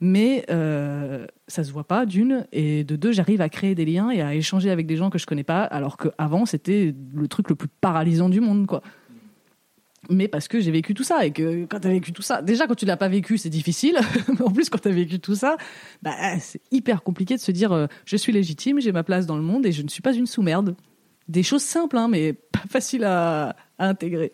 mais 0.00 0.44
euh, 0.50 1.26
ça 1.48 1.64
se 1.64 1.72
voit 1.72 1.84
pas 1.84 2.04
d'une 2.04 2.46
et 2.52 2.84
de 2.84 2.94
deux, 2.94 3.12
j'arrive 3.12 3.40
à 3.40 3.48
créer 3.48 3.74
des 3.74 3.86
liens 3.86 4.10
et 4.10 4.20
à 4.20 4.34
échanger 4.34 4.70
avec 4.70 4.86
des 4.86 4.96
gens 4.96 5.08
que 5.08 5.18
je 5.18 5.24
connais 5.24 5.44
pas, 5.44 5.62
alors 5.62 5.96
qu'avant 5.96 6.44
c'était 6.44 6.94
le 7.14 7.26
truc 7.26 7.48
le 7.48 7.54
plus 7.54 7.68
paralysant 7.68 8.28
du 8.28 8.40
monde, 8.40 8.66
quoi. 8.66 8.82
Mais 10.10 10.28
parce 10.28 10.48
que 10.48 10.60
j'ai 10.60 10.70
vécu 10.70 10.94
tout 10.94 11.04
ça 11.04 11.24
et 11.24 11.32
que 11.32 11.64
quand 11.64 11.80
tu 11.80 11.88
as 11.88 11.90
vécu 11.90 12.12
tout 12.12 12.22
ça, 12.22 12.42
déjà 12.42 12.66
quand 12.66 12.74
tu 12.74 12.86
l'as 12.86 12.96
pas 12.96 13.08
vécu, 13.08 13.38
c'est 13.38 13.50
difficile. 13.50 13.98
En 14.44 14.50
plus, 14.50 14.68
quand 14.68 14.78
tu 14.78 14.88
as 14.88 14.92
vécu 14.92 15.20
tout 15.20 15.34
ça, 15.34 15.56
bah, 16.02 16.12
c'est 16.38 16.60
hyper 16.70 17.02
compliqué 17.02 17.36
de 17.36 17.40
se 17.40 17.50
dire 17.50 17.72
euh, 17.72 17.86
je 18.04 18.16
suis 18.16 18.32
légitime, 18.32 18.80
j'ai 18.80 18.92
ma 18.92 19.02
place 19.02 19.26
dans 19.26 19.36
le 19.36 19.42
monde 19.42 19.64
et 19.64 19.72
je 19.72 19.82
ne 19.82 19.88
suis 19.88 20.02
pas 20.02 20.12
une 20.12 20.26
sous-merde. 20.26 20.76
Des 21.28 21.42
choses 21.42 21.62
simples, 21.62 21.96
hein, 21.96 22.08
mais 22.08 22.32
pas 22.52 22.62
faciles 22.68 23.04
à 23.04 23.56
intégrer. 23.78 24.32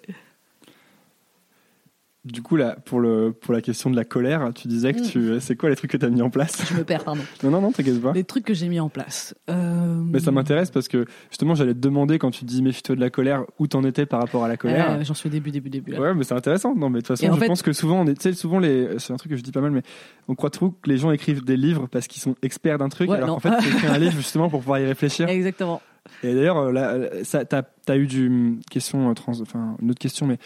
Du 2.27 2.43
coup, 2.43 2.57
là, 2.57 2.77
pour, 2.85 3.01
le, 3.01 3.33
pour 3.33 3.55
la 3.55 3.63
question 3.63 3.89
de 3.89 3.97
la 3.97 4.05
colère, 4.05 4.51
tu 4.55 4.69
disais 4.69 4.93
que 4.93 5.01
Mm. 5.01 5.03
tu. 5.11 5.41
C'est 5.41 5.57
quoi 5.57 5.71
les 5.71 5.77
trucs 5.77 5.91
que 5.91 5.97
tu 5.97 6.05
as 6.05 6.11
mis 6.11 6.21
en 6.21 6.29
place 6.29 6.63
Je 6.71 6.77
me 6.77 6.85
perds, 6.85 7.03
pardon. 7.05 7.23
Non, 7.43 7.51
non, 7.51 7.63
non, 7.63 7.73
t'inquiète 7.73 7.99
pas. 8.03 8.13
Les 8.13 8.25
trucs 8.25 8.45
que 8.45 8.53
j'ai 8.53 8.69
mis 8.69 8.79
en 8.79 8.91
place. 8.91 9.35
Euh, 9.49 9.95
Mais 10.05 10.21
ça 10.21 10.31
m'intéresse 10.31 10.71
parce 10.71 10.87
que 10.87 11.07
justement, 11.31 11.55
j'allais 11.55 11.73
te 11.73 11.79
demander 11.79 12.19
quand 12.19 12.31
tu 12.31 12.45
dis 12.45 12.61
méfie-toi 12.63 12.95
de 12.97 13.01
la 13.01 13.09
colère, 13.09 13.45
où 13.59 13.67
t'en 13.69 13.83
étais 13.85 14.05
par 14.05 14.21
rapport 14.21 14.45
à 14.45 14.49
la 14.49 14.59
colère. 14.59 14.91
euh, 14.91 15.03
J'en 15.03 15.15
suis 15.15 15.29
au 15.29 15.33
début, 15.33 15.51
début, 15.51 15.71
début. 15.71 15.93
Là. 15.93 16.01
Ouais, 16.01 16.15
mais 16.15 16.25
c'est 16.25 16.35
intéressant. 16.35 16.75
Non, 16.75 16.91
mais 16.91 17.01
de 17.01 17.07
toute 17.07 17.17
Et 17.17 17.21
façon, 17.23 17.33
en 17.33 17.37
je 17.37 17.41
fait- 17.41 17.47
pense 17.47 17.63
que 17.63 17.73
souvent, 17.73 18.01
on 18.03 18.07
est, 18.07 18.15
tu 18.15 18.23
sais, 18.23 18.33
souvent 18.35 18.59
les, 18.59 18.99
c'est 18.99 19.15
un 19.15 19.17
truc 19.17 19.31
que 19.33 19.39
je 19.39 19.43
dis 19.43 19.53
pas 19.53 19.63
mal, 19.63 19.71
mais 19.71 19.83
on 20.29 20.35
croit 20.35 20.51
trop 20.51 20.71
que 20.71 20.91
les 20.91 20.99
gens 20.99 21.13
écrivent 21.13 21.43
des 21.43 21.57
livres 21.57 21.87
parce 21.91 22.07
qu'ils 22.07 22.21
sont 22.21 22.35
experts 22.43 22.77
d'un 22.77 22.91
truc, 22.91 23.09
Ouais, 23.09 23.17
alors 23.17 23.31
qu'en 23.31 23.41
fait, 23.41 23.57
tu 23.63 23.69
écris 23.69 23.87
un 23.87 23.97
livre 23.99 24.13
justement 24.17 24.51
pour 24.51 24.61
pouvoir 24.61 24.79
y 24.79 24.85
réfléchir. 24.85 25.27
Exactement. 25.31 25.81
Et 26.23 26.35
d'ailleurs, 26.35 26.59
euh, 26.59 26.73
là, 26.73 26.91
euh, 26.93 27.25
ça, 27.25 27.47
t'as, 27.47 27.63
t'as 27.63 27.97
eu 27.97 28.07
du 28.07 28.27
hum, 28.27 28.61
question 28.71 29.13
trans, 29.15 29.41
enfin 29.41 29.77
une 29.81 29.91
autre 29.91 29.99
question, 30.01 30.27
mais 30.27 30.39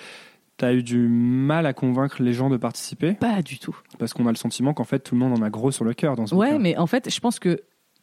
t'as 0.57 0.73
eu 0.75 0.83
du 0.83 0.99
mal 1.09 1.67
à 1.67 1.73
convaincre 1.73 2.23
les 2.23 2.33
gens 2.33 2.49
de 2.51 2.57
participer? 2.57 3.15
Pas 3.15 3.43
du 3.43 3.59
tout. 3.59 3.77
parce 3.99 4.13
qu'on 4.13 4.27
a 4.27 4.31
le 4.31 4.37
sentiment 4.37 4.73
qu'en 4.75 4.85
fait 4.85 5.01
tout 5.01 5.15
le 5.15 5.21
monde 5.21 5.39
en 5.39 5.43
a 5.43 5.51
gros 5.51 5.71
sur 5.71 5.85
le 5.85 5.95
cœur 5.95 6.17
dans 6.17 6.27
ce 6.27 6.35
Ouais, 6.35 6.49
bouquin. 6.51 6.59
mais 6.63 6.77
en 6.77 6.87
fait, 6.87 7.11
je 7.13 7.21
pense 7.21 7.39
que 7.39 7.61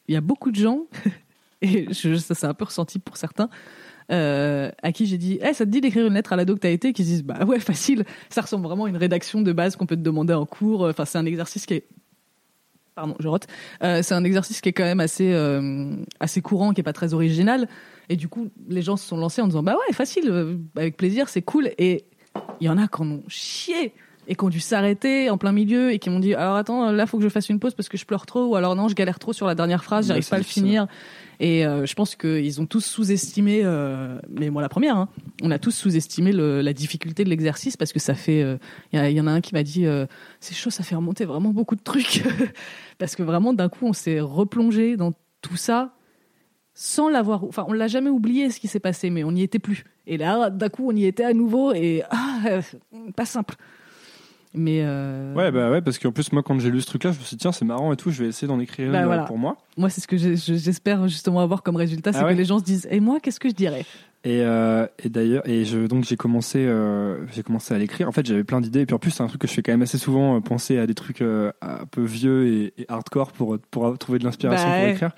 il 0.08 0.14
y 0.14 0.18
a 0.18 0.22
beaucoup 0.22 0.52
de 0.52 0.58
gens, 0.58 0.82
et 1.62 1.88
je, 1.93 2.16
ça 2.16 2.36
c'est 2.36 2.47
un 2.47 2.54
peu 2.54 2.66
ressenti 2.66 2.99
pour 2.99 3.18
certains, 3.18 3.49
euh, 4.12 4.70
à 4.84 4.91
qui 4.91 5.06
j'ai 5.06 5.18
dit, 5.18 5.39
Eh, 5.41 5.54
ça 5.54 5.66
te 5.66 5.70
dit 5.70 5.80
d'écrire 5.80 6.06
une 6.08 6.14
lettre 6.16 6.34
à 6.34 6.36
l'ado 6.36 6.56
que 6.56 6.60
t'as 6.60 6.70
été, 6.72 6.91
qui 6.91 7.04
se 7.04 7.08
disent, 7.10 7.24
bah 7.24 7.45
ouais, 7.45 7.60
facile. 7.60 8.04
Ça 8.30 8.41
ressemble 8.41 8.66
vraiment 8.66 8.86
à 8.86 8.89
une 8.89 8.97
rédaction 8.97 9.41
de 9.41 9.54
base 9.54 9.76
qu'on 9.78 9.86
peut 9.86 9.95
te 9.95 10.02
demander 10.02 10.34
en 10.34 10.45
cours. 10.45 10.82
Enfin, 10.82 11.06
c'est 11.06 11.18
un 11.18 11.26
exercice 11.26 11.66
qui 11.66 11.76
est 11.76 11.86
Pardon, 12.93 13.16
je 13.20 13.28
rote. 13.30 13.47
Euh, 13.84 14.02
c'est 14.04 14.14
un 14.14 14.24
exercice 14.26 14.60
qui 14.60 14.68
est 14.68 14.74
quand 14.74 14.84
même 14.84 14.99
assez 14.99 15.32
euh, 15.32 15.95
assez 16.20 16.41
courant, 16.41 16.74
qui 16.74 16.82
est 16.82 16.84
pas 16.84 16.91
très 16.91 17.14
original. 17.14 17.70
Et 18.10 18.18
du 18.18 18.28
coup, 18.28 18.49
les 18.68 18.82
gens 18.82 18.97
se 18.97 19.08
sont 19.08 19.16
lancés 19.16 19.41
en 19.41 19.47
disant 19.47 19.64
bah 19.64 19.76
ouais, 19.76 19.93
facile, 19.93 20.26
euh, 20.30 20.58
avec 20.76 20.97
plaisir, 20.97 21.30
c'est 21.30 21.41
cool. 21.41 21.70
Et 21.78 22.04
il 22.60 22.66
y 22.68 22.70
en 22.70 22.78
a 22.78 22.88
qui 22.88 23.02
en 23.02 23.10
ont 23.12 23.24
chié 23.28 23.94
et 24.28 24.36
qui 24.36 24.44
ont 24.44 24.50
dû 24.50 24.60
s'arrêter 24.60 25.30
en 25.32 25.38
plein 25.38 25.52
milieu 25.52 25.92
et 25.92 25.98
qui 26.00 26.10
m'ont 26.12 26.20
dit 26.20 26.36
alors 26.36 26.56
attends, 26.56 26.92
là 26.92 27.08
faut 27.08 27.18
que 27.18 27.24
je 27.24 27.30
fasse 27.30 27.50
une 27.50 27.60
pause 27.60 27.74
parce 27.74 27.90
que 27.90 27.98
je 27.98 28.06
pleure 28.06 28.26
trop 28.28 28.46
ou 28.46 28.56
alors 28.56 28.76
non, 28.76 28.88
je 28.88 28.94
galère 28.96 29.18
trop 29.20 29.34
sur 29.34 29.48
la 29.48 29.56
dernière 29.56 29.84
phrase, 29.84 30.08
j'arrive 30.08 30.30
pas 30.30 30.36
à 30.36 30.40
le 30.40 30.44
finir. 30.62 30.88
Et 31.40 31.66
euh, 31.66 31.88
je 31.88 31.94
pense 31.96 32.16
qu'ils 32.16 32.62
ont 32.62 32.68
tous 32.68 32.82
sous-estimé, 32.86 33.62
euh, 33.64 34.20
mais 34.30 34.52
moi 34.52 34.62
la 34.62 34.70
première, 34.70 34.96
hein, 34.96 35.10
on 35.42 35.50
a 35.50 35.58
tous 35.58 35.72
sous-estimé 35.72 36.32
la 36.34 36.72
difficulté 36.72 37.24
de 37.24 37.30
l'exercice 37.30 37.76
parce 37.78 37.92
que 37.92 38.00
ça 38.00 38.14
fait. 38.14 38.44
euh, 38.44 38.58
Il 38.94 39.00
y, 39.00 39.02
a- 39.02 39.10
il 39.10 39.18
y 39.18 39.22
en 39.22 39.26
a 39.26 39.32
un 39.32 39.42
qui 39.42 39.56
m'a 39.56 39.64
dit 39.64 39.88
euh, 39.88 40.06
c'est 40.40 40.54
chaud, 40.54 40.70
ça 40.70 40.84
fait 40.84 40.96
remonter 40.96 41.26
vraiment 41.26 41.50
beaucoup 41.50 41.76
de 41.76 41.82
trucs 41.82 42.24
parce 43.00 43.16
que 43.16 43.24
vraiment 43.24 43.54
d'un 43.54 43.70
coup 43.70 43.88
on 43.88 43.94
s'est 43.94 44.20
replongé 44.20 44.98
dans 44.98 45.14
tout 45.42 45.58
ça 45.58 45.96
sans 46.74 47.10
l'avoir. 47.10 47.44
Enfin, 47.44 47.66
on 47.68 47.74
l'a 47.74 47.88
jamais 47.88 48.10
oublié 48.10 48.50
ce 48.50 48.60
qui 48.60 48.68
s'est 48.68 48.80
passé, 48.80 49.10
mais 49.10 49.24
on 49.24 49.32
n'y 49.32 49.44
était 49.44 49.60
plus. 49.60 49.84
Et 50.08 50.18
là, 50.18 50.50
d'un 50.50 50.70
coup, 50.70 50.90
on 50.90 50.96
y 50.96 51.06
était 51.06 51.24
à 51.26 51.34
nouveau 51.34 51.74
et 51.74 52.04
ah, 52.10 52.40
euh, 52.48 52.62
pas 53.16 53.26
simple. 53.26 53.56
Mais 54.54 54.82
euh, 54.84 55.34
Ouais, 55.34 55.50
bah 55.52 55.72
ouais, 55.72 55.82
parce 55.82 55.98
qu'en 55.98 56.12
plus, 56.12 56.32
moi, 56.34 56.44
quand 56.44 56.60
j'ai 56.60 56.70
lu 56.70 56.82
ce 56.82 56.88
truc-là, 56.88 57.12
je 57.14 57.20
me 57.20 57.24
suis 57.24 57.38
dit, 57.38 57.42
tiens, 57.42 57.54
c'est 57.54 57.64
marrant 57.64 57.94
et 57.94 57.96
tout, 57.96 58.12
je 58.12 58.24
vais 58.24 58.30
essayer 58.30 58.48
d'en 58.50 58.60
écrire 58.60 58.92
Bah 58.92 59.04
euh, 59.04 59.06
voilà. 59.06 59.24
pour 59.24 59.38
moi. 59.38 59.58
moi, 59.78 59.90
c'est 59.90 60.02
ce 60.02 60.08
que 60.08 60.18
j'espère 60.18 61.08
justement 61.08 61.40
avoir 61.40 61.64
comme 61.64 61.78
résultat, 61.78 62.12
c'est 62.12 62.20
Ah 62.20 62.26
ouais 62.26 62.34
que 62.34 62.38
les 62.38 62.46
gens 62.46 62.60
se 62.60 62.64
disent 62.64 62.88
et 62.92 63.00
moi, 63.00 63.20
qu'est-ce 63.22 63.40
que 63.40 63.48
je 63.48 63.54
dirais? 63.54 63.86
Et, 64.24 64.42
euh, 64.42 64.86
et 65.04 65.10
d'ailleurs, 65.10 65.48
et 65.48 65.64
je, 65.66 65.88
donc 65.88 66.04
j'ai 66.04 66.18
commencé, 66.18 66.60
euh, 66.60 67.26
j'ai 67.32 67.44
commencé 67.44 67.74
à 67.74 67.78
l'écrire. 67.78 68.08
En 68.08 68.12
fait, 68.12 68.26
j'avais 68.26 68.44
plein 68.44 68.62
d'idées. 68.62 68.82
Et 68.82 68.86
puis 68.86 68.94
en 68.94 69.00
plus, 69.00 69.12
c'est 69.12 69.24
un 69.24 69.28
truc 69.28 69.42
que 69.42 69.48
je 69.48 69.54
fais 69.54 69.64
quand 69.64 69.72
même 69.72 69.82
assez 69.82 69.98
souvent, 69.98 70.40
penser 70.42 70.78
à 70.78 70.86
des 70.86 70.94
trucs 70.94 71.22
un 71.22 71.86
peu 71.90 72.04
vieux 72.04 72.48
et, 72.48 72.74
et 72.78 72.86
hardcore 72.90 73.32
pour, 73.32 73.58
pour 73.72 73.98
trouver 73.98 74.20
de 74.20 74.26
l'inspiration 74.26 74.68
Bah 74.70 74.80
pour 74.80 74.90
écrire. 74.90 75.12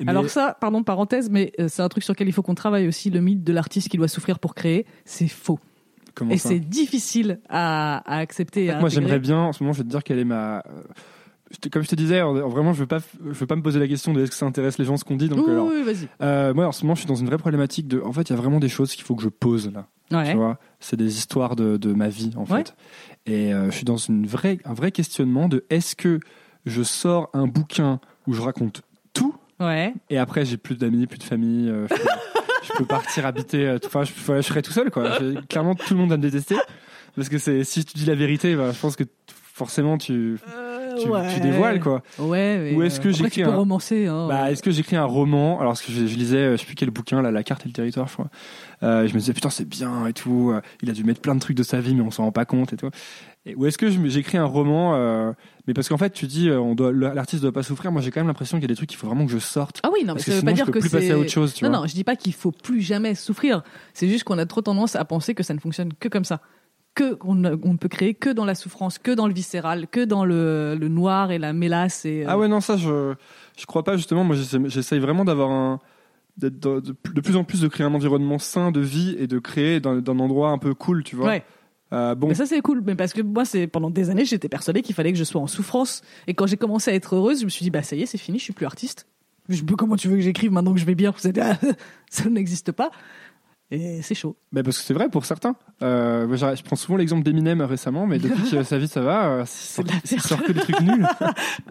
Mais- 0.00 0.10
Alors 0.10 0.28
ça, 0.28 0.56
pardon, 0.60 0.82
parenthèse, 0.82 1.30
mais 1.30 1.52
euh, 1.60 1.68
c'est 1.68 1.82
un 1.82 1.88
truc 1.88 2.04
sur 2.04 2.12
lequel 2.14 2.28
il 2.28 2.32
faut 2.32 2.42
qu'on 2.42 2.54
travaille 2.54 2.86
aussi, 2.88 3.10
le 3.10 3.20
mythe 3.20 3.44
de 3.44 3.52
l'artiste 3.52 3.88
qui 3.88 3.96
doit 3.96 4.08
souffrir 4.08 4.38
pour 4.38 4.54
créer, 4.54 4.86
c'est 5.04 5.28
faux. 5.28 5.58
comment 6.14 6.30
et 6.32 6.38
c'est 6.38 6.58
difficile 6.60 7.40
à, 7.48 7.98
à 8.10 8.18
accepter. 8.18 8.70
à 8.70 8.80
Moi, 8.80 8.88
j'aimerais 8.88 9.18
bien, 9.20 9.38
en 9.38 9.52
ce 9.52 9.62
moment, 9.62 9.72
je 9.72 9.78
vais 9.78 9.84
te 9.84 9.90
dire 9.90 10.02
quelle 10.02 10.18
est 10.18 10.24
ma. 10.24 10.58
euh, 10.58 10.82
Comme 11.70 11.82
je 11.82 11.88
te 11.88 11.94
disais, 11.94 12.20
en- 12.22 12.34
vraiment, 12.48 12.72
je 12.72 12.80
veux 12.80 12.86
pas, 12.86 12.98
je 13.24 13.30
veux 13.32 13.46
pas 13.46 13.56
me 13.56 13.62
poser 13.62 13.78
la 13.78 13.86
question 13.88 14.12
de 14.12 14.20
est-ce 14.22 14.30
que 14.30 14.36
ça 14.36 14.46
intéresse 14.46 14.78
les 14.78 14.84
gens 14.84 14.96
ce 14.96 15.04
qu'on 15.04 15.16
dit. 15.16 15.28
Donc, 15.28 15.46
Oui, 15.46 15.52
alors, 15.52 15.68
oui, 15.68 15.82
vas-y. 15.82 16.08
euh, 16.22 16.52
moi, 16.54 16.66
en 16.66 16.72
ce 16.72 16.82
moment, 16.84 16.94
je 16.94 17.00
suis 17.00 17.08
dans 17.08 17.14
une 17.14 17.26
vraie 17.26 17.38
problématique 17.38 17.86
de. 17.88 18.00
En 18.00 18.12
fait, 18.12 18.22
il 18.22 18.30
y 18.30 18.32
a 18.32 18.36
vraiment 18.40 18.60
des 18.60 18.68
choses 18.68 18.92
qu'il 18.94 19.04
faut 19.04 19.14
que 19.14 19.22
je 19.22 19.28
pose 19.28 19.70
là. 19.72 19.86
Ouais. 20.12 20.30
Tu 20.30 20.36
vois, 20.36 20.58
c'est 20.80 20.96
des 20.96 21.16
histoires 21.18 21.56
de, 21.56 21.76
de 21.76 21.92
ma 21.92 22.08
vie 22.08 22.30
en 22.36 22.44
Ouais. 22.44 22.58
fait. 22.64 22.76
Et 23.26 23.52
euh, 23.52 23.70
je 23.70 23.76
suis 23.76 23.84
dans 23.84 23.96
une 23.96 24.24
vraie, 24.26 24.58
un 24.64 24.72
vrai 24.74 24.92
questionnement 24.92 25.48
de 25.48 25.64
est-ce 25.68 25.96
que 25.96 26.20
je 26.64 26.82
sors 26.82 27.28
un 27.34 27.46
bouquin 27.48 27.98
où 28.28 28.32
je 28.32 28.40
raconte 28.40 28.82
Ouais. 29.60 29.94
et 30.10 30.18
après 30.18 30.44
j'ai 30.44 30.56
plus 30.56 30.76
d'amis, 30.76 31.06
plus 31.06 31.18
de 31.18 31.22
famille, 31.24 31.68
euh, 31.70 31.86
je, 31.90 31.94
peux, 31.94 32.02
je 32.64 32.72
peux 32.78 32.84
partir 32.84 33.24
habiter, 33.26 33.66
euh, 33.66 33.78
tout- 33.78 33.86
enfin 33.88 34.04
je, 34.04 34.12
voilà, 34.24 34.40
je 34.42 34.46
serai 34.48 34.62
tout 34.62 34.72
seul 34.72 34.90
quoi. 34.90 35.18
Clairement 35.48 35.74
tout 35.74 35.94
le 35.94 36.00
monde 36.00 36.10
va 36.10 36.16
me 36.16 36.22
détester 36.22 36.56
parce 37.14 37.28
que 37.30 37.38
c'est 37.38 37.64
si 37.64 37.84
tu 37.84 37.94
dis 37.96 38.04
la 38.04 38.14
vérité, 38.14 38.54
bah, 38.56 38.72
je 38.72 38.78
pense 38.78 38.96
que 38.96 39.04
t- 39.04 39.10
forcément 39.28 39.96
tu, 39.96 40.38
tu, 41.00 41.34
tu 41.34 41.40
dévoiles 41.40 41.80
quoi. 41.80 42.02
Ouais. 42.18 42.58
mais, 42.58 42.74
Ou 42.74 42.82
est-ce 42.82 43.00
que 43.00 43.08
euh, 43.08 43.12
j'écris 43.12 43.42
un- 43.42 43.54
romancer 43.54 44.06
hein. 44.06 44.26
Bah, 44.28 44.50
est-ce 44.50 44.62
que 44.62 44.70
j'écris 44.70 44.96
un 44.96 45.04
roman? 45.04 45.60
Alors, 45.60 45.74
que 45.80 45.90
je, 45.92 46.06
je 46.06 46.16
lisais, 46.16 46.36
euh, 46.38 46.52
je 46.52 46.56
sais 46.60 46.66
plus 46.66 46.74
quel 46.74 46.90
bouquin, 46.90 47.22
là, 47.22 47.30
La 47.30 47.42
carte 47.42 47.64
et 47.64 47.68
le 47.68 47.72
territoire, 47.74 48.08
je 48.08 48.12
crois. 48.14 48.28
Euh, 48.82 49.06
je 49.06 49.14
me 49.14 49.18
disais, 49.18 49.32
putain, 49.32 49.50
c'est 49.50 49.68
bien 49.68 50.06
et 50.06 50.12
tout. 50.12 50.52
Il 50.82 50.90
a 50.90 50.92
dû 50.92 51.04
mettre 51.04 51.20
plein 51.20 51.34
de 51.34 51.40
trucs 51.40 51.56
de 51.56 51.62
sa 51.62 51.80
vie, 51.80 51.94
mais 51.94 52.02
on 52.02 52.10
s'en 52.10 52.24
rend 52.24 52.32
pas 52.32 52.44
compte 52.44 52.72
et 52.72 52.76
tout. 52.76 52.90
Et, 53.46 53.54
ou 53.54 53.64
est-ce 53.66 53.78
que 53.78 53.88
je 53.90 53.98
j'écris 54.08 54.38
un 54.38 54.44
roman 54.44 54.94
euh, 54.96 55.32
Mais 55.66 55.72
parce 55.74 55.88
qu'en 55.88 55.96
fait, 55.96 56.10
tu 56.10 56.26
dis, 56.26 56.50
on 56.50 56.74
doit, 56.74 56.92
l'artiste 56.92 57.42
doit 57.42 57.52
pas 57.52 57.62
souffrir. 57.62 57.92
Moi, 57.92 58.02
j'ai 58.02 58.10
quand 58.10 58.20
même 58.20 58.26
l'impression 58.26 58.56
qu'il 58.58 58.64
y 58.64 58.66
a 58.66 58.68
des 58.68 58.74
trucs 58.76 58.88
qu'il 58.88 58.98
faut 58.98 59.06
vraiment 59.06 59.24
que 59.24 59.32
je 59.32 59.38
sorte. 59.38 59.80
Ah 59.84 59.90
oui, 59.92 60.00
non, 60.00 60.08
mais 60.08 60.12
parce 60.14 60.24
ça 60.24 60.26
que 60.26 60.32
veut 60.32 60.38
sinon, 60.40 60.50
pas 60.50 60.50
je 60.50 60.56
dire 60.56 60.66
peux 60.66 60.72
que 60.72 60.78
plus 60.80 60.90
passer 60.90 61.10
à 61.12 61.18
autre 61.18 61.30
chose, 61.30 61.54
tu 61.54 61.64
non, 61.64 61.70
vois. 61.70 61.78
non, 61.80 61.86
je 61.86 61.94
dis 61.94 62.04
pas 62.04 62.16
qu'il 62.16 62.32
faut 62.34 62.50
plus 62.52 62.80
jamais 62.80 63.14
souffrir. 63.14 63.62
C'est 63.94 64.08
juste 64.08 64.24
qu'on 64.24 64.38
a 64.38 64.46
trop 64.46 64.62
tendance 64.62 64.96
à 64.96 65.04
penser 65.04 65.34
que 65.34 65.42
ça 65.42 65.54
ne 65.54 65.60
fonctionne 65.60 65.92
que 65.98 66.08
comme 66.08 66.24
ça. 66.24 66.40
Que 66.96 67.14
qu'on 67.14 67.34
ne 67.34 67.54
on 67.62 67.74
ne 67.74 67.76
peut 67.78 67.88
créer 67.88 68.14
que 68.14 68.30
dans 68.30 68.46
la 68.46 68.54
souffrance, 68.54 68.98
que 68.98 69.10
dans 69.10 69.28
le 69.28 69.34
viscéral, 69.34 69.86
que 69.86 70.04
dans 70.04 70.24
le, 70.24 70.74
le 70.74 70.88
noir 70.88 71.30
et 71.30 71.38
la 71.38 71.52
mélasse. 71.52 72.06
Et, 72.06 72.22
euh, 72.22 72.28
Ah 72.28 72.38
ouais, 72.38 72.48
non, 72.48 72.60
ça, 72.60 72.76
je, 72.76 73.14
je 73.56 73.66
crois 73.66 73.84
pas, 73.84 73.98
justement. 73.98 74.24
Moi, 74.24 74.34
j'essaye 74.64 74.98
vraiment 74.98 75.26
d'avoir 75.26 75.50
un. 75.50 75.80
d'être 76.38 76.58
de, 76.58 77.20
plus 77.20 77.36
en 77.36 77.44
plus 77.44 77.60
de 77.60 77.68
créer 77.68 77.86
un 77.86 77.92
environnement 77.92 78.38
sain 78.38 78.72
de 78.72 78.80
vie 78.80 79.14
et 79.18 79.26
de 79.26 79.38
créer 79.38 79.78
d'un 79.78 80.18
endroit 80.18 80.50
un 80.50 80.58
peu 80.58 80.72
cool, 80.74 81.04
tu 81.04 81.16
vois. 81.16 81.26
Ouais. 81.26 81.44
Euh, 81.92 82.14
bon, 82.14 82.28
Mais 82.28 82.34
ça 82.34 82.46
c'est 82.46 82.60
cool, 82.62 82.82
mais 82.84 82.96
parce 82.96 83.12
que 83.12 83.22
moi 83.22 83.44
c'est 83.44 83.68
pendant 83.68 83.90
des 83.90 84.10
années 84.10 84.24
j'étais 84.24 84.48
persuadée 84.48 84.82
qu'il 84.82 84.96
fallait 84.96 85.12
que 85.12 85.18
je 85.18 85.22
sois 85.22 85.40
en 85.40 85.46
souffrance 85.46 86.02
et 86.26 86.34
quand 86.34 86.48
j'ai 86.48 86.56
commencé 86.56 86.90
à 86.90 86.94
être 86.94 87.14
heureuse, 87.14 87.38
je 87.38 87.44
me 87.44 87.48
suis 87.48 87.62
dit 87.62 87.70
bah 87.70 87.84
ça 87.84 87.94
y 87.94 88.02
est 88.02 88.06
c'est 88.06 88.18
fini, 88.18 88.38
je 88.40 88.42
suis 88.42 88.52
plus 88.52 88.66
artiste. 88.66 89.06
Je 89.48 89.62
comment 89.62 89.96
tu 89.96 90.08
veux 90.08 90.16
que 90.16 90.22
j'écrive 90.22 90.50
maintenant 90.50 90.74
que 90.74 90.80
je 90.80 90.84
vais 90.84 90.94
bien 90.94 91.14
Ça 92.10 92.28
n'existe 92.28 92.72
pas 92.72 92.90
et 93.70 94.00
c'est 94.02 94.14
chaud. 94.14 94.36
Bah 94.52 94.62
parce 94.62 94.78
que 94.78 94.84
c'est 94.84 94.94
vrai 94.94 95.08
pour 95.08 95.24
certains. 95.24 95.56
Euh, 95.82 96.36
je 96.36 96.62
prends 96.62 96.76
souvent 96.76 96.96
l'exemple 96.96 97.24
d'Eminem 97.24 97.60
récemment, 97.62 98.06
mais 98.06 98.18
depuis 98.18 98.48
que 98.48 98.62
sa 98.62 98.78
vie 98.78 98.86
ça 98.86 99.00
va, 99.00 99.26
euh, 99.26 99.42
il 99.42 99.46
sort, 99.46 99.84
de 99.84 99.90
la 99.90 99.96
il 100.10 100.20
sort 100.20 100.42
que 100.42 100.52
des 100.52 100.60
trucs 100.60 100.80
nuls. 100.82 101.06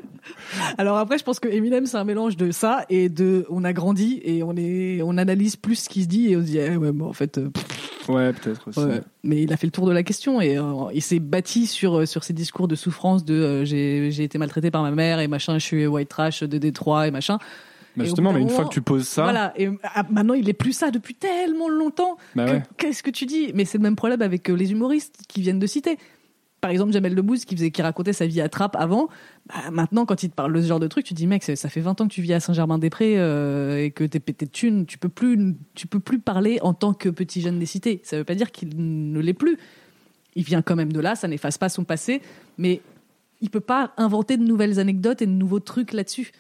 Alors 0.78 0.98
après 0.98 1.18
je 1.18 1.24
pense 1.24 1.40
que 1.40 1.48
Eminem 1.48 1.86
c'est 1.86 1.98
un 1.98 2.04
mélange 2.04 2.36
de 2.36 2.52
ça 2.52 2.86
et 2.90 3.08
de 3.08 3.46
on 3.50 3.64
a 3.64 3.72
grandi 3.72 4.22
et 4.26 4.44
on 4.44 4.56
est 4.58 5.02
on 5.04 5.18
analyse 5.18 5.56
plus 5.56 5.76
ce 5.76 5.90
qui 5.90 6.04
se 6.04 6.08
dit 6.08 6.32
et 6.32 6.38
on 6.38 6.42
se 6.42 6.48
dit 6.48 6.58
eh 6.58 6.76
ouais 6.76 6.92
bon 6.92 7.08
en 7.08 7.14
fait 7.14 7.38
euh, 7.38 7.50
Ouais, 8.08 8.34
peut-être 8.34 8.68
aussi. 8.68 8.80
Ouais. 8.80 9.02
Mais 9.24 9.42
il 9.42 9.54
a 9.54 9.58
fait 9.58 9.66
le 9.66 9.72
tour 9.72 9.88
de 9.88 9.92
la 9.92 10.04
question 10.04 10.42
et 10.42 10.58
euh, 10.58 10.64
il 10.94 11.02
s'est 11.02 11.20
bâti 11.20 11.66
sur 11.66 12.08
sur 12.08 12.24
ses 12.24 12.34
discours 12.34 12.68
de 12.68 12.76
souffrance 12.76 13.24
de 13.24 13.64
j'ai 13.64 14.12
j'ai 14.12 14.24
été 14.24 14.38
maltraité 14.38 14.70
par 14.70 14.84
ma 14.84 14.92
mère 14.92 15.20
et 15.22 15.28
machin, 15.28 15.54
je 15.54 15.66
suis 15.66 15.88
white 15.88 16.10
trash 16.10 16.44
de 16.44 16.58
Détroit 16.58 17.08
et 17.08 17.12
machin. 17.12 17.40
Bah, 17.98 18.04
justement, 18.04 18.34
mais 18.34 18.42
une 18.42 18.50
fois 18.50 18.66
que 18.66 18.74
tu 18.74 18.82
poses 18.82 19.08
ça, 19.08 19.24
Voilà. 19.24 19.54
Et 19.58 19.70
ah, 19.84 20.04
maintenant, 20.10 20.34
il 20.34 20.50
est 20.50 20.54
plus 20.54 20.74
ça 20.74 20.92
depuis 20.92 21.16
tellement 21.16 21.70
longtemps. 21.70 22.18
bah 22.36 22.46
ouais. 22.46 22.64
Qu'est-ce 22.78 23.04
que 23.04 23.12
tu 23.12 23.26
dis? 23.26 23.52
Mais 23.54 23.66
c'est 23.66 23.78
le 23.78 23.84
même 23.84 23.96
problème 23.96 24.22
avec 24.22 24.50
euh, 24.50 24.54
les 24.54 24.72
humoristes 24.72 25.20
qui 25.28 25.42
viennent 25.42 25.60
de 25.60 25.68
citer. 25.68 25.98
Par 26.62 26.72
exemple, 26.72 26.94
Jamel 26.94 27.14
Debbouze 27.14 27.46
qui 27.46 27.56
faisait, 27.56 27.70
qui 27.70 27.82
racontait 27.82 28.14
sa 28.14 28.26
vie 28.26 28.42
à 28.42 28.50
Trappes 28.50 28.76
avant. 28.76 29.08
Bah, 29.48 29.70
maintenant, 29.72 30.06
quand 30.06 30.24
il 30.24 30.30
te 30.30 30.36
parle 30.36 30.52
de 30.52 30.62
ce 30.62 30.68
genre 30.68 30.80
de 30.80 30.88
truc, 30.88 31.06
tu 31.06 31.14
te 31.14 31.18
dis 31.18 31.28
mec, 31.28 31.44
ça 31.44 31.56
ça 31.56 31.70
fait 31.70 31.82
20 31.82 32.02
ans 32.02 32.08
que 32.08 32.14
tu 32.14 32.22
vis 32.22 32.34
à 32.34 32.40
Saint-Germain-des-Prés 32.40 33.20
euh, 33.20 33.84
et 33.84 33.92
que 33.92 34.04
t'es 34.04 34.20
pété 34.20 34.46
de 34.46 34.52
thunes. 34.52 34.86
Tu 34.86 34.98
peux 34.98 35.10
plus, 35.10 35.56
tu 35.76 35.88
peux 35.88 36.00
plus 36.00 36.20
parler 36.20 36.60
en 36.62 36.74
tant 36.74 36.94
que 36.94 37.10
petit 37.10 37.42
jeune 37.42 37.60
des 37.60 37.66
cités. 37.66 38.02
Ça 38.04 38.18
veut 38.18 38.24
pas 38.24 38.36
dire 38.36 38.52
qu'il 38.52 38.70
ne 38.76 39.20
l'est 39.20 39.34
plus. 39.34 39.58
Il 40.36 40.44
vient 40.44 40.62
quand 40.62 40.76
même 40.76 40.92
de 40.92 41.00
là. 41.00 41.16
Ça 41.16 41.28
n'efface 41.28 41.58
pas 41.58 41.70
son 41.70 41.84
passé, 41.84 42.22
mais 42.58 42.82
il 43.42 43.50
peut 43.50 43.60
pas 43.60 43.94
inventer 43.98 44.38
de 44.38 44.44
nouvelles 44.44 44.80
anecdotes 44.80 45.22
et 45.22 45.28
de 45.28 45.32
nouveaux 45.32 45.60
trucs 45.60 45.94
là-dessus. 45.94 46.32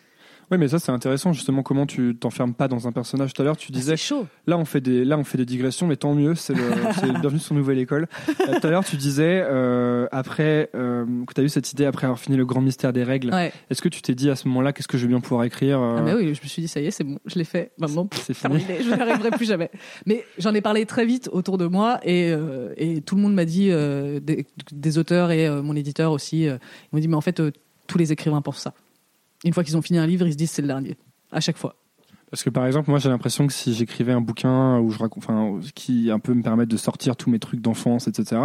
Ouais, 0.52 0.58
mais 0.58 0.68
ça 0.68 0.80
c'est 0.80 0.92
intéressant 0.92 1.34
justement 1.34 1.64
comment 1.64 1.86
tu 1.86 2.16
t'enfermes 2.16 2.54
pas 2.54 2.68
dans 2.68 2.88
un 2.88 2.92
personnage. 2.92 3.34
Tout 3.34 3.42
à 3.42 3.46
l'heure, 3.46 3.58
tu 3.58 3.72
Bah, 3.72 3.80
disais 3.80 3.98
c'est 3.98 4.04
chaud. 4.08 4.28
Là, 4.48 4.58
on 4.58 4.66
fait 4.66 4.82
des, 4.82 5.04
là, 5.04 5.18
on 5.18 5.24
fait 5.24 5.38
des 5.38 5.46
digressions, 5.46 5.88
mais 5.88 5.96
tant 5.96 6.14
mieux. 6.14 6.36
C'est 6.36 6.54
le, 6.54 6.64
c'est 7.00 7.08
le 7.08 7.20
bienvenue 7.20 7.40
sur 7.40 7.56
Nouvelle 7.56 7.80
École. 7.80 8.08
Euh, 8.30 8.60
Tout 8.60 8.68
à 8.68 8.70
l'heure, 8.70 8.84
tu 8.86 8.96
disais 8.96 9.44
euh, 9.44 10.08
après 10.12 10.70
euh, 10.76 11.06
que 11.28 11.34
tu 11.34 11.42
as 11.42 11.44
eu 11.44 11.50
cette 11.50 11.72
idée 11.72 11.86
après 11.86 12.06
avoir 12.06 12.20
fini 12.20 12.38
le 12.38 12.46
grand 12.46 12.62
mystère 12.62 12.94
des 12.94 13.04
règles. 13.04 13.32
Ouais. 13.34 13.52
Est-ce 13.70 13.82
que 13.82 13.90
tu 13.90 14.02
t'es 14.02 14.14
dit 14.16 14.30
à 14.30 14.36
ce 14.36 14.48
moment-là 14.48 14.72
qu'est-ce 14.74 14.88
que 14.88 14.98
je 14.98 15.04
vais 15.04 15.10
bien 15.10 15.20
pouvoir 15.20 15.44
écrire 15.46 15.80
euh, 15.82 15.98
Ah 16.00 16.02
bah 16.02 16.14
oui, 16.16 16.34
je 16.36 16.42
me 16.42 16.48
suis 16.48 16.62
dit 16.62 16.68
ça 16.68 16.80
y 16.80 16.86
est, 16.86 16.92
c'est 16.92 17.04
bon, 17.04 17.18
je 17.26 17.36
l'ai 17.40 17.44
fait. 17.46 17.72
Maintenant, 17.80 18.08
C'est 18.14 18.34
fini. 18.34 18.64
terminé, 18.64 18.84
je 18.84 18.94
n'y 18.96 19.02
arriverai 19.02 19.32
plus 19.32 19.46
jamais. 19.46 19.72
Mais 20.06 20.26
j'en 20.38 20.54
ai 20.54 20.62
parlé 20.62 20.86
très 20.86 21.06
vite 21.06 21.30
autour 21.32 21.58
de 21.58 21.66
moi 21.66 22.00
et, 22.04 22.34
et 22.78 23.02
tout 23.02 23.16
le 23.16 23.22
monde 23.22 23.34
m'a 23.34 23.46
dit, 23.46 23.70
des, 23.70 24.46
des 24.72 24.98
auteurs 24.98 25.32
et 25.32 25.50
mon 25.62 25.76
éditeur 25.76 26.12
aussi, 26.12 26.44
ils 26.44 26.60
m'ont 26.94 27.00
dit 27.00 27.08
mais 27.08 27.16
en 27.16 27.22
fait 27.22 27.42
tous 27.88 27.98
les 27.98 28.12
écrivains 28.12 28.42
pensent 28.42 28.60
ça. 28.60 28.74
Une 29.44 29.54
fois 29.54 29.64
qu'ils 29.64 29.78
ont 29.78 29.82
fini 29.82 30.00
un 30.00 30.08
livre, 30.08 30.26
ils 30.26 30.34
se 30.34 30.38
disent 30.38 30.52
c'est 30.52 30.62
le 30.62 30.68
dernier, 30.68 30.98
à 31.32 31.40
chaque 31.40 31.58
fois. 31.58 31.76
Parce 32.32 32.44
que 32.44 32.50
par 32.50 32.66
exemple, 32.66 32.90
moi, 32.90 33.00
j'ai 33.00 33.10
l'impression 33.10 33.48
que 33.48 33.54
si 33.54 33.74
j'écrivais 33.74 34.12
un 34.12 34.22
bouquin 34.22 34.80
où 34.80 34.90
je 34.90 34.98
raconte, 34.98 35.24
enfin, 35.24 35.60
qui 35.76 36.10
un 36.10 36.20
peu 36.20 36.34
me 36.34 36.42
permette 36.42 36.70
de 36.70 36.78
sortir 36.78 37.16
tous 37.16 37.30
mes 37.30 37.40
trucs 37.40 37.62
d'enfance, 37.62 38.08
etc. 38.08 38.42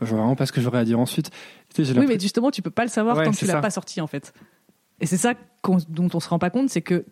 Je 0.00 0.06
vois 0.06 0.18
vraiment 0.18 0.36
pas 0.36 0.46
ce 0.46 0.52
que 0.52 0.60
j'aurais 0.60 0.80
à 0.80 0.84
dire 0.84 0.98
ensuite. 0.98 1.30
Tu 1.70 1.76
sais, 1.76 1.84
j'ai 1.84 1.98
Oui, 1.98 2.06
mais 2.08 2.18
justement, 2.18 2.50
tu 2.50 2.62
peux 2.62 2.70
pas 2.70 2.82
le 2.82 2.90
savoir 2.90 3.16
Ouais, 3.16 3.24
tant 3.24 3.30
que 3.30 3.36
tu 3.36 3.46
l'as 3.46 3.60
pas 3.60 3.70
sorti 3.70 4.00
en 4.00 4.06
fait. 4.06 4.32
Et 5.00 5.06
c'est 5.06 5.16
ça 5.16 5.34
dont 5.88 6.08
on 6.12 6.20
se 6.20 6.28
rend 6.28 6.38
pas 6.38 6.50
compte, 6.50 6.68
c'est 6.68 6.82
que 6.82 7.04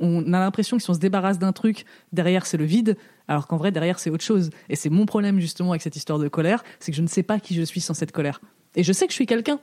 on 0.00 0.32
a 0.32 0.38
l'impression 0.38 0.76
que 0.76 0.82
si 0.82 0.90
on 0.90 0.94
se 0.94 0.98
débarrasse 0.98 1.38
d'un 1.38 1.52
truc, 1.52 1.84
derrière 2.12 2.46
c'est 2.46 2.56
le 2.56 2.64
vide, 2.64 2.96
alors 3.28 3.46
qu'en 3.46 3.56
vrai 3.56 3.72
derrière 3.72 3.98
c'est 3.98 4.10
autre 4.10 4.24
chose. 4.24 4.50
Et 4.68 4.76
c'est 4.76 4.88
mon 4.88 5.04
problème 5.04 5.40
justement 5.40 5.70
avec 5.70 5.82
cette 5.82 5.96
histoire 5.96 6.18
de 6.18 6.28
colère, 6.28 6.64
c'est 6.78 6.92
que 6.92 6.96
je 6.96 7.02
ne 7.02 7.08
sais 7.08 7.22
pas 7.22 7.38
qui 7.38 7.54
je 7.54 7.62
suis 7.62 7.80
sans 7.80 7.92
cette 7.92 8.12
colère. 8.12 8.40
Et 8.76 8.82
je 8.82 8.92
sais 8.92 9.06
que 9.06 9.12
je 9.12 9.16
suis 9.16 9.26
quelqu'un. 9.26 9.58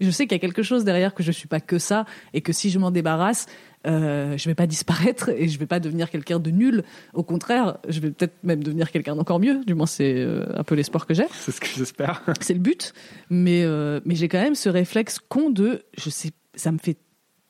Je 0.00 0.10
sais 0.10 0.26
qu'il 0.26 0.32
y 0.32 0.36
a 0.36 0.40
quelque 0.40 0.62
chose 0.62 0.84
derrière 0.84 1.14
que 1.14 1.22
je 1.22 1.32
suis 1.32 1.48
pas 1.48 1.60
que 1.60 1.78
ça 1.78 2.04
et 2.32 2.40
que 2.40 2.52
si 2.52 2.70
je 2.70 2.78
m'en 2.78 2.90
débarrasse, 2.90 3.46
euh, 3.86 4.36
je 4.36 4.48
vais 4.48 4.54
pas 4.54 4.66
disparaître 4.66 5.28
et 5.30 5.48
je 5.48 5.58
vais 5.58 5.66
pas 5.66 5.80
devenir 5.80 6.10
quelqu'un 6.10 6.38
de 6.38 6.50
nul. 6.50 6.84
Au 7.14 7.22
contraire, 7.22 7.78
je 7.88 8.00
vais 8.00 8.10
peut-être 8.10 8.34
même 8.42 8.62
devenir 8.62 8.90
quelqu'un 8.90 9.16
d'encore 9.16 9.40
mieux. 9.40 9.64
Du 9.64 9.74
moins, 9.74 9.86
c'est 9.86 10.14
euh, 10.16 10.46
un 10.56 10.64
peu 10.64 10.74
l'espoir 10.74 11.06
que 11.06 11.14
j'ai 11.14 11.26
c'est 11.32 11.52
ce 11.52 11.60
que 11.60 11.66
j'espère. 11.66 12.22
c'est 12.40 12.54
le 12.54 12.60
but. 12.60 12.92
Mais, 13.30 13.62
euh, 13.64 14.00
mais 14.04 14.14
j'ai 14.14 14.28
quand 14.28 14.40
même 14.40 14.54
ce 14.54 14.68
réflexe 14.68 15.18
con 15.18 15.50
de, 15.50 15.82
je 15.96 16.10
sais, 16.10 16.30
ça 16.54 16.72
me 16.72 16.78
fait 16.78 16.96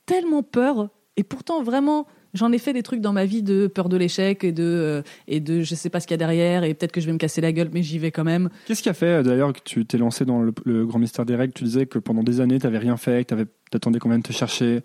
tellement 0.07 0.42
peur. 0.42 0.90
Et 1.16 1.24
pourtant, 1.24 1.62
vraiment, 1.62 2.07
j'en 2.34 2.52
ai 2.52 2.58
fait 2.58 2.72
des 2.72 2.82
trucs 2.82 3.00
dans 3.00 3.12
ma 3.12 3.24
vie 3.24 3.42
de 3.42 3.66
peur 3.66 3.88
de 3.88 3.96
l'échec 3.96 4.44
et 4.44 4.52
de, 4.52 4.62
euh, 4.62 5.02
et 5.26 5.40
de 5.40 5.62
je 5.62 5.74
sais 5.74 5.90
pas 5.90 6.00
ce 6.00 6.06
qu'il 6.06 6.14
y 6.14 6.16
a 6.16 6.18
derrière 6.18 6.64
et 6.64 6.74
peut-être 6.74 6.92
que 6.92 7.00
je 7.00 7.06
vais 7.06 7.12
me 7.12 7.18
casser 7.18 7.40
la 7.40 7.52
gueule, 7.52 7.70
mais 7.72 7.82
j'y 7.82 7.98
vais 7.98 8.10
quand 8.10 8.24
même. 8.24 8.50
Qu'est-ce 8.66 8.82
qui 8.82 8.88
a 8.88 8.94
fait 8.94 9.06
euh, 9.06 9.22
d'ailleurs 9.22 9.52
que 9.52 9.60
tu 9.64 9.84
t'es 9.86 9.98
lancé 9.98 10.24
dans 10.24 10.40
le, 10.40 10.52
le 10.64 10.86
grand 10.86 10.98
mystère 10.98 11.24
des 11.24 11.36
règles? 11.36 11.52
Tu 11.52 11.64
disais 11.64 11.86
que 11.86 11.98
pendant 11.98 12.22
des 12.22 12.40
années, 12.40 12.58
t'avais 12.58 12.78
rien 12.78 12.96
fait, 12.96 13.24
que 13.26 13.46
t'attendais 13.70 13.98
qu'on 13.98 14.08
vienne 14.10 14.22
te 14.22 14.32
chercher, 14.32 14.80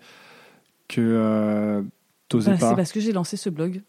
que 0.88 1.00
euh, 1.00 1.82
t'osais 2.28 2.52
Bah, 2.52 2.56
pas. 2.58 2.68
c'est 2.70 2.76
parce 2.76 2.92
que 2.92 3.00
j'ai 3.00 3.12
lancé 3.12 3.36
ce 3.36 3.50
blog. 3.50 3.82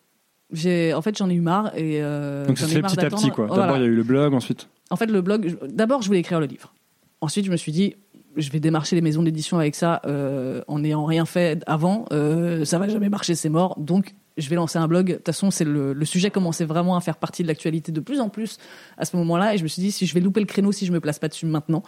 J'ai, 0.52 0.94
en 0.94 1.02
fait, 1.02 1.18
j'en 1.18 1.30
ai 1.30 1.34
eu 1.34 1.42
marre 1.42 1.76
et 1.76 2.02
euh, 2.04 2.46
Donc 2.46 2.58
ça 2.60 2.68
se 2.68 2.72
ai 2.72 2.76
fait 2.76 2.82
petit 2.84 3.00
à 3.00 3.10
petit, 3.10 3.30
quoi. 3.32 3.48
Voilà. 3.48 3.64
D'abord, 3.64 3.78
il 3.78 3.82
y 3.82 3.86
a 3.86 3.90
eu 3.90 3.96
le 3.96 4.04
blog, 4.04 4.34
ensuite. 4.34 4.70
En 4.92 4.96
fait, 4.96 5.08
le 5.08 5.22
blog, 5.22 5.58
d'abord, 5.68 6.02
je 6.04 6.08
voulais 6.08 6.20
écrire 6.20 6.40
le 6.40 6.46
livre. 6.46 6.74
Ensuite, 7.22 7.46
je 7.46 7.52
me 7.52 7.58
suis 7.58 7.72
dit, 7.72 7.96
je 8.36 8.50
vais 8.52 8.60
démarcher 8.60 8.96
les 8.96 9.02
maisons 9.02 9.24
d'édition 9.24 9.60
avec 9.60 9.76
ça 9.76 10.02
euh, 10.06 10.62
en 10.68 10.80
n'ayant 10.80 11.06
rien 11.06 11.26
fait 11.26 11.64
avant. 11.68 12.06
Euh, 12.12 12.66
ça 12.66 12.78
va 12.80 12.88
jamais 12.88 13.10
marcher, 13.10 13.36
c'est 13.36 13.50
mort. 13.50 13.80
Donc, 13.80 14.16
je 14.38 14.50
vais 14.50 14.56
lancer 14.56 14.78
un 14.78 14.88
blog. 14.88 15.08
De 15.08 15.14
toute 15.14 15.26
façon, 15.26 15.52
c'est 15.52 15.64
le, 15.64 16.06
sujet 16.06 16.30
commençait 16.30 16.66
vraiment 16.66 16.96
à 16.96 17.02
faire 17.02 17.18
partie 17.18 17.44
de 17.44 17.48
l'actualité 17.48 17.92
de 17.92 18.00
plus 18.00 18.20
en 18.20 18.30
plus 18.30 18.58
à 18.98 19.06
ce 19.06 19.16
moment-là. 19.18 19.54
Et 19.54 19.58
je 19.58 19.64
me 19.64 19.68
suis 19.68 19.82
dit, 19.82 19.92
si 19.92 20.06
je 20.06 20.14
vais 20.14 20.20
louper 20.20 20.40
le 20.40 20.46
créneau, 20.46 20.72
si 20.72 20.86
je 20.86 20.92
me 20.92 21.00
place 21.00 21.20
pas 21.20 21.28
dessus 21.28 21.46
maintenant. 21.46 21.84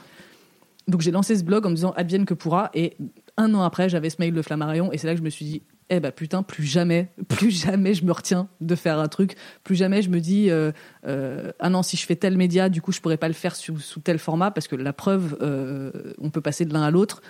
Donc, 0.87 1.01
j'ai 1.01 1.11
lancé 1.11 1.35
ce 1.35 1.43
blog 1.43 1.65
en 1.65 1.69
me 1.69 1.75
disant, 1.75 1.91
advienne 1.97 2.25
que 2.25 2.33
pourra. 2.33 2.69
Et 2.73 2.95
un 3.35 3.53
an 3.53 3.61
après, 3.61 3.89
j'avais 3.89 4.09
ce 4.09 4.17
mail 4.19 4.33
de 4.33 4.41
Flammarion. 4.41 4.91
Et 4.93 4.97
c'est 4.97 5.07
là 5.07 5.13
que 5.13 5.19
je 5.19 5.25
me 5.25 5.29
suis 5.29 5.45
dit, 5.45 5.61
eh 5.89 5.99
ben 5.99 6.11
putain, 6.11 6.43
plus 6.43 6.65
jamais, 6.65 7.09
plus 7.29 7.51
jamais 7.51 7.93
je 7.93 8.03
me 8.03 8.11
retiens 8.11 8.47
de 8.61 8.75
faire 8.75 8.99
un 8.99 9.07
truc. 9.07 9.35
Plus 9.63 9.75
jamais 9.75 10.01
je 10.01 10.09
me 10.09 10.19
dis, 10.19 10.49
euh, 10.49 10.71
euh, 11.07 11.51
ah 11.59 11.69
non, 11.69 11.83
si 11.83 11.97
je 11.97 12.05
fais 12.05 12.15
tel 12.15 12.37
média, 12.37 12.69
du 12.69 12.81
coup, 12.81 12.91
je 12.91 12.99
pourrais 12.99 13.17
pas 13.17 13.27
le 13.27 13.33
faire 13.33 13.55
sous, 13.55 13.77
tel 14.03 14.19
format 14.19 14.51
parce 14.51 14.67
que 14.67 14.75
la 14.75 14.93
preuve, 14.93 15.37
euh, 15.41 15.91
on 16.19 16.29
peut 16.29 16.41
passer 16.41 16.65
de 16.65 16.73
l'un 16.73 16.83
à 16.83 16.91
l'autre. 16.91 17.21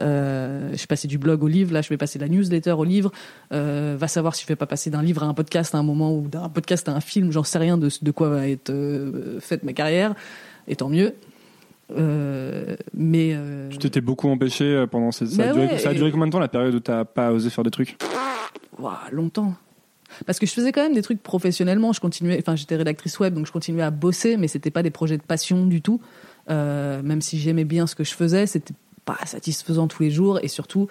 Euh, 0.00 0.70
je 0.72 0.76
suis 0.76 0.86
passé 0.86 1.08
du 1.08 1.18
blog 1.18 1.42
au 1.42 1.48
livre, 1.48 1.72
là, 1.72 1.82
je 1.82 1.88
vais 1.88 1.96
passer 1.96 2.18
de 2.18 2.24
la 2.24 2.28
newsletter 2.28 2.72
au 2.72 2.84
livre. 2.84 3.12
Euh, 3.52 3.96
va 3.98 4.08
savoir 4.08 4.34
si 4.34 4.42
je 4.42 4.48
vais 4.48 4.56
pas 4.56 4.66
passer 4.66 4.90
d'un 4.90 5.02
livre 5.02 5.22
à 5.22 5.26
un 5.26 5.34
podcast 5.34 5.74
à 5.74 5.78
un 5.78 5.82
moment 5.82 6.14
ou 6.14 6.28
d'un 6.28 6.48
podcast 6.48 6.88
à 6.88 6.92
un 6.92 7.00
film, 7.00 7.32
j'en 7.32 7.44
sais 7.44 7.58
rien 7.58 7.78
de, 7.78 7.88
de 8.00 8.10
quoi 8.10 8.28
va 8.28 8.48
être 8.48 8.70
euh, 8.70 9.40
faite 9.40 9.62
ma 9.62 9.72
carrière, 9.72 10.14
et 10.68 10.76
tant 10.76 10.88
mieux. 10.88 11.14
Euh, 11.92 12.74
mais 12.94 13.30
euh, 13.34 13.68
Tu 13.68 13.78
t'étais 13.78 14.00
beaucoup 14.00 14.28
empêché 14.28 14.64
euh, 14.64 14.86
pendant 14.86 15.12
ces... 15.12 15.26
ça, 15.26 15.42
a 15.42 15.46
Bah 15.46 15.52
duré, 15.52 15.66
ouais, 15.66 15.78
ça 15.78 15.90
a 15.90 15.92
et- 15.92 15.94
duré 15.94 16.10
combien 16.10 16.26
de 16.26 16.32
temps 16.32 16.40
la 16.40 16.48
période 16.48 16.74
où 16.74 16.80
t'as 16.80 17.04
pas 17.04 17.30
osé 17.32 17.48
faire 17.50 17.64
des 17.64 17.70
trucs? 17.70 17.96
Longtemps. 19.12 19.54
Parce 20.26 20.38
que 20.38 20.46
je 20.46 20.52
faisais 20.52 20.72
quand 20.72 20.82
même 20.82 20.94
des 20.94 21.02
trucs 21.02 21.22
professionnellement. 21.22 21.92
Je 21.92 22.00
continuais, 22.00 22.38
enfin, 22.40 22.56
j'étais 22.56 22.76
rédactrice 22.76 23.18
web, 23.18 23.34
donc 23.34 23.46
je 23.46 23.52
continuais 23.52 23.82
à 23.82 23.90
bosser, 23.90 24.36
mais 24.36 24.48
c'était 24.48 24.70
pas 24.70 24.82
des 24.82 24.90
projets 24.90 25.16
de 25.18 25.22
passion 25.22 25.66
du 25.66 25.82
tout. 25.82 26.00
Euh, 26.50 27.02
même 27.02 27.20
si 27.20 27.38
j'aimais 27.38 27.64
bien 27.64 27.86
ce 27.86 27.94
que 27.94 28.04
je 28.04 28.14
faisais, 28.14 28.46
c'était 28.46 28.74
pas 29.04 29.18
satisfaisant 29.24 29.88
tous 29.88 30.02
les 30.02 30.10
jours. 30.10 30.38
Et 30.42 30.48
surtout, 30.48 30.88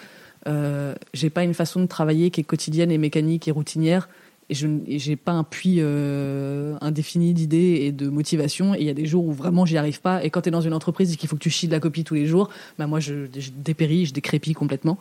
j'ai 1.14 1.30
pas 1.30 1.44
une 1.44 1.54
façon 1.54 1.82
de 1.82 1.88
travailler 1.88 2.30
qui 2.30 2.42
est 2.42 2.44
quotidienne 2.44 2.92
et 2.92 2.98
mécanique 2.98 3.48
et 3.48 3.52
routinière. 3.52 4.10
Et 4.50 4.54
je 4.54 4.68
j'ai 4.88 5.16
pas 5.16 5.32
un 5.32 5.44
puits 5.44 5.78
euh, 5.80 6.76
indéfini 6.82 7.34
d'idées 7.34 7.80
et 7.82 7.92
de 7.92 8.10
motivation. 8.10 8.76
Et 8.76 8.80
il 8.82 8.86
y 8.86 8.90
a 8.90 8.94
des 8.94 9.08
jours 9.08 9.26
où 9.26 9.32
vraiment 9.32 9.66
j'y 9.66 9.78
arrive 9.78 10.02
pas. 10.02 10.24
Et 10.24 10.30
quand 10.30 10.42
tu 10.42 10.50
es 10.50 10.52
dans 10.52 10.62
une 10.62 10.74
entreprise 10.74 11.12
et 11.14 11.16
qu'il 11.16 11.28
faut 11.28 11.36
que 11.36 11.42
tu 11.42 11.50
chies 11.50 11.68
de 11.68 11.72
la 11.72 11.80
copie 11.80 12.04
tous 12.04 12.14
les 12.14 12.28
jours, 12.28 12.50
bah 12.78 12.86
moi 12.86 13.00
je, 13.00 13.26
je 13.38 13.50
dépéris, 13.56 14.06
je 14.06 14.14
décrépis 14.14 14.54
complètement. 14.54 15.00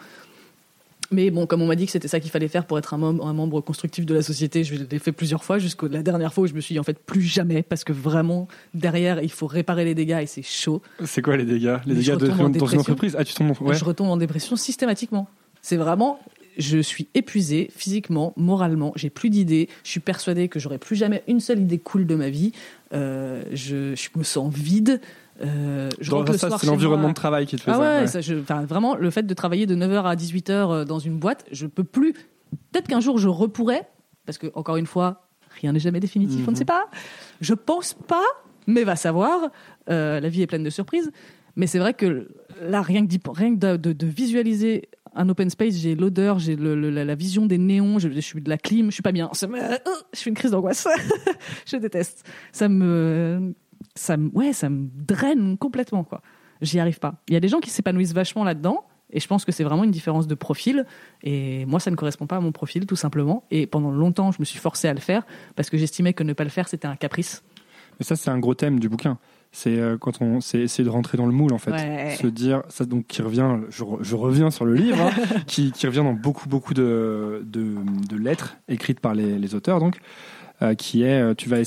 Mais 1.11 1.31
bon, 1.31 1.47
comme 1.47 1.61
on 1.61 1.67
m'a 1.67 1.77
dit 1.77 1.85
que 1.85 1.93
c'était 1.93 2.09
ça 2.09 2.19
qu'il 2.19 2.31
fallait 2.31 2.49
faire 2.49 2.65
pour 2.65 2.79
être 2.79 2.95
un 2.95 2.97
membre, 2.97 3.27
un 3.27 3.35
membre 3.35 3.61
constructif 3.61 4.07
de 4.07 4.15
la 4.15 4.23
société, 4.23 4.65
je 4.65 4.75
l'ai 4.77 4.99
fait 4.99 5.13
plusieurs 5.13 5.45
fois 5.45 5.59
jusqu'à 5.59 5.87
la 5.89 6.03
dernière 6.03 6.33
fois 6.33 6.45
où 6.45 6.47
je 6.47 6.55
me 6.55 6.61
suis 6.61 6.73
dit 6.73 6.79
en 6.79 6.83
fait 6.83 6.99
plus 6.99 7.21
jamais 7.23 7.63
parce 7.63 7.85
que 7.85 7.93
vraiment 7.93 8.49
derrière 8.73 9.23
il 9.23 9.31
faut 9.31 9.47
réparer 9.47 9.85
les 9.85 9.95
dégâts 9.95 10.21
et 10.23 10.27
c'est 10.27 10.43
chaud. 10.43 10.81
C'est 11.05 11.21
quoi 11.21 11.37
les 11.37 11.45
dégâts? 11.45 11.77
Les 11.85 11.93
Mais 11.93 12.01
dégâts 12.01 12.17
de, 12.17 12.31
en 12.31 12.49
dans 12.49 12.67
une 12.67 12.81
entreprise? 12.81 13.15
Ah, 13.19 13.25
tu 13.25 13.35
tombes 13.35 13.53
ouais. 13.61 13.75
Je 13.75 13.85
retombe 13.85 14.09
en 14.09 14.17
dépression 14.17 14.57
systématiquement. 14.57 15.29
C'est 15.61 15.77
vraiment, 15.77 16.19
je 16.59 16.79
suis 16.79 17.09
épuisée 17.15 17.69
physiquement, 17.75 18.33
moralement, 18.37 18.93
j'ai 18.97 19.11
plus 19.11 19.31
d'idées, 19.31 19.69
je 19.83 19.91
suis 19.91 20.01
persuadée 20.01 20.49
que 20.49 20.59
j'aurai 20.59 20.79
plus 20.79 20.97
jamais 20.97 21.23
une 21.29 21.41
seule 21.41 21.61
idée 21.61 21.79
cool 21.79 22.07
de 22.07 22.15
ma 22.15 22.31
vie. 22.31 22.53
Euh, 22.93 23.43
je, 23.53 23.95
je 23.95 24.09
me 24.17 24.23
sens 24.25 24.53
vide. 24.55 25.01
Euh, 25.43 25.91
je 26.01 26.11
Dans- 26.11 26.19
rentre 26.19 26.33
le 26.33 26.39
ça, 26.39 26.49
c'est 26.59 26.67
l'environnement 26.67 27.09
de 27.09 27.15
travail 27.15 27.47
qui 27.47 27.57
te 27.57 27.63
fait 27.63 27.71
Ah 27.73 27.75
ça. 27.75 27.81
ouais, 27.81 28.01
ouais. 28.03 28.07
ça, 28.07 28.21
je- 28.21 28.35
enfin, 28.37 28.65
vraiment, 28.65 28.95
le 28.95 29.11
fait 29.11 29.25
de 29.25 29.35
travailler 29.35 29.67
de 29.67 29.75
9h 29.75 30.05
à 30.05 30.15
18h 30.15 30.51
euh, 30.71 30.85
dans 30.85 31.01
une 31.01 31.19
boîte, 31.19 31.45
je 31.51 31.67
peux 31.67 31.83
plus. 31.85 32.13
Peut-être 32.71 32.87
qu'un 32.87 33.01
jour 33.01 33.19
je 33.19 33.27
repourrais, 33.29 33.89
parce 34.27 34.39
que, 34.39 34.47
encore 34.55 34.77
une 34.77 34.87
fois, 34.87 35.27
rien 35.61 35.73
n'est 35.73 35.81
jamais 35.81 35.99
définitif, 36.01 36.39
on 36.47 36.51
ne 36.51 36.51
Mhm. 36.51 36.57
sait 36.57 36.65
pas. 36.65 36.87
Je 37.41 37.55
pense 37.55 37.95
pas, 37.95 38.23
mais 38.69 38.85
va 38.85 38.95
savoir. 38.95 39.51
Euh, 39.91 40.21
la 40.21 40.29
vie 40.29 40.43
est 40.43 40.47
pleine 40.47 40.63
de 40.63 40.71
surprises. 40.71 41.11
Mais 41.57 41.67
c'est 41.67 41.79
vrai 41.79 41.95
que 41.95 42.29
là, 42.63 42.83
rien 42.83 43.03
que, 43.03 43.07
d'y- 43.09 43.21
rien 43.33 43.55
que 43.55 43.59
de, 43.61 43.77
de- 43.77 43.93
de 43.93 44.07
visualiser 44.07 44.89
un 45.15 45.29
open 45.29 45.51
space, 45.51 45.75
j'ai 45.75 45.95
l'odeur, 45.95 46.39
j'ai 46.39 46.57
la, 46.57 47.15
vision 47.15 47.47
des 47.47 47.59
néons, 47.59 47.99
je, 47.99 48.09
suis 48.21 48.41
de 48.41 48.49
la 48.49 48.59
clim, 48.59 48.87
je 48.87 48.95
suis 48.95 49.03
pas 49.03 49.13
bien. 49.13 49.31
Euh, 49.43 49.79
je 50.13 50.21
fais 50.21 50.31
une 50.31 50.37
crise 50.37 50.51
d'angoisse. 50.51 50.89
je 51.67 51.77
déteste. 51.77 52.29
Ça 52.53 52.69
me, 52.69 53.55
ça 53.95 54.17
me, 54.17 54.31
ouais, 54.31 54.53
ça 54.53 54.69
me 54.69 54.89
draine 54.93 55.57
complètement, 55.57 56.05
quoi. 56.05 56.21
J'y 56.61 56.79
arrive 56.79 56.99
pas. 56.99 57.17
Il 57.29 57.35
y 57.35 57.37
a 57.37 57.41
des 57.41 57.49
gens 57.49 57.61
qui 57.61 57.71
s'épanouissent 57.71 58.15
vachement 58.15 58.45
là-dedans. 58.45 58.85
Et 59.11 59.21
je 59.21 59.29
pense 59.29 59.45
que 59.45 59.53
c'est 59.53 59.65
vraiment 59.65 59.85
une 59.85 59.93
différence 59.93 60.27
de 60.27 60.35
profil. 60.35 60.87
Et 61.23 61.67
moi, 61.67 61.79
ça 61.79 61.91
ne 61.91 61.97
correspond 61.97 62.27
pas 62.27 62.37
à 62.37 62.41
mon 62.41 62.53
profil, 62.53 62.87
tout 62.87 62.97
simplement. 62.97 63.45
Et 63.51 63.67
pendant 63.67 63.93
longtemps, 63.93 64.33
je 64.33 64.39
me 64.41 64.45
suis 64.45 64.59
forcé 64.59 64.89
à 64.89 64.95
le 64.95 65.01
faire 65.01 65.25
parce 65.55 65.71
que 65.71 65.77
j'estimais 65.77 66.15
que 66.15 66.25
ne 66.25 66.33
pas 66.33 66.43
le 66.43 66.51
faire, 66.51 66.69
c'était 66.69 66.89
un 66.89 66.97
caprice. 66.97 67.45
Mais 67.99 68.05
ça, 68.05 68.17
c'est 68.17 68.31
un 68.31 68.39
gros 68.39 68.55
thème 68.55 68.81
du 68.81 68.89
bouquin. 68.89 69.19
C'est 69.57 69.79
euh, 69.79 69.97
quand 69.97 70.21
on, 70.21 70.41
c'est 70.41 70.59
essayer 70.59 70.83
de 70.83 70.91
rentrer 70.91 71.17
dans 71.17 71.27
le 71.27 71.33
moule 71.33 71.53
en 71.53 71.59
fait, 71.59 71.71
Ouais. 71.71 72.17
se 72.21 72.27
dire 72.27 72.65
ça 72.69 72.85
donc 72.85 73.07
qui 73.07 73.23
revient. 73.23 73.59
Je, 73.71 73.85
je 74.01 74.17
reviens 74.17 74.51
sur 74.51 74.65
le 74.65 74.75
livre, 74.75 75.01
hein, 75.01 75.11
qui, 75.47 75.71
qui 75.71 75.87
revient 75.87 75.99
dans 76.03 76.13
beaucoup 76.13 76.49
beaucoup 76.49 76.75
de, 76.75 77.43
de, 77.47 77.77
de 78.09 78.17
lettres 78.17 78.57
écrites 78.69 78.99
par 78.99 79.15
les, 79.15 79.39
les 79.39 79.55
auteurs 79.55 79.79
donc, 79.79 79.99
euh, 80.63 80.75
qui 80.75 81.05
est 81.05 81.21
euh, 81.23 81.35
tu 81.35 81.49
vas 81.49 81.59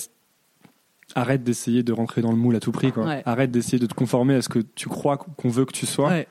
arrête 1.15 1.43
d'essayer 1.45 1.81
de 1.83 1.93
rentrer 1.93 2.19
dans 2.21 2.31
le 2.31 2.37
moule 2.37 2.57
à 2.57 2.59
tout 2.59 2.73
prix. 2.73 2.91
Quoi. 2.91 3.05
Ouais. 3.05 3.23
Arrête 3.25 3.51
d'essayer 3.51 3.79
de 3.79 3.85
te 3.85 3.93
conformer 3.93 4.35
à 4.35 4.41
ce 4.41 4.49
que 4.49 4.59
tu 4.59 4.89
crois 4.89 5.15
qu'on 5.17 5.47
veut 5.49 5.63
que 5.63 5.71
tu 5.71 5.85
sois. 5.85 6.09
Ouais. 6.09 6.27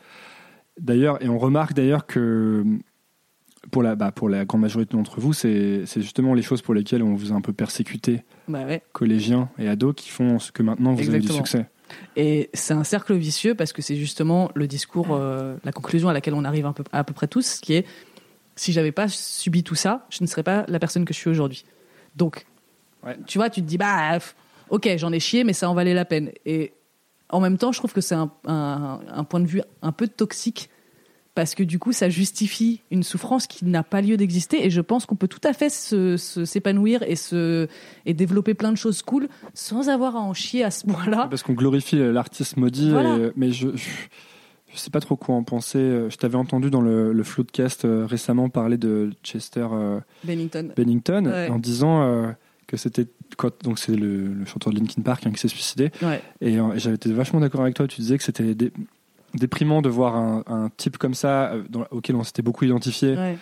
D'ailleurs, 0.78 1.22
et 1.24 1.28
on 1.30 1.38
remarque 1.38 1.72
d'ailleurs 1.72 2.04
que 2.06 2.62
pour 3.70 3.82
la, 3.82 3.94
bah, 3.96 4.12
pour 4.12 4.28
la 4.28 4.44
grande 4.44 4.60
majorité 4.62 4.96
d'entre 4.96 5.20
vous, 5.20 5.32
c'est 5.32 5.84
justement 5.96 6.34
les 6.34 6.42
choses 6.42 6.62
pour 6.62 6.74
lesquelles 6.74 7.02
on 7.02 7.14
vous 7.14 7.32
a 7.32 7.34
un 7.34 7.40
peu 7.40 7.52
persécuté, 7.52 8.24
Bah 8.48 8.64
ouais. 8.64 8.82
collégiens 8.92 9.48
et 9.58 9.68
ados, 9.68 9.94
qui 9.96 10.08
font 10.10 10.38
ce 10.38 10.52
que 10.52 10.62
maintenant 10.62 10.92
vous 10.94 11.00
avez 11.08 11.18
du 11.18 11.26
Exactement. 11.26 11.44
succès. 11.44 11.66
Et 12.16 12.50
c'est 12.52 12.74
un 12.74 12.84
cercle 12.84 13.14
vicieux 13.14 13.54
parce 13.54 13.72
que 13.72 13.80
c'est 13.82 13.96
justement 13.96 14.50
le 14.54 14.66
discours, 14.66 15.08
euh, 15.12 15.56
la 15.64 15.72
conclusion 15.72 16.08
à 16.08 16.12
laquelle 16.12 16.34
on 16.34 16.44
arrive 16.44 16.66
un 16.66 16.72
peu, 16.72 16.82
à 16.92 17.04
peu 17.04 17.14
près 17.14 17.28
tous, 17.28 17.60
qui 17.60 17.74
est 17.74 17.86
si 18.56 18.72
j'avais 18.72 18.92
pas 18.92 19.06
subi 19.08 19.62
tout 19.62 19.74
ça, 19.74 20.06
je 20.10 20.22
ne 20.22 20.26
serais 20.26 20.42
pas 20.42 20.64
la 20.68 20.78
personne 20.78 21.04
que 21.04 21.12
je 21.14 21.18
suis 21.18 21.30
aujourd'hui. 21.30 21.64
Donc, 22.16 22.46
Ouais. 23.04 23.16
tu 23.26 23.38
vois, 23.38 23.50
tu 23.50 23.60
te 23.62 23.66
dis 23.66 23.78
bah 23.78 24.18
ok, 24.70 24.88
j'en 24.96 25.12
ai 25.12 25.20
chié, 25.20 25.44
mais 25.44 25.52
ça 25.52 25.70
en 25.70 25.74
valait 25.74 25.94
la 25.94 26.04
peine. 26.04 26.30
Et 26.44 26.72
en 27.28 27.40
même 27.40 27.56
temps, 27.58 27.70
je 27.70 27.78
trouve 27.78 27.92
que 27.92 28.00
c'est 28.00 28.14
un, 28.16 28.30
un- 28.46 29.00
un 29.08 29.24
point 29.24 29.38
de 29.40 29.46
vue 29.46 29.62
un 29.82 29.92
peu 29.92 30.08
toxique 30.08 30.70
parce 31.36 31.54
que 31.54 31.62
du 31.62 31.78
coup, 31.78 31.92
ça 31.92 32.08
justifie 32.08 32.80
une 32.90 33.04
souffrance 33.04 33.46
qui 33.46 33.64
n'a 33.64 33.84
pas 33.84 34.00
lieu 34.00 34.16
d'exister. 34.16 34.66
Et 34.66 34.70
je 34.70 34.80
pense 34.80 35.06
qu'on 35.06 35.14
peut 35.14 35.28
tout 35.28 35.40
à 35.44 35.52
fait 35.52 35.68
se- 35.70 36.16
se- 36.16 36.44
s'épanouir 36.44 37.04
et, 37.04 37.14
se, 37.14 37.68
et 38.06 38.14
développer 38.14 38.54
plein 38.54 38.72
de 38.72 38.76
choses 38.76 39.02
cool 39.02 39.28
sans 39.54 39.88
avoir 39.88 40.16
à 40.16 40.20
en 40.20 40.34
chier 40.34 40.64
à 40.64 40.72
ce 40.72 40.84
point-là. 40.86 41.28
Parce 41.30 41.44
qu'on 41.44 41.52
glorifie 41.52 41.96
l'artiste 41.98 42.56
maudit, 42.56 42.90
Voilà. 42.90 43.16
et- 43.18 43.30
mais 43.36 43.52
je, 43.52 43.68
je 43.76 43.88
je 44.72 44.78
sais 44.80 44.90
pas 44.90 45.00
trop 45.00 45.16
quoi 45.16 45.34
en 45.36 45.42
penser. 45.42 45.78
Je 46.10 46.16
t'avais 46.16 46.36
entendu 46.36 46.68
dans 46.70 46.82
le, 46.82 47.12
le 47.12 47.22
Floodcast 47.22 47.84
euh, 47.86 48.04
récemment 48.04 48.48
parler 48.50 48.76
de 48.76 49.10
Chester 49.22 49.66
euh, 49.72 50.00
Bennington. 50.24 50.70
Bennington 50.76 51.24
Ouais. 51.26 51.48
en 51.48 51.58
disant 51.58 52.02
euh, 52.02 52.26
que 52.66 52.76
c'était 52.76 53.06
quand 53.38 53.52
donc 53.64 53.78
c'est 53.78 53.94
le, 53.96 54.26
le 54.34 54.44
chanteur 54.44 54.72
de 54.74 54.78
Linkin 54.78 55.00
Park 55.02 55.26
hein, 55.26 55.30
qui 55.30 55.38
s'est 55.40 55.48
suicidé 55.48 55.90
Ouais. 56.02 56.20
et, 56.42 56.58
euh, 56.58 56.72
et 56.74 56.78
j'avais 56.78 56.96
été 56.96 57.10
vachement 57.12 57.40
d'accord 57.40 57.62
avec 57.62 57.74
toi. 57.74 57.86
Tu 57.86 58.00
disais 58.02 58.18
que 58.18 58.24
c'était 58.24 58.54
déprimant 59.36 59.82
de 59.82 59.88
voir 59.88 60.16
un, 60.16 60.42
un 60.46 60.68
type 60.76 60.98
comme 60.98 61.14
ça 61.14 61.52
euh, 61.52 61.64
dans- 61.68 61.86
auquel 61.90 62.16
on 62.16 62.24
s'était 62.24 62.42
beaucoup 62.42 62.64
identifié 62.64 63.16
Ouais. 63.16 63.38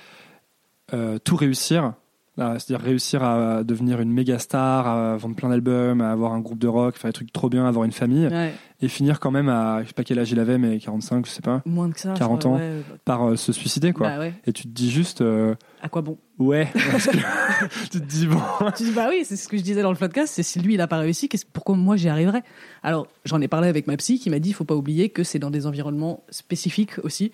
euh, 0.93 1.19
tout 1.19 1.37
réussir. 1.37 1.95
C'est-à-dire 2.37 2.81
réussir 2.85 3.23
à 3.23 3.63
devenir 3.63 4.01
une 4.01 4.11
méga 4.13 4.39
star, 4.41 4.87
à 4.89 5.17
vendre 5.17 5.37
plein 5.37 5.49
d'albums, 5.49 6.01
à 6.01 6.11
avoir 6.11 6.33
un 6.33 6.41
groupe 6.41 6.59
de 6.59 6.67
rock, 6.67 6.97
faire 6.97 7.09
des 7.09 7.13
trucs 7.13 7.33
trop 7.33 7.49
bien, 7.49 7.65
avoir 7.67 7.85
une 7.85 7.93
famille, 7.93 8.27
Ouais. 8.27 8.53
et 8.81 8.89
finir 8.89 9.21
quand 9.21 9.31
même 9.31 9.49
à, 9.49 9.83
je 9.83 9.89
sais 9.89 9.93
pas 9.95 10.03
quel 10.03 10.19
âge 10.19 10.33
il 10.33 10.41
avait, 10.41 10.59
mais 10.59 10.79
45, 10.79 11.27
je 11.27 11.31
sais 11.31 11.43
pas, 11.43 11.63
Moins 11.65 11.91
que 11.93 12.01
ça. 12.01 12.13
je 12.15 12.19
40 12.19 12.41
crois, 12.41 12.51
ans. 12.51 12.57
ouais. 12.57 12.83
par 13.05 13.29
euh, 13.29 13.37
se 13.37 13.53
suicider, 13.53 13.93
quoi. 13.93 14.09
Bah 14.09 14.19
ouais. 14.19 14.35
Et 14.47 14.53
tu 14.53 14.65
te 14.65 14.69
dis 14.69 14.91
juste, 14.91 15.21
euh, 15.21 15.55
À 15.81 15.89
quoi 15.89 16.03
bon? 16.03 16.19
ouais, 16.41 16.69
parce 16.91 17.07
que 17.07 17.17
tu 17.93 18.01
te 18.01 18.05
dis, 18.05 18.27
bon, 18.27 18.41
Tu 18.77 18.83
dis 18.83 18.93
bah 18.93 19.07
oui, 19.11 19.23
c'est 19.25 19.37
ce 19.37 19.47
que 19.49 19.57
je 19.57 19.63
disais 19.63 19.83
dans 19.83 19.93
le 19.93 19.97
podcast. 19.97 20.33
C'est 20.35 20.43
si 20.43 20.59
lui 20.59 20.75
il 20.75 20.81
a 20.81 20.89
pas 20.89 20.99
réussi, 20.99 21.29
pourquoi 21.53 21.77
moi 21.77 21.95
j'y 21.97 22.09
arriverais? 22.09 22.43
Alors 22.83 23.07
j'en 23.25 23.41
ai 23.41 23.47
parlé 23.49 23.69
avec 23.69 23.87
ma 23.87 23.97
psy 23.97 24.19
qui 24.19 24.29
m'a 24.31 24.41
dit 24.41 24.49
il 24.51 24.55
faut 24.55 24.65
pas 24.65 24.75
oublier 24.75 25.09
que 25.11 25.23
c'est 25.23 25.39
dans 25.39 25.51
des 25.53 25.67
environnements 25.67 26.25
spécifiques 26.31 26.99
aussi. 27.05 27.31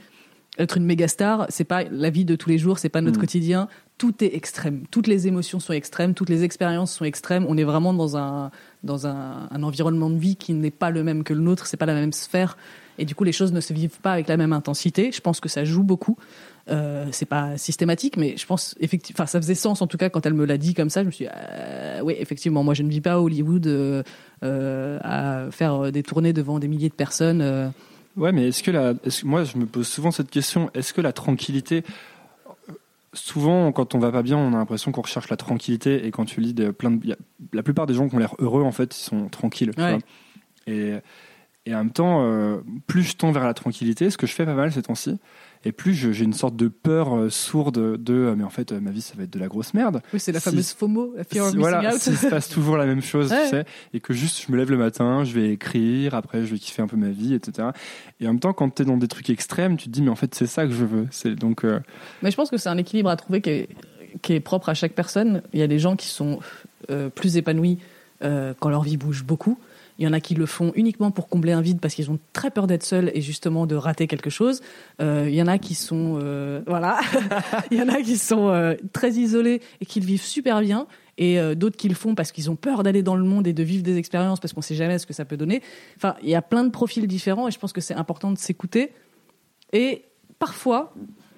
Être 0.59 0.77
une 0.77 0.85
méga 0.85 1.09
star, 1.09 1.47
c'est 1.49 1.65
pas 1.65 1.85
la 1.85 2.11
vie 2.11 2.25
de 2.27 2.35
tous 2.37 2.51
les 2.51 2.59
jours, 2.59 2.79
c'est 2.79 2.89
pas 2.91 3.01
notre 3.01 3.17
Mm. 3.19 3.21
quotidien. 3.21 3.69
Tout 4.01 4.25
est 4.25 4.35
extrême. 4.35 4.85
Toutes 4.91 5.07
les 5.07 5.29
émotions 5.29 5.61
sont 5.61 5.75
extrêmes, 5.75 6.15
toutes 6.15 6.31
les 6.31 6.43
expériences 6.43 6.91
sont 6.91 7.05
extrêmes. 7.05 7.45
On 7.47 7.59
est 7.59 7.65
vraiment 7.65 7.93
dans 7.93 8.17
un 8.17 8.51
dans 8.83 9.07
un, 9.07 9.63
environnement 9.63 10.09
de 10.09 10.17
vie 10.17 10.37
qui 10.37 10.55
n'est 10.55 10.71
pas 10.71 10.89
le 10.89 11.05
même 11.05 11.23
que 11.23 11.35
le 11.35 11.41
nôtre. 11.41 11.67
C'est 11.67 11.77
pas 11.77 11.85
la 11.85 11.93
même 11.93 12.15
sphère. 12.15 12.57
Et 12.97 13.05
du 13.05 13.15
coup, 13.15 13.25
les 13.25 13.33
choses 13.33 13.53
ne 13.53 13.61
se 13.61 13.75
vivent 13.75 14.01
pas 14.01 14.13
avec 14.15 14.27
la 14.27 14.39
même 14.39 14.55
intensité. 14.55 15.13
Je 15.13 15.21
pense 15.21 15.39
que 15.39 15.51
ça 15.51 15.67
joue 15.67 15.83
beaucoup. 15.83 16.17
Euh, 16.71 17.09
c'est 17.13 17.27
pas 17.27 17.59
systématique, 17.59 18.17
mais 18.17 18.39
je 18.39 18.47
pense 18.47 18.75
effectivement, 18.81 19.17
enfin, 19.19 19.27
ça 19.27 19.39
faisait 19.39 19.55
sens 19.55 19.83
en 19.83 19.87
tout 19.87 19.99
cas 19.99 20.09
quand 20.09 20.25
elle 20.25 20.33
me 20.33 20.47
l'a 20.47 20.57
dit 20.57 20.73
comme 20.73 20.89
ça. 20.89 21.03
Je 21.03 21.07
me 21.07 21.11
suis, 21.11 21.27
dit, 21.27 21.31
euh, 21.37 22.01
oui, 22.03 22.15
effectivement, 22.19 22.65
moi 22.65 22.73
je 22.73 22.83
ne 22.83 22.89
vis 22.89 23.03
pas 23.03 23.13
à 23.13 23.19
Hollywood 23.19 23.67
euh, 23.67 24.03
euh, 24.45 24.99
à 25.03 25.51
faire 25.51 25.93
des 25.93 26.03
tournées 26.03 26.33
devant 26.33 26.59
des 26.59 26.69
milliers 26.69 26.89
de 26.89 26.95
personnes. 26.95 27.73
Ouais, 28.17 28.33
mais 28.33 28.49
est-ce 28.49 28.63
que 28.63 28.71
la, 28.71 28.95
moi 29.25 29.45
je 29.45 29.57
me 29.57 29.67
pose 29.67 29.87
souvent 29.87 30.11
cette 30.11 30.31
question, 30.31 30.71
est-ce 30.75 30.93
que 30.93 31.01
la 31.01 31.13
tranquillité, 31.13 31.85
souvent 33.13 33.73
quand 33.73 33.95
on 33.95 33.99
va 33.99 34.13
pas 34.13 34.23
bien, 34.23 34.37
on 34.39 34.53
a 34.55 34.57
l'impression 34.59 34.93
qu'on 34.93 35.03
recherche 35.03 35.29
la 35.31 35.37
tranquillité 35.37 36.07
et 36.07 36.11
quand 36.11 36.25
tu 36.25 36.41
lis 36.41 36.55
plein 36.55 36.91
de, 36.93 37.13
a- 37.13 37.17
la 37.53 37.63
plupart 37.63 37.87
des 37.87 37.95
gens 37.95 38.09
qui 38.09 38.15
ont 38.15 38.19
l'air 38.19 38.35
heureux 38.39 38.63
en 38.63 38.73
fait, 38.73 38.97
ils 38.97 39.03
sont 39.03 39.29
tranquilles. 39.29 39.73
tu 39.75 39.81
Ouais. 39.83 39.91
vois. 39.91 40.01
Et, 40.67 40.95
et 41.67 41.75
en 41.75 41.79
même 41.79 41.91
temps, 41.93 42.25
euh, 42.25 42.59
plus 42.87 43.03
je 43.03 43.17
tends 43.17 43.33
vers 43.33 43.45
la 43.45 43.55
tranquillité, 43.55 44.11
ce 44.11 44.17
que 44.19 44.27
je 44.27 44.33
fais 44.33 44.45
pas 44.45 44.55
mal 44.55 44.73
ces 44.73 44.83
temps-ci, 44.83 45.19
et 45.65 45.73
plus 45.73 45.95
j'ai 45.95 46.25
une 46.25 46.33
sorte 46.33 46.57
de 46.57 46.69
peur 46.69 47.15
euh, 47.15 47.29
sourde 47.31 47.97
de, 48.03 48.15
euh, 48.15 48.35
mais 48.37 48.45
en 48.45 48.51
fait 48.51 48.73
euh, 48.73 48.81
ma 48.81 48.91
vie 48.91 49.03
ça 49.03 49.15
va 49.17 49.25
être 49.25 49.31
de 49.33 49.39
la 49.39 49.49
grosse 49.49 49.75
merde. 49.75 50.01
Oui, 50.15 50.21
c'est 50.21 50.33
la 50.33 50.41
Si- 50.41 50.49
fameuse 50.51 50.73
FOMO, 50.73 51.15
la 51.17 51.25
fear 51.25 51.45
of 51.45 51.51
Si- 51.51 51.57
missing 51.59 51.71
voilà, 51.71 51.95
out. 51.95 52.01
s'il 52.01 52.17
se 52.17 52.27
passe 52.29 52.49
toujours 52.51 52.77
la 52.77 52.87
même 52.87 53.03
chose, 53.03 53.31
Ouais. 53.31 53.43
tu 53.45 53.49
sais, 53.51 53.65
et 53.93 54.01
que 54.01 54.15
juste 54.15 54.43
je 54.47 54.51
me 54.53 54.57
lève 54.57 54.71
le 54.71 54.79
matin, 54.79 55.25
je 55.25 55.33
vais 55.33 55.51
écrire, 55.53 56.15
après 56.15 56.45
je 56.47 56.53
vais 56.53 56.59
kiffer 56.59 56.83
un 56.83 56.87
peu 56.87 56.97
ma 56.97 57.11
vie, 57.11 57.35
etc. 57.35 57.69
Et 58.21 58.27
en 58.27 58.31
même 58.33 58.41
temps, 58.41 58.53
quand 58.53 58.75
tu 58.75 58.83
es 58.83 58.85
dans 58.85 58.97
des 58.97 59.09
trucs 59.09 59.29
extrêmes, 59.31 59.77
tu 59.77 59.87
te 59.87 59.91
dis 59.91 60.03
mais 60.03 60.11
en 60.11 60.17
fait 60.17 60.35
c'est 60.35 60.47
ça 60.47 60.67
que 60.67 60.73
je 60.73 60.85
veux. 60.85 61.07
C'est 61.11 61.35
donc 61.35 61.65
euh, 61.65 61.81
Mais 62.23 62.31
je 62.31 62.37
pense 62.37 62.51
que 62.51 62.57
c'est 62.57 62.69
un 62.69 62.79
équilibre 62.79 63.11
à 63.11 63.17
trouver 63.17 63.41
qui 63.41 63.51
est, 63.51 63.69
qui 64.23 64.33
est 64.33 64.41
propre 64.41 64.69
à 64.71 64.75
chaque 64.75 64.93
personne. 64.93 65.43
Il 65.53 65.61
y 65.61 65.63
a 65.63 65.67
des 65.69 65.79
gens 65.79 65.95
qui 65.97 66.07
sont 66.09 66.39
euh, 66.91 67.11
plus 67.11 67.37
épanouis 67.37 67.79
euh, 68.23 68.55
quand 68.59 68.69
leur 68.71 68.83
vie 68.83 68.97
bouge 68.97 69.25
beaucoup. 69.25 69.59
Il 70.01 70.05
y 70.05 70.09
en 70.09 70.15
a 70.15 70.21
qui 70.21 70.35
le 70.35 70.47
font 70.47 70.73
uniquement 70.77 71.11
pour 71.11 71.29
combler 71.29 71.53
un 71.53 71.61
vide 71.61 71.79
parce 71.79 71.95
qu'ils 71.95 72.11
ont 72.11 72.19
très 72.33 72.51
peur 72.51 72.67
d'être 72.67 72.85
seuls 72.85 73.11
et 73.13 73.21
justement 73.21 73.67
de 73.67 73.75
rater 73.75 74.07
quelque 74.07 74.31
chose. 74.31 74.63
Euh, 75.03 75.27
il 75.29 75.35
y 75.35 75.43
en 75.43 75.47
a 75.47 75.59
qui 75.59 75.75
sont 75.75 76.19
euh, 76.23 76.63
voilà, 76.67 76.99
il 77.71 77.77
y 77.77 77.83
en 77.83 77.89
a 77.89 78.01
qui 78.01 78.17
sont 78.17 78.49
euh, 78.49 78.75
très 78.95 79.13
isolés 79.13 79.61
et 79.83 79.85
qui 79.85 80.01
le 80.01 80.07
vivent 80.07 80.23
super 80.23 80.63
bien. 80.63 80.87
Et 81.19 81.39
d'autres 81.55 81.77
qui 81.77 81.91
le 81.91 81.95
font 81.95 82.15
parce 82.15 82.33
qu'ils 82.33 82.51
ont 82.51 82.57
peur 82.57 82.83
d'aller 82.83 83.03
dans 83.03 83.15
le 83.15 83.25
monde 83.25 83.47
et 83.47 83.53
de 83.53 83.63
vivre 83.63 83.83
des 83.83 83.99
expériences 83.99 84.41
parce 84.41 84.55
qu'on 84.55 84.63
sait 84.63 84.75
jamais 84.75 84.99
ce 84.99 85.07
que 85.07 85.13
ça 85.13 85.27
peut 85.27 85.37
donner. 85.37 85.61
Enfin, 85.99 86.15
il 86.23 86.31
y 86.31 86.35
a 86.35 86.41
plein 86.41 86.65
de 86.65 86.71
profils 86.71 87.07
différents 87.07 87.47
et 87.47 87.51
je 87.51 87.59
pense 87.59 87.75
que 87.75 87.83
c'est 87.83 87.93
important 87.93 88.33
de 88.33 88.39
s'écouter 88.39 88.93
et 89.75 90.07
parfois 90.39 90.95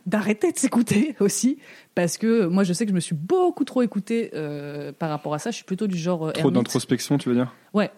d'arrêter 0.06 0.52
de 0.52 0.58
s'écouter 0.58 1.16
aussi 1.20 1.58
parce 1.96 2.16
que 2.16 2.46
moi 2.46 2.62
je 2.62 2.72
sais 2.72 2.84
que 2.84 2.90
je 2.90 2.94
me 2.94 3.00
suis 3.00 3.16
beaucoup 3.16 3.64
trop 3.64 3.82
écoutée 3.82 4.30
euh, 4.34 4.92
par 4.92 5.10
rapport 5.10 5.34
à 5.34 5.40
ça. 5.40 5.50
Je 5.50 5.56
suis 5.56 5.64
plutôt 5.64 5.88
du 5.88 5.96
genre 5.96 6.28
euh, 6.28 6.32
trop 6.32 6.52
d'introspection, 6.52 7.18
tu 7.18 7.28
veux 7.28 7.34
dire? 7.34 7.52
Ouais 7.74 7.90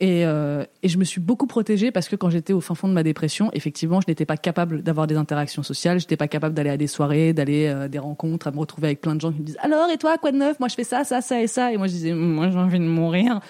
et, 0.00 0.26
euh, 0.26 0.64
et 0.82 0.88
je 0.88 0.98
me 0.98 1.04
suis 1.04 1.20
beaucoup 1.20 1.46
protégée 1.46 1.92
parce 1.92 2.08
que 2.08 2.16
quand 2.16 2.30
j'étais 2.30 2.52
au 2.52 2.60
fin 2.60 2.74
fond 2.74 2.88
de 2.88 2.92
ma 2.92 3.02
dépression 3.02 3.50
effectivement 3.52 4.00
je 4.00 4.06
n'étais 4.08 4.24
pas 4.26 4.36
capable 4.36 4.82
d'avoir 4.82 5.06
des 5.06 5.16
interactions 5.16 5.62
sociales. 5.62 6.00
J'étais 6.00 6.16
pas 6.16 6.28
capable 6.28 6.54
d'aller 6.54 6.70
à 6.70 6.76
des 6.76 6.86
soirées 6.86 7.32
d'aller 7.32 7.68
à 7.68 7.88
des 7.88 7.98
rencontres 7.98 8.48
à 8.48 8.50
me 8.50 8.58
retrouver 8.58 8.88
avec 8.88 9.00
plein 9.00 9.14
de 9.14 9.20
gens 9.20 9.32
qui 9.32 9.40
me 9.40 9.44
disent 9.44 9.58
alors 9.60 9.90
et 9.90 9.98
toi 9.98 10.18
quoi 10.18 10.32
de 10.32 10.38
neuf? 10.38 10.58
Moi 10.58 10.68
je 10.68 10.74
fais 10.74 10.84
ça 10.84 11.04
ça 11.04 11.20
ça 11.20 11.40
et 11.40 11.46
ça. 11.46 11.72
Et 11.72 11.76
moi 11.76 11.86
je 11.86 11.92
disais 11.92 12.12
moi 12.12 12.50
j'ai 12.50 12.58
envie 12.58 12.78
de 12.78 12.84
mourir. 12.84 13.40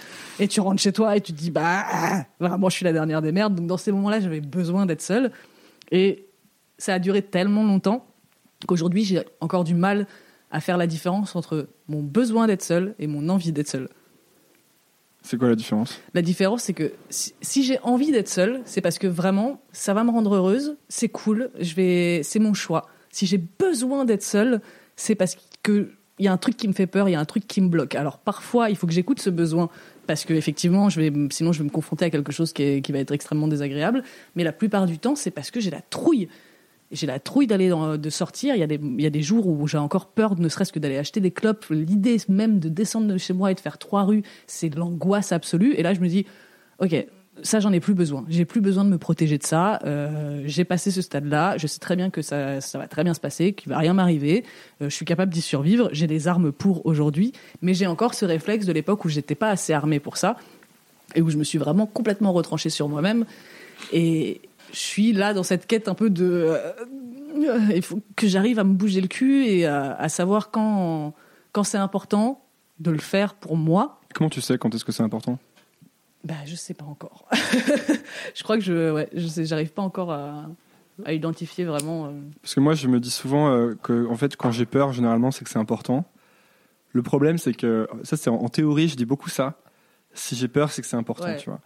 Et 0.40 0.49
tu 0.49 0.61
rentres 0.61 0.82
chez 0.82 0.93
toi 0.93 1.16
et 1.16 1.20
tu 1.20 1.32
te 1.32 1.38
dis 1.38 1.51
bah 1.51 1.84
ah, 1.90 2.24
vraiment 2.38 2.68
je 2.68 2.76
suis 2.76 2.84
la 2.84 2.93
dernière 2.93 3.22
des 3.22 3.32
merdes. 3.32 3.55
Donc 3.55 3.66
dans 3.66 3.78
ces 3.78 3.93
moments 3.93 4.11
là 4.11 4.20
j'avais 4.20 4.40
besoin 4.40 4.84
d'être 4.84 5.03
seule. 5.03 5.32
Et 5.90 6.26
ça 6.76 6.95
a 6.95 6.99
duré 6.99 7.22
tellement 7.22 7.64
longtemps 7.64 8.05
qu'aujourd'hui 8.66 9.05
j'ai 9.05 9.22
encore 9.40 9.64
du 9.64 9.74
mal 9.74 10.07
à 10.51 10.61
faire 10.61 10.76
la 10.76 10.86
différence 10.86 11.34
entre 11.34 11.68
mon 11.88 12.03
besoin 12.03 12.47
d'être 12.47 12.62
seul 12.62 12.95
et 12.99 13.07
mon 13.07 13.28
envie 13.28 13.53
d'être 13.53 13.68
seul. 13.68 13.88
C'est 15.22 15.38
quoi 15.38 15.48
la 15.48 15.54
différence? 15.54 16.00
La 16.14 16.22
différence, 16.22 16.64
c'est 16.64 16.72
que 16.72 16.92
si, 17.10 17.62
j'ai 17.62 17.78
envie 17.80 18.10
d'être 18.10 18.28
seule, 18.28 18.60
c'est 18.64 18.80
parce 18.80 18.98
que 18.98 19.06
vraiment, 19.06 19.62
ça 19.72 19.94
va 19.94 20.04
me 20.04 20.10
rendre 20.10 20.34
heureuse, 20.34 20.76
c'est 20.88 21.08
cool, 21.08 21.50
je 21.60 21.74
vais, 21.74 22.22
c'est 22.22 22.40
mon 22.40 22.54
choix. 22.54 22.88
Si 23.10 23.26
j'ai 23.26 23.38
besoin 23.38 24.04
d'être 24.04 24.22
seule, 24.22 24.60
c'est 24.96 25.14
parce 25.14 25.36
que 25.62 25.90
il 26.18 26.26
y 26.26 26.28
a 26.28 26.32
un 26.32 26.38
truc 26.38 26.56
qui 26.56 26.68
me 26.68 26.72
fait 26.72 26.86
peur, 26.86 27.08
il 27.08 27.12
y 27.12 27.14
a 27.14 27.20
un 27.20 27.24
truc 27.24 27.46
qui 27.46 27.60
me 27.60 27.68
bloque. 27.68 27.94
Alors 27.94 28.18
parfois, 28.18 28.70
il 28.70 28.76
faut 28.76 28.86
que 28.86 28.92
j'écoute 28.92 29.20
ce 29.20 29.30
besoin 29.30 29.70
parce 30.06 30.24
que 30.24 30.34
effectivement, 30.34 30.88
je 30.88 31.00
vais, 31.00 31.12
sinon 31.30 31.52
je 31.52 31.58
vais 31.58 31.64
me 31.64 31.70
confronter 31.70 32.04
à 32.04 32.10
quelque 32.10 32.32
chose 32.32 32.52
qui 32.52 32.80
va 32.80 32.98
être 32.98 33.12
extrêmement 33.12 33.48
désagréable. 33.48 34.04
Mais 34.36 34.44
la 34.44 34.52
plupart 34.52 34.86
du 34.86 34.98
temps, 34.98 35.16
c'est 35.16 35.30
parce 35.30 35.50
que 35.50 35.58
j'ai 35.58 35.70
la 35.70 35.80
trouille. 35.80 36.28
J'ai 36.93 37.07
la 37.07 37.18
trouille 37.18 37.47
d'aller 37.47 37.70
de 37.70 38.11
sortir. 38.11 38.55
Il 38.55 38.61
y 38.61 39.07
a 39.07 39.11
des, 39.11 39.22
jours 39.22 39.47
où 39.47 39.66
j'ai 39.66 39.78
encore 39.78 40.07
peur, 40.07 40.38
ne 40.38 40.49
serait-ce 40.49 40.72
que 40.72 40.78
d'aller 40.78 40.99
acheter 40.99 41.20
des 41.20 41.30
clopes. 41.30 41.66
L'idée 41.70 42.18
même 42.28 42.61
de 42.61 42.68
descendre 42.68 43.07
de 43.09 43.18
chez 43.18 43.32
moi 43.32 43.51
et 43.51 43.55
de 43.55 43.61
faire 43.61 43.78
trois 43.78 44.05
rues, 44.05 44.22
c'est 44.47 44.68
de 44.68 44.78
l'angoisse 44.78 45.32
absolue. 45.32 45.74
Et 45.74 45.82
là, 45.82 45.95
je 45.95 46.01
me 46.01 46.09
dis, 46.09 46.26
ok, 46.78 47.07
ça, 47.43 47.61
j'en 47.61 47.72
ai 47.72 47.80
plus 47.80 47.95
besoin. 47.95 48.24
J'ai 48.28 48.45
plus 48.45 48.61
besoin 48.61 48.84
de 48.84 48.90
me 48.90 48.99
protéger 48.99 49.38
de 49.38 49.43
ça. 49.43 49.80
Euh, 49.84 50.43
j'ai 50.45 50.64
passé 50.64 50.90
ce 50.90 51.01
stade-là. 51.01 51.57
Je 51.57 51.66
sais 51.66 51.78
très 51.78 51.97
bien 51.97 52.11
que 52.11 52.20
ça, 52.20 52.61
ça 52.61 52.78
va 52.78 52.86
très 52.88 53.05
bien 53.05 53.14
se 53.14 53.20
passer, 53.20 53.55
qu'il 53.55 53.70
va 53.70 53.78
rien 53.78 53.95
m'arriver. 53.95 54.45
Euh, 54.82 54.90
je 54.90 54.95
suis 54.95 55.07
capable 55.07 55.32
d'y 55.32 55.40
survivre. 55.40 55.88
J'ai 55.93 56.07
les 56.07 56.28
armes 56.28 56.53
pour 56.53 56.84
aujourd'hui. 56.84 57.32
Mais 57.62 57.72
j'ai 57.72 57.86
encore 57.86 58.14
ce 58.14 58.26
réflexe 58.26 58.66
de 58.66 58.72
l'époque 58.72 59.05
où 59.07 59.09
j'étais 59.09 59.34
pas 59.34 59.49
assez 59.49 59.72
armée 59.72 59.99
pour 59.99 60.18
ça 60.18 60.36
et 61.14 61.22
où 61.22 61.30
je 61.30 61.36
me 61.36 61.45
suis 61.45 61.59
vraiment 61.59 61.86
complètement 61.86 62.32
retranchée 62.32 62.70
sur 62.70 62.88
moi-même. 62.88 63.24
Et 63.93 64.40
je 64.72 64.78
suis 64.78 65.12
là 65.12 65.34
dans 65.34 65.42
cette 65.42 65.66
quête 65.66 65.88
un 65.88 65.94
peu 65.94 66.10
de. 66.10 66.24
euh, 66.24 67.58
il 67.74 67.82
faut 67.82 68.00
que 68.16 68.26
j'arrive 68.26 68.58
à 68.58 68.64
me 68.64 68.74
bouger 68.74 69.00
le 69.00 69.08
cul 69.08 69.46
et 69.46 69.66
à, 69.66 69.94
à 69.94 70.08
savoir 70.08 70.50
quand, 70.50 71.14
quand 71.52 71.64
c'est 71.64 71.78
important 71.78 72.44
de 72.80 72.90
le 72.90 72.98
faire 72.98 73.34
pour 73.34 73.56
moi. 73.56 74.00
Comment 74.14 74.30
tu 74.30 74.40
sais 74.40 74.58
quand 74.58 74.74
est-ce 74.74 74.84
que 74.84 74.92
c'est 74.92 75.02
important? 75.02 75.38
Bah, 76.24 76.34
je 76.46 76.54
sais 76.54 76.74
pas 76.74 76.84
encore. 76.84 77.26
je 78.34 78.42
crois 78.42 78.56
que 78.56 78.62
je, 78.64 78.92
ouais, 78.92 79.08
je 79.14 79.26
sais, 79.26 79.44
j'arrive 79.44 79.72
pas 79.72 79.82
encore 79.82 80.12
à, 80.12 80.46
à 81.04 81.12
identifier 81.12 81.64
vraiment. 81.64 82.06
euh, 82.06 82.10
Parce 82.42 82.54
que 82.54 82.60
moi, 82.60 82.74
je 82.74 82.86
me 82.88 83.00
dis 83.00 83.10
souvent 83.10 83.50
euh, 83.50 83.74
que, 83.82 84.06
en 84.08 84.14
fait, 84.16 84.36
quand 84.36 84.50
j'ai 84.52 84.66
peur, 84.66 84.92
généralement, 84.92 85.30
c'est 85.30 85.44
que 85.44 85.50
c'est 85.50 85.58
important. 85.58 86.04
Le 86.92 87.02
problème, 87.02 87.38
c'est 87.38 87.54
que 87.54 87.88
ça, 88.04 88.16
c'est 88.16 88.30
en, 88.30 88.36
en 88.36 88.48
théorie, 88.48 88.88
je 88.88 88.96
dis 88.96 89.06
beaucoup 89.06 89.30
ça. 89.30 89.58
si 90.14 90.36
j'ai 90.36 90.48
peur, 90.48 90.70
c'est 90.70 90.82
que 90.82 90.88
c'est 90.88 90.96
important, 90.96 91.24
Ouais. 91.24 91.38
tu 91.38 91.50
vois. 91.50 91.60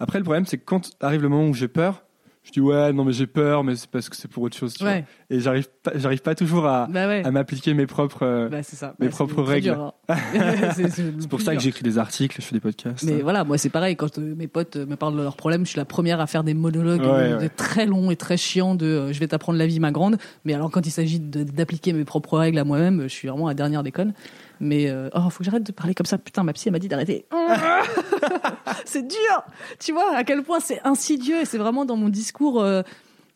Après, 0.00 0.18
le 0.18 0.24
problème, 0.24 0.46
c'est 0.46 0.56
que 0.58 0.64
quand 0.64 0.90
arrive 1.00 1.20
le 1.22 1.28
moment 1.28 1.48
où 1.48 1.54
j'ai 1.54 1.68
peur, 1.68 2.02
je 2.48 2.52
dis 2.52 2.60
ouais, 2.60 2.92
non, 2.94 3.04
mais 3.04 3.12
j'ai 3.12 3.26
peur, 3.26 3.62
mais 3.62 3.76
c'est 3.76 3.90
parce 3.90 4.08
que 4.08 4.16
c'est 4.16 4.26
pour 4.28 4.42
autre 4.42 4.56
chose, 4.56 4.72
tu 4.74 4.82
Ouais. 4.84 5.04
vois. 5.28 5.36
Et 5.36 5.40
j'arrive 5.40 5.68
pas, 5.82 5.92
j'arrive 5.94 6.22
pas 6.22 6.34
toujours 6.34 6.66
à, 6.66 6.86
Bah 6.90 7.06
ouais. 7.06 7.22
à 7.24 7.30
m'appliquer 7.30 7.74
mes 7.74 7.86
propres. 7.86 8.22
euh, 8.24 8.48
Bah, 8.48 8.62
ça. 8.62 8.94
mes 8.98 9.08
Bah, 9.08 9.12
propres 9.12 9.42
règles. 9.42 9.70
hein. 9.70 9.92
c'est 10.74 11.28
pour 11.28 11.40
ça 11.42 11.54
que 11.54 11.60
j'écris 11.60 11.82
des 11.82 11.98
articles, 11.98 12.36
je 12.40 12.46
fais 12.46 12.54
des 12.54 12.60
podcasts. 12.60 13.04
Mais 13.04 13.20
voilà, 13.20 13.44
moi 13.44 13.58
c'est 13.58 13.68
pareil, 13.68 13.96
quand 13.96 14.18
euh, 14.18 14.34
mes 14.34 14.48
potes 14.48 14.76
euh, 14.76 14.86
me 14.86 14.96
parlent 14.96 15.16
de 15.16 15.22
leurs 15.22 15.36
problèmes, 15.36 15.64
je 15.66 15.70
suis 15.70 15.78
la 15.78 15.84
première 15.84 16.20
à 16.20 16.26
faire 16.26 16.42
des 16.44 16.54
monologues 16.54 17.00
Ouais, 17.02 17.06
euh, 17.08 17.48
très 17.54 17.84
longs 17.86 18.10
et 18.10 18.16
très 18.16 18.36
chiants 18.38 18.74
de 18.74 19.12
je 19.12 19.20
vais 19.20 19.28
t'apprendre 19.28 19.58
la 19.58 19.66
vie 19.66 19.78
ma 19.80 19.92
grande, 19.92 20.16
mais 20.44 20.54
alors 20.54 20.70
quand 20.70 20.86
il 20.86 20.90
s'agit 20.90 21.20
d'appliquer 21.20 21.92
mes 21.92 22.04
propres 22.04 22.38
règles 22.38 22.58
à 22.58 22.64
moi-même, 22.64 23.02
je 23.02 23.08
suis 23.08 23.28
vraiment 23.28 23.48
la 23.48 23.54
dernière 23.54 23.82
des 23.82 23.92
connes. 23.92 24.14
Mais 24.60 24.88
euh, 24.88 25.08
oh, 25.14 25.30
faut 25.30 25.38
que 25.38 25.44
j'arrête 25.44 25.64
de 25.64 25.72
parler 25.72 25.94
comme 25.94 26.06
ça. 26.06 26.18
Putain, 26.18 26.42
ma 26.42 26.52
psy 26.52 26.68
elle 26.68 26.72
m'a 26.72 26.78
dit 26.78 26.88
d'arrêter. 26.88 27.26
c'est 28.84 29.06
dur. 29.06 29.44
Tu 29.78 29.92
vois 29.92 30.14
à 30.14 30.24
quel 30.24 30.42
point 30.42 30.60
c'est 30.60 30.80
insidieux 30.84 31.40
et 31.40 31.44
c'est 31.44 31.58
vraiment 31.58 31.84
dans 31.84 31.96
mon 31.96 32.08
discours 32.08 32.60
euh, 32.60 32.82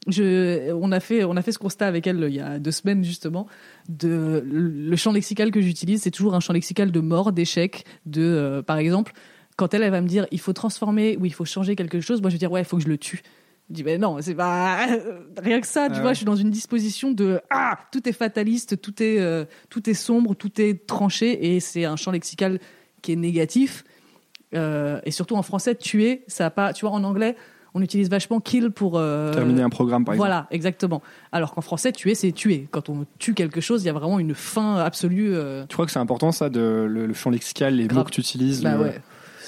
je, 0.09 0.73
on 0.73 0.91
a 0.93 1.01
fait, 1.01 1.25
on 1.25 1.37
a 1.37 1.43
fait 1.43 1.53
ce 1.53 1.59
constat 1.59 1.87
avec 1.87 2.07
elle 2.07 2.25
il 2.29 2.35
y 2.35 2.41
a 2.41 2.59
deux 2.59 2.71
semaines 2.71 3.05
justement. 3.05 3.47
De 3.89 4.43
le 4.45 4.97
champ 4.97 5.13
lexical 5.13 5.51
que 5.51 5.61
j'utilise, 5.61 6.03
c'est 6.03 6.11
toujours 6.11 6.35
un 6.35 6.41
champ 6.41 6.53
lexical 6.53 6.91
de 6.91 7.01
mort, 7.01 7.33
d'échec, 7.33 7.85
de, 8.07 8.23
euh, 8.23 8.63
par 8.63 8.79
exemple, 8.79 9.13
quand 9.57 9.75
elle, 9.75 9.83
elle 9.83 9.91
va 9.91 10.01
me 10.01 10.09
dire, 10.09 10.27
il 10.31 10.41
faut 10.41 10.53
transformer 10.53 11.17
ou 11.19 11.27
il 11.27 11.33
faut 11.33 11.45
changer 11.45 11.77
quelque 11.77 12.01
chose. 12.01 12.21
Moi, 12.21 12.31
je 12.31 12.35
vais 12.35 12.39
dire, 12.39 12.51
ouais, 12.51 12.63
il 12.63 12.65
faut 12.65 12.79
que 12.79 12.83
je 12.83 12.89
le 12.89 12.99
tue. 12.99 13.23
Je 13.73 13.77
dis, 13.77 13.85
mais 13.85 13.97
non, 13.97 14.19
c'est 14.21 14.35
pas 14.35 14.87
rien 15.43 15.61
que 15.61 15.67
ça. 15.67 15.89
Tu 15.89 15.95
Ah 15.97 16.01
vois, 16.01 16.09
ouais. 16.09 16.15
je 16.15 16.19
suis 16.19 16.27
dans 16.27 16.37
une 16.37 16.51
disposition 16.51 17.11
de 17.11 17.41
ah, 17.51 17.79
tout 17.91 18.07
est 18.07 18.13
fataliste, 18.13 18.81
tout 18.83 19.03
est, 19.03 19.19
euh, 19.19 19.47
tout 19.71 19.89
est 19.89 19.95
sombre, 19.95 20.35
tout 20.35 20.61
est 20.61 20.87
tranché, 20.87 21.55
et 21.55 21.61
c'est 21.61 21.87
un 21.87 21.97
champ 21.97 22.11
lexical 22.11 22.59
qui 23.01 23.13
est 23.13 23.17
négatif. 23.17 23.85
Euh, 24.55 25.01
et 25.05 25.11
surtout 25.11 25.37
en 25.37 25.43
français, 25.43 25.75
tuer, 25.75 26.23
ça 26.27 26.47
a 26.47 26.51
pas. 26.51 26.75
Tu 26.75 26.85
vois, 26.85 26.95
en 26.95 27.03
anglais, 27.05 27.35
on 27.73 27.81
utilise 27.81 28.11
vachement 28.11 28.39
kill 28.41 28.71
pour 28.71 28.99
euh, 28.99 29.33
Terminer 29.33 29.63
un 29.63 29.71
programme, 29.71 30.05
par 30.05 30.13
exemple. 30.13 30.29
voilà, 30.29 30.47
exactement. 30.51 31.01
Alors 31.33 31.55
qu'en 31.55 31.63
français, 31.63 31.91
tuer, 31.93 32.15
c'est 32.15 32.33
tuer. 32.33 32.69
Quand 32.71 32.91
on 32.91 33.07
tue 33.19 33.33
quelque 33.33 33.63
chose, 33.63 33.83
il 33.83 33.87
y 33.87 33.89
a 33.89 33.95
vraiment 33.95 34.19
une 34.19 34.35
fin 34.35 34.77
absolue. 34.77 35.31
euh, 35.35 35.65
Tu 35.71 35.75
crois 35.77 35.87
que 35.87 35.93
c'est 35.93 35.99
important, 35.99 36.33
ça, 36.33 36.51
de, 36.51 36.87
le, 36.87 37.07
le 37.07 37.15
champ 37.15 37.31
lexical, 37.31 37.75
les 37.77 37.89
mots 37.89 38.05
que 38.05 38.11
tu 38.11 38.21
utilises 38.21 38.61
bah 38.63 38.75
le- 38.77 38.83
ouais, 38.83 39.01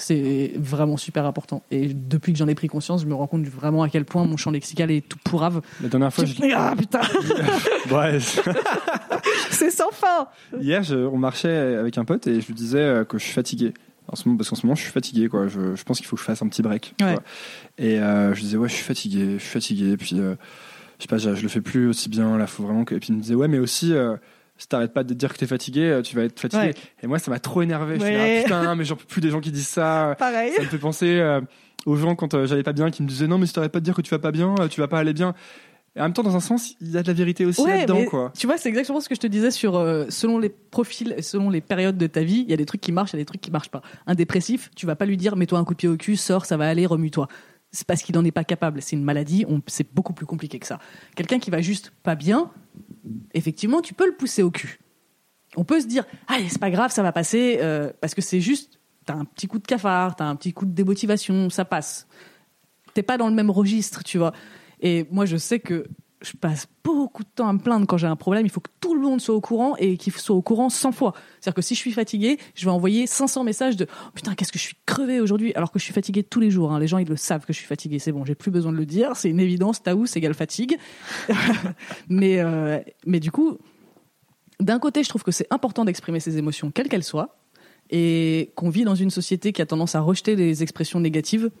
c'est 0.07 0.53
vraiment 0.57 0.97
super 0.97 1.25
important. 1.25 1.63
Et 1.71 1.87
depuis 1.93 2.31
que 2.33 2.37
j'en 2.39 2.47
ai 2.47 2.55
pris 2.55 2.67
conscience, 2.67 3.01
je 3.01 3.07
me 3.07 3.15
rends 3.15 3.27
compte 3.27 3.45
vraiment 3.47 3.81
à 3.83 3.89
quel 3.89 4.05
point 4.05 4.23
mon 4.25 4.37
champ 4.37 4.51
lexical 4.51 4.91
est 4.91 5.07
tout 5.07 5.17
pourrave. 5.23 5.61
La 5.81 5.89
dernière 5.89 6.13
fois, 6.13 6.25
je... 6.25 6.33
Ah 6.55 6.75
putain, 6.77 7.01
Ouais, 7.91 8.19
c'est 9.51 9.71
sans 9.71 9.91
fin. 9.91 10.27
Hier, 10.59 10.83
je- 10.83 10.95
on 10.95 11.17
marchait 11.17 11.75
avec 11.75 11.97
un 11.97 12.05
pote 12.05 12.27
et 12.27 12.41
je 12.41 12.47
lui 12.47 12.53
disais 12.53 12.79
euh, 12.79 13.03
que 13.05 13.17
je 13.17 13.23
suis 13.23 13.33
fatigué. 13.33 13.73
En 14.07 14.15
ce 14.15 14.27
moment, 14.27 14.37
parce 14.37 14.49
qu'en 14.51 14.55
ce 14.55 14.65
moment, 14.67 14.75
je 14.75 14.83
suis 14.83 14.91
fatigué, 14.91 15.27
quoi. 15.29 15.47
Je, 15.47 15.75
je 15.75 15.83
pense 15.83 15.97
qu'il 15.97 16.05
faut 16.05 16.15
que 16.15 16.21
je 16.21 16.25
fasse 16.25 16.41
un 16.43 16.47
petit 16.47 16.61
break. 16.61 16.93
Ouais. 17.01 17.17
Et 17.79 17.99
euh, 17.99 18.35
je 18.35 18.41
disais, 18.41 18.55
ouais, 18.57 18.69
je 18.69 18.75
suis 18.75 18.83
fatigué, 18.83 19.33
je 19.39 19.43
suis 19.43 19.49
fatigué. 19.49 19.97
Puis, 19.97 20.19
euh, 20.19 20.35
je 20.99 21.03
sais 21.03 21.07
pas, 21.07 21.17
je, 21.17 21.33
je 21.33 21.41
le 21.41 21.47
fais 21.49 21.61
plus 21.61 21.87
aussi 21.87 22.07
bien. 22.09 22.37
Là, 22.37 22.45
faut 22.45 22.61
vraiment 22.63 22.85
que. 22.85 22.93
Et 22.93 22.99
puis, 22.99 23.09
il 23.09 23.15
me 23.15 23.21
disait, 23.21 23.33
ouais, 23.33 23.47
mais 23.47 23.57
aussi, 23.57 23.93
euh, 23.93 24.15
si 24.57 24.67
t'arrêtes 24.67 24.93
pas 24.93 25.03
de 25.03 25.09
te 25.09 25.13
dire 25.13 25.33
que 25.33 25.37
t'es 25.37 25.47
fatigué, 25.47 25.81
euh, 25.81 26.01
tu 26.01 26.15
vas 26.15 26.23
être 26.23 26.39
fatigué. 26.39 26.63
Ouais. 26.67 26.73
Et 27.03 27.07
moi, 27.07 27.19
ça 27.19 27.29
m'a 27.31 27.39
trop 27.39 27.61
énervé. 27.61 27.95
Je 27.99 28.03
Ouais. 28.03 28.11
me 28.11 28.17
suis 28.17 28.25
dit, 28.45 28.53
ah, 28.53 28.59
putain, 28.59 28.75
mais 28.75 28.85
j'en 28.85 28.95
peux 28.95 29.05
plus 29.05 29.21
des 29.21 29.29
gens 29.29 29.41
qui 29.41 29.51
disent 29.51 29.67
ça. 29.67 30.15
Pareil. 30.17 30.53
Ça 30.55 30.61
me 30.63 30.67
fait 30.67 30.77
penser 30.77 31.17
euh, 31.19 31.41
aux 31.85 31.95
gens 31.97 32.15
quand 32.15 32.33
euh, 32.33 32.45
j'allais 32.47 32.63
pas 32.63 32.73
bien 32.73 32.89
qui 32.91 33.03
me 33.03 33.07
disaient, 33.07 33.27
non, 33.27 33.37
mais 33.37 33.45
si 33.47 33.53
t'arrêtes 33.53 33.71
pas 33.71 33.79
de 33.79 33.85
dire 33.85 33.95
que 33.95 34.01
tu 34.01 34.09
vas 34.11 34.19
pas 34.19 34.31
bien, 34.31 34.55
euh, 34.59 34.67
tu 34.67 34.79
vas 34.81 34.87
pas 34.87 34.99
aller 34.99 35.13
bien. 35.13 35.33
Et 35.97 36.01
en 36.01 36.03
même 36.03 36.13
temps, 36.13 36.23
dans 36.23 36.35
un 36.35 36.41
sens, 36.41 36.75
il 36.81 36.91
y 36.91 36.97
a 36.97 37.03
de 37.03 37.07
la 37.07 37.13
vérité 37.13 37.45
aussi 37.45 37.61
Ouais, 37.61 37.77
là-dedans, 37.79 38.03
quoi. 38.05 38.33
Tu 38.37 38.47
vois, 38.47 38.57
c'est 38.57 38.67
exactement 38.67 38.99
ce 38.99 39.07
que 39.07 39.15
je 39.15 39.19
te 39.21 39.27
disais 39.27 39.49
sur 39.49 39.77
euh, 39.77 40.05
selon 40.09 40.39
les 40.39 40.49
profils, 40.49 41.15
selon 41.21 41.49
les 41.49 41.61
périodes 41.61 41.97
de 41.97 42.07
ta 42.07 42.21
vie, 42.21 42.43
il 42.45 42.49
y 42.49 42.53
a 42.53 42.57
des 42.57 42.65
trucs 42.65 42.81
qui 42.81 42.91
marchent, 42.91 43.11
il 43.13 43.15
y 43.15 43.19
a 43.19 43.21
des 43.21 43.25
trucs 43.25 43.39
qui 43.39 43.51
marchent 43.51 43.69
pas. 43.71 43.81
Un 44.05 44.13
dépressif, 44.13 44.71
tu 44.75 44.85
vas 44.85 44.97
pas 44.97 45.05
lui 45.05 45.15
dire 45.15 45.37
mets-toi 45.37 45.57
un 45.57 45.63
coup 45.63 45.73
de 45.73 45.77
pied 45.77 45.87
au 45.87 45.95
cul, 45.95 46.17
sors, 46.17 46.45
ça 46.45 46.57
va 46.57 46.67
aller, 46.67 46.85
remue-toi. 46.85 47.29
C'est 47.71 47.87
parce 47.87 48.01
qu'il 48.03 48.17
en 48.17 48.25
est 48.25 48.31
pas 48.31 48.43
capable. 48.43 48.81
C'est 48.81 48.95
une 48.97 49.03
maladie. 49.03 49.45
On, 49.49 49.61
c'est 49.67 49.87
beaucoup 49.93 50.13
plus 50.13 50.25
compliqué 50.25 50.59
que 50.59 50.67
ça. 50.67 50.79
Quelqu'un 51.15 51.39
qui 51.39 51.49
va 51.49 51.61
juste 51.61 51.91
pas 52.03 52.15
bien, 52.15 52.49
effectivement, 53.33 53.81
tu 53.81 53.93
peux 53.93 54.05
le 54.05 54.15
pousser 54.15 54.43
au 54.43 54.51
cul. 54.51 54.79
On 55.57 55.63
peut 55.63 55.79
se 55.79 55.87
dire 55.87 56.05
allez, 56.27 56.49
c'est 56.49 56.59
pas 56.59 56.71
grave, 56.71 56.91
ça 56.91 57.03
va 57.03 57.11
passer, 57.11 57.59
euh, 57.61 57.91
parce 58.01 58.13
que 58.13 58.21
c'est 58.21 58.41
juste 58.41 58.79
t'as 59.05 59.13
un 59.13 59.25
petit 59.25 59.47
coup 59.47 59.59
de 59.59 59.67
cafard, 59.67 60.15
t'as 60.15 60.25
un 60.25 60.35
petit 60.35 60.53
coup 60.53 60.65
de 60.65 60.71
démotivation, 60.71 61.49
ça 61.49 61.65
passe. 61.65 62.07
T'es 62.93 63.03
pas 63.03 63.17
dans 63.17 63.27
le 63.27 63.35
même 63.35 63.51
registre, 63.51 64.03
tu 64.03 64.17
vois. 64.17 64.33
Et 64.81 65.05
moi, 65.11 65.25
je 65.25 65.37
sais 65.37 65.59
que 65.59 65.85
je 66.25 66.35
passe 66.35 66.67
beaucoup 66.83 67.23
de 67.23 67.29
temps 67.33 67.47
à 67.47 67.53
me 67.53 67.59
plaindre 67.59 67.85
quand 67.87 67.97
j'ai 67.97 68.07
un 68.07 68.15
problème. 68.15 68.45
Il 68.45 68.49
faut 68.49 68.59
que 68.59 68.71
tout 68.81 68.95
le 68.95 69.01
monde 69.01 69.21
soit 69.21 69.35
au 69.35 69.41
courant 69.41 69.75
et 69.77 69.97
qu'il 69.97 70.13
soit 70.13 70.35
au 70.35 70.41
courant 70.41 70.69
100 70.69 70.91
fois. 70.91 71.13
C'est-à-dire 71.39 71.55
que 71.55 71.61
si 71.61 71.75
je 71.75 71.79
suis 71.79 71.91
fatiguée, 71.91 72.37
je 72.55 72.65
vais 72.65 72.71
envoyer 72.71 73.07
500 73.07 73.43
messages 73.43 73.75
de 73.75 73.87
oh, 73.89 74.09
putain, 74.13 74.35
qu'est-ce 74.35 74.51
que 74.51 74.59
je 74.59 74.63
suis 74.63 74.75
crevé 74.85 75.19
aujourd'hui, 75.19 75.53
alors 75.55 75.71
que 75.71 75.79
je 75.79 75.83
suis 75.83 75.93
fatiguée 75.93 76.23
tous 76.23 76.39
les 76.39 76.51
jours. 76.51 76.71
hein. 76.73 76.79
Les 76.79 76.87
gens, 76.87 76.97
ils 76.97 77.07
le 77.07 77.15
savent 77.15 77.45
que 77.45 77.53
je 77.53 77.57
suis 77.57 77.67
fatiguée. 77.67 77.99
C'est 77.99 78.11
bon, 78.11 78.25
j'ai 78.25 78.35
plus 78.35 78.51
besoin 78.51 78.71
de 78.71 78.77
le 78.77 78.85
dire. 78.85 79.15
C'est 79.15 79.29
une 79.29 79.39
évidence. 79.39 79.83
Taous 79.83 80.05
égale 80.15 80.33
fatigue. 80.33 80.77
mais, 82.09 82.39
euh, 82.39 82.79
mais 83.05 83.19
du 83.19 83.31
coup, 83.31 83.57
d'un 84.59 84.79
côté, 84.79 85.03
je 85.03 85.09
trouve 85.09 85.23
que 85.23 85.31
c'est 85.31 85.47
important 85.51 85.85
d'exprimer 85.85 86.19
ses 86.19 86.37
émotions, 86.37 86.71
quelles 86.71 86.89
qu'elles 86.89 87.03
soient, 87.03 87.37
et 87.89 88.51
qu'on 88.55 88.69
vit 88.69 88.83
dans 88.83 88.95
une 88.95 89.11
société 89.11 89.53
qui 89.53 89.61
a 89.61 89.65
tendance 89.65 89.95
à 89.95 90.01
rejeter 90.01 90.35
les 90.35 90.63
expressions 90.63 90.99
négatives. 90.99 91.51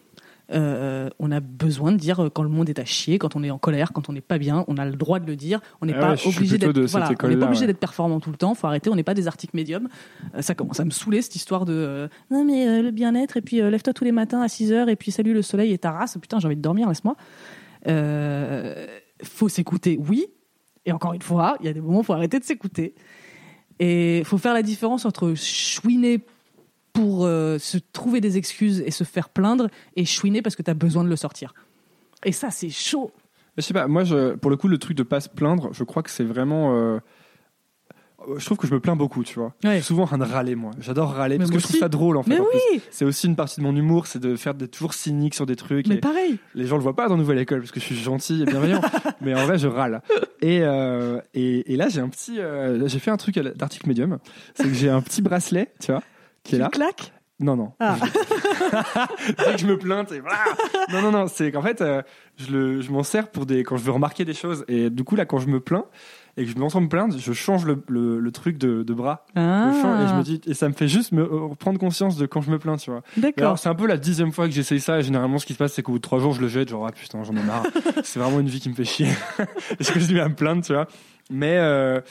Euh, 0.51 1.09
on 1.19 1.31
a 1.31 1.39
besoin 1.39 1.91
de 1.91 1.97
dire 1.97 2.29
quand 2.33 2.43
le 2.43 2.49
monde 2.49 2.69
est 2.69 2.79
à 2.79 2.85
chier, 2.85 3.17
quand 3.17 3.35
on 3.35 3.43
est 3.43 3.49
en 3.49 3.57
colère, 3.57 3.93
quand 3.93 4.09
on 4.09 4.13
n'est 4.13 4.21
pas 4.21 4.37
bien, 4.37 4.63
on 4.67 4.77
a 4.77 4.85
le 4.85 4.95
droit 4.95 5.19
de 5.19 5.25
le 5.25 5.35
dire. 5.35 5.59
On 5.81 5.85
n'est 5.85 5.93
Ah 5.95 5.99
pas 5.99 6.11
ouais, 6.13 6.27
obligé 6.27 6.57
d'être 6.57 6.79
voilà, 6.79 7.05
on 7.05 7.09
n'est 7.09 7.13
école-là, 7.13 7.37
pas 7.37 7.45
obligé 7.45 7.61
ouais. 7.61 7.67
d'être 7.67 7.79
performant 7.79 8.19
tout 8.19 8.31
le 8.31 8.37
temps. 8.37 8.53
Faut 8.53 8.67
arrêter. 8.67 8.89
On 8.89 8.95
n'est 8.95 9.03
pas 9.03 9.13
des 9.13 9.27
articles 9.27 9.55
médiums. 9.55 9.89
Euh, 10.35 10.41
ça 10.41 10.53
commence 10.53 10.79
à 10.79 10.85
me 10.85 10.91
saouler 10.91 11.21
cette 11.21 11.35
histoire 11.35 11.65
de 11.65 11.73
euh, 11.73 12.07
non 12.29 12.43
mais 12.43 12.67
euh, 12.67 12.81
le 12.81 12.91
bien-être 12.91 13.37
et 13.37 13.41
puis 13.41 13.61
euh, 13.61 13.69
lève-toi 13.69 13.93
tous 13.93 14.03
les 14.03 14.11
matins 14.11 14.41
à 14.41 14.47
6 14.47 14.71
heures 14.71 14.89
et 14.89 14.95
puis 14.95 15.11
salut 15.11 15.33
le 15.33 15.41
soleil 15.41 15.71
et 15.73 15.77
ta 15.77 15.91
race. 15.91 16.17
Putain, 16.21 16.39
j'ai 16.39 16.45
envie 16.45 16.55
de 16.55 16.61
dormir, 16.61 16.87
laisse-moi. 16.87 17.15
Euh, 17.87 18.85
faut 19.23 19.49
s'écouter, 19.49 19.99
oui. 20.07 20.27
Et 20.85 20.91
encore 20.91 21.13
une 21.13 21.21
fois, 21.21 21.57
il 21.61 21.65
y 21.65 21.69
a 21.69 21.73
des 21.73 21.81
moments 21.81 21.99
où 21.99 22.03
faut 22.03 22.13
arrêter 22.13 22.39
de 22.39 22.43
s'écouter. 22.43 22.93
Et 23.79 24.21
faut 24.25 24.37
faire 24.37 24.53
la 24.53 24.61
différence 24.61 25.05
entre 25.05 25.33
chouiner 25.35 26.19
pour 26.95 27.25
euh, 27.25 27.59
se 27.59 27.77
trouver 27.93 28.21
des 28.21 28.37
excuses 28.37 28.81
et 28.85 28.89
se 28.91 29.03
faire 29.03 29.29
plaindre 29.29 29.67
et 29.95 30.05
chouiner 30.05 30.41
parce 30.41 30.55
que 30.55 30.63
tu 30.63 30.71
as 30.71 30.73
besoin 30.73 31.03
de 31.03 31.09
le 31.09 31.15
sortir. 31.15 31.53
Et 32.23 32.31
ça, 32.31 32.49
c'est 32.49 32.69
chaud. 32.69 33.11
Je 33.57 33.61
sais 33.61 33.73
pas, 33.73 33.87
moi, 33.87 34.03
je, 34.03 34.33
pour 34.35 34.49
le 34.49 34.57
coup, 34.57 34.67
le 34.67 34.77
truc 34.77 34.97
de 34.97 35.03
pas 35.03 35.19
se 35.19 35.29
plaindre, 35.29 35.69
je 35.73 35.83
crois 35.83 36.01
que 36.03 36.09
c'est 36.09 36.23
vraiment. 36.23 36.75
euh, 36.75 36.99
Je 38.37 38.43
trouve 38.45 38.57
que 38.57 38.65
je 38.67 38.73
me 38.73 38.79
plains 38.79 38.95
beaucoup, 38.95 39.23
tu 39.23 39.35
vois. 39.39 39.53
Ouais. 39.63 39.71
Je 39.71 39.75
suis 39.75 39.83
souvent 39.83 40.03
en 40.03 40.07
train 40.07 40.17
de 40.17 40.23
râler, 40.23 40.55
moi. 40.55 40.71
J'adore 40.79 41.11
râler 41.13 41.35
Mais 41.37 41.45
parce 41.45 41.51
que 41.51 41.59
je 41.59 41.63
trouve 41.67 41.79
ça 41.79 41.87
drôle, 41.89 42.17
en 42.17 42.23
fait. 42.23 42.31
Mais 42.31 42.39
en 42.39 42.43
oui, 42.71 42.81
C'est 42.89 43.05
aussi 43.05 43.27
une 43.27 43.35
partie 43.35 43.59
de 43.59 43.63
mon 43.65 43.75
humour, 43.75 44.07
c'est 44.07 44.19
de 44.19 44.35
faire 44.35 44.55
d'être 44.55 44.71
toujours 44.71 44.93
cynique 44.93 45.35
sur 45.35 45.45
des 45.45 45.55
trucs. 45.55 45.87
mais 45.87 45.95
et 45.95 45.99
pareil. 45.99 46.39
les 46.55 46.65
gens 46.65 46.77
le 46.77 46.81
voient 46.83 46.95
pas 46.95 47.07
dans 47.07 47.17
Nouvelle 47.17 47.37
École 47.39 47.59
parce 47.59 47.71
que 47.71 47.79
je 47.79 47.85
suis 47.85 47.95
gentil 47.95 48.41
et 48.41 48.45
bienveillant. 48.45 48.81
mais 49.21 49.35
en 49.35 49.45
vrai, 49.45 49.57
je 49.59 49.67
râle. 49.67 50.01
Et, 50.41 50.59
euh, 50.63 51.19
et, 51.33 51.73
et 51.73 51.75
là, 51.77 51.87
j'ai 51.89 52.01
un 52.01 52.09
petit. 52.09 52.39
euh, 52.39 52.87
j'ai 52.87 52.99
fait 52.99 53.11
un 53.11 53.17
truc 53.17 53.37
à 53.37 53.43
d'article 53.43 53.87
médium. 53.87 54.17
C'est 54.55 54.63
que 54.63 54.73
j'ai 54.73 54.89
un 54.89 55.01
petit 55.01 55.21
bracelet, 55.21 55.71
tu 55.79 55.91
vois, 55.91 56.01
qui 56.45 56.55
est 56.55 56.57
Tu 56.57 56.61
là. 56.63 56.69
claques 56.69 57.11
Non, 57.39 57.55
non. 57.57 57.73
Ah. 57.81 57.97
Dès 59.37 59.53
que 59.53 59.57
je 59.57 59.67
me 59.67 59.77
plains, 59.77 60.05
c'est 60.07 60.19
voilà. 60.19 60.37
Non, 60.93 61.01
non, 61.01 61.11
non. 61.11 61.27
C'est 61.27 61.51
qu'en 61.51 61.61
fait, 61.61 61.81
euh, 61.81 62.01
je, 62.37 62.51
le, 62.51 62.81
je 62.81 62.91
m'en 62.91 63.03
sers 63.03 63.29
pour 63.29 63.45
des 63.45 63.63
quand 63.63 63.75
je 63.77 63.83
veux 63.83 63.91
remarquer 63.91 64.23
des 64.25 64.33
choses. 64.33 64.63
Et 64.67 64.89
du 64.89 65.03
coup, 65.03 65.15
là, 65.15 65.25
quand 65.25 65.39
je 65.39 65.47
me 65.47 65.59
plains 65.59 65.85
et 66.37 66.43
que 66.45 66.51
je 66.51 66.57
me 66.57 66.67
sens 66.67 66.81
me 66.81 66.89
plaindre, 66.89 67.15
je 67.17 67.31
change 67.33 67.65
le, 67.65 67.81
le, 67.87 68.19
le 68.19 68.31
truc 68.31 68.57
de, 68.57 68.83
de 68.83 68.93
bras. 68.93 69.25
Je 69.35 69.41
change 69.41 70.03
et 70.03 70.07
je 70.09 70.13
me 70.15 70.21
dis 70.23 70.41
et 70.45 70.53
ça 70.53 70.67
me 70.67 70.73
fait 70.73 70.87
juste 70.89 71.13
me 71.13 71.23
euh, 71.23 71.47
prendre 71.57 71.79
conscience 71.79 72.17
de 72.17 72.25
quand 72.25 72.41
je 72.41 72.51
me 72.51 72.59
plains, 72.59 72.75
tu 72.77 72.91
vois. 72.91 73.03
D'accord. 73.15 73.43
Alors 73.43 73.59
c'est 73.59 73.69
un 73.69 73.75
peu 73.75 73.87
la 73.87 73.95
dixième 73.97 74.33
fois 74.33 74.45
que 74.47 74.53
j'essaye 74.53 74.81
ça 74.81 74.99
et 74.99 75.01
généralement 75.01 75.37
ce 75.37 75.45
qui 75.45 75.53
se 75.53 75.57
passe 75.57 75.71
c'est 75.73 75.81
qu'au 75.81 75.93
bout 75.93 75.99
de 75.99 76.03
trois 76.03 76.19
jours 76.19 76.33
je 76.33 76.41
le 76.41 76.49
jette 76.49 76.67
genre 76.69 76.85
ah 76.87 76.91
putain 76.91 77.23
j'en 77.23 77.33
ai 77.37 77.41
marre 77.43 77.63
c'est 78.03 78.19
vraiment 78.19 78.41
une 78.41 78.49
vie 78.49 78.59
qui 78.59 78.67
me 78.69 78.73
fait 78.75 78.83
chier 78.83 79.07
est-ce 79.79 79.93
que 79.93 79.99
je 80.01 80.13
vais 80.13 80.19
à 80.19 80.27
me 80.27 80.35
plaindre 80.35 80.61
tu 80.61 80.73
vois 80.73 80.87
mais 81.31 81.55
euh, 81.57 82.01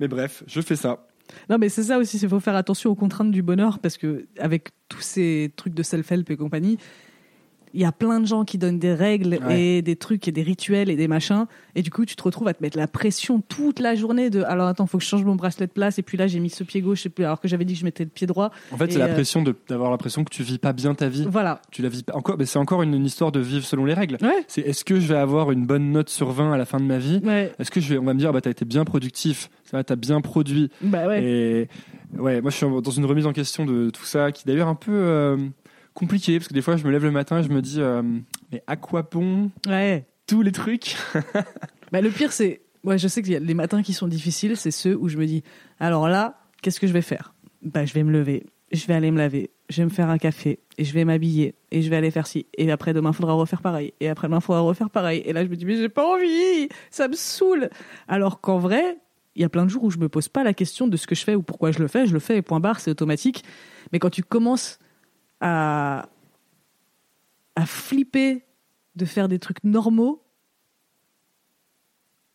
mais 0.00 0.08
bref 0.08 0.42
je 0.48 0.60
fais 0.60 0.74
ça 0.76 1.06
Non, 1.50 1.58
mais 1.58 1.68
c'est 1.68 1.84
ça 1.84 1.98
aussi, 1.98 2.18
il 2.18 2.28
faut 2.28 2.40
faire 2.40 2.56
attention 2.56 2.90
aux 2.90 2.94
contraintes 2.94 3.30
du 3.30 3.42
bonheur 3.42 3.78
parce 3.78 3.96
que 3.96 4.26
avec 4.38 4.70
tous 4.88 5.00
ces 5.00 5.52
trucs 5.56 5.74
de 5.74 5.82
self-help 5.82 6.30
et 6.30 6.36
compagnie, 6.36 6.78
il 7.74 7.80
y 7.80 7.84
a 7.84 7.92
plein 7.92 8.20
de 8.20 8.26
gens 8.26 8.44
qui 8.44 8.58
donnent 8.58 8.78
des 8.78 8.94
règles 8.94 9.38
Ouais. 9.46 9.60
et 9.60 9.82
des 9.82 9.96
trucs 9.96 10.26
et 10.28 10.32
des 10.32 10.42
rituels 10.42 10.90
et 10.90 10.96
des 10.96 11.08
machins. 11.08 11.46
Et 11.74 11.82
du 11.82 11.90
coup 11.90 12.04
tu 12.04 12.16
te 12.16 12.22
retrouves 12.22 12.48
à 12.48 12.54
te 12.54 12.62
mettre 12.62 12.76
la 12.78 12.88
pression 12.88 13.40
toute 13.40 13.78
la 13.80 13.94
journée 13.94 14.30
de 14.30 14.42
alors 14.42 14.66
attends 14.68 14.86
faut 14.86 14.98
que 14.98 15.04
je 15.04 15.08
change 15.08 15.24
mon 15.24 15.34
bracelet 15.36 15.66
de 15.66 15.72
place. 15.72 15.98
Et 15.98 16.02
puis 16.02 16.16
là 16.18 16.26
j'ai 16.26 16.40
mis 16.40 16.50
ce 16.50 16.64
pied 16.64 16.80
gauche. 16.80 17.06
Et 17.06 17.08
puis 17.08 17.24
alors 17.24 17.40
que 17.40 17.48
j'avais 17.48 17.64
dit 17.64 17.74
que 17.74 17.80
je 17.80 17.84
mettais 17.84 18.04
le 18.04 18.10
pied 18.10 18.26
droit. 18.26 18.50
En 18.72 18.76
fait 18.76 18.90
c'est 18.92 18.98
la 18.98 19.06
euh, 19.06 19.12
pression 19.14 19.44
d'avoir 19.68 19.90
l'impression 19.90 20.24
que 20.24 20.30
tu 20.30 20.42
vis 20.42 20.58
pas 20.58 20.72
bien 20.72 20.94
ta 20.94 21.08
vie. 21.08 21.26
Voilà. 21.28 21.60
Tu 21.70 21.82
la 21.82 21.88
vis 21.88 22.02
pas 22.02 22.14
encore 22.16 22.36
mais 22.38 22.46
c'est 22.46 22.58
encore 22.58 22.82
une, 22.82 22.94
une 22.94 23.04
histoire 23.06 23.32
de 23.32 23.40
vivre 23.40 23.64
selon 23.64 23.84
les 23.84 23.94
règles. 23.94 24.18
Ouais. 24.22 24.44
C'est 24.48 24.62
est-ce 24.62 24.84
que 24.84 24.98
je 25.00 25.06
vais 25.06 25.18
avoir 25.18 25.50
une 25.52 25.66
bonne 25.66 25.92
note 25.92 26.08
sur 26.08 26.30
20 26.30 26.52
à 26.52 26.56
la 26.56 26.64
fin 26.64 26.78
de 26.80 26.84
ma 26.84 26.98
vie? 26.98 27.20
Ouais. 27.24 27.52
Est-ce 27.58 27.70
que 27.70 27.80
je 27.80 27.88
vais 27.88 27.98
on 27.98 28.04
va 28.04 28.14
me 28.14 28.18
dire 28.18 28.32
bah 28.32 28.40
t'as 28.40 28.50
été 28.50 28.64
bien 28.64 28.84
productif. 28.84 29.50
Ça 29.70 29.82
t'as 29.84 29.96
bien 29.96 30.20
produit. 30.20 30.70
Bah 30.80 31.06
ouais. 31.06 31.22
Et 31.22 31.68
ouais, 32.18 32.40
moi 32.40 32.50
je 32.50 32.56
suis 32.56 32.66
dans 32.66 32.90
une 32.90 33.04
remise 33.04 33.26
en 33.26 33.32
question 33.32 33.66
de 33.66 33.90
tout 33.90 34.04
ça, 34.04 34.32
qui 34.32 34.44
d'ailleurs 34.46 34.68
un 34.68 34.74
peu 34.74 34.92
euh, 34.92 35.36
compliqué, 35.98 36.38
parce 36.38 36.48
que 36.48 36.54
des 36.54 36.62
fois 36.62 36.76
je 36.76 36.84
me 36.84 36.90
lève 36.90 37.02
le 37.02 37.10
matin 37.10 37.40
et 37.40 37.42
je 37.42 37.48
me 37.48 37.60
dis, 37.60 37.80
euh, 37.80 38.02
mais 38.52 38.62
à 38.66 38.76
quoi 38.76 39.02
bon 39.02 39.50
ouais. 39.66 40.06
tous 40.26 40.42
les 40.42 40.52
trucs 40.52 40.96
Bah, 41.92 42.00
le 42.00 42.10
pire, 42.10 42.32
c'est. 42.32 42.60
Ouais, 42.84 42.98
je 42.98 43.08
sais 43.08 43.22
a 43.34 43.38
les 43.40 43.54
matins 43.54 43.82
qui 43.82 43.92
sont 43.92 44.06
difficiles, 44.06 44.56
c'est 44.56 44.70
ceux 44.70 44.96
où 44.96 45.08
je 45.08 45.18
me 45.18 45.26
dis 45.26 45.42
alors 45.80 46.08
là, 46.08 46.40
qu'est-ce 46.62 46.78
que 46.78 46.86
je 46.86 46.92
vais 46.92 47.02
faire? 47.02 47.34
Bah, 47.62 47.84
je 47.84 47.92
vais 47.92 48.04
me 48.04 48.12
lever, 48.12 48.46
je 48.70 48.86
vais 48.86 48.94
aller 48.94 49.10
me 49.10 49.18
laver, 49.18 49.50
je 49.68 49.82
vais 49.82 49.84
me 49.84 49.90
faire 49.90 50.08
un 50.08 50.18
café 50.18 50.60
et 50.78 50.84
je 50.84 50.94
vais 50.94 51.04
m'habiller 51.04 51.56
et 51.72 51.82
je 51.82 51.90
vais 51.90 51.96
aller 51.96 52.12
faire 52.12 52.28
ci 52.28 52.46
et 52.56 52.70
après 52.70 52.94
demain 52.94 53.12
faudra 53.12 53.32
refaire 53.32 53.62
pareil 53.62 53.92
et 53.98 54.08
après 54.08 54.28
demain 54.28 54.40
faudra 54.40 54.60
refaire 54.60 54.90
pareil 54.90 55.22
et 55.26 55.32
là 55.32 55.44
je 55.44 55.50
me 55.50 55.56
dis 55.56 55.64
mais 55.64 55.76
j'ai 55.76 55.88
pas 55.88 56.06
envie 56.06 56.68
ça 56.90 57.08
me 57.08 57.14
saoule. 57.14 57.68
Alors 58.06 58.40
qu'en 58.40 58.58
vrai 58.58 58.98
il 59.34 59.42
y 59.42 59.44
a 59.44 59.48
plein 59.48 59.64
de 59.64 59.70
jours 59.70 59.84
où 59.84 59.90
je 59.90 59.98
me 59.98 60.08
pose 60.08 60.28
pas 60.28 60.44
la 60.44 60.54
question 60.54 60.86
de 60.86 60.96
ce 60.96 61.06
que 61.08 61.16
je 61.16 61.24
fais 61.24 61.34
ou 61.34 61.42
pourquoi 61.42 61.72
je 61.72 61.80
le 61.80 61.88
fais 61.88 62.06
je 62.06 62.12
le 62.12 62.20
fais 62.20 62.36
et 62.36 62.42
point 62.42 62.60
barre 62.60 62.78
c'est 62.78 62.92
automatique. 62.92 63.44
Mais 63.92 63.98
quand 63.98 64.10
tu 64.10 64.22
commences 64.22 64.78
à 65.40 66.06
flipper 67.66 68.44
de 68.96 69.04
faire 69.04 69.28
des 69.28 69.38
trucs 69.38 69.62
normaux 69.64 70.27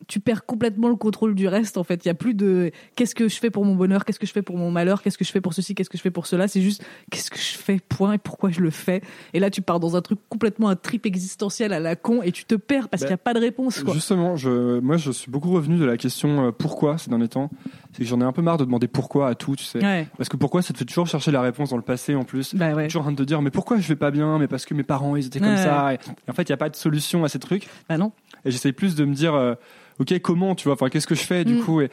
tu 0.08 0.20
perds 0.20 0.44
complètement 0.46 0.88
le 0.88 0.96
contrôle 0.96 1.34
du 1.34 1.48
reste 1.48 1.76
en 1.78 1.84
fait. 1.84 2.04
Il 2.04 2.08
y 2.08 2.10
a 2.10 2.14
plus 2.14 2.34
de 2.34 2.70
qu'est-ce 2.96 3.14
que 3.14 3.28
je 3.28 3.36
fais 3.38 3.50
pour 3.50 3.64
mon 3.64 3.74
bonheur? 3.74 4.04
Qu'est-ce 4.04 4.18
que 4.18 4.26
je 4.26 4.32
fais 4.32 4.42
pour 4.42 4.56
mon 4.58 4.70
malheur? 4.70 5.02
Qu'est-ce 5.02 5.18
que 5.18 5.24
je 5.24 5.30
fais 5.32 5.40
pour 5.40 5.54
ceci? 5.54 5.74
Qu'est-ce 5.74 5.90
que 5.90 5.96
je 5.98 6.02
fais 6.02 6.10
pour 6.10 6.26
cela? 6.26 6.48
C'est 6.48 6.60
juste 6.62 6.84
qu'est-ce 7.10 7.30
que 7.30 7.38
je 7.38 7.56
fais? 7.56 7.80
Point. 7.88 8.14
Et 8.14 8.18
pourquoi 8.18 8.50
je 8.50 8.60
le 8.60 8.70
fais? 8.70 9.02
Et 9.32 9.40
là 9.40 9.50
tu 9.50 9.62
pars 9.62 9.80
dans 9.80 9.96
un 9.96 10.02
truc 10.02 10.18
complètement 10.28 10.68
un 10.68 10.76
trip 10.76 11.06
existentiel 11.06 11.72
à 11.72 11.80
la 11.80 11.96
con 11.96 12.22
et 12.22 12.32
tu 12.32 12.44
te 12.44 12.54
perds 12.54 12.88
parce 12.88 13.02
Bah, 13.02 13.06
qu'il 13.08 13.12
n'y 13.12 13.14
a 13.14 13.18
pas 13.18 13.34
de 13.34 13.40
réponse 13.40 13.82
quoi. 13.82 13.94
Justement, 13.94 14.36
je, 14.36 14.78
moi, 14.80 14.96
je 14.96 15.10
suis 15.10 15.30
beaucoup 15.30 15.50
revenu 15.52 15.78
de 15.78 15.84
la 15.84 15.96
question 15.96 16.48
euh, 16.48 16.50
pourquoi 16.52 16.98
ces 16.98 17.10
derniers 17.10 17.28
temps? 17.28 17.50
C'est 17.92 17.98
que 18.02 18.08
j'en 18.08 18.20
ai 18.20 18.24
un 18.24 18.32
peu 18.32 18.42
marre 18.42 18.56
de 18.58 18.64
demander 18.64 18.88
pourquoi 18.88 19.28
à 19.28 19.34
tout, 19.34 19.54
tu 19.56 19.64
sais. 19.64 19.78
ouais. 19.82 20.08
Parce 20.16 20.28
que 20.28 20.36
pourquoi, 20.36 20.62
ça 20.62 20.72
te 20.72 20.78
fait 20.78 20.84
toujours 20.84 21.06
chercher 21.06 21.30
la 21.30 21.40
réponse 21.40 21.70
dans 21.70 21.76
le 21.76 21.82
passé 21.82 22.14
en 22.14 22.24
plus. 22.24 22.54
bah 22.54 22.72
ouais. 22.74 22.88
Toujours 22.88 23.02
en 23.02 23.04
train 23.04 23.12
de 23.12 23.16
te 23.18 23.22
dire, 23.22 23.40
mais 23.42 23.50
pourquoi 23.50 23.78
je 23.78 23.86
vais 23.88 23.96
pas 23.96 24.10
bien? 24.10 24.38
Mais 24.38 24.48
parce 24.48 24.64
que 24.64 24.74
mes 24.74 24.82
parents, 24.82 25.14
ils 25.16 25.26
étaient 25.26 25.38
comme 25.40 25.50
Ouais. 25.50 25.56
ça. 25.56 25.92
Et, 25.94 25.96
et 26.26 26.30
en 26.30 26.32
fait, 26.34 26.42
il 26.42 26.50
n'y 26.50 26.54
a 26.54 26.58
pas 26.58 26.68
de 26.70 26.76
solution 26.76 27.22
à 27.24 27.28
ces 27.28 27.38
trucs. 27.38 27.68
bah 27.88 27.96
non. 27.98 28.12
Et 28.44 28.50
j'essaye 28.50 28.72
plus 28.72 28.94
de 28.94 29.04
me 29.04 29.14
dire, 29.14 29.34
euh, 29.34 29.54
ok, 29.98 30.18
comment, 30.20 30.54
tu 30.54 30.64
vois, 30.64 30.74
enfin, 30.74 30.88
qu'est-ce 30.88 31.06
que 31.06 31.14
je 31.14 31.22
fais 31.22 31.44
du 31.44 31.54
Mm. 31.54 31.60
coup 31.64 31.80
et 31.80 31.90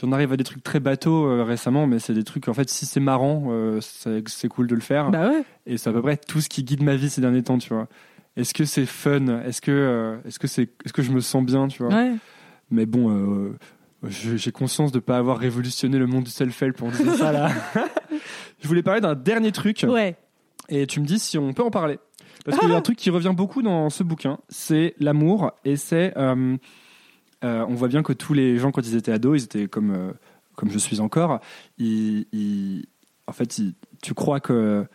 J'en 0.00 0.12
arrive 0.12 0.32
à 0.32 0.36
des 0.36 0.44
trucs 0.44 0.62
très 0.62 0.80
bateaux 0.80 1.26
euh, 1.26 1.42
récemment, 1.42 1.86
mais 1.86 1.98
c'est 1.98 2.12
des 2.14 2.24
trucs, 2.24 2.48
en 2.48 2.54
fait, 2.54 2.68
si 2.68 2.86
c'est 2.86 3.00
marrant, 3.00 3.44
euh, 3.48 3.80
c'est 3.80 4.22
c'est 4.28 4.48
cool 4.48 4.66
de 4.66 4.74
le 4.74 4.80
faire. 4.80 5.10
bah 5.10 5.28
ouais 5.30 5.42
Et 5.66 5.78
c'est 5.78 5.88
à 5.90 5.92
peu 5.92 6.02
près 6.02 6.16
tout 6.16 6.40
ce 6.40 6.48
qui 6.48 6.64
guide 6.64 6.82
ma 6.82 6.96
vie 6.96 7.08
ces 7.10 7.20
derniers 7.20 7.42
temps, 7.42 7.58
tu 7.58 7.72
vois. 7.72 7.88
Est-ce 8.36 8.54
que 8.54 8.64
c'est 8.64 8.86
fun? 8.86 9.40
Est-ce 9.44 9.60
que, 9.60 9.70
euh, 9.70 10.16
est-ce 10.26 10.38
que 10.38 10.46
c'est, 10.46 10.68
est-ce 10.84 10.92
que 10.92 11.02
je 11.02 11.10
me 11.12 11.20
sens 11.20 11.44
bien, 11.44 11.66
tu 11.68 11.82
vois? 11.82 11.92
Ouais 11.94 12.12
Mais 12.70 12.86
bon, 12.86 13.54
j'ai 14.06 14.52
conscience 14.52 14.92
de 14.92 14.98
pas 14.98 15.16
avoir 15.18 15.38
révolutionné 15.38 15.98
le 15.98 16.06
monde 16.06 16.24
du 16.24 16.30
self-help 16.30 16.82
en 16.82 16.88
disant 16.90 17.14
ça 17.16 17.32
là. 17.32 17.50
je 18.62 18.68
voulais 18.68 18.82
parler 18.82 19.00
d'un 19.00 19.14
dernier 19.14 19.52
truc, 19.52 19.84
ouais 19.88 20.16
et 20.70 20.86
tu 20.86 21.00
me 21.00 21.04
dis 21.06 21.18
si 21.18 21.36
on 21.36 21.52
peut 21.52 21.62
en 21.62 21.70
parler. 21.70 21.98
Parce 22.44 22.58
qu'il 22.58 22.70
y 22.70 22.72
a 22.72 22.76
un 22.76 22.80
truc 22.82 22.96
qui 22.96 23.10
revient 23.10 23.34
beaucoup 23.36 23.60
dans 23.62 23.90
ce 23.90 24.02
bouquin, 24.02 24.38
c'est 24.48 24.94
l'amour, 24.98 25.52
et 25.64 25.76
c'est, 25.76 26.16
euh, 26.16 26.56
euh, 27.44 27.64
on 27.68 27.74
voit 27.74 27.88
bien 27.88 28.02
que 28.02 28.12
tous 28.14 28.32
les 28.32 28.56
gens 28.56 28.70
quand 28.72 28.86
ils 28.86 28.96
étaient 28.96 29.12
ados, 29.12 29.42
ils 29.42 29.44
étaient 29.44 29.68
comme, 29.68 29.90
euh, 29.92 30.12
comme 30.56 30.70
je 30.70 30.78
suis 30.78 31.00
encore. 31.00 31.40
Ils, 31.78 32.26
ils- 32.32 32.86
en 33.26 33.32
fait, 33.32 33.58
ils- 33.58 33.74
tu 34.02 34.14
crois 34.14 34.40
que 34.40 34.86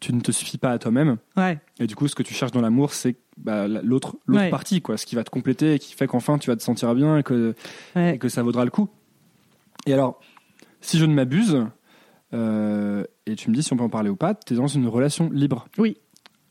tu 0.00 0.12
ne 0.12 0.20
te 0.20 0.32
suffis 0.32 0.58
pas 0.58 0.70
à 0.72 0.78
toi-même. 0.78 1.18
ouais 1.36 1.60
Et 1.78 1.86
du 1.86 1.94
coup, 1.94 2.08
ce 2.08 2.14
que 2.16 2.24
tu 2.24 2.34
cherches 2.34 2.50
dans 2.52 2.60
l'amour, 2.60 2.92
c'est 2.92 3.16
bah, 3.36 3.68
la- 3.68 3.80
l'autre 3.82 4.16
l'autre 4.26 4.42
Ouais. 4.44 4.50
partie, 4.50 4.82
quoi, 4.82 4.96
ce 4.96 5.06
qui 5.06 5.14
va 5.14 5.22
te 5.24 5.30
compléter 5.30 5.74
et 5.74 5.78
qui 5.78 5.94
fait 5.94 6.06
qu'enfin 6.08 6.38
tu 6.38 6.50
vas 6.50 6.56
te 6.56 6.62
sentir 6.62 6.92
bien 6.94 7.18
et 7.18 7.22
que, 7.22 7.54
ouais 7.96 8.16
et 8.16 8.18
que 8.18 8.28
ça 8.28 8.42
vaudra 8.42 8.64
le 8.64 8.70
coup. 8.72 8.88
Et 9.86 9.92
alors, 9.94 10.20
si 10.80 10.98
je 10.98 11.04
ne 11.06 11.14
m'abuse, 11.14 11.64
euh, 12.34 13.04
et 13.26 13.34
tu 13.36 13.50
me 13.50 13.54
dis 13.54 13.62
si 13.62 13.72
on 13.72 13.76
peut 13.76 13.84
en 13.84 13.88
parler 13.88 14.10
ou 14.10 14.16
pas, 14.16 14.34
tu 14.34 14.54
es 14.54 14.56
dans 14.56 14.66
une 14.66 14.86
relation 14.88 15.30
libre. 15.30 15.66
Oui. 15.78 15.96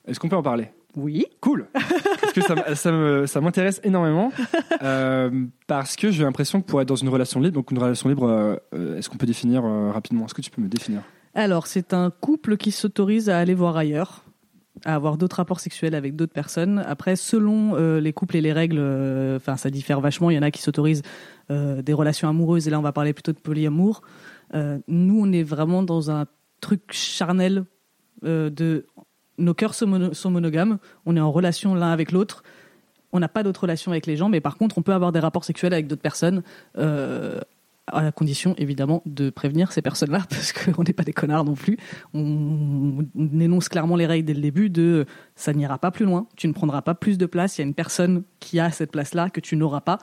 Est-ce 0.05 0.19
qu'on 0.19 0.29
peut 0.29 0.35
en 0.35 0.43
parler? 0.43 0.69
Oui 0.95 1.25
Cool 1.39 1.67
Parce 1.73 2.33
que 2.33 2.41
ça, 2.41 3.25
ça 3.27 3.41
m'intéresse 3.41 3.79
énormément. 3.83 4.31
euh, 4.81 5.45
parce 5.67 5.95
que 5.95 6.11
j'ai 6.11 6.23
l'impression 6.23 6.61
que 6.61 6.65
pour 6.67 6.81
être 6.81 6.87
dans 6.87 6.95
une 6.95 7.09
relation 7.09 7.39
libre, 7.39 7.55
donc 7.55 7.71
une 7.71 7.79
relation 7.79 8.09
libre, 8.09 8.25
euh, 8.27 8.55
euh, 8.73 8.97
est-ce 8.97 9.09
qu'on 9.09 9.17
peut 9.17 9.25
définir 9.25 9.63
euh, 9.63 9.91
rapidement? 9.91 10.25
Est-ce 10.25 10.33
que 10.33 10.41
tu 10.41 10.51
peux 10.51 10.61
me 10.61 10.67
définir? 10.67 11.01
Alors, 11.33 11.67
c'est 11.67 11.93
un 11.93 12.09
couple 12.09 12.57
qui 12.57 12.71
s'autorise 12.71 13.29
à 13.29 13.37
aller 13.37 13.53
voir 13.53 13.77
ailleurs, 13.77 14.25
à 14.83 14.95
avoir 14.95 15.17
d'autres 15.17 15.37
rapports 15.37 15.61
sexuels 15.61 15.95
avec 15.95 16.17
d'autres 16.17 16.33
personnes. 16.33 16.83
Après, 16.85 17.15
selon 17.15 17.75
euh, 17.75 18.01
les 18.01 18.11
couples 18.11 18.35
et 18.35 18.41
les 18.41 18.51
règles, 18.51 18.79
euh, 18.79 19.37
enfin, 19.37 19.55
ça 19.55 19.69
diffère 19.69 20.01
vachement. 20.01 20.29
Il 20.29 20.35
y 20.35 20.39
en 20.39 20.43
a 20.43 20.51
qui 20.51 20.61
s'autorisent 20.61 21.03
euh, 21.51 21.81
des 21.81 21.93
relations 21.93 22.27
amoureuses, 22.27 22.67
et 22.67 22.71
là, 22.71 22.79
on 22.79 22.83
va 22.83 22.91
parler 22.91 23.13
plutôt 23.13 23.31
de 23.31 23.39
polyamour. 23.39 24.01
Nous, 24.89 25.21
on 25.21 25.31
est 25.31 25.43
vraiment 25.43 25.81
dans 25.83 26.11
un 26.11 26.25
truc 26.61 26.81
charnel 26.91 27.65
euh, 28.23 28.49
de 28.49 28.85
nos 29.37 29.53
cœurs 29.53 29.73
sont, 29.73 29.87
mono- 29.87 30.13
sont 30.13 30.31
monogames, 30.31 30.77
on 31.05 31.17
est 31.17 31.19
en 31.21 31.31
relation 31.31 31.75
l'un 31.75 31.91
avec 31.91 32.11
l'autre. 32.11 32.43
On 33.11 33.19
n'a 33.19 33.27
pas 33.27 33.43
d'autres 33.43 33.61
relations 33.63 33.91
avec 33.91 34.05
les 34.05 34.15
gens, 34.15 34.29
mais 34.29 34.39
par 34.39 34.57
contre, 34.57 34.77
on 34.77 34.81
peut 34.83 34.93
avoir 34.93 35.11
des 35.11 35.19
rapports 35.19 35.43
sexuels 35.43 35.73
avec 35.73 35.87
d'autres 35.87 36.01
personnes. 36.01 36.43
euh, 36.77 37.39
à 37.87 38.03
la 38.03 38.11
condition 38.11 38.53
évidemment 38.57 39.01
de 39.05 39.31
prévenir 39.31 39.71
ces 39.73 39.81
personnes-là 39.81 40.19
parce 40.29 40.53
qu'on 40.53 40.83
n'est 40.83 40.93
pas 40.93 41.03
des 41.03 41.11
connards 41.13 41.43
non 41.43 41.55
plus. 41.55 41.77
On, 42.13 43.03
on 43.15 43.39
énonce 43.39 43.67
clairement 43.69 43.95
les 43.95 44.05
règles 44.05 44.25
dès 44.27 44.33
le 44.35 44.39
début 44.39 44.69
de 44.69 45.05
ça 45.35 45.51
n'ira 45.51 45.77
pas 45.77 45.91
plus 45.91 46.05
loin, 46.05 46.27
tu 46.37 46.47
ne 46.47 46.53
prendras 46.53 46.83
pas 46.83 46.93
plus 46.93 47.17
de 47.17 47.25
place, 47.25 47.57
il 47.57 47.61
y 47.61 47.63
a 47.63 47.67
une 47.67 47.73
personne 47.73 48.23
qui 48.39 48.59
a 48.59 48.71
cette 48.71 48.91
place-là 48.91 49.29
que 49.29 49.41
tu 49.41 49.57
n'auras 49.57 49.81
pas. 49.81 49.97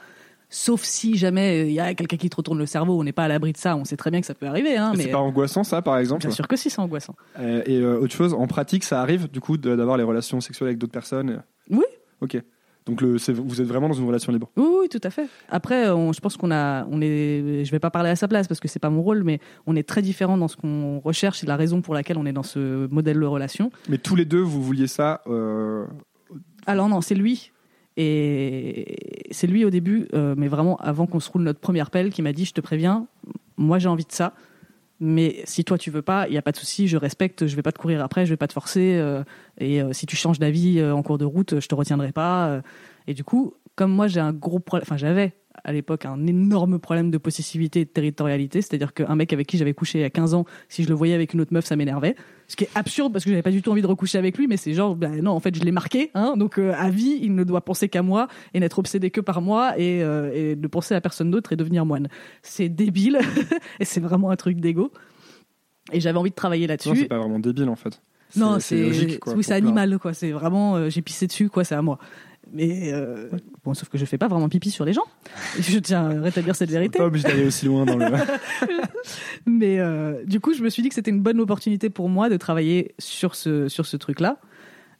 Sauf 0.50 0.82
si 0.82 1.16
jamais 1.16 1.62
euh, 1.62 1.66
il 1.66 1.72
y 1.72 1.80
a 1.80 1.94
quelqu'un 1.94 2.16
qui 2.16 2.30
te 2.30 2.36
retourne 2.36 2.58
le 2.58 2.64
cerveau, 2.66 2.98
on 2.98 3.04
n'est 3.04 3.12
pas 3.12 3.24
à 3.24 3.28
l'abri 3.28 3.52
de 3.52 3.58
ça, 3.58 3.76
on 3.76 3.84
sait 3.84 3.96
très 3.98 4.10
bien 4.10 4.20
que 4.20 4.26
ça 4.26 4.34
peut 4.34 4.46
arriver. 4.46 4.76
Hein, 4.76 4.92
mais 4.96 5.04
C'est 5.04 5.10
pas 5.10 5.18
angoissant 5.18 5.62
ça, 5.64 5.82
par 5.82 5.98
exemple 5.98 6.22
bien 6.26 6.30
sûr 6.34 6.48
que 6.48 6.56
si, 6.56 6.70
c'est 6.70 6.80
angoissant. 6.80 7.14
Euh, 7.38 7.62
Et 7.66 7.78
euh, 7.80 7.98
autre 8.00 8.14
chose, 8.14 8.32
en 8.32 8.46
pratique, 8.46 8.84
ça 8.84 9.02
arrive 9.02 9.30
du 9.30 9.40
coup 9.40 9.58
d'avoir 9.58 9.96
les 9.98 10.04
relations 10.04 10.40
sexuelles 10.40 10.68
avec 10.68 10.78
d'autres 10.78 10.92
personnes 10.92 11.42
Oui. 11.70 11.84
Ok. 12.22 12.40
Donc 12.86 13.02
le, 13.02 13.18
vous 13.34 13.60
êtes 13.60 13.66
vraiment 13.66 13.88
dans 13.88 13.94
une 13.94 14.06
relation 14.06 14.32
libre. 14.32 14.48
Oui, 14.56 14.64
oui, 14.80 14.88
tout 14.88 15.00
à 15.02 15.10
fait. 15.10 15.26
Après, 15.50 15.90
on- 15.90 16.14
je 16.14 16.20
pense 16.20 16.38
qu'on 16.38 16.50
a, 16.50 16.86
on 16.90 17.02
est, 17.02 17.62
je 17.66 17.70
vais 17.70 17.78
pas 17.78 17.90
parler 17.90 18.08
à 18.08 18.16
sa 18.16 18.26
place 18.28 18.48
parce 18.48 18.60
que 18.60 18.68
c'est 18.68 18.78
pas 18.78 18.88
mon 18.88 19.02
rôle, 19.02 19.24
mais 19.24 19.40
on 19.66 19.76
est 19.76 19.86
très 19.86 20.00
différents 20.00 20.38
dans 20.38 20.48
ce 20.48 20.56
qu'on 20.56 20.98
recherche 21.00 21.44
et 21.44 21.46
la 21.46 21.56
raison 21.56 21.82
pour 21.82 21.92
laquelle 21.92 22.16
on 22.16 22.24
est 22.24 22.32
dans 22.32 22.42
ce 22.42 22.86
modèle 22.90 23.20
de 23.20 23.26
relation. 23.26 23.70
Mais 23.90 23.98
tous 23.98 24.16
les 24.16 24.24
deux, 24.24 24.40
vous 24.40 24.62
vouliez 24.62 24.86
ça. 24.86 25.20
euh, 25.26 25.84
Alors 26.64 26.88
non, 26.88 27.02
c'est 27.02 27.14
lui. 27.14 27.52
Et 28.00 29.26
c'est 29.32 29.48
lui 29.48 29.64
au 29.64 29.70
début, 29.70 30.06
euh, 30.14 30.36
mais 30.38 30.46
vraiment 30.46 30.76
avant 30.76 31.06
qu'on 31.08 31.18
se 31.18 31.28
roule 31.28 31.42
notre 31.42 31.58
première 31.58 31.90
pelle, 31.90 32.10
qui 32.10 32.22
m'a 32.22 32.32
dit, 32.32 32.44
je 32.44 32.52
te 32.52 32.60
préviens, 32.60 33.08
moi 33.56 33.80
j'ai 33.80 33.88
envie 33.88 34.04
de 34.04 34.12
ça. 34.12 34.34
Mais 35.00 35.42
si 35.44 35.64
toi 35.64 35.76
tu 35.78 35.90
veux 35.90 36.02
pas, 36.02 36.28
il 36.28 36.34
y 36.34 36.38
a 36.38 36.42
pas 36.42 36.52
de 36.52 36.56
souci, 36.56 36.86
je 36.86 36.96
respecte, 36.96 37.48
je 37.48 37.56
vais 37.56 37.62
pas 37.62 37.72
te 37.72 37.78
courir 37.78 38.02
après, 38.02 38.24
je 38.24 38.30
vais 38.30 38.36
pas 38.36 38.46
te 38.46 38.52
forcer. 38.52 38.94
euh, 38.96 39.24
et 39.58 39.82
euh, 39.82 39.92
si 39.92 40.06
tu 40.06 40.14
changes 40.14 40.38
d'avis 40.38 40.80
en 40.80 41.02
cours 41.02 41.18
de 41.18 41.24
route, 41.24 41.58
je 41.58 41.66
te 41.66 41.74
retiendrai 41.74 42.12
pas. 42.12 42.62
et 43.08 43.14
du 43.14 43.24
coup, 43.24 43.54
comme 43.74 43.90
moi 43.90 44.06
j'ai 44.06 44.20
un 44.20 44.32
gros 44.32 44.60
problème, 44.60 44.84
enfin 44.86 44.96
j'avais 44.96 45.34
à 45.64 45.72
l'époque 45.72 46.06
un 46.06 46.24
énorme 46.24 46.78
problème 46.78 47.10
de 47.10 47.18
possessivité 47.18 47.80
et 47.80 47.84
de 47.84 47.90
territorialité, 47.90 48.62
c'est-à-dire 48.62 48.94
qu'un 48.94 49.16
mec 49.16 49.32
avec 49.32 49.48
qui 49.48 49.58
j'avais 49.58 49.74
couché 49.74 50.04
a 50.04 50.10
15 50.10 50.34
ans, 50.34 50.44
si 50.68 50.84
je 50.84 50.88
le 50.88 50.94
voyais 50.94 51.14
avec 51.14 51.34
une 51.34 51.40
autre 51.40 51.52
meuf, 51.52 51.64
ça 51.64 51.74
m'énervait. 51.74 52.14
Ce 52.50 52.56
qui 52.56 52.64
est 52.64 52.70
absurde 52.74 53.12
parce 53.12 53.24
que 53.24 53.30
j'avais 53.30 53.42
pas 53.42 53.50
du 53.50 53.60
tout 53.60 53.70
envie 53.70 53.82
de 53.82 53.86
recoucher 53.86 54.16
avec 54.16 54.38
lui, 54.38 54.46
mais 54.46 54.56
c'est 54.56 54.72
genre, 54.72 54.96
ben 54.96 55.22
non, 55.22 55.32
en 55.32 55.40
fait, 55.40 55.54
je 55.54 55.62
l'ai 55.62 55.70
marqué, 55.70 56.10
hein, 56.14 56.34
donc 56.36 56.58
euh, 56.58 56.72
à 56.76 56.88
vie, 56.88 57.18
il 57.20 57.34
ne 57.34 57.44
doit 57.44 57.60
penser 57.60 57.90
qu'à 57.90 58.00
moi 58.02 58.26
et 58.54 58.60
n'être 58.60 58.78
obsédé 58.78 59.10
que 59.10 59.20
par 59.20 59.42
moi 59.42 59.78
et, 59.78 60.02
euh, 60.02 60.32
et 60.32 60.56
ne 60.56 60.66
penser 60.66 60.94
à 60.94 61.00
personne 61.02 61.30
d'autre 61.30 61.52
et 61.52 61.56
devenir 61.56 61.84
moine. 61.84 62.08
C'est 62.42 62.70
débile 62.70 63.20
et 63.80 63.84
c'est 63.84 64.00
vraiment 64.00 64.30
un 64.30 64.36
truc 64.36 64.60
d'ego. 64.60 64.90
Et 65.92 66.00
j'avais 66.00 66.18
envie 66.18 66.30
de 66.30 66.34
travailler 66.34 66.66
Non, 66.66 66.74
c'est 66.78 66.88
là-dessus. 66.88 67.06
pas 67.08 67.18
vraiment 67.18 67.38
débile 67.38 67.68
en 67.68 67.76
fait. 67.76 68.00
Non, 68.36 68.60
c'est 68.60 69.18
oui, 69.34 69.42
c'est 69.42 69.54
animal 69.54 69.98
quoi. 69.98 70.12
C'est 70.12 70.32
vraiment 70.32 70.76
euh, 70.76 70.90
j'ai 70.90 71.02
pissé 71.02 71.26
dessus 71.26 71.48
quoi. 71.48 71.64
C'est 71.64 71.74
à 71.74 71.82
moi. 71.82 71.98
Mais 72.52 72.92
euh, 72.92 73.28
bon, 73.64 73.74
sauf 73.74 73.88
que 73.88 73.98
je 73.98 74.04
fais 74.04 74.18
pas 74.18 74.28
vraiment 74.28 74.48
pipi 74.48 74.70
sur 74.70 74.84
les 74.84 74.92
gens. 74.92 75.04
Je 75.60 75.78
tiens 75.78 76.06
à 76.06 76.20
rétablir 76.20 76.56
cette 76.56 76.70
vérité. 76.70 76.98
Pas 76.98 77.06
obligé 77.06 77.28
d'aller 77.28 77.46
aussi 77.46 77.66
loin 77.66 77.84
dans 77.84 77.96
le. 77.96 78.06
Mais 79.46 79.78
euh, 79.78 80.24
du 80.24 80.40
coup, 80.40 80.54
je 80.54 80.62
me 80.62 80.70
suis 80.70 80.82
dit 80.82 80.88
que 80.88 80.94
c'était 80.94 81.10
une 81.10 81.22
bonne 81.22 81.40
opportunité 81.40 81.90
pour 81.90 82.08
moi 82.08 82.28
de 82.28 82.36
travailler 82.36 82.94
sur 82.98 83.34
ce, 83.34 83.68
sur 83.68 83.86
ce 83.86 83.96
truc-là. 83.96 84.38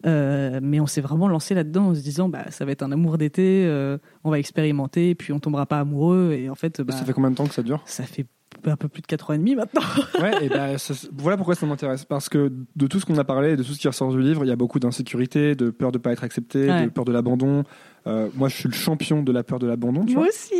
Euh, 0.06 0.60
mais 0.62 0.78
on 0.78 0.86
s'est 0.86 1.00
vraiment 1.00 1.26
lancé 1.26 1.54
là-dedans 1.54 1.88
en 1.88 1.94
se 1.94 2.00
disant, 2.00 2.28
bah, 2.28 2.50
ça 2.50 2.64
va 2.64 2.72
être 2.72 2.82
un 2.82 2.92
amour 2.92 3.18
d'été, 3.18 3.64
euh, 3.66 3.98
on 4.22 4.30
va 4.30 4.38
expérimenter, 4.38 5.14
puis 5.14 5.32
on 5.32 5.40
tombera 5.40 5.66
pas 5.66 5.80
amoureux. 5.80 6.36
Et 6.38 6.48
en 6.48 6.54
fait, 6.54 6.80
bah, 6.80 6.94
ça 6.94 7.04
fait 7.04 7.12
combien 7.12 7.30
de 7.30 7.36
temps 7.36 7.46
que 7.46 7.54
ça 7.54 7.62
dure? 7.62 7.82
ça 7.84 8.04
fait 8.04 8.26
un 8.64 8.76
peu 8.76 8.88
plus 8.88 9.02
de 9.02 9.06
4 9.06 9.30
ans 9.30 9.34
et 9.34 9.38
demi 9.38 9.54
maintenant. 9.54 9.80
Ouais, 10.20 10.46
et 10.46 10.48
ben 10.48 10.76
ça- 10.78 10.94
voilà 11.16 11.36
pourquoi 11.36 11.54
ça 11.54 11.64
m'intéresse. 11.66 12.04
Parce 12.04 12.28
que 12.28 12.52
de 12.76 12.86
tout 12.86 12.98
ce 13.00 13.06
qu'on 13.06 13.16
a 13.18 13.24
parlé, 13.24 13.56
de 13.56 13.62
tout 13.62 13.72
ce 13.72 13.78
qui 13.78 13.86
ressort 13.88 14.10
du 14.10 14.20
livre, 14.20 14.44
il 14.44 14.48
y 14.48 14.52
a 14.52 14.56
beaucoup 14.56 14.78
d'insécurité, 14.80 15.54
de 15.54 15.70
peur 15.70 15.92
de 15.92 15.98
pas 15.98 16.12
être 16.12 16.24
accepté, 16.24 16.68
Ouais. 16.68 16.84
de 16.86 16.90
peur 16.90 17.04
de 17.04 17.12
l'abandon. 17.12 17.64
Euh, 18.06 18.28
moi, 18.34 18.48
je 18.48 18.56
suis 18.56 18.68
le 18.68 18.74
champion 18.74 19.22
de 19.22 19.30
la 19.32 19.42
peur 19.44 19.58
de 19.58 19.66
l'abandon. 19.66 20.00
Vois 20.06 20.14
Moi 20.14 20.26
aussi. 20.28 20.54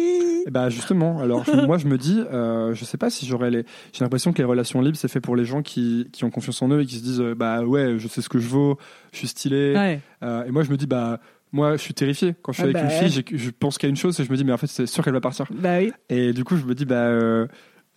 Et 0.47 0.51
bah 0.51 0.69
justement, 0.71 1.19
alors 1.21 1.45
je- 1.45 1.67
moi 1.67 1.77
je 1.79 1.87
me 1.87 1.99
dis, 1.99 2.23
euh, 2.33 2.73
je 2.75 2.85
sais 2.85 2.97
pas 2.99 3.11
si 3.11 3.27
j'aurais 3.27 3.51
les. 3.51 3.65
J'ai 3.93 4.05
l'impression 4.05 4.33
que 4.33 4.39
les 4.39 4.45
relations 4.45 4.81
libres 4.81 4.97
c'est 4.97 5.09
fait 5.09 5.21
pour 5.21 5.35
les 5.37 5.45
gens 5.45 5.63
qui, 5.63 6.09
qui 6.13 6.25
ont 6.25 6.31
confiance 6.31 6.63
en 6.63 6.69
eux 6.71 6.81
et 6.83 6.87
qui 6.87 6.97
se 6.97 7.03
disent 7.03 7.21
euh, 7.21 7.35
bah 7.35 7.63
ouais, 7.65 7.97
je 7.99 8.07
sais 8.09 8.23
ce 8.23 8.29
que 8.29 8.39
je 8.39 8.49
vaux, 8.49 8.79
je 9.13 9.19
suis 9.19 9.29
stylé. 9.29 9.75
Ouais. 9.75 10.01
Euh, 10.23 10.45
et 10.45 10.51
moi 10.51 10.63
je 10.63 10.71
me 10.71 10.77
dis 10.77 10.87
bah 10.87 11.21
moi 11.53 11.73
je 11.77 11.83
suis 11.83 11.95
terrifié 11.95 12.35
quand 12.43 12.53
je 12.53 12.63
suis 12.63 12.63
Ah 12.75 12.79
avec 12.79 12.89
bah 12.91 12.95
une 13.05 13.11
fille, 13.11 13.25
je 13.39 13.51
pense 13.51 13.77
qu'à 13.79 13.89
une 13.89 13.97
chose 13.97 14.19
et 14.21 14.25
je 14.25 14.31
me 14.31 14.37
dis 14.37 14.45
mais 14.45 14.53
en 14.53 14.59
fait 14.59 14.67
c'est 14.69 14.87
sûr 14.87 15.03
qu'elle 15.05 15.13
va 15.15 15.21
partir. 15.21 15.47
Bah 15.51 15.79
oui. 15.81 15.93
Et 16.09 16.33
du 16.33 16.45
coup 16.45 16.57
je 16.57 16.65
me 16.65 16.75
dis 16.75 16.85
bah 16.87 16.95
euh, 16.97 17.47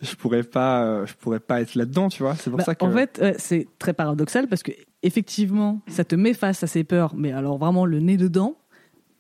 je 0.01 0.15
pourrais 0.15 0.43
pas, 0.43 0.83
euh, 0.83 1.05
je 1.05 1.13
pourrais 1.13 1.39
pas 1.39 1.61
être 1.61 1.75
là-dedans, 1.75 2.09
tu 2.09 2.23
vois. 2.23 2.35
C'est 2.35 2.49
pour 2.49 2.57
Bah, 2.57 2.63
ça 2.63 2.75
que. 2.75 2.85
En 2.85 2.91
fait, 2.91 3.19
ouais, 3.21 3.35
c'est 3.37 3.67
très 3.79 3.93
paradoxal 3.93 4.47
parce 4.47 4.63
que 4.63 4.71
effectivement, 5.03 5.81
ça 5.87 6.03
te 6.03 6.15
met 6.15 6.33
face 6.33 6.63
à 6.63 6.67
ces 6.67 6.83
peurs, 6.83 7.15
mais 7.15 7.31
alors 7.31 7.57
vraiment 7.57 7.85
le 7.85 7.99
nez 7.99 8.17
dedans, 8.17 8.57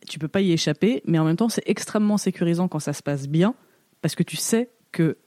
tu 0.07 0.19
peux 0.19 0.27
pas 0.27 0.41
y 0.41 0.51
échapper. 0.51 1.01
Mais 1.05 1.19
en 1.19 1.25
même 1.25 1.35
temps, 1.37 1.49
c'est 1.49 1.63
extrêmement 1.67 2.17
sécurisant 2.17 2.67
quand 2.67 2.79
ça 2.79 2.93
se 2.93 3.03
passe 3.03 3.27
bien 3.27 3.55
parce 4.01 4.15
que 4.15 4.23
tu 4.23 4.35
sais 4.37 4.69
que 4.91 5.17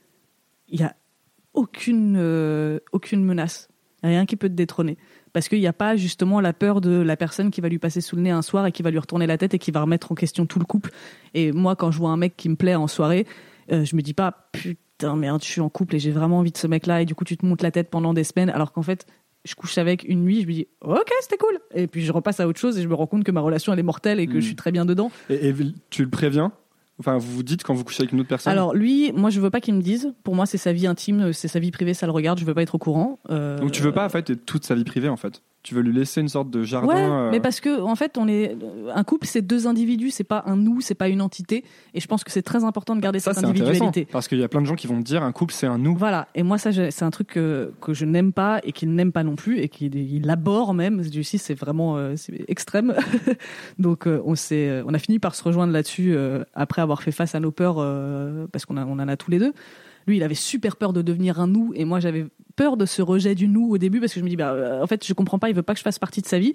il 0.68 0.80
y 0.80 0.82
a 0.82 0.94
aucune 1.52 2.16
euh, 2.18 2.80
aucune 2.92 3.24
menace 3.24 3.68
rien 4.02 4.26
qui 4.26 4.36
peut 4.36 4.48
te 4.48 4.54
détrôner. 4.54 4.98
Parce 5.32 5.48
qu'il 5.48 5.60
n'y 5.60 5.66
a 5.66 5.72
pas 5.72 5.96
justement 5.96 6.40
la 6.40 6.52
peur 6.52 6.80
de 6.80 6.90
la 7.00 7.16
personne 7.16 7.50
qui 7.50 7.60
va 7.60 7.68
lui 7.68 7.78
passer 7.78 8.00
sous 8.00 8.16
le 8.16 8.22
nez 8.22 8.30
un 8.30 8.42
soir 8.42 8.66
et 8.66 8.72
qui 8.72 8.82
va 8.82 8.90
lui 8.90 8.98
retourner 8.98 9.26
la 9.26 9.38
tête 9.38 9.54
et 9.54 9.58
qui 9.58 9.70
va 9.70 9.80
remettre 9.80 10.12
en 10.12 10.14
question 10.14 10.46
tout 10.46 10.58
le 10.58 10.64
couple. 10.64 10.90
Et 11.32 11.52
moi, 11.52 11.74
quand 11.74 11.90
je 11.90 11.98
vois 11.98 12.10
un 12.10 12.16
mec 12.16 12.36
qui 12.36 12.48
me 12.48 12.56
plaît 12.56 12.74
en 12.74 12.86
soirée, 12.86 13.26
euh, 13.72 13.84
je 13.84 13.96
me 13.96 14.02
dis 14.02 14.14
pas 14.14 14.50
putain 14.52 14.78
merde, 15.02 15.42
je 15.42 15.48
suis 15.48 15.60
en 15.60 15.68
couple 15.68 15.96
et 15.96 15.98
j'ai 15.98 16.10
vraiment 16.10 16.38
envie 16.38 16.52
de 16.52 16.56
ce 16.58 16.66
mec-là 16.66 17.02
et 17.02 17.04
du 17.04 17.14
coup 17.14 17.24
tu 17.24 17.36
te 17.36 17.44
montes 17.44 17.62
la 17.62 17.70
tête 17.70 17.90
pendant 17.90 18.14
des 18.14 18.24
semaines 18.24 18.50
alors 18.50 18.72
qu'en 18.72 18.82
fait 18.82 19.06
je 19.44 19.54
couche 19.54 19.76
avec 19.78 20.04
une 20.08 20.24
nuit, 20.24 20.40
je 20.42 20.46
me 20.46 20.52
dis 20.52 20.68
ok 20.80 21.10
c'était 21.20 21.36
cool 21.36 21.58
et 21.74 21.86
puis 21.86 22.02
je 22.02 22.12
repasse 22.12 22.40
à 22.40 22.48
autre 22.48 22.58
chose 22.60 22.78
et 22.78 22.82
je 22.82 22.88
me 22.88 22.94
rends 22.94 23.06
compte 23.06 23.24
que 23.24 23.30
ma 23.32 23.40
relation 23.42 23.72
elle 23.72 23.78
est 23.78 23.82
mortelle 23.82 24.20
et 24.20 24.26
que 24.26 24.36
Mm. 24.38 24.40
je 24.40 24.46
suis 24.46 24.56
très 24.56 24.72
bien 24.72 24.84
dedans. 24.86 25.10
Et, 25.28 25.48
et 25.48 25.54
tu 25.90 26.02
le 26.02 26.08
préviens? 26.10 26.52
Enfin, 27.00 27.18
vous 27.18 27.32
vous 27.32 27.42
dites 27.42 27.64
quand 27.64 27.74
vous 27.74 27.82
couchez 27.82 28.02
avec 28.02 28.12
une 28.12 28.20
autre 28.20 28.28
personne? 28.28 28.52
Alors 28.52 28.72
lui, 28.72 29.10
moi 29.12 29.28
je 29.28 29.40
veux 29.40 29.50
pas 29.50 29.60
qu'il 29.60 29.74
me 29.74 29.82
dise. 29.82 30.14
Pour 30.22 30.34
moi 30.36 30.46
c'est 30.46 30.58
sa 30.58 30.72
vie 30.72 30.86
intime, 30.86 31.32
c'est 31.32 31.48
sa 31.48 31.58
vie 31.58 31.72
privée, 31.72 31.92
ça 31.92 32.06
le 32.06 32.12
regarde. 32.12 32.38
Je 32.38 32.44
veux 32.44 32.54
pas 32.54 32.62
être 32.62 32.76
au 32.76 32.78
courant. 32.78 33.18
Euh, 33.30 33.58
Donc 33.58 33.72
tu 33.72 33.82
veux 33.82 33.92
pas 33.92 34.06
en 34.06 34.08
fait 34.08 34.46
toute 34.46 34.64
sa 34.64 34.74
vie 34.76 34.84
privée 34.84 35.08
en 35.08 35.16
fait? 35.16 35.42
Tu 35.64 35.74
veux 35.74 35.80
lui 35.80 35.94
laisser 35.94 36.20
une 36.20 36.28
sorte 36.28 36.50
de 36.50 36.62
jardin. 36.62 36.88
Ouais, 36.88 36.94
euh, 37.02 37.30
mais 37.30 37.40
parce 37.40 37.60
que 37.60 37.80
en 37.80 37.96
fait, 37.96 38.18
on 38.18 38.28
est 38.28 38.54
un 38.94 39.02
couple, 39.02 39.26
c'est 39.26 39.40
deux 39.40 39.66
individus, 39.66 40.10
c'est 40.10 40.22
pas 40.22 40.44
un 40.46 40.56
nous, 40.56 40.82
c'est 40.82 40.94
pas 40.94 41.08
une 41.08 41.22
entité, 41.22 41.64
et 41.94 42.00
je 42.00 42.06
pense 42.06 42.22
que 42.22 42.30
c'est 42.30 42.42
très 42.42 42.64
important 42.64 42.94
de 42.94 43.00
garder 43.00 43.18
ça 43.18 43.32
cette 43.32 43.44
individualité. 43.44 44.06
parce 44.12 44.28
qu'il 44.28 44.38
y 44.38 44.44
a 44.44 44.48
plein 44.48 44.60
de 44.60 44.66
gens 44.66 44.74
qui 44.74 44.86
vont 44.86 44.98
te 44.98 45.06
dire 45.06 45.22
un 45.22 45.32
couple 45.32 45.54
c'est 45.54 45.66
un 45.66 45.78
nous. 45.78 45.96
Voilà, 45.96 46.28
et 46.34 46.42
moi 46.42 46.58
ça 46.58 46.70
c'est 46.70 47.02
un 47.02 47.10
truc 47.10 47.28
que, 47.28 47.72
que 47.80 47.94
je 47.94 48.04
n'aime 48.04 48.34
pas 48.34 48.60
et 48.62 48.72
qu'il 48.72 48.94
n'aime 48.94 49.10
pas 49.10 49.24
non 49.24 49.36
plus 49.36 49.58
et 49.60 49.70
qu'il 49.70 49.96
il 49.96 50.28
aborde 50.28 50.76
même. 50.76 51.00
Ici 51.00 51.38
c'est 51.38 51.54
vraiment 51.54 51.96
euh, 51.96 52.14
extrême. 52.46 52.94
Donc 53.78 54.06
euh, 54.06 54.20
on 54.26 54.34
s'est 54.34 54.82
on 54.86 54.92
a 54.92 54.98
fini 54.98 55.18
par 55.18 55.34
se 55.34 55.42
rejoindre 55.42 55.72
là-dessus 55.72 56.14
après 56.52 56.82
avoir 56.82 57.02
fait 57.02 57.10
face 57.10 57.34
à 57.34 57.40
nos 57.40 57.52
peurs 57.52 57.76
parce 58.52 58.66
qu'on 58.66 58.76
on 58.76 58.98
en 58.98 59.08
a 59.08 59.16
tous 59.16 59.30
les 59.30 59.38
deux. 59.38 59.54
Lui, 60.06 60.16
il 60.16 60.22
avait 60.22 60.34
super 60.34 60.76
peur 60.76 60.92
de 60.92 61.02
devenir 61.02 61.40
un 61.40 61.46
nous 61.46 61.72
et 61.74 61.84
moi 61.84 62.00
j'avais 62.00 62.26
peur 62.56 62.76
de 62.76 62.86
ce 62.86 63.02
rejet 63.02 63.34
du 63.34 63.48
nous 63.48 63.68
au 63.70 63.78
début 63.78 64.00
parce 64.00 64.12
que 64.12 64.20
je 64.20 64.24
me 64.24 64.30
dis 64.30 64.36
bah 64.36 64.52
euh, 64.52 64.82
en 64.82 64.86
fait 64.86 65.04
je 65.04 65.12
comprends 65.12 65.38
pas, 65.38 65.48
il 65.48 65.54
veut 65.54 65.62
pas 65.62 65.74
que 65.74 65.78
je 65.78 65.84
fasse 65.84 65.98
partie 65.98 66.20
de 66.20 66.26
sa 66.26 66.38
vie 66.38 66.52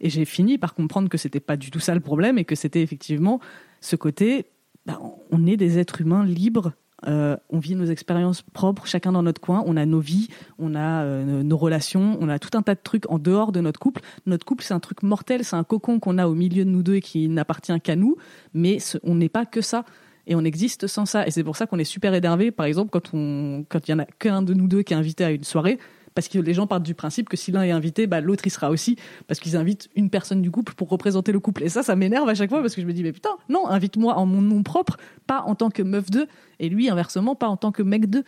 et 0.00 0.10
j'ai 0.10 0.24
fini 0.24 0.58
par 0.58 0.74
comprendre 0.74 1.08
que 1.08 1.18
c'était 1.18 1.40
pas 1.40 1.56
du 1.56 1.70
tout 1.70 1.80
ça 1.80 1.94
le 1.94 2.00
problème 2.00 2.38
et 2.38 2.44
que 2.44 2.54
c'était 2.54 2.82
effectivement 2.82 3.40
ce 3.80 3.96
côté 3.96 4.46
bah, 4.86 5.00
on 5.30 5.46
est 5.46 5.56
des 5.56 5.78
êtres 5.78 6.00
humains 6.00 6.24
libres 6.24 6.72
euh, 7.06 7.36
on 7.48 7.58
vit 7.58 7.76
nos 7.76 7.84
expériences 7.84 8.42
propres, 8.42 8.86
chacun 8.86 9.12
dans 9.12 9.22
notre 9.22 9.40
coin. 9.40 9.62
On 9.66 9.76
a 9.76 9.86
nos 9.86 10.00
vies, 10.00 10.28
on 10.58 10.74
a 10.74 11.02
euh, 11.04 11.42
nos 11.42 11.56
relations, 11.56 12.18
on 12.20 12.28
a 12.28 12.38
tout 12.38 12.56
un 12.56 12.62
tas 12.62 12.74
de 12.74 12.80
trucs 12.82 13.08
en 13.10 13.18
dehors 13.18 13.52
de 13.52 13.60
notre 13.60 13.78
couple. 13.78 14.02
Notre 14.26 14.44
couple, 14.44 14.64
c'est 14.64 14.74
un 14.74 14.80
truc 14.80 15.02
mortel, 15.02 15.44
c'est 15.44 15.56
un 15.56 15.64
cocon 15.64 16.00
qu'on 16.00 16.18
a 16.18 16.26
au 16.26 16.34
milieu 16.34 16.64
de 16.64 16.70
nous 16.70 16.82
deux 16.82 16.96
et 16.96 17.00
qui 17.00 17.28
n'appartient 17.28 17.78
qu'à 17.80 17.96
nous. 17.96 18.16
Mais 18.52 18.78
on 19.04 19.14
n'est 19.14 19.28
pas 19.28 19.46
que 19.46 19.60
ça. 19.60 19.84
Et 20.28 20.34
on 20.34 20.44
existe 20.44 20.86
sans 20.86 21.06
ça. 21.06 21.26
Et 21.26 21.30
c'est 21.30 21.42
pour 21.42 21.56
ça 21.56 21.66
qu'on 21.66 21.78
est 21.78 21.84
super 21.84 22.14
énervé, 22.14 22.50
par 22.50 22.66
exemple, 22.66 22.90
quand 22.90 23.14
on, 23.14 23.64
quand 23.68 23.88
il 23.88 23.90
y 23.90 23.94
en 23.94 23.98
a 23.98 24.04
qu'un 24.04 24.42
de 24.42 24.54
nous 24.54 24.68
deux 24.68 24.82
qui 24.82 24.92
est 24.92 24.96
invité 24.96 25.24
à 25.24 25.30
une 25.30 25.42
soirée. 25.42 25.78
Parce 26.14 26.28
que 26.28 26.38
les 26.38 26.52
gens 26.52 26.66
partent 26.66 26.82
du 26.82 26.94
principe 26.94 27.28
que 27.28 27.36
si 27.36 27.52
l'un 27.52 27.62
est 27.62 27.70
invité, 27.70 28.06
bah, 28.06 28.20
l'autre 28.20 28.46
y 28.46 28.50
sera 28.50 28.70
aussi. 28.70 28.96
Parce 29.26 29.40
qu'ils 29.40 29.56
invitent 29.56 29.88
une 29.96 30.10
personne 30.10 30.42
du 30.42 30.50
couple 30.50 30.74
pour 30.74 30.88
représenter 30.88 31.32
le 31.32 31.40
couple. 31.40 31.62
Et 31.62 31.68
ça, 31.68 31.82
ça 31.82 31.96
m'énerve 31.96 32.28
à 32.28 32.34
chaque 32.34 32.50
fois 32.50 32.60
parce 32.60 32.74
que 32.74 32.82
je 32.82 32.86
me 32.86 32.92
dis, 32.92 33.02
mais 33.02 33.12
putain, 33.12 33.30
non, 33.48 33.68
invite-moi 33.68 34.14
en 34.14 34.26
mon 34.26 34.42
nom 34.42 34.62
propre, 34.62 34.96
pas 35.26 35.42
en 35.42 35.54
tant 35.54 35.70
que 35.70 35.82
meuf 35.82 36.10
2. 36.10 36.26
Et 36.58 36.68
lui, 36.68 36.90
inversement, 36.90 37.34
pas 37.34 37.48
en 37.48 37.56
tant 37.56 37.72
que 37.72 37.82
mec 37.82 38.10
2. 38.10 38.24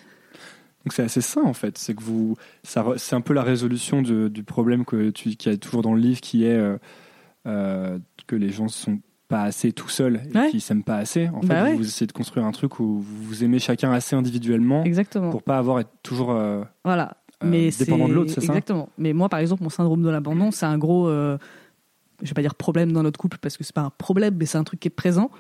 Donc 0.85 0.93
c'est 0.93 1.03
assez 1.03 1.21
sain 1.21 1.43
en 1.43 1.53
fait. 1.53 1.77
C'est 1.77 1.95
que 1.95 2.03
vous, 2.03 2.37
c'est 2.63 3.15
un 3.15 3.21
peu 3.21 3.35
la 3.35 3.43
résolution 3.43 4.01
du 4.03 4.43
problème 4.45 4.85
que 4.85 5.11
tu, 5.11 5.37
qu'il 5.37 5.53
y 5.53 5.55
a 5.55 5.59
toujours 5.59 5.83
dans 5.83 5.93
le 5.93 6.01
livre, 6.01 6.21
qui 6.21 6.45
est 6.45 6.57
euh, 6.57 6.79
euh, 7.47 7.99
que 8.27 8.37
les 8.37 8.51
gens 8.51 8.69
sont 8.69 9.01
pas 9.31 9.43
assez 9.45 9.73
tout 9.73 9.89
seuls 9.89 10.21
et 10.35 10.37
Ouais. 10.37 10.51
qu'ils 10.51 10.61
s'aiment 10.61 10.83
pas 10.85 10.97
assez. 10.97 11.29
En 11.29 11.41
fait, 11.41 11.47
Bah 11.47 11.63
ouais. 11.65 11.75
vous 11.75 11.87
essayez 11.87 12.07
de 12.07 12.13
construire 12.13 12.45
un 12.45 12.51
truc 12.53 12.79
où 12.81 12.99
vous 13.01 13.23
vous 13.23 13.43
aimez 13.45 13.59
chacun 13.59 13.91
assez 13.93 14.15
individuellement 14.15 14.85
Exactement. 14.85 15.31
pour 15.31 15.43
pas 15.43 15.57
avoir 15.57 15.81
être 15.81 15.91
toujours. 16.03 16.33
euh, 16.33 16.63
Voilà. 16.85 17.17
Euh, 17.43 17.47
mais 17.49 17.71
dépendant 17.71 18.07
de 18.09 18.13
l'autre, 18.13 18.31
c'est 18.35 18.41
ça? 18.43 18.47
Exactement. 18.53 18.91
Mais 18.99 19.15
moi, 19.15 19.29
par 19.31 19.39
exemple, 19.41 19.63
mon 19.63 19.71
syndrome 19.71 20.03
de 20.03 20.11
l'abandon, 20.11 20.51
c'est 20.51 20.67
un 20.67 20.77
gros, 20.77 21.09
euh, 21.09 21.39
je 22.23 22.29
vais 22.29 22.35
pas 22.35 22.43
dire 22.43 22.55
problème 22.55 22.93
dans 22.93 23.03
notre 23.03 23.19
couple 23.19 23.39
parce 23.41 23.57
que 23.57 23.65
c'est 23.65 23.75
pas 23.75 23.81
un 23.81 23.91
problème, 23.97 24.35
mais 24.39 24.45
c'est 24.45 24.59
un 24.59 24.65
truc 24.65 24.81
qui 24.81 24.89
est 24.89 24.91
présent. 24.91 25.31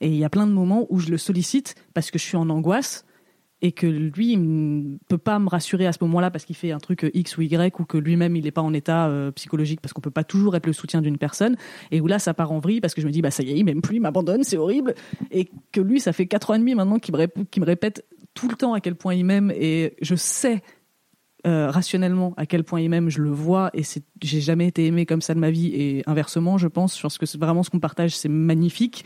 Et 0.00 0.08
il 0.08 0.16
y 0.16 0.24
a 0.24 0.30
plein 0.30 0.46
de 0.46 0.52
moments 0.52 0.86
où 0.88 0.98
je 0.98 1.10
le 1.10 1.18
sollicite 1.18 1.74
parce 1.94 2.10
que 2.10 2.18
je 2.18 2.24
suis 2.24 2.36
en 2.38 2.48
angoisse 2.48 3.04
et 3.62 3.70
que 3.70 3.86
lui, 3.86 4.32
il 4.32 4.98
peut 5.08 5.18
pas 5.18 5.38
me 5.38 5.48
rassurer 5.48 5.86
à 5.86 5.92
ce 5.92 5.98
moment-là 6.02 6.32
parce 6.32 6.44
qu'il 6.44 6.56
fait 6.56 6.72
un 6.72 6.78
truc 6.78 7.08
X 7.14 7.38
ou 7.38 7.42
Y 7.42 7.78
ou 7.78 7.84
que 7.84 7.96
lui-même, 7.96 8.34
il 8.34 8.42
n'est 8.42 8.50
pas 8.50 8.60
en 8.60 8.74
état 8.74 9.06
euh, 9.06 9.30
psychologique 9.30 9.80
parce 9.80 9.92
qu'on 9.92 10.00
peut 10.00 10.10
pas 10.10 10.24
toujours 10.24 10.56
être 10.56 10.66
le 10.66 10.72
soutien 10.72 11.00
d'une 11.00 11.16
personne. 11.16 11.56
Et 11.92 12.00
où 12.00 12.08
là, 12.08 12.18
ça 12.18 12.34
part 12.34 12.50
en 12.50 12.58
vrille 12.58 12.80
parce 12.80 12.92
que 12.92 13.00
je 13.00 13.06
me 13.06 13.12
dis, 13.12 13.22
bah 13.22 13.30
ça 13.30 13.44
y 13.44 13.52
est, 13.52 13.56
il 13.56 13.64
m'aime 13.64 13.80
plus, 13.80 13.96
il 13.96 14.00
m'abandonne, 14.00 14.42
c'est 14.42 14.56
horrible. 14.56 14.94
Et 15.30 15.48
que 15.70 15.80
lui, 15.80 16.00
ça 16.00 16.12
fait 16.12 16.26
quatre 16.26 16.50
ans 16.50 16.54
et 16.54 16.58
demi 16.58 16.74
maintenant 16.74 16.98
qu'il 16.98 17.14
me, 17.14 17.64
répète 17.64 18.04
tout 18.34 18.48
le 18.48 18.56
temps 18.56 18.74
à 18.74 18.80
quel 18.80 18.96
point 18.96 19.14
il 19.14 19.24
m'aime 19.24 19.52
et 19.54 19.94
je 20.02 20.16
sais 20.16 20.62
euh, 21.46 21.70
rationnellement 21.70 22.34
à 22.36 22.46
quel 22.46 22.64
point 22.64 22.80
il 22.80 22.88
m'aime, 22.88 23.10
je 23.10 23.22
le 23.22 23.30
vois 23.30 23.70
et 23.74 23.82
j'ai 24.22 24.40
jamais 24.40 24.66
été 24.66 24.86
aimé 24.86 25.06
comme 25.06 25.20
ça 25.20 25.34
de 25.34 25.38
ma 25.38 25.50
vie 25.50 25.68
et 25.74 26.02
inversement, 26.06 26.58
je 26.58 26.66
pense, 26.66 26.96
je 26.96 27.02
pense 27.02 27.16
que 27.16 27.38
vraiment 27.38 27.62
ce 27.62 27.70
qu'on 27.70 27.80
partage, 27.80 28.16
c'est 28.16 28.28
magnifique. 28.28 29.04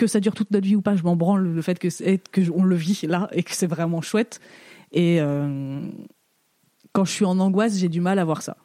Que 0.00 0.06
ça 0.06 0.18
dure 0.18 0.32
toute 0.32 0.50
notre 0.50 0.66
vie 0.66 0.76
ou 0.76 0.80
pas, 0.80 0.96
je 0.96 1.02
m'en 1.02 1.14
branle 1.14 1.46
le 1.46 1.60
fait 1.60 1.78
que 1.78 2.50
on 2.52 2.64
le 2.64 2.74
vit 2.74 3.02
là 3.06 3.28
et 3.32 3.42
que 3.42 3.54
c'est 3.54 3.66
vraiment 3.66 4.00
chouette. 4.00 4.40
Et 4.92 5.20
euh, 5.20 5.78
quand 6.94 7.04
je 7.04 7.10
suis 7.10 7.26
en 7.26 7.38
angoisse, 7.38 7.76
j'ai 7.76 7.90
du 7.90 8.00
mal 8.00 8.18
à 8.18 8.24
voir 8.24 8.40
ça. 8.40 8.56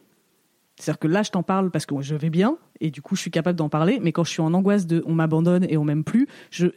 C'est-à-dire 0.78 0.98
que 0.98 1.10
là, 1.10 1.24
je 1.24 1.32
t'en 1.32 1.44
parle 1.44 1.72
parce 1.72 1.86
que 1.86 2.02
je 2.02 2.16
vais 2.16 2.30
bien 2.30 2.58
et 2.80 2.90
du 2.90 3.02
coup, 3.02 3.18
je 3.18 3.22
suis 3.22 3.32
capable 3.32 3.58
d'en 3.58 3.68
parler. 3.68 4.00
Mais 4.02 4.14
quand 4.14 4.24
je 4.24 4.30
suis 4.30 4.42
en 4.42 4.54
angoisse 4.54 4.88
on 5.06 5.14
m'abandonne 5.14 5.66
et 5.68 5.76
on 5.76 5.84
m'aime 5.84 6.06
plus, 6.06 6.30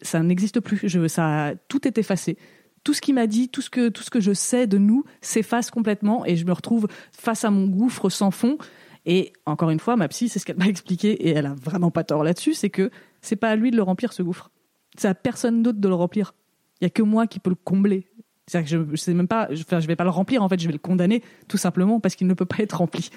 ça 0.02 0.24
n'existe 0.24 0.58
plus. 0.58 0.80
Tout 1.68 1.86
est 1.86 1.96
effacé. 1.96 2.36
Tout 2.82 2.94
ce 2.94 3.00
qu'il 3.00 3.14
m'a 3.14 3.28
dit, 3.28 3.48
tout 3.50 3.62
ce 3.62 3.70
que 3.70 3.90
tout 3.90 4.02
ce 4.02 4.10
que 4.10 4.18
je 4.18 4.32
sais 4.32 4.66
de 4.66 4.78
nous 4.78 5.04
s'efface 5.20 5.70
complètement 5.70 6.26
et 6.26 6.34
je 6.34 6.44
me 6.44 6.52
retrouve 6.52 6.88
face 7.12 7.44
à 7.44 7.50
mon 7.50 7.68
gouffre 7.68 8.10
sans 8.10 8.32
fond. 8.32 8.58
Et 9.06 9.32
encore 9.46 9.70
une 9.70 9.78
fois, 9.78 9.94
ma 9.94 10.08
psy, 10.08 10.28
c'est 10.28 10.40
ce 10.40 10.46
qu'elle 10.46 10.58
m'a 10.58 10.66
expliqué 10.68 11.12
et 11.12 11.30
elle 11.30 11.46
a 11.46 11.54
vraiment 11.54 11.92
pas 11.92 12.02
tort 12.02 12.24
là-dessus, 12.24 12.54
c'est 12.54 12.70
que 12.70 12.90
c'est 13.20 13.36
pas 13.36 13.50
à 13.50 13.56
lui 13.56 13.70
de 13.70 13.76
le 13.76 13.82
remplir 13.82 14.12
ce 14.12 14.22
gouffre. 14.22 14.50
C'est 14.96 15.08
à 15.08 15.14
personne 15.14 15.62
d'autre 15.62 15.78
de 15.80 15.88
le 15.88 15.94
remplir. 15.94 16.34
Il 16.80 16.84
y 16.84 16.86
a 16.86 16.90
que 16.90 17.02
moi 17.02 17.26
qui 17.26 17.40
peux 17.40 17.50
le 17.50 17.56
combler. 17.56 18.06
C'est-à-dire 18.46 18.70
que 18.70 18.90
je, 18.90 18.96
je 18.96 18.96
sais 18.96 19.14
même 19.14 19.28
pas, 19.28 19.48
je, 19.54 19.60
enfin, 19.62 19.80
je 19.80 19.86
vais 19.86 19.96
pas 19.96 20.04
le 20.04 20.10
remplir 20.10 20.42
en 20.42 20.48
fait, 20.48 20.58
je 20.60 20.66
vais 20.66 20.72
le 20.72 20.78
condamner 20.78 21.22
tout 21.48 21.58
simplement 21.58 22.00
parce 22.00 22.14
qu'il 22.14 22.26
ne 22.26 22.34
peut 22.34 22.46
pas 22.46 22.58
être 22.60 22.78
rempli. 22.78 23.10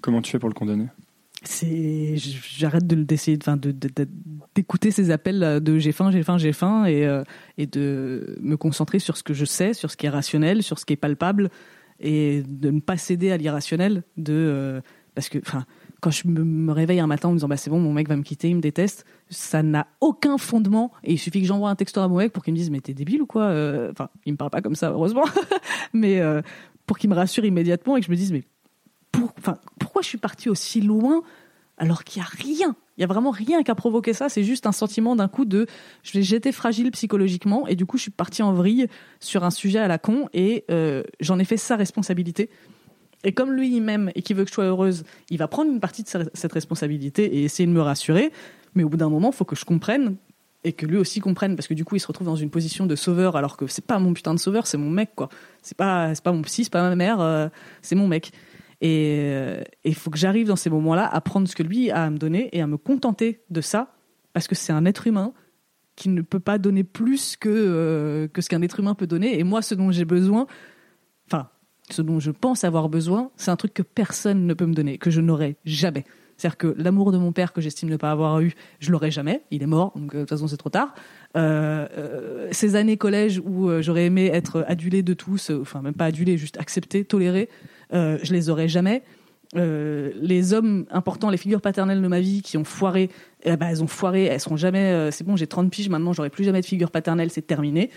Comment 0.00 0.22
tu 0.22 0.30
fais 0.30 0.38
pour 0.38 0.48
le 0.48 0.54
condamner? 0.54 0.86
C'est, 1.44 2.14
j'arrête 2.16 2.86
de 2.86 2.96
d'essayer, 2.96 3.36
de- 3.36 3.42
enfin, 3.44 3.56
de, 3.56 3.72
d'écouter 4.56 4.90
ces 4.90 5.10
appels 5.12 5.38
là, 5.38 5.60
de 5.60 5.78
j'ai 5.78 5.92
faim, 5.92 6.10
j'ai 6.10 6.24
faim, 6.24 6.36
j'ai 6.36 6.52
faim 6.52 6.84
et 6.86 7.06
euh, 7.06 7.22
et 7.58 7.66
de 7.66 8.36
me 8.40 8.56
concentrer 8.56 8.98
sur 8.98 9.16
ce 9.16 9.22
que 9.22 9.34
je 9.34 9.44
sais, 9.44 9.72
sur 9.72 9.90
ce 9.90 9.96
qui 9.96 10.06
est 10.06 10.10
rationnel, 10.10 10.64
sur 10.64 10.80
ce 10.80 10.84
qui 10.84 10.94
est 10.94 10.96
palpable 10.96 11.50
et 12.00 12.42
de 12.48 12.70
ne 12.70 12.80
pas 12.80 12.96
céder 12.96 13.30
à 13.30 13.36
l'irrationnel 13.36 14.02
de 14.16 14.32
euh, 14.32 14.80
parce 15.14 15.28
que 15.28 15.38
enfin 15.38 15.64
quand 16.00 16.10
je 16.10 16.28
me, 16.28 16.72
réveille 16.72 17.00
un 17.00 17.06
matin 17.06 17.28
en 17.28 17.32
me 17.32 17.36
disant 17.36 17.48
bah 17.48 17.56
c'est 17.56 17.70
bon 17.70 17.80
mon 17.80 17.92
mec 17.92 18.08
va 18.08 18.16
me 18.16 18.22
quitter 18.22 18.50
il 18.50 18.56
me 18.56 18.60
déteste 18.60 19.04
ça 19.30 19.62
n'a 19.62 19.86
aucun 20.00 20.38
fondement. 20.38 20.92
Et 21.04 21.12
il 21.12 21.18
suffit 21.18 21.40
que 21.40 21.46
j'envoie 21.46 21.70
un 21.70 21.76
texto 21.76 22.00
à 22.00 22.08
mon 22.08 22.16
mec 22.16 22.32
pour 22.32 22.44
qu'il 22.44 22.54
me 22.54 22.58
dise 22.58 22.70
mais 22.70 22.80
t'es 22.80 22.94
débile 22.94 23.22
ou 23.22 23.26
quoi 23.26 23.44
Euh, 23.44 23.90
enfin 23.90 24.08
il 24.24 24.32
me 24.32 24.36
parle 24.36 24.50
pas 24.50 24.62
comme 24.62 24.74
ça 24.74 24.90
heureusement. 24.90 25.24
Mais 25.92 26.20
euh, 26.20 26.42
pour 26.86 26.98
qu'il 26.98 27.10
me 27.10 27.14
rassure 27.14 27.44
immédiatement 27.44 27.96
et 27.96 28.00
que 28.00 28.06
je 28.06 28.10
me 28.10 28.16
dise 28.16 28.32
mais 28.32 28.44
pour, 29.12 29.32
pourquoi 29.78 30.02
je 30.02 30.08
suis 30.08 30.18
partie 30.18 30.48
aussi 30.48 30.80
loin 30.80 31.22
alors 31.76 32.04
qu'il 32.04 32.22
y 32.22 32.24
a 32.24 32.28
rien? 32.28 32.76
Il 32.96 33.02
y 33.02 33.04
a 33.04 33.06
vraiment 33.06 33.30
rien 33.30 33.62
qui 33.62 33.70
a 33.70 33.74
provoqué 33.74 34.12
ça 34.12 34.28
c'est 34.28 34.44
juste 34.44 34.66
un 34.66 34.72
sentiment 34.72 35.16
d'un 35.16 35.28
coup 35.28 35.44
de 35.44 35.66
j'étais 36.02 36.52
fragile 36.52 36.90
psychologiquement 36.92 37.66
et 37.66 37.76
du 37.76 37.86
coup 37.86 37.96
je 37.96 38.02
suis 38.02 38.10
partie 38.10 38.42
en 38.42 38.52
vrille 38.52 38.86
sur 39.20 39.44
un 39.44 39.50
sujet 39.50 39.78
à 39.78 39.88
la 39.88 39.98
con 39.98 40.28
et 40.32 40.64
euh, 40.70 41.02
j'en 41.20 41.38
ai 41.38 41.44
fait 41.44 41.56
sa 41.56 41.76
responsabilité 41.76 42.50
et 43.24 43.32
comme 43.32 43.52
lui 43.52 43.74
il 43.74 43.82
m'aime 43.82 44.10
et 44.14 44.22
qu'il 44.22 44.36
veut 44.36 44.44
que 44.44 44.50
je 44.50 44.54
sois 44.54 44.64
heureuse 44.64 45.04
il 45.30 45.38
va 45.38 45.48
prendre 45.48 45.70
une 45.70 45.80
partie 45.80 46.02
de 46.02 46.08
cette 46.34 46.52
responsabilité 46.52 47.24
et 47.24 47.44
essayer 47.44 47.66
de 47.66 47.72
me 47.72 47.80
rassurer. 47.80 48.32
Mais 48.74 48.84
au 48.84 48.88
bout 48.88 48.96
d'un 48.96 49.08
moment 49.08 49.30
il 49.30 49.34
faut 49.34 49.44
que 49.44 49.56
je 49.56 49.64
comprenne 49.64 50.16
et 50.64 50.72
que 50.72 50.86
lui 50.86 50.96
aussi 50.96 51.20
comprenne 51.20 51.56
parce 51.56 51.68
que 51.68 51.74
du 51.74 51.84
coup 51.84 51.96
il 51.96 52.00
se 52.00 52.06
retrouve 52.06 52.26
dans 52.26 52.36
une 52.36 52.50
position 52.50 52.86
de 52.86 52.96
sauveur 52.96 53.36
alors 53.36 53.56
que 53.56 53.66
c'est 53.66 53.84
pas 53.84 53.98
mon 53.98 54.12
putain 54.12 54.34
de 54.34 54.38
sauveur 54.38 54.66
c'est 54.66 54.78
mon 54.78 54.90
mec 54.90 55.10
quoi. 55.14 55.28
C'est 55.62 55.76
pas 55.76 56.12
pas 56.22 56.32
mon 56.32 56.42
psy 56.42 56.64
c'est 56.64 56.72
pas 56.72 56.82
ma 56.82 56.96
mère 56.96 57.20
euh, 57.20 57.48
c'est 57.82 57.96
mon 57.96 58.06
mec. 58.06 58.32
Et 58.80 59.18
euh, 59.32 59.62
il 59.84 59.94
faut 59.96 60.10
que 60.10 60.18
j'arrive 60.18 60.46
dans 60.46 60.56
ces 60.56 60.70
moments-là 60.70 61.06
à 61.06 61.20
prendre 61.20 61.48
ce 61.48 61.56
que 61.56 61.64
lui 61.64 61.90
a 61.90 62.04
à 62.04 62.10
me 62.10 62.18
donner 62.18 62.48
et 62.52 62.60
à 62.60 62.66
me 62.66 62.76
contenter 62.76 63.40
de 63.50 63.60
ça 63.60 63.94
parce 64.32 64.46
que 64.46 64.54
c'est 64.54 64.72
un 64.72 64.84
être 64.84 65.08
humain 65.08 65.32
qui 65.96 66.08
ne 66.08 66.22
peut 66.22 66.38
pas 66.38 66.58
donner 66.58 66.84
plus 66.84 67.36
que 67.36 67.48
euh, 67.48 68.28
que 68.28 68.40
ce 68.40 68.48
qu'un 68.48 68.62
être 68.62 68.78
humain 68.78 68.94
peut 68.94 69.08
donner. 69.08 69.38
Et 69.40 69.42
moi 69.42 69.62
ce 69.62 69.74
dont 69.74 69.90
j'ai 69.90 70.04
besoin 70.04 70.46
ce 71.90 72.02
dont 72.02 72.20
je 72.20 72.30
pense 72.30 72.64
avoir 72.64 72.88
besoin 72.88 73.30
c'est 73.36 73.50
un 73.50 73.56
truc 73.56 73.74
que 73.74 73.82
personne 73.82 74.46
ne 74.46 74.54
peut 74.54 74.66
me 74.66 74.74
donner 74.74 74.98
que 74.98 75.10
je 75.10 75.20
n'aurai 75.20 75.56
jamais 75.64 76.04
c'est-à-dire 76.38 76.56
que 76.56 76.74
l'amour 76.78 77.10
de 77.10 77.18
mon 77.18 77.32
père 77.32 77.52
que 77.52 77.60
j'estime 77.60 77.88
ne 77.90 77.96
pas 77.96 78.12
avoir 78.12 78.40
eu, 78.40 78.54
je 78.78 78.92
l'aurai 78.92 79.10
jamais. 79.10 79.42
Il 79.50 79.62
est 79.62 79.66
mort, 79.66 79.92
donc 79.96 80.14
euh, 80.14 80.18
de 80.18 80.22
toute 80.22 80.30
façon 80.30 80.46
c'est 80.46 80.56
trop 80.56 80.70
tard. 80.70 80.94
Euh, 81.36 81.86
euh, 81.98 82.48
ces 82.52 82.76
années 82.76 82.96
collège 82.96 83.42
où 83.44 83.70
j'aurais 83.82 84.06
aimé 84.06 84.30
être 84.32 84.64
adulé 84.68 85.02
de 85.02 85.14
tous, 85.14 85.50
enfin 85.50 85.82
même 85.82 85.94
pas 85.94 86.06
adulé, 86.06 86.38
juste 86.38 86.56
accepté, 86.58 87.04
toléré, 87.04 87.48
euh, 87.92 88.18
je 88.22 88.32
les 88.32 88.48
aurai 88.48 88.68
jamais. 88.68 89.02
Les 89.54 90.52
hommes 90.52 90.84
importants, 90.90 91.30
les 91.30 91.38
figures 91.38 91.62
paternelles 91.62 92.02
de 92.02 92.08
ma 92.08 92.20
vie 92.20 92.42
qui 92.42 92.56
ont 92.58 92.64
foiré, 92.64 93.08
eh 93.44 93.56
ben, 93.56 93.68
elles 93.68 93.82
ont 93.82 93.86
foiré, 93.88 94.24
elles 94.24 94.40
seront 94.40 94.58
jamais. 94.58 95.10
c'est 95.10 95.24
bon, 95.24 95.36
j'ai 95.36 95.46
30 95.46 95.70
piges 95.70 95.88
maintenant, 95.88 96.12
j'aurai 96.12 96.28
plus 96.28 96.44
jamais 96.44 96.60
de 96.60 96.66
figure 96.66 96.90
paternelle, 96.90 97.30
c'est 97.30 97.46
terminé. 97.46 97.90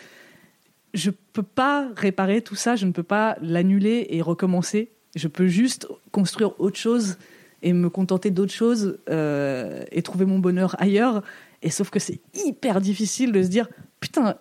Je 0.94 1.10
peux 1.10 1.44
pas 1.44 1.88
réparer 1.96 2.42
tout 2.42 2.56
ça, 2.56 2.76
je 2.76 2.86
ne 2.86 2.92
peux 2.92 3.04
pas 3.04 3.38
l'annuler 3.42 4.08
et 4.10 4.22
recommencer 4.22 4.92
Je 5.16 5.28
peux 5.28 5.48
juste 5.48 5.88
construire 6.12 6.60
autre 6.60 6.78
chose 6.78 7.18
et 7.62 7.74
me 7.74 7.90
contenter 7.90 8.32
d'autre 8.32 8.52
chose 8.52 8.98
euh, 9.10 9.84
et 9.92 10.02
trouver 10.02 10.26
mon 10.26 10.40
bonheur 10.40 10.76
ailleurs. 10.80 11.24
Et 11.62 11.70
sauf 11.70 11.90
que 11.90 12.00
c'est 12.00 12.20
hyper 12.34 12.82
difficile 12.82 13.32
de 13.32 13.44
se 13.44 13.48
dire 13.48 13.70
putain, 14.00 14.36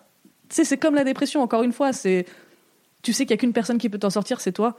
c'est 0.49 0.77
comme 0.77 0.95
la 0.95 1.03
dépression. 1.03 1.41
Encore 1.41 1.63
une 1.63 1.73
fois, 1.73 1.93
c'est 1.93 2.25
tu 3.01 3.13
sais 3.13 3.25
qu'il 3.25 3.31
y 3.31 3.33
a 3.35 3.37
qu'une 3.37 3.53
personne 3.53 3.77
qui 3.77 3.89
peut 3.89 3.99
t'en 3.99 4.09
sortir, 4.09 4.41
c'est 4.41 4.51
toi. 4.51 4.77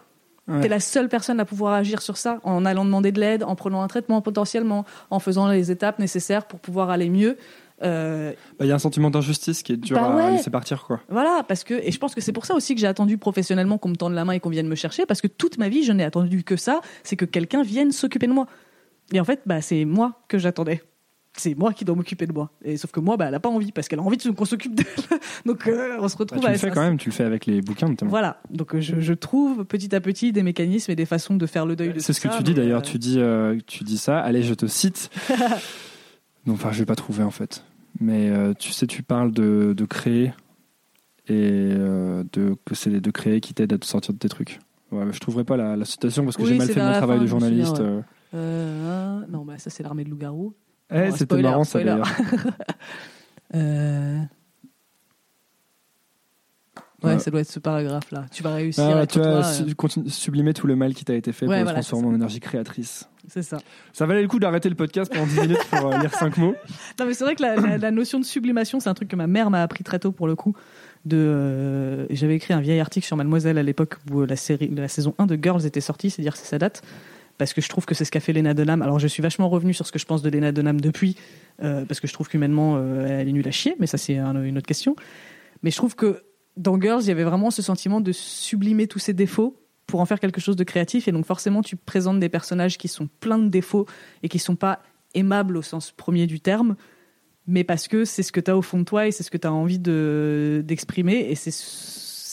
Ouais. 0.49 0.61
T'es 0.61 0.69
la 0.69 0.81
seule 0.81 1.09
personne 1.09 1.39
à 1.39 1.45
pouvoir 1.45 1.73
agir 1.73 2.03
sur 2.03 2.17
ça 2.17 2.41
en 2.43 2.65
allant 2.65 2.85
demander 2.85 3.13
de 3.13 3.21
l'aide, 3.21 3.45
en 3.45 3.55
prenant 3.55 3.83
un 3.83 3.89
traitement 3.89 4.21
potentiellement, 4.21 4.85
en 5.11 5.21
faisant 5.21 5.49
les 5.49 5.71
étapes 5.71 6.01
nécessaires 6.01 6.47
pour 6.47 6.59
pouvoir 6.59 6.91
aller 6.91 7.09
mieux. 7.09 7.37
Euh, 7.83 8.33
Bah, 8.59 8.65
Il 8.65 8.69
y 8.69 8.73
a 8.73 8.75
un 8.75 8.79
sentiment 8.79 9.11
d'injustice 9.11 9.63
qui 9.63 9.73
est 9.73 9.77
dur 9.77 9.97
Bah 9.97 10.27
à 10.27 10.31
laisser 10.31 10.51
partir, 10.51 10.85
quoi. 10.85 11.01
voilà, 11.09 11.45
parce 11.47 11.65
que 11.65 11.75
et 11.75 11.91
je 11.91 11.99
pense 11.99 12.15
que 12.15 12.21
c'est 12.21 12.33
pour 12.33 12.47
ça 12.47 12.55
aussi 12.55 12.75
que 12.75 12.81
j'ai 12.81 12.87
attendu 12.87 13.19
professionnellement 13.19 13.79
qu'on 13.79 13.89
me 13.91 13.97
tende 13.97 14.15
la 14.15 14.25
main 14.25 14.33
et 14.33 14.41
qu'on 14.41 14.51
vienne 14.51 14.69
me 14.69 14.75
chercher, 14.77 15.07
parce 15.07 15.21
que 15.21 15.27
toute 15.29 15.59
ma 15.59 15.69
vie 15.69 15.83
je 15.85 15.93
n'ai 15.93 16.05
attendu 16.05 16.45
que 16.45 16.57
ça, 16.57 16.81
c'est 17.03 17.17
que 17.17 17.25
quelqu'un 17.25 17.63
vienne 17.63 17.93
s'occuper 17.93 18.27
de 18.27 18.33
moi. 18.33 18.47
Et 19.13 19.21
en 19.21 19.25
fait, 19.25 19.41
bah 19.47 19.61
c'est 19.61 19.85
moi 19.85 20.23
que 20.29 20.39
j'attendais. 20.39 20.83
C'est 21.35 21.55
moi 21.55 21.73
qui 21.73 21.87
dois 21.87 21.95
m'occuper 21.97 22.27
de 22.27 22.33
moi. 22.35 22.51
Et 22.63 22.77
sauf 22.77 22.91
que 22.93 23.01
moi, 23.01 23.17
bah 23.17 23.25
elle 23.29 23.35
a 23.35 23.41
pas 23.41 23.49
envie 23.49 23.73
parce 23.73 23.89
qu'elle 23.89 24.01
a 24.01 24.03
envie 24.03 24.19
qu'on 24.19 24.45
s'occupe 24.45 24.75
d'elle. 24.75 24.87
Donc 25.47 25.67
euh, 25.67 25.97
on 25.99 26.07
se 26.09 26.15
Bah, 26.15 26.19
retrouve 26.21 26.41
tu 26.41 26.47
à 26.47 26.53
le 26.53 26.59
fais 26.59 26.71
quand 26.71 26.83
même, 26.83 26.99
tu 26.99 27.09
le 27.09 27.15
fais 27.15 27.25
avec 27.25 27.47
les 27.47 27.63
bouquins 27.63 27.89
notamment. 27.89 28.11
Voilà. 28.11 28.43
Donc 28.51 28.75
euh, 28.75 28.81
je, 28.83 29.01
je 29.01 29.15
trouve 29.15 29.65
petit 29.65 29.95
à 29.95 30.01
petit 30.03 30.31
des 30.33 30.43
mécanismes 30.43 30.91
et 30.93 30.95
des 30.95 31.07
façons 31.07 31.35
de 31.35 31.47
faire 31.47 31.65
le 31.65 31.75
deuil 31.75 31.95
de 31.95 32.01
C'est 32.01 32.13
ce 32.13 32.21
que 32.21 32.29
ça, 32.29 32.37
tu 32.37 32.43
dis 32.43 32.53
d'ailleurs, 32.53 32.81
euh, 32.81 32.83
tu 32.83 32.99
dis, 32.99 33.19
euh, 33.19 33.57
tu 33.67 33.83
dis 33.83 33.97
ça. 33.97 34.19
Allez, 34.21 34.43
je 34.43 34.53
te 34.53 34.67
cite. 34.67 35.09
non, 36.47 36.53
enfin, 36.55 36.71
je 36.73 36.81
vais 36.81 36.87
pas 36.87 36.97
trouver 36.97 37.23
en 37.23 37.31
fait. 37.31 37.65
Mais 38.03 38.31
euh, 38.31 38.53
tu 38.59 38.73
sais, 38.73 38.87
tu 38.89 39.03
parles 39.05 39.31
de, 39.33 39.75
de 39.77 39.85
créer 39.85 40.33
et 41.29 41.71
euh, 41.73 42.25
de 42.33 42.57
que 42.65 42.75
c'est 42.75 42.91
de 43.01 43.11
créer 43.13 43.41
qui 43.41 43.55
t'aide 43.55 43.73
à 43.73 43.79
te 43.79 43.87
sortir 43.87 44.13
de 44.13 44.19
tes 44.19 44.29
trucs. 44.29 44.59
Ouais, 44.91 45.05
je 45.13 45.21
trouverai 45.21 45.45
pas 45.45 45.57
la, 45.57 45.77
la 45.77 45.85
citation 45.85 46.25
parce 46.25 46.37
que 46.37 46.43
Oui, 46.43 46.49
j'ai 46.49 46.59
mal 46.59 46.69
fait 46.69 46.83
mon 46.85 46.93
travail 46.93 47.21
de 47.21 47.27
journaliste. 47.27 47.79
ouais. 47.79 48.01
euh. 48.35 49.21
non, 49.29 49.45
bah 49.45 49.57
ça 49.59 49.71
c'est 49.71 49.85
l'armée 49.85 50.03
de 50.05 50.11
loup-garou. 50.11 50.53
Eh, 50.93 51.13
c'était 51.13 51.41
marrant 51.41 51.63
ça 51.65 51.79
d'ailleurs. 51.83 52.09
Euh, 57.05 57.09
Ouais, 57.09 57.15
Ouais. 57.15 57.19
ça 57.19 57.31
doit 57.31 57.41
être 57.41 57.51
ce 57.51 57.59
paragraphe-là. 57.59 58.27
Tu 58.33 58.43
vas 58.43 58.55
réussir. 58.55 58.85
Ah, 58.85 59.01
à 59.01 59.07
tu 59.07 59.19
vas 59.19 59.39
euh, 59.39 59.43
su- 59.43 59.75
continue- 59.75 60.09
sublimer 60.09 60.55
tout 60.55 60.67
le 60.67 60.77
mal 60.77 60.95
qui 60.95 61.05
t'a 61.05 61.15
été 61.15 61.33
fait 61.33 61.47
pour 61.47 61.53
le 61.55 61.59
voilà, 61.63 61.73
transformer 61.73 62.05
c'est 62.05 62.09
ça. 62.09 62.13
en 62.13 62.17
énergie 62.17 62.41
créatrice. 62.41 63.09
C'est 63.29 63.43
ça. 63.43 63.59
Ça 63.93 64.07
valait 64.07 64.23
le 64.23 64.29
coup 64.29 64.39
d'arrêter 64.39 64.69
le 64.69 64.75
podcast 64.75 65.13
pendant 65.13 65.27
10 65.27 65.41
minutes 65.41 65.65
pour 65.71 65.93
euh, 65.93 65.99
lire 65.99 66.13
5 66.15 66.37
mots. 66.39 66.55
Non, 67.01 67.07
mais 67.07 67.15
c'est 67.15 67.25
vrai 67.25 67.35
que 67.35 67.43
la, 67.43 67.57
la- 67.57 67.79
la 67.79 67.91
notion 67.91 68.19
de 68.21 68.25
sublimation, 68.25 68.79
c'est 68.81 68.89
un 68.89 68.95
truc 68.95 69.09
que 69.09 69.17
ma 69.17 69.27
mère 69.27 69.51
m'a 69.51 69.63
appris 69.63 69.85
très 69.85 69.99
tôt 69.99 70.13
pour 70.13 70.27
le 70.27 70.37
coup. 70.37 70.55
De, 71.05 71.17
euh, 71.17 72.07
j'avais 72.11 72.37
écrit 72.37 72.55
un 72.55 72.61
vieil 72.61 72.79
article 72.79 73.07
sur 73.07 73.17
Mademoiselle 73.17 73.59
à 73.59 73.63
l'époque 73.65 73.97
où 74.13 74.21
euh, 74.21 74.27
la 74.27 74.37
série, 74.37 74.69
la 74.75 74.87
saison 74.89 75.15
1 75.19 75.27
de 75.27 75.37
Girls 75.41 75.67
était 75.67 75.81
sortie, 75.81 76.11
c'est 76.11 76.23
dire 76.23 76.37
c'est 76.37 76.47
sa 76.47 76.59
date. 76.59 76.83
Parce 77.39 77.55
que 77.55 77.61
je 77.61 77.69
trouve 77.69 77.87
que 77.87 77.95
c'est 77.95 78.05
ce 78.05 78.11
qu'a 78.13 78.21
fait 78.21 78.33
Lena 78.33 78.55
Dunham. 78.55 78.83
Alors 78.83 78.99
je 79.01 79.09
suis 79.09 79.23
vachement 79.23 79.49
revenu 79.49 79.73
sur 79.75 79.87
ce 79.87 79.91
que 79.91 79.99
je 79.99 80.05
pense 80.05 80.23
de 80.23 80.31
Lena 80.31 80.53
Dunham 80.53 80.81
depuis, 80.81 81.17
euh, 81.65 81.85
parce 81.87 81.99
que 81.99 82.07
je 82.07 82.13
trouve 82.13 82.29
qu'humainement 82.29 82.75
euh, 82.77 83.07
elle 83.21 83.29
est 83.29 83.33
nulle 83.33 83.49
à 83.49 83.51
chier, 83.51 83.75
mais 83.81 83.87
ça 83.89 83.99
c'est 83.99 84.17
un- 84.19 84.41
une 84.45 84.59
autre 84.59 84.67
question. 84.67 84.95
Mais 85.65 85.71
je 85.73 85.77
trouve 85.77 85.97
que 85.97 86.23
dans 86.57 86.81
Girls, 86.81 87.03
il 87.03 87.09
y 87.09 87.11
avait 87.11 87.25
vraiment 87.25 87.51
ce 87.51 87.63
sentiment 87.63 88.01
de 88.01 88.13
sublimer 88.13 88.87
tous 88.87 88.99
ses 88.99 89.13
défauts 89.13 89.57
pour 89.87 90.01
en 90.01 90.07
faire 90.07 90.21
quelque 90.21 90.41
chose 90.41 90.57
de 90.57 90.65
créatif. 90.65 91.09
Et 91.09 91.13
donc 91.13 91.27
forcément, 91.27 91.63
tu 91.63 91.77
présentes 91.77 92.21
des 92.21 92.29
personnages 92.29 92.79
qui 92.79 92.89
sont 92.89 93.09
pleins 93.21 93.39
de 93.39 93.49
défauts 93.49 93.87
et 94.23 94.29
qui 94.29 94.39
sont 94.39 94.57
pas 94.57 94.83
aimables 95.15 95.57
au 95.57 95.63
sens 95.63 95.93
premier 95.93 96.27
du 96.27 96.41
terme, 96.41 96.77
mais 97.47 97.65
parce 97.65 97.89
que 97.89 98.05
c'est 98.05 98.23
ce 98.23 98.33
que 98.33 98.41
tu 98.41 98.51
as 98.51 98.57
au 98.57 98.63
fond 98.63 98.79
de 98.79 98.85
toi 98.85 99.07
et 99.07 99.13
c'est 99.13 99.23
ce 99.23 99.31
que 99.31 99.37
tu 99.37 99.47
as 99.47 99.53
envie 99.53 99.79
de 99.79 100.63
d'exprimer. 100.65 101.27
Et 101.31 101.35
c'est 101.35 101.53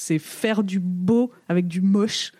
c'est 0.09 0.19
faire 0.19 0.63
du 0.63 0.79
beau 0.79 1.31
avec 1.47 1.67
du 1.67 1.81
moche 1.81 2.31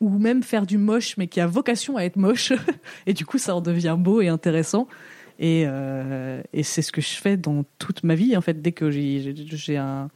ou 0.00 0.18
même 0.18 0.42
faire 0.42 0.66
du 0.66 0.78
moche 0.78 1.16
mais 1.16 1.28
qui 1.28 1.40
a 1.40 1.46
vocation 1.46 1.96
à 1.96 2.02
être 2.02 2.16
moche 2.16 2.52
et 3.06 3.12
du 3.12 3.24
coup 3.24 3.38
ça 3.38 3.54
en 3.54 3.60
devient 3.60 3.96
beau 3.96 4.20
et 4.20 4.26
intéressant 4.26 4.88
et, 5.38 5.62
euh, 5.66 6.42
et 6.52 6.64
c'est 6.64 6.82
ce 6.82 6.90
que 6.90 7.00
je 7.00 7.14
fais 7.14 7.36
dans 7.36 7.64
toute 7.78 8.02
ma 8.02 8.16
vie 8.16 8.36
en 8.36 8.40
fait 8.40 8.60
dès 8.60 8.72
que 8.72 8.90
j'ai 8.90 9.76
un, 9.76 10.10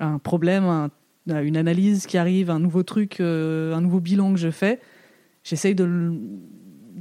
un 0.00 0.18
problème 0.18 0.64
un- 0.64 0.90
une 1.36 1.56
analyse 1.56 2.06
qui 2.06 2.18
arrive 2.18 2.50
un 2.50 2.58
nouveau 2.58 2.82
truc 2.82 3.20
euh, 3.20 3.74
un 3.74 3.80
nouveau 3.80 4.00
bilan 4.00 4.32
que 4.32 4.38
je 4.38 4.50
fais. 4.50 4.80
J'essaye 5.44 5.74
de 5.74 5.84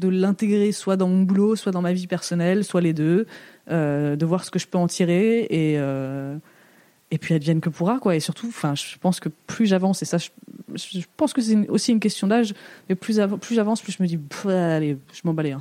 l'intégrer 0.03 0.71
soit 0.71 0.97
dans 0.97 1.07
mon 1.07 1.23
boulot 1.23 1.55
soit 1.55 1.71
dans 1.71 1.81
ma 1.81 1.93
vie 1.93 2.07
personnelle 2.07 2.63
soit 2.63 2.81
les 2.81 2.93
deux 2.93 3.25
euh, 3.69 4.15
de 4.15 4.25
voir 4.25 4.43
ce 4.43 4.51
que 4.51 4.59
je 4.59 4.67
peux 4.67 4.77
en 4.77 4.87
tirer 4.87 5.41
et 5.49 5.75
euh, 5.77 6.37
et 7.09 7.17
puis 7.17 7.33
advienne 7.33 7.61
que 7.61 7.69
pourra 7.69 7.99
quoi. 7.99 8.15
Et 8.15 8.19
surtout 8.19 8.51
je 8.51 8.97
pense 8.99 9.19
que 9.19 9.29
plus 9.47 9.65
j'avance 9.65 10.01
et 10.01 10.05
ça 10.05 10.17
je, 10.17 10.29
pense 11.15 11.33
que 11.33 11.41
c'est 11.41 11.69
aussi 11.69 11.91
une 11.91 11.99
question 11.99 12.27
d'âge 12.27 12.53
mais 12.89 12.95
plus 12.95 13.19
plus 13.41 13.55
j'avance 13.55 13.81
plus 13.81 13.93
je 13.93 14.03
me 14.03 14.07
dis 14.07 14.19
allez 14.49 14.97
je 15.13 15.21
m'en 15.23 15.37
uns. 15.37 15.59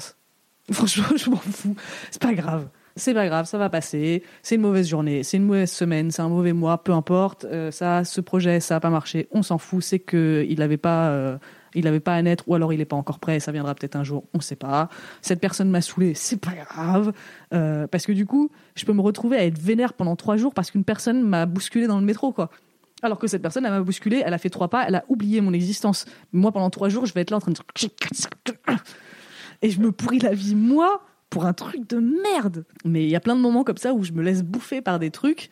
franchement 0.72 1.16
je 1.16 1.30
m'en 1.30 1.36
fous. 1.36 1.76
C'est 2.10 2.22
pas 2.22 2.34
grave 2.34 2.68
c'est 2.96 3.14
pas 3.14 3.26
grave 3.26 3.46
ça 3.46 3.58
va 3.58 3.70
passer. 3.70 4.22
C'est 4.42 4.56
une 4.56 4.62
mauvaise 4.62 4.88
journée 4.88 5.22
c'est 5.22 5.36
une 5.36 5.44
mauvaise 5.44 5.70
semaine 5.70 6.10
c'est 6.10 6.22
un 6.22 6.28
mauvais 6.28 6.52
mois 6.52 6.82
peu 6.82 6.92
importe. 6.92 7.44
Euh, 7.44 7.70
ça 7.70 8.04
ce 8.04 8.20
projet 8.20 8.60
ça 8.60 8.76
a 8.76 8.80
pas 8.80 8.90
marché 8.90 9.28
on 9.32 9.42
s'en 9.42 9.58
fout 9.58 9.82
c'est 9.82 9.98
que 9.98 10.44
il 10.48 10.62
avait 10.62 10.76
pas 10.76 11.08
euh, 11.08 11.38
il 11.74 11.86
avait 11.86 12.00
pas 12.00 12.14
à 12.14 12.22
naître 12.22 12.44
ou 12.46 12.54
alors 12.54 12.72
il 12.72 12.80
est 12.80 12.86
pas 12.86 12.96
encore 12.96 13.18
prêt 13.18 13.38
ça 13.38 13.52
viendra 13.52 13.74
peut-être 13.74 13.96
un 13.96 14.04
jour 14.04 14.24
on 14.34 14.40
sait 14.40 14.56
pas. 14.56 14.88
Cette 15.22 15.40
personne 15.40 15.70
m'a 15.70 15.80
saoulé 15.80 16.14
c'est 16.14 16.40
pas 16.40 16.52
grave. 16.52 17.12
Euh, 17.54 17.86
parce 17.86 18.06
que 18.06 18.12
du 18.12 18.26
coup 18.26 18.50
je 18.74 18.84
peux 18.84 18.92
me 18.92 19.02
retrouver 19.02 19.36
à 19.36 19.44
être 19.44 19.58
vénère 19.58 19.92
pendant 19.92 20.16
trois 20.16 20.36
jours 20.36 20.54
parce 20.54 20.70
qu'une 20.70 20.84
personne 20.84 21.22
m'a 21.22 21.46
bousculé 21.46 21.86
dans 21.86 21.98
le 21.98 22.04
métro 22.04 22.32
quoi. 22.32 22.50
Alors 23.02 23.18
que 23.18 23.26
cette 23.26 23.42
personne, 23.42 23.66
elle 23.66 23.72
m'a 23.72 23.82
bousculé, 23.82 24.22
elle 24.24 24.32
a 24.32 24.38
fait 24.38 24.48
trois 24.48 24.68
pas, 24.68 24.86
elle 24.88 24.94
a 24.94 25.04
oublié 25.08 25.40
mon 25.40 25.52
existence. 25.52 26.06
Moi, 26.32 26.50
pendant 26.50 26.70
trois 26.70 26.88
jours, 26.88 27.04
je 27.04 27.12
vais 27.12 27.20
être 27.20 27.30
là 27.30 27.36
en 27.36 27.40
train 27.40 27.52
de... 27.52 27.58
Et 29.62 29.70
je 29.70 29.80
me 29.80 29.92
pourris 29.92 30.18
la 30.18 30.32
vie, 30.32 30.54
moi, 30.54 31.02
pour 31.30 31.44
un 31.46 31.52
truc 31.52 31.88
de 31.88 31.98
merde. 31.98 32.64
Mais 32.84 33.04
il 33.04 33.10
y 33.10 33.16
a 33.16 33.20
plein 33.20 33.36
de 33.36 33.40
moments 33.40 33.64
comme 33.64 33.76
ça 33.76 33.92
où 33.94 34.02
je 34.04 34.12
me 34.12 34.22
laisse 34.22 34.42
bouffer 34.42 34.80
par 34.80 34.98
des 34.98 35.10
trucs 35.10 35.50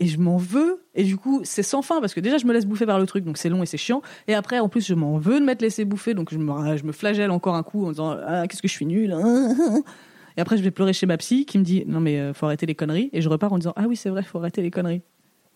et 0.00 0.06
je 0.06 0.18
m'en 0.18 0.36
veux. 0.36 0.84
Et 0.94 1.04
du 1.04 1.16
coup, 1.16 1.40
c'est 1.44 1.62
sans 1.62 1.82
fin 1.82 2.00
parce 2.00 2.14
que 2.14 2.20
déjà, 2.20 2.38
je 2.38 2.46
me 2.46 2.52
laisse 2.52 2.66
bouffer 2.66 2.86
par 2.86 2.98
le 2.98 3.06
truc, 3.06 3.24
donc 3.24 3.38
c'est 3.38 3.48
long 3.48 3.62
et 3.62 3.66
c'est 3.66 3.76
chiant. 3.78 4.02
Et 4.26 4.34
après, 4.34 4.58
en 4.58 4.68
plus, 4.68 4.84
je 4.86 4.94
m'en 4.94 5.18
veux 5.18 5.38
de 5.40 5.44
m'être 5.44 5.62
laissé 5.62 5.84
bouffer, 5.84 6.14
donc 6.14 6.32
je 6.32 6.38
me, 6.38 6.76
je 6.76 6.84
me 6.84 6.92
flagelle 6.92 7.30
encore 7.30 7.54
un 7.54 7.62
coup 7.62 7.86
en 7.86 7.90
disant 7.90 8.16
Ah, 8.26 8.46
qu'est-ce 8.48 8.62
que 8.62 8.68
je 8.68 8.72
suis 8.72 8.86
nul. 8.86 9.12
hein. 9.12 9.82
Et 10.36 10.40
après, 10.40 10.56
je 10.56 10.62
vais 10.62 10.72
pleurer 10.72 10.92
chez 10.92 11.06
ma 11.06 11.16
psy 11.16 11.46
qui 11.46 11.58
me 11.58 11.64
dit 11.64 11.84
Non, 11.86 12.00
mais 12.00 12.18
euh, 12.18 12.34
faut 12.34 12.46
arrêter 12.46 12.66
les 12.66 12.74
conneries. 12.74 13.08
Et 13.12 13.22
je 13.22 13.28
repars 13.28 13.52
en 13.52 13.58
disant 13.58 13.72
Ah 13.76 13.84
oui, 13.88 13.94
c'est 13.96 14.10
vrai, 14.10 14.22
faut 14.24 14.38
arrêter 14.38 14.62
les 14.62 14.70
conneries. 14.72 15.02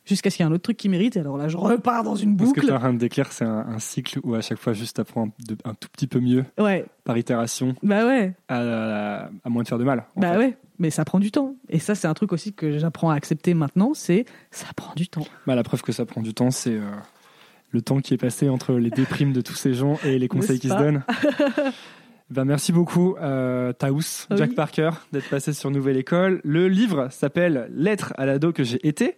Jusqu'à 0.09 0.31
ce 0.31 0.37
qu'il 0.37 0.45
y 0.45 0.49
ait 0.49 0.51
un 0.51 0.55
autre 0.55 0.63
truc 0.63 0.77
qui 0.79 0.89
mérite. 0.89 1.17
Et 1.17 1.21
alors 1.21 1.37
là, 1.37 1.49
je 1.49 1.57
repars 1.57 2.03
dans 2.03 2.17
une 2.17 2.33
Ce 2.39 2.45
que 2.45 2.55
tu 2.55 2.61
boucle. 2.63 2.73
en 2.73 2.79
train 2.79 2.93
de 2.95 2.99
décrire, 2.99 3.31
c'est 3.31 3.45
un, 3.45 3.67
un 3.69 3.79
cycle 3.79 4.19
où 4.25 4.35
à 4.35 4.41
chaque 4.41 4.59
fois, 4.59 4.73
juste 4.73 4.99
apprends 4.99 5.27
un, 5.27 5.33
de- 5.47 5.57
un 5.65 5.75
tout 5.75 5.89
petit 5.93 6.07
peu 6.07 6.19
mieux 6.21 6.45
Ouais, 6.59 6.87
par 7.05 7.19
itération, 7.19 7.75
bah 7.83 8.07
ouais. 8.07 8.35
à, 8.49 9.29
à 9.45 9.49
moins 9.51 9.63
de 9.63 9.69
faire 9.69 9.79
de 9.79 9.85
mal. 9.85 10.05
Bah 10.17 10.33
fait. 10.33 10.39
ouais, 10.39 10.57
mais 10.79 10.91
ça 10.91 11.05
prend 11.05 11.19
du 11.21 11.31
temps. 11.31 11.55
Et 11.69 11.79
ça, 11.79 11.95
c'est 11.95 12.09
un 12.09 12.15
truc 12.15 12.33
aussi 12.33 12.53
que 12.55 12.79
j'apprends 12.79 13.11
à 13.11 13.15
accepter 13.15 13.53
maintenant, 13.55 13.93
c'est 13.95 14.25
ça 14.51 14.67
prend 14.75 14.95
du 14.95 15.09
temps. 15.09 15.27
Bah, 15.47 15.55
la 15.55 15.63
preuve 15.63 15.83
que 15.83 15.93
ça 15.93 16.07
prend 16.07 16.23
du 16.23 16.33
temps, 16.35 16.51
c'est 16.51 16.75
euh, 16.75 16.83
le 17.71 17.83
temps 17.83 18.01
qui 18.01 18.15
est 18.15 18.19
passé 18.19 18.49
entre 18.49 18.73
les 18.75 18.91
déprimes 18.91 19.33
de 19.35 19.41
tous 19.43 19.55
ces 19.57 19.75
gens 19.75 19.99
et 20.05 20.19
les 20.19 20.29
conseils 20.29 20.59
qu'ils 20.59 20.71
se 20.71 20.77
donnent. 20.77 21.03
Ben, 22.31 22.45
merci 22.45 22.73
beaucoup, 22.73 23.17
euh, 23.23 23.73
Taous, 23.73 24.27
Oui. 24.31 24.37
Jack 24.37 24.55
Parker, 24.55 24.91
d'être 25.13 25.31
passé 25.31 25.55
sur 25.55 25.71
Nouvelle 25.71 25.97
École. 25.97 26.43
Le 26.45 26.69
livre 26.69 27.09
s'appelle 27.11 27.71
Lettre 27.73 28.13
à 28.19 28.27
l'ado 28.27 28.53
que 28.53 28.65
j'ai 28.65 28.87
été. 28.87 29.17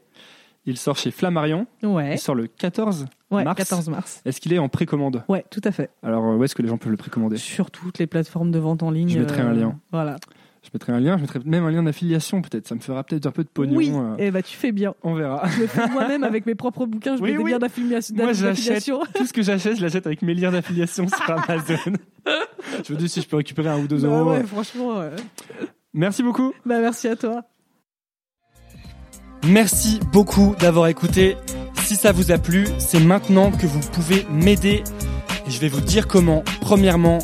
Il 0.66 0.76
sort 0.76 0.96
chez 0.96 1.10
Flammarion. 1.10 1.66
Ouais, 1.82 2.14
Il 2.14 2.18
sort 2.18 2.34
le 2.34 2.46
14 2.46 3.06
ouais 3.30 3.44
mars. 3.44 3.56
14 3.56 3.88
mars. 3.88 4.20
Est-ce 4.26 4.40
qu'il 4.40 4.52
est 4.52 4.58
en 4.58 4.68
précommande 4.68 5.22
Ouais, 5.28 5.44
tout 5.50 5.60
à 5.64 5.72
fait. 5.72 5.90
Alors, 6.02 6.24
euh, 6.24 6.36
où 6.36 6.44
est-ce 6.44 6.54
que 6.54 6.62
les 6.62 6.68
gens 6.68 6.76
peuvent 6.78 6.90
le 6.90 6.98
précommander 6.98 7.36
Sur 7.38 7.70
toutes 7.70 7.98
les 7.98 8.06
plateformes 8.06 8.50
de 8.50 8.58
vente 8.58 8.82
en 8.82 8.90
ligne. 8.90 9.08
Je 9.08 9.18
mettrai 9.20 9.40
un 9.40 9.52
lien. 9.54 9.78
Voilà. 9.90 10.16
Je 10.62 10.68
mettrai 10.74 10.92
un 10.92 11.00
lien, 11.00 11.16
je 11.16 11.22
mettrai 11.22 11.38
même 11.46 11.64
un 11.64 11.70
lien 11.70 11.82
d'affiliation 11.82 12.42
peut-être. 12.42 12.68
Ça 12.68 12.74
me 12.74 12.80
fera 12.80 13.02
peut-être 13.02 13.24
un 13.24 13.30
peu 13.30 13.42
de 13.42 13.48
pognon. 13.48 13.76
oui, 13.76 13.90
euh, 13.94 14.16
et 14.18 14.30
bah 14.30 14.42
tu 14.42 14.54
fais 14.54 14.72
bien. 14.72 14.94
on 15.02 15.14
verra. 15.14 15.48
Je 15.48 15.60
le 15.62 15.66
fais 15.66 15.88
moi-même 15.88 16.22
avec 16.22 16.44
mes 16.44 16.54
propres 16.54 16.84
bouquins, 16.84 17.16
je 17.16 17.22
Oui, 17.22 17.30
mets 17.32 17.38
des 17.38 17.42
oui. 17.44 17.50
liens 17.52 17.58
d'affiliation. 17.58 18.14
Moi, 18.16 18.34
j'achète 18.34 18.84
tout 19.14 19.24
ce 19.26 19.32
que 19.32 19.40
j'achète, 19.40 19.78
je 19.78 19.82
l'achète 19.82 20.06
avec 20.06 20.20
mes 20.20 20.34
liens 20.34 20.52
d'affiliation 20.52 21.08
sur 21.08 21.30
Amazon. 21.30 21.94
je 22.86 22.92
me 22.92 22.98
dis 22.98 23.08
si 23.08 23.22
je 23.22 23.26
peux 23.28 23.36
récupérer 23.38 23.70
un 23.70 23.78
ou 23.78 23.86
deux 23.86 24.00
Bah 24.02 24.08
euros. 24.08 24.30
ouais, 24.32 24.42
franchement. 24.44 25.00
Merci 25.94 26.22
beaucoup. 26.22 26.52
Bah 26.66 26.78
merci 26.80 27.08
à 27.08 27.16
toi. 27.16 27.42
Merci 29.46 30.00
beaucoup 30.12 30.54
d'avoir 30.58 30.88
écouté. 30.88 31.36
Si 31.82 31.96
ça 31.96 32.12
vous 32.12 32.30
a 32.30 32.38
plu, 32.38 32.66
c'est 32.78 33.00
maintenant 33.00 33.50
que 33.50 33.66
vous 33.66 33.80
pouvez 33.80 34.26
m'aider. 34.30 34.84
Et 35.46 35.50
je 35.50 35.58
vais 35.60 35.68
vous 35.68 35.80
dire 35.80 36.06
comment. 36.06 36.44
Premièrement, 36.60 37.18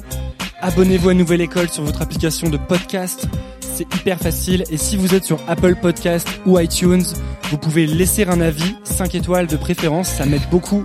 abonnez-vous 0.61 1.11
à 1.11 1.15
Nouvelle 1.15 1.43
École 1.43 1.69
sur 1.69 1.85
votre 1.85 2.03
application 2.03 2.49
de 2.49 2.57
podcast. 2.57 3.29
C'est 3.61 3.87
hyper 3.95 4.19
facile. 4.19 4.65
Et 4.71 4.79
si 4.79 4.97
vous 4.97 5.15
êtes 5.15 5.25
sur 5.25 5.39
Apple 5.47 5.77
Podcast 5.77 6.29
ou 6.47 6.59
iTunes, 6.59 7.05
vous 7.51 7.59
pouvez 7.59 7.87
laisser 7.87 8.25
un 8.25 8.41
avis, 8.41 8.75
5 8.85 9.15
étoiles 9.15 9.47
de 9.47 9.57
préférence. 9.57 10.09
Ça 10.09 10.25
m'aide 10.25 10.49
beaucoup 10.51 10.85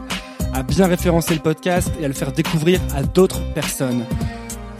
à 0.53 0.63
bien 0.63 0.87
référencer 0.87 1.33
le 1.33 1.39
podcast 1.39 1.89
et 1.99 2.05
à 2.05 2.07
le 2.09 2.13
faire 2.13 2.33
découvrir 2.33 2.81
à 2.93 3.03
d'autres 3.03 3.41
personnes. 3.53 4.05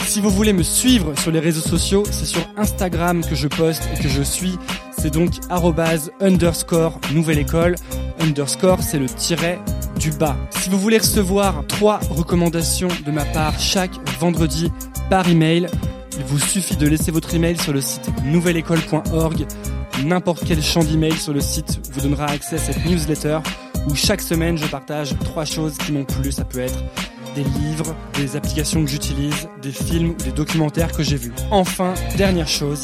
Si 0.06 0.20
vous 0.20 0.30
voulez 0.30 0.52
me 0.52 0.64
suivre 0.64 1.18
sur 1.18 1.32
les 1.32 1.40
réseaux 1.40 1.62
sociaux, 1.62 2.04
c'est 2.12 2.26
sur 2.26 2.46
Instagram 2.58 3.24
que 3.24 3.36
je 3.36 3.48
poste 3.48 3.88
et 3.96 4.02
que 4.02 4.10
je 4.10 4.22
suis. 4.22 4.58
C'est 5.02 5.10
donc 5.10 5.32
arrobase 5.50 6.12
underscore 6.20 7.00
nouvelle 7.12 7.40
école. 7.40 7.74
Underscore, 8.20 8.84
c'est 8.84 9.00
le 9.00 9.08
tiret 9.08 9.58
du 10.00 10.12
bas. 10.12 10.38
Si 10.52 10.70
vous 10.70 10.78
voulez 10.78 11.00
recevoir 11.00 11.66
trois 11.68 12.00
recommandations 12.12 12.88
de 13.04 13.10
ma 13.10 13.26
part 13.26 13.60
chaque 13.60 13.94
vendredi 14.20 14.72
par 15.10 15.28
email, 15.28 15.66
il 16.20 16.24
vous 16.26 16.38
suffit 16.38 16.76
de 16.76 16.88
laisser 16.88 17.10
votre 17.10 17.34
email 17.34 17.58
sur 17.58 17.74
le 17.74 17.82
site 17.82 18.12
nouvelleécole.org. 18.26 19.48
N'importe 20.04 20.44
quel 20.46 20.62
champ 20.62 20.84
d'email 20.84 21.18
sur 21.18 21.34
le 21.34 21.42
site 21.42 21.80
vous 21.94 22.02
donnera 22.02 22.28
accès 22.28 22.58
à 22.58 22.60
cette 22.60 22.86
newsletter 22.86 23.40
où 23.90 23.96
chaque 23.96 24.22
semaine 24.22 24.56
je 24.56 24.68
partage 24.68 25.16
trois 25.26 25.46
choses 25.46 25.80
qui 25.80 25.94
m'ont 25.94 26.06
plu. 26.06 26.32
Ça 26.32 26.46
peut 26.46 26.60
être 26.60 26.78
des 27.34 27.44
livres, 27.44 27.96
des 28.14 28.36
applications 28.36 28.84
que 28.84 28.92
j'utilise, 28.92 29.50
des 29.64 29.72
films 29.72 30.12
ou 30.12 30.24
des 30.24 30.32
documentaires 30.32 30.92
que 30.92 31.02
j'ai 31.02 31.18
vus. 31.18 31.34
Enfin, 31.50 31.96
dernière 32.18 32.48
chose, 32.48 32.84